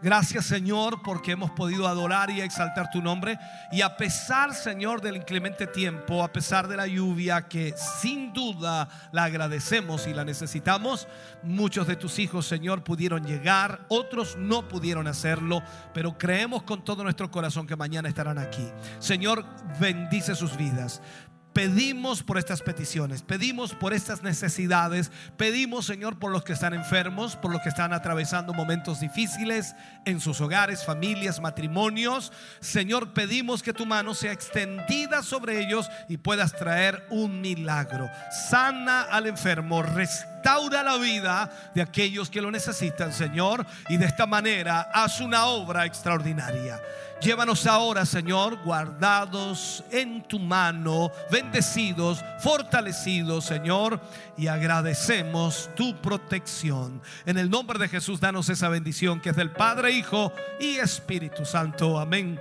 Gracias 0.00 0.46
Señor 0.46 1.02
porque 1.02 1.32
hemos 1.32 1.50
podido 1.50 1.88
adorar 1.88 2.30
y 2.30 2.40
exaltar 2.40 2.88
tu 2.90 3.02
nombre. 3.02 3.38
Y 3.72 3.80
a 3.82 3.96
pesar 3.96 4.54
Señor 4.54 5.00
del 5.00 5.16
inclemente 5.16 5.66
tiempo, 5.66 6.22
a 6.22 6.32
pesar 6.32 6.68
de 6.68 6.76
la 6.76 6.86
lluvia 6.86 7.48
que 7.48 7.74
sin 7.76 8.32
duda 8.32 8.88
la 9.10 9.24
agradecemos 9.24 10.06
y 10.06 10.14
la 10.14 10.24
necesitamos, 10.24 11.08
muchos 11.42 11.86
de 11.88 11.96
tus 11.96 12.18
hijos 12.20 12.46
Señor 12.46 12.84
pudieron 12.84 13.24
llegar, 13.26 13.80
otros 13.88 14.36
no 14.36 14.68
pudieron 14.68 15.08
hacerlo, 15.08 15.62
pero 15.92 16.16
creemos 16.16 16.62
con 16.62 16.84
todo 16.84 17.02
nuestro 17.02 17.30
corazón 17.30 17.66
que 17.66 17.74
mañana 17.74 18.08
estarán 18.08 18.38
aquí. 18.38 18.68
Señor, 19.00 19.44
bendice 19.80 20.34
sus 20.36 20.56
vidas. 20.56 21.02
Pedimos 21.58 22.22
por 22.22 22.38
estas 22.38 22.62
peticiones, 22.62 23.22
pedimos 23.22 23.74
por 23.74 23.92
estas 23.92 24.22
necesidades, 24.22 25.10
pedimos 25.36 25.86
Señor 25.86 26.20
por 26.20 26.30
los 26.30 26.44
que 26.44 26.52
están 26.52 26.72
enfermos, 26.72 27.34
por 27.34 27.50
los 27.50 27.60
que 27.62 27.68
están 27.68 27.92
atravesando 27.92 28.54
momentos 28.54 29.00
difíciles 29.00 29.74
en 30.04 30.20
sus 30.20 30.40
hogares, 30.40 30.84
familias, 30.84 31.40
matrimonios. 31.40 32.32
Señor, 32.60 33.12
pedimos 33.12 33.64
que 33.64 33.72
tu 33.72 33.86
mano 33.86 34.14
sea 34.14 34.30
extendida 34.30 35.24
sobre 35.24 35.60
ellos 35.60 35.90
y 36.08 36.18
puedas 36.18 36.52
traer 36.52 37.04
un 37.10 37.40
milagro. 37.40 38.08
Sana 38.48 39.02
al 39.02 39.26
enfermo, 39.26 39.82
restaura 40.38 40.82
la 40.82 40.96
vida 40.98 41.50
de 41.74 41.82
aquellos 41.82 42.30
que 42.30 42.40
lo 42.40 42.50
necesitan, 42.50 43.12
Señor, 43.12 43.66
y 43.88 43.96
de 43.96 44.06
esta 44.06 44.26
manera 44.26 44.88
haz 44.92 45.20
una 45.20 45.46
obra 45.46 45.84
extraordinaria. 45.84 46.80
Llévanos 47.20 47.66
ahora, 47.66 48.06
Señor, 48.06 48.62
guardados 48.62 49.82
en 49.90 50.22
tu 50.22 50.38
mano, 50.38 51.10
bendecidos, 51.32 52.24
fortalecidos, 52.38 53.44
Señor, 53.44 54.00
y 54.36 54.46
agradecemos 54.46 55.68
tu 55.74 55.96
protección. 56.00 57.02
En 57.26 57.36
el 57.38 57.50
nombre 57.50 57.80
de 57.80 57.88
Jesús, 57.88 58.20
danos 58.20 58.48
esa 58.48 58.68
bendición 58.68 59.20
que 59.20 59.30
es 59.30 59.36
del 59.36 59.50
Padre, 59.50 59.90
Hijo 59.90 60.32
y 60.60 60.76
Espíritu 60.76 61.44
Santo. 61.44 61.98
Amén. 61.98 62.40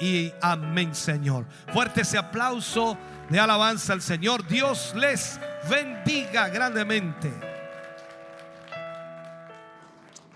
Y 0.00 0.32
amén, 0.40 0.94
Señor. 0.94 1.44
Fuerte 1.72 2.02
ese 2.02 2.18
aplauso 2.18 2.96
de 3.32 3.40
alabanza 3.40 3.94
al 3.94 4.02
Señor. 4.02 4.46
Dios 4.46 4.92
les 4.94 5.40
bendiga 5.68 6.48
grandemente. 6.48 7.32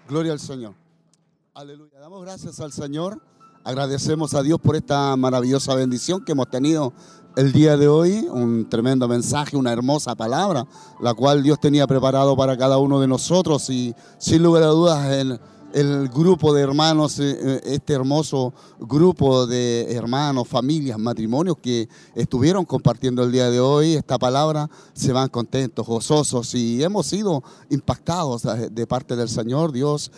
Gloria 0.09 0.33
al 0.33 0.41
Señor. 0.41 0.75
Aleluya. 1.53 2.01
Damos 2.01 2.23
gracias 2.23 2.59
al 2.59 2.73
Señor. 2.73 3.21
Agradecemos 3.65 4.33
a 4.33 4.43
Dios 4.43 4.59
por 4.59 4.77
esta 4.77 5.15
maravillosa 5.17 5.75
bendición 5.75 6.25
que 6.25 6.33
hemos 6.33 6.49
tenido 6.49 6.95
el 7.37 7.53
día 7.53 7.77
de 7.77 7.87
hoy. 7.87 8.27
Un 8.31 8.67
tremendo 8.69 9.07
mensaje, 9.09 9.59
una 9.59 9.73
hermosa 9.73 10.15
palabra, 10.15 10.67
la 11.01 11.13
cual 11.13 11.43
Dios 11.43 11.61
tenía 11.61 11.87
preparado 11.87 12.35
para 12.35 12.57
cada 12.57 12.79
uno 12.79 12.99
de 12.99 13.09
nosotros. 13.09 13.69
Y 13.69 13.95
sin 14.17 14.43
lugar 14.43 14.63
a 14.63 14.69
dudas, 14.69 15.07
el, 15.13 15.39
el 15.77 16.09
grupo 16.09 16.55
de 16.55 16.63
hermanos, 16.63 17.19
eh, 17.19 17.37
eh, 17.39 17.61
este 17.67 17.93
hermoso 17.93 18.55
grupo 18.81 19.47
de 19.47 19.93
hermanos, 19.93 20.49
familias, 20.49 20.99
matrimonios 20.99 21.59
que 21.61 21.87
estuvieron 22.15 22.65
compartiendo 22.65 23.23
el 23.23 23.31
día 23.31 23.51
de 23.51 23.61
hoy 23.61 23.93
esta 23.93 24.19
palabra, 24.19 24.71
se 24.95 25.13
van 25.13 25.29
contentos, 25.29 25.87
gozosos 25.87 26.55
y 26.55 26.83
hemos 26.83 27.07
sido 27.07 27.45
impactados 27.69 28.47
eh, 28.47 28.71
de 28.73 28.87
parte 28.87 29.17
del 29.17 29.29
Señor. 29.29 29.71
Dios 29.71 30.11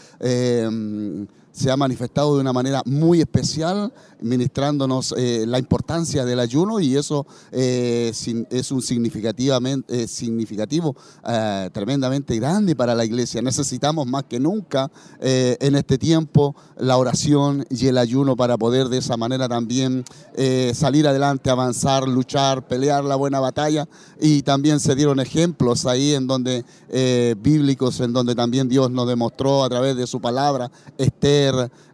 se 1.58 1.72
ha 1.72 1.76
manifestado 1.76 2.36
de 2.36 2.40
una 2.40 2.52
manera 2.52 2.82
muy 2.86 3.20
especial, 3.20 3.92
ministrándonos 4.20 5.12
eh, 5.16 5.44
la 5.46 5.58
importancia 5.58 6.24
del 6.24 6.38
ayuno 6.38 6.78
y 6.78 6.96
eso 6.96 7.26
eh, 7.50 8.12
es 8.50 8.70
un 8.70 8.80
significativamente, 8.80 10.04
eh, 10.04 10.08
significativo 10.08 10.96
tremendamente 11.72 12.36
grande 12.36 12.76
para 12.76 12.94
la 12.94 13.04
iglesia. 13.04 13.42
Necesitamos 13.42 14.06
más 14.06 14.24
que 14.24 14.38
nunca 14.38 14.90
en 15.20 15.74
este 15.74 15.98
tiempo 15.98 16.54
la 16.76 16.96
oración 16.96 17.66
y 17.70 17.86
el 17.86 17.98
ayuno 17.98 18.36
para 18.36 18.56
poder 18.56 18.88
de 18.88 18.98
esa 18.98 19.16
manera 19.16 19.48
también 19.48 20.04
salir 20.74 21.06
adelante, 21.06 21.50
avanzar, 21.50 22.08
luchar, 22.08 22.66
pelear 22.66 23.04
la 23.04 23.16
buena 23.16 23.40
batalla 23.40 23.88
y 24.20 24.42
también 24.42 24.80
se 24.80 24.94
dieron 24.94 25.20
ejemplos 25.20 25.86
ahí 25.86 26.14
en 26.14 26.26
donde 26.26 26.64
bíblicos, 27.40 28.00
en 28.00 28.12
donde 28.12 28.34
también 28.34 28.68
Dios 28.68 28.90
nos 28.90 29.08
demostró 29.08 29.64
a 29.64 29.68
través 29.68 29.96
de 29.96 30.06
su 30.06 30.20
palabra, 30.20 30.70
Esther, 30.96 31.47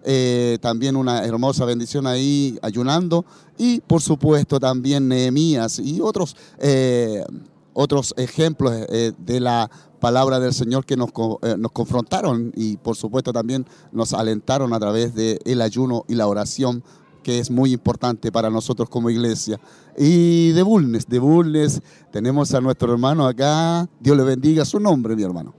eh, 0.05 0.58
también 0.60 0.97
una 0.97 1.24
hermosa 1.24 1.65
bendición 1.65 2.07
ahí 2.07 2.58
ayunando 2.62 3.24
y 3.58 3.81
por 3.81 4.00
supuesto 4.02 4.58
también 4.60 5.08
Nehemías 5.08 5.78
y 5.78 6.00
otros, 6.00 6.36
eh, 6.58 7.24
otros 7.73 8.15
ejemplos 8.16 8.73
eh, 8.89 9.12
de 9.18 9.41
la 9.41 9.70
palabra 10.00 10.39
del 10.39 10.52
Señor 10.52 10.84
que 10.84 10.97
nos, 10.97 11.10
eh, 11.42 11.57
nos 11.58 11.73
confrontaron 11.73 12.52
y 12.55 12.76
por 12.76 12.97
supuesto 12.97 13.33
también 13.33 13.66
nos 13.92 14.12
alentaron 14.12 14.73
a 14.73 14.78
través 14.78 15.15
del 15.15 15.62
ayuno 15.62 16.05
y 16.08 16.15
la 16.15 16.26
oración 16.26 16.83
que 17.23 17.39
es 17.39 17.50
muy 17.50 17.73
importante 17.73 18.31
para 18.31 18.50
nosotros 18.50 18.91
como 18.91 19.08
iglesia. 19.08 19.58
Y 19.97 20.50
de 20.50 20.62
Bulnes, 20.62 21.08
de 21.08 21.18
Bulnes, 21.18 21.81
tenemos 22.12 22.52
a 22.52 22.60
nuestro 22.60 22.92
hermano 22.92 23.26
acá. 23.26 23.89
Dios 23.99 24.15
le 24.15 24.24
bendiga 24.24 24.66
su 24.66 24.78
nombre, 24.78 25.16
mi 25.16 25.23
hermano. 25.23 25.55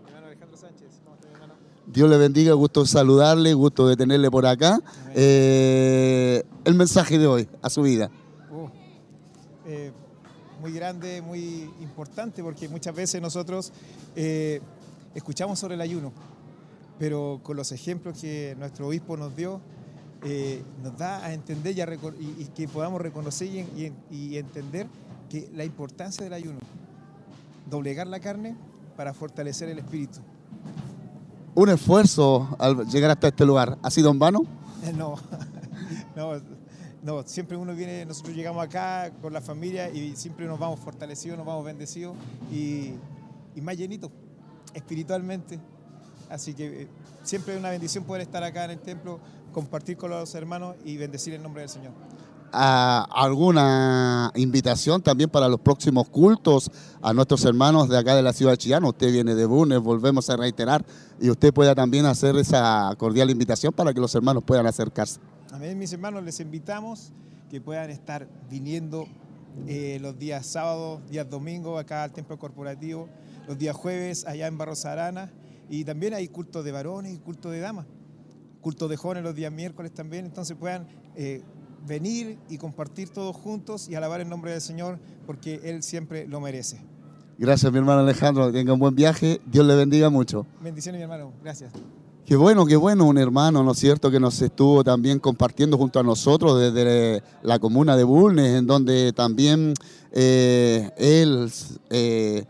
Dios 1.96 2.10
le 2.10 2.18
bendiga, 2.18 2.52
gusto 2.56 2.86
saludarle, 2.86 3.54
gusto 3.54 3.88
de 3.88 3.96
tenerle 3.96 4.30
por 4.30 4.46
acá. 4.46 4.82
Eh, 5.16 6.44
el 6.66 6.76
mensaje 6.76 7.18
de 7.18 7.26
hoy 7.26 7.48
a 7.62 7.70
su 7.70 7.84
vida. 7.84 8.12
Uh, 8.52 8.68
eh, 9.66 9.94
muy 10.60 10.74
grande, 10.74 11.22
muy 11.22 11.72
importante, 11.80 12.44
porque 12.44 12.68
muchas 12.68 12.94
veces 12.94 13.22
nosotros 13.22 13.72
eh, 14.14 14.60
escuchamos 15.14 15.58
sobre 15.58 15.76
el 15.76 15.82
ayuno, 15.82 16.12
pero 17.00 17.40
con 17.42 17.56
los 17.56 17.72
ejemplos 17.72 18.20
que 18.20 18.58
nuestro 18.60 18.88
obispo 18.90 19.16
nos 19.16 19.34
dio, 19.34 19.62
nos 20.84 20.98
da 20.98 21.24
a 21.24 21.34
entender 21.34 21.78
y, 21.78 21.82
a 21.82 21.88
y- 21.94 22.50
que 22.54 22.68
podamos 22.68 23.00
reconocer 23.00 23.48
y 23.48 24.38
entender 24.38 24.88
que 25.30 25.50
la 25.56 25.64
importancia 25.64 26.26
del 26.26 26.34
ayuno, 26.34 26.60
doblegar 27.70 28.08
la 28.08 28.20
carne 28.20 28.58
para 28.98 29.14
fortalecer 29.14 29.70
el 29.70 29.80
espíritu. 29.80 30.20
Un 31.56 31.70
esfuerzo 31.70 32.56
al 32.60 32.86
llegar 32.88 33.12
hasta 33.12 33.30
este 33.30 33.46
lugar. 33.46 33.78
¿Ha 33.82 33.90
sido 33.90 34.12
en 34.12 34.20
vano? 34.20 34.44
Eh, 34.84 34.94
No, 34.94 35.16
no, 36.16 36.34
no, 37.02 37.24
siempre 37.26 37.56
uno 37.56 37.74
viene, 37.74 38.06
nosotros 38.06 38.36
llegamos 38.36 38.64
acá 38.64 39.12
con 39.22 39.32
la 39.32 39.42
familia 39.42 39.90
y 39.90 40.16
siempre 40.16 40.46
nos 40.46 40.60
vamos 40.60 40.80
fortalecidos, 40.80 41.38
nos 41.38 41.48
vamos 41.48 41.64
bendecidos 41.64 42.16
y, 42.52 42.94
y 43.56 43.62
más 43.62 43.78
llenitos 43.78 44.12
espiritualmente. 44.74 45.60
Así 46.30 46.54
que 46.54 46.84
eh, 46.84 46.88
siempre 47.24 47.54
es 47.54 47.60
una 47.60 47.70
bendición 47.70 48.04
poder 48.04 48.24
estar 48.24 48.44
acá 48.44 48.66
en 48.66 48.72
el 48.72 48.80
templo, 48.80 49.20
compartir 49.54 49.96
con 49.96 50.10
los 50.10 50.36
hermanos 50.36 50.76
y 50.84 50.98
bendecir 50.98 51.34
el 51.34 51.42
nombre 51.42 51.62
del 51.62 51.70
Señor. 51.70 51.94
Ah, 52.58 53.06
¿Alguna 53.12 54.32
invitación 54.34 55.02
también 55.02 55.30
para 55.30 55.50
los 55.50 55.60
próximos 55.60 56.08
cultos 56.08 56.72
a 57.02 57.14
nuestros 57.14 57.44
hermanos 57.44 57.90
de 57.90 57.98
acá 57.98 58.16
de 58.16 58.22
la 58.22 58.32
ciudad 58.32 58.54
de 58.54 58.58
Chillán? 58.58 58.86
Usted 58.86 59.12
viene 59.12 59.36
de 59.36 59.46
Bulnes, 59.46 59.82
volvemos 59.82 60.30
a 60.30 60.38
reiterar, 60.38 60.86
y 61.20 61.30
usted 61.30 61.54
pueda 61.54 61.76
también 61.76 62.06
hacer 62.06 62.38
esa 62.38 62.96
cordial 62.98 63.30
invitación 63.30 63.74
para 63.74 63.94
que 63.94 64.00
los 64.00 64.16
hermanos 64.16 64.42
puedan 64.46 64.66
acercarse. 64.68 65.20
Amén, 65.52 65.78
mis 65.78 65.92
hermanos, 65.92 66.24
les 66.24 66.40
invitamos 66.40 67.12
que 67.50 67.60
puedan 67.60 67.90
estar 67.90 68.26
viniendo 68.50 69.06
eh, 69.68 70.00
los 70.02 70.18
días 70.18 70.46
sábados, 70.46 71.02
días 71.10 71.30
domingos 71.30 71.78
acá 71.78 72.04
al 72.04 72.14
templo 72.14 72.40
corporativo, 72.40 73.10
los 73.50 73.58
días 73.58 73.76
jueves 73.76 74.26
allá 74.26 74.48
en 74.48 74.58
Barros 74.58 74.86
Arana 74.86 75.30
y 75.70 75.84
también 75.84 76.14
hay 76.14 76.30
culto 76.30 76.64
de 76.64 76.72
varones 76.72 77.14
y 77.14 77.18
culto 77.18 77.50
de 77.50 77.60
damas, 77.60 77.86
culto 78.62 78.88
de 78.88 78.96
jóvenes 78.96 79.26
los 79.26 79.36
días 79.36 79.52
miércoles 79.52 79.94
también, 79.94 80.26
entonces 80.26 80.56
puedan 80.56 80.88
eh, 81.16 81.42
venir 81.86 82.38
y 82.50 82.58
compartir 82.58 83.10
todos 83.10 83.36
juntos 83.36 83.90
y 83.90 83.96
alabar 83.96 84.22
el 84.22 84.30
nombre 84.30 84.52
del 84.52 84.62
Señor 84.62 85.00
porque 85.26 85.60
Él 85.64 85.84
siempre 85.84 86.28
lo 86.28 86.40
merece. 86.40 86.82
Gracias, 87.38 87.72
mi 87.72 87.80
hermano 87.80 88.02
Alejandro, 88.02 88.48
que 88.48 88.54
tenga 88.54 88.74
un 88.74 88.80
buen 88.80 88.96
viaje, 88.96 89.42
Dios 89.46 89.66
le 89.66 89.76
bendiga 89.76 90.10
mucho. 90.10 90.46
Bendiciones 90.62 91.00
mi 91.00 91.04
hermano, 91.04 91.34
gracias. 91.44 91.74
Qué 92.26 92.36
bueno, 92.36 92.66
qué 92.66 92.76
bueno, 92.76 93.06
un 93.06 93.20
hermano, 93.20 93.62
¿no 93.62 93.74
es 93.74 93.78
cierto?, 93.78 94.10
que 94.10 94.20
nos 94.20 94.42
estuvo 94.42 94.84
también 94.84 95.20
compartiendo 95.20 95.78
junto 95.78 96.00
a 96.00 96.04
nosotros 96.04 96.60
desde 96.60 97.22
la 97.44 97.60
comuna 97.60 97.96
de 97.96 98.04
Bulnes, 98.04 98.56
en 98.56 98.66
donde 98.66 99.14
también 99.14 99.76
eh, 100.12 100.90
él 100.98 101.52
eh, 101.92 102.46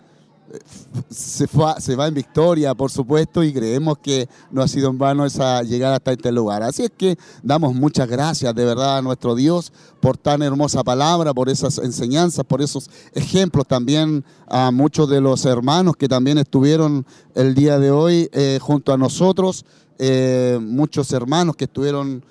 se, 1.09 1.47
se 1.79 1.95
va 1.95 2.07
en 2.07 2.13
victoria, 2.13 2.73
por 2.73 2.91
supuesto, 2.91 3.43
y 3.43 3.53
creemos 3.53 3.97
que 3.99 4.27
no 4.51 4.61
ha 4.61 4.67
sido 4.67 4.89
en 4.89 4.97
vano 4.97 5.25
esa 5.25 5.63
llegada 5.63 5.95
hasta 5.95 6.11
este 6.11 6.31
lugar. 6.31 6.63
Así 6.63 6.83
es 6.83 6.91
que 6.95 7.17
damos 7.43 7.73
muchas 7.73 8.07
gracias 8.07 8.53
de 8.53 8.65
verdad 8.65 8.97
a 8.97 9.01
nuestro 9.01 9.35
Dios 9.35 9.71
por 9.99 10.17
tan 10.17 10.41
hermosa 10.41 10.83
palabra, 10.83 11.33
por 11.33 11.49
esas 11.49 11.77
enseñanzas, 11.77 12.45
por 12.45 12.61
esos 12.61 12.89
ejemplos 13.13 13.67
también 13.67 14.23
a 14.47 14.71
muchos 14.71 15.09
de 15.09 15.21
los 15.21 15.45
hermanos 15.45 15.95
que 15.95 16.07
también 16.07 16.37
estuvieron 16.37 17.05
el 17.33 17.55
día 17.55 17.79
de 17.79 17.91
hoy 17.91 18.29
eh, 18.31 18.59
junto 18.61 18.93
a 18.93 18.97
nosotros, 18.97 19.65
eh, 19.97 20.59
muchos 20.61 21.11
hermanos 21.13 21.55
que 21.55 21.65
estuvieron 21.65 22.23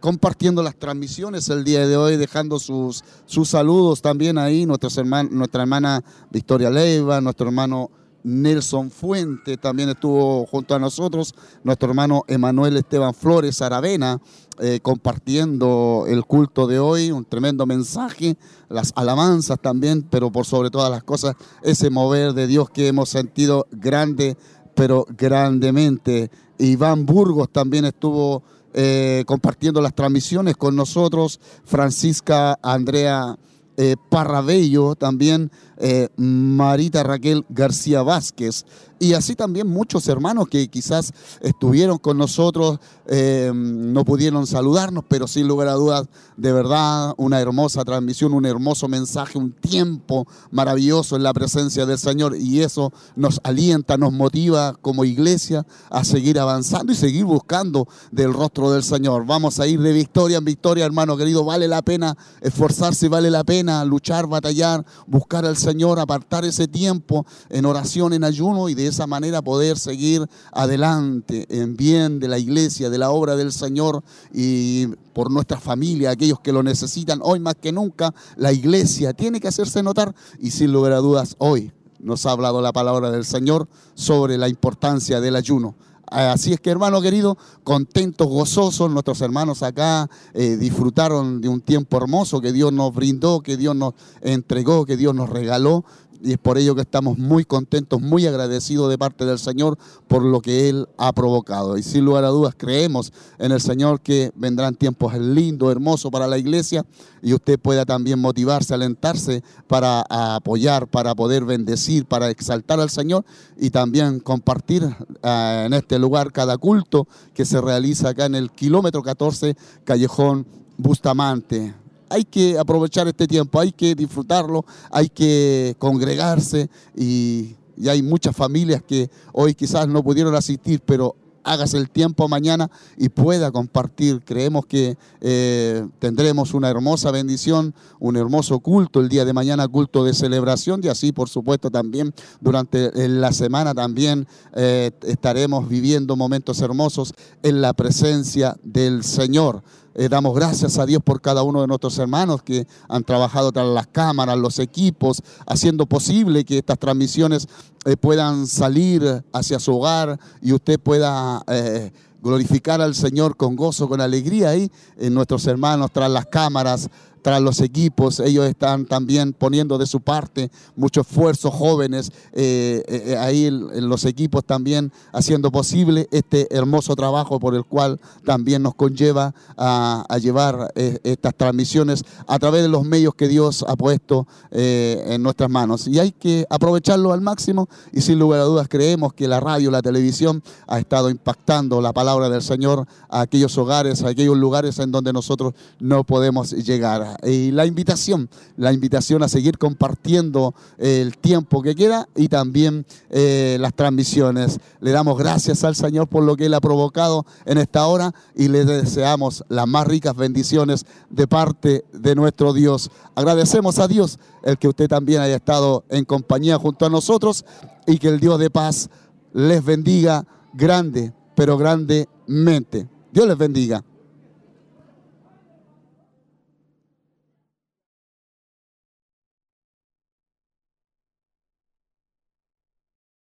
compartiendo 0.00 0.62
las 0.62 0.76
transmisiones 0.76 1.48
el 1.48 1.62
día 1.62 1.86
de 1.86 1.96
hoy, 1.96 2.16
dejando 2.16 2.58
sus, 2.58 3.04
sus 3.26 3.48
saludos 3.50 4.02
también 4.02 4.38
ahí, 4.38 4.64
herman- 4.64 5.30
nuestra 5.30 5.62
hermana 5.62 6.02
Victoria 6.30 6.70
Leiva, 6.70 7.20
nuestro 7.20 7.46
hermano 7.46 7.90
Nelson 8.22 8.90
Fuente 8.90 9.56
también 9.56 9.88
estuvo 9.88 10.44
junto 10.46 10.74
a 10.74 10.78
nosotros, 10.78 11.34
nuestro 11.64 11.88
hermano 11.88 12.22
Emanuel 12.28 12.76
Esteban 12.76 13.14
Flores 13.14 13.62
Aravena, 13.62 14.20
eh, 14.58 14.80
compartiendo 14.82 16.04
el 16.06 16.24
culto 16.26 16.66
de 16.66 16.78
hoy, 16.78 17.12
un 17.12 17.24
tremendo 17.24 17.64
mensaje, 17.64 18.36
las 18.68 18.92
alabanzas 18.94 19.58
también, 19.60 20.02
pero 20.02 20.30
por 20.30 20.44
sobre 20.44 20.68
todas 20.70 20.90
las 20.90 21.02
cosas, 21.02 21.34
ese 21.62 21.88
mover 21.88 22.34
de 22.34 22.46
Dios 22.46 22.68
que 22.68 22.88
hemos 22.88 23.08
sentido 23.08 23.66
grande, 23.70 24.36
pero 24.74 25.06
grandemente. 25.16 26.30
Iván 26.58 27.06
Burgos 27.06 27.48
también 27.50 27.86
estuvo 27.86 28.42
eh, 28.74 29.24
compartiendo 29.26 29.80
las 29.80 29.94
transmisiones 29.94 30.56
con 30.56 30.76
nosotros, 30.76 31.40
Francisca 31.64 32.58
Andrea 32.62 33.36
eh, 33.76 33.96
Parrabello, 34.10 34.94
también 34.94 35.50
eh, 35.80 36.08
Marita 36.16 37.02
Raquel 37.02 37.44
García 37.48 38.02
Vázquez, 38.02 38.64
y 39.02 39.14
así 39.14 39.34
también 39.34 39.66
muchos 39.66 40.06
hermanos 40.08 40.48
que 40.48 40.68
quizás 40.68 41.14
estuvieron 41.40 41.96
con 41.96 42.18
nosotros, 42.18 42.78
eh, 43.06 43.50
no 43.54 44.04
pudieron 44.04 44.46
saludarnos, 44.46 45.04
pero 45.08 45.26
sin 45.26 45.48
lugar 45.48 45.68
a 45.68 45.72
dudas, 45.72 46.06
de 46.36 46.52
verdad, 46.52 47.14
una 47.16 47.40
hermosa 47.40 47.82
transmisión, 47.82 48.34
un 48.34 48.44
hermoso 48.44 48.88
mensaje, 48.88 49.38
un 49.38 49.52
tiempo 49.52 50.26
maravilloso 50.50 51.16
en 51.16 51.22
la 51.22 51.32
presencia 51.32 51.86
del 51.86 51.98
Señor, 51.98 52.36
y 52.36 52.60
eso 52.60 52.92
nos 53.16 53.40
alienta, 53.42 53.96
nos 53.96 54.12
motiva 54.12 54.76
como 54.82 55.06
iglesia 55.06 55.66
a 55.88 56.04
seguir 56.04 56.38
avanzando 56.38 56.92
y 56.92 56.94
seguir 56.94 57.24
buscando 57.24 57.88
del 58.12 58.34
rostro 58.34 58.70
del 58.70 58.82
Señor. 58.82 59.24
Vamos 59.24 59.60
a 59.60 59.66
ir 59.66 59.80
de 59.80 59.94
victoria 59.94 60.36
en 60.36 60.44
victoria, 60.44 60.84
hermano 60.84 61.16
querido, 61.16 61.42
vale 61.42 61.68
la 61.68 61.80
pena 61.80 62.18
esforzarse, 62.42 63.08
vale 63.08 63.30
la 63.30 63.44
pena 63.44 63.82
luchar, 63.86 64.26
batallar, 64.26 64.84
buscar 65.06 65.46
al 65.46 65.56
Señor, 65.56 65.69
apartar 65.98 66.44
ese 66.44 66.68
tiempo 66.68 67.26
en 67.48 67.64
oración, 67.64 68.12
en 68.12 68.24
ayuno 68.24 68.68
y 68.68 68.74
de 68.74 68.86
esa 68.86 69.06
manera 69.06 69.42
poder 69.42 69.78
seguir 69.78 70.26
adelante 70.52 71.46
en 71.48 71.76
bien 71.76 72.18
de 72.20 72.28
la 72.28 72.38
iglesia, 72.38 72.90
de 72.90 72.98
la 72.98 73.10
obra 73.10 73.36
del 73.36 73.52
Señor 73.52 74.02
y 74.32 74.86
por 75.12 75.30
nuestra 75.30 75.58
familia, 75.60 76.10
aquellos 76.10 76.40
que 76.40 76.52
lo 76.52 76.62
necesitan. 76.62 77.20
Hoy 77.22 77.40
más 77.40 77.54
que 77.56 77.72
nunca 77.72 78.14
la 78.36 78.52
iglesia 78.52 79.12
tiene 79.12 79.40
que 79.40 79.48
hacerse 79.48 79.82
notar 79.82 80.14
y 80.38 80.50
sin 80.50 80.72
lugar 80.72 80.92
a 80.92 80.98
dudas 80.98 81.36
hoy 81.38 81.72
nos 81.98 82.24
ha 82.26 82.32
hablado 82.32 82.62
la 82.62 82.72
palabra 82.72 83.10
del 83.10 83.24
Señor 83.24 83.68
sobre 83.94 84.38
la 84.38 84.48
importancia 84.48 85.20
del 85.20 85.36
ayuno. 85.36 85.74
Así 86.06 86.52
es 86.52 86.60
que 86.60 86.70
hermano 86.70 87.00
querido, 87.00 87.38
contentos, 87.62 88.26
gozosos, 88.26 88.90
nuestros 88.90 89.20
hermanos 89.20 89.62
acá 89.62 90.10
eh, 90.34 90.56
disfrutaron 90.56 91.40
de 91.40 91.48
un 91.48 91.60
tiempo 91.60 91.96
hermoso 91.96 92.40
que 92.40 92.52
Dios 92.52 92.72
nos 92.72 92.92
brindó, 92.92 93.40
que 93.40 93.56
Dios 93.56 93.76
nos 93.76 93.94
entregó, 94.20 94.84
que 94.84 94.96
Dios 94.96 95.14
nos 95.14 95.30
regaló. 95.30 95.84
Y 96.22 96.32
es 96.32 96.38
por 96.38 96.58
ello 96.58 96.74
que 96.74 96.82
estamos 96.82 97.18
muy 97.18 97.44
contentos, 97.44 98.00
muy 98.00 98.26
agradecidos 98.26 98.90
de 98.90 98.98
parte 98.98 99.24
del 99.24 99.38
Señor 99.38 99.78
por 100.06 100.22
lo 100.22 100.40
que 100.40 100.68
Él 100.68 100.88
ha 100.98 101.12
provocado. 101.12 101.78
Y 101.78 101.82
sin 101.82 102.04
lugar 102.04 102.24
a 102.24 102.28
dudas 102.28 102.54
creemos 102.56 103.12
en 103.38 103.52
el 103.52 103.60
Señor 103.60 104.00
que 104.00 104.30
vendrán 104.34 104.74
tiempos 104.74 105.16
lindos, 105.18 105.70
hermosos 105.70 106.10
para 106.10 106.26
la 106.26 106.38
iglesia 106.38 106.84
y 107.22 107.32
usted 107.32 107.58
pueda 107.58 107.84
también 107.84 108.18
motivarse, 108.18 108.74
alentarse 108.74 109.42
para 109.66 110.04
apoyar, 110.08 110.88
para 110.88 111.14
poder 111.14 111.44
bendecir, 111.44 112.04
para 112.04 112.30
exaltar 112.30 112.80
al 112.80 112.90
Señor 112.90 113.24
y 113.58 113.70
también 113.70 114.20
compartir 114.20 114.84
eh, 115.22 115.64
en 115.66 115.72
este 115.72 115.98
lugar 115.98 116.32
cada 116.32 116.58
culto 116.58 117.06
que 117.34 117.44
se 117.44 117.60
realiza 117.60 118.10
acá 118.10 118.26
en 118.26 118.34
el 118.34 118.50
kilómetro 118.50 119.02
14, 119.02 119.56
Callejón 119.84 120.46
Bustamante. 120.76 121.74
Hay 122.10 122.24
que 122.24 122.58
aprovechar 122.58 123.08
este 123.08 123.26
tiempo, 123.26 123.58
hay 123.58 123.72
que 123.72 123.94
disfrutarlo, 123.94 124.64
hay 124.90 125.08
que 125.08 125.74
congregarse 125.78 126.68
y, 126.94 127.56
y 127.76 127.88
hay 127.88 128.02
muchas 128.02 128.36
familias 128.36 128.82
que 128.82 129.08
hoy 129.32 129.54
quizás 129.54 129.88
no 129.88 130.02
pudieron 130.02 130.34
asistir, 130.34 130.82
pero 130.84 131.16
hágase 131.44 131.78
el 131.78 131.90
tiempo 131.90 132.28
mañana 132.28 132.70
y 132.96 133.08
pueda 133.08 133.50
compartir. 133.50 134.22
Creemos 134.24 134.66
que 134.66 134.96
eh, 135.20 135.86
tendremos 135.98 136.54
una 136.54 136.68
hermosa 136.68 137.10
bendición, 137.10 137.74
un 137.98 138.16
hermoso 138.16 138.60
culto 138.60 139.00
el 139.00 139.08
día 139.08 139.24
de 139.24 139.32
mañana, 139.32 139.66
culto 139.68 140.04
de 140.04 140.14
celebración 140.14 140.80
y 140.82 140.88
así 140.88 141.12
por 141.12 141.28
supuesto 141.28 141.70
también 141.70 142.14
durante 142.40 142.90
la 143.08 143.32
semana 143.32 143.74
también 143.74 144.26
eh, 144.54 144.90
estaremos 145.02 145.68
viviendo 145.68 146.16
momentos 146.16 146.60
hermosos 146.60 147.14
en 147.42 147.60
la 147.60 147.72
presencia 147.72 148.56
del 148.62 149.04
Señor. 149.04 149.62
Eh, 150.00 150.08
damos 150.08 150.34
gracias 150.34 150.78
a 150.78 150.86
Dios 150.86 151.02
por 151.04 151.20
cada 151.20 151.42
uno 151.42 151.60
de 151.60 151.66
nuestros 151.66 151.98
hermanos 151.98 152.42
que 152.42 152.66
han 152.88 153.04
trabajado 153.04 153.52
tras 153.52 153.66
las 153.66 153.86
cámaras, 153.86 154.38
los 154.38 154.58
equipos, 154.58 155.22
haciendo 155.46 155.84
posible 155.84 156.42
que 156.46 156.56
estas 156.56 156.78
transmisiones 156.78 157.46
eh, 157.84 157.98
puedan 157.98 158.46
salir 158.46 159.22
hacia 159.30 159.60
su 159.60 159.76
hogar 159.76 160.18
y 160.40 160.54
usted 160.54 160.80
pueda 160.80 161.42
eh, 161.48 161.92
glorificar 162.22 162.80
al 162.80 162.94
Señor 162.94 163.36
con 163.36 163.56
gozo, 163.56 163.90
con 163.90 164.00
alegría 164.00 164.48
ahí 164.48 164.70
en 164.96 165.12
nuestros 165.12 165.46
hermanos 165.46 165.90
tras 165.92 166.10
las 166.10 166.24
cámaras, 166.24 166.88
tras 167.22 167.40
los 167.40 167.60
equipos, 167.60 168.20
ellos 168.20 168.46
están 168.46 168.86
también 168.86 169.32
poniendo 169.32 169.78
de 169.78 169.86
su 169.86 170.00
parte 170.00 170.50
mucho 170.76 171.02
esfuerzo, 171.02 171.50
jóvenes, 171.50 172.12
eh, 172.32 172.82
eh, 172.86 173.16
ahí 173.18 173.46
en, 173.46 173.88
los 173.88 174.04
equipos 174.04 174.44
también 174.44 174.92
haciendo 175.12 175.50
posible 175.50 176.08
este 176.10 176.54
hermoso 176.54 176.94
trabajo 176.96 177.40
por 177.40 177.54
el 177.54 177.64
cual 177.64 178.00
también 178.24 178.62
nos 178.62 178.74
conlleva 178.74 179.34
a, 179.56 180.06
llevar 180.20 180.70
eh, 180.74 180.98
estas 181.02 181.34
transmisiones 181.34 182.04
a 182.26 182.38
través 182.38 182.62
de 182.62 182.68
los 182.68 182.84
medios 182.84 183.14
que 183.14 183.28
Dios 183.28 183.64
ha 183.66 183.76
puesto 183.76 184.26
en 184.50 185.22
nuestras 185.22 185.50
manos. 185.50 185.86
Y 185.86 185.98
hay 185.98 186.12
que 186.12 186.46
aprovecharlo 186.50 187.12
al 187.12 187.20
máximo 187.20 187.68
y 187.92 188.00
sin 188.02 188.18
lugar 188.18 188.40
a 188.40 188.44
dudas 188.44 188.68
creemos 188.68 189.12
que 189.14 189.28
la 189.28 189.40
radio, 189.40 189.70
la 189.70 189.82
televisión 189.82 190.42
ha 190.66 190.78
estado 190.78 191.10
impactando 191.10 191.80
la 191.80 191.92
palabra 191.92 192.28
del 192.28 192.42
Señor 192.42 192.86
a 193.08 193.22
aquellos 193.22 193.56
hogares, 193.58 194.02
a 194.02 194.08
aquellos 194.08 194.36
lugares 194.36 194.78
en 194.78 194.90
donde 194.90 195.12
nosotros 195.12 195.54
no 195.78 196.04
podemos 196.04 196.52
llegar. 196.52 197.09
Y 197.22 197.50
la 197.50 197.66
invitación, 197.66 198.28
la 198.56 198.72
invitación 198.72 199.22
a 199.22 199.28
seguir 199.28 199.58
compartiendo 199.58 200.54
el 200.78 201.16
tiempo 201.18 201.62
que 201.62 201.74
queda 201.74 202.08
y 202.16 202.28
también 202.28 202.86
eh, 203.10 203.56
las 203.60 203.74
transmisiones. 203.74 204.58
Le 204.80 204.90
damos 204.90 205.18
gracias 205.18 205.64
al 205.64 205.74
Señor 205.74 206.08
por 206.08 206.24
lo 206.24 206.36
que 206.36 206.46
Él 206.46 206.54
ha 206.54 206.60
provocado 206.60 207.26
en 207.44 207.58
esta 207.58 207.86
hora 207.86 208.14
y 208.34 208.48
le 208.48 208.64
deseamos 208.64 209.44
las 209.48 209.66
más 209.66 209.86
ricas 209.86 210.16
bendiciones 210.16 210.86
de 211.08 211.26
parte 211.26 211.84
de 211.92 212.14
nuestro 212.14 212.52
Dios. 212.52 212.90
Agradecemos 213.14 213.78
a 213.78 213.88
Dios 213.88 214.18
el 214.42 214.58
que 214.58 214.68
usted 214.68 214.88
también 214.88 215.20
haya 215.20 215.36
estado 215.36 215.84
en 215.88 216.04
compañía 216.04 216.58
junto 216.58 216.86
a 216.86 216.90
nosotros 216.90 217.44
y 217.86 217.98
que 217.98 218.08
el 218.08 218.20
Dios 218.20 218.38
de 218.38 218.50
paz 218.50 218.88
les 219.32 219.64
bendiga 219.64 220.26
grande, 220.52 221.12
pero 221.34 221.56
grandemente. 221.56 222.88
Dios 223.12 223.26
les 223.26 223.36
bendiga. 223.36 223.84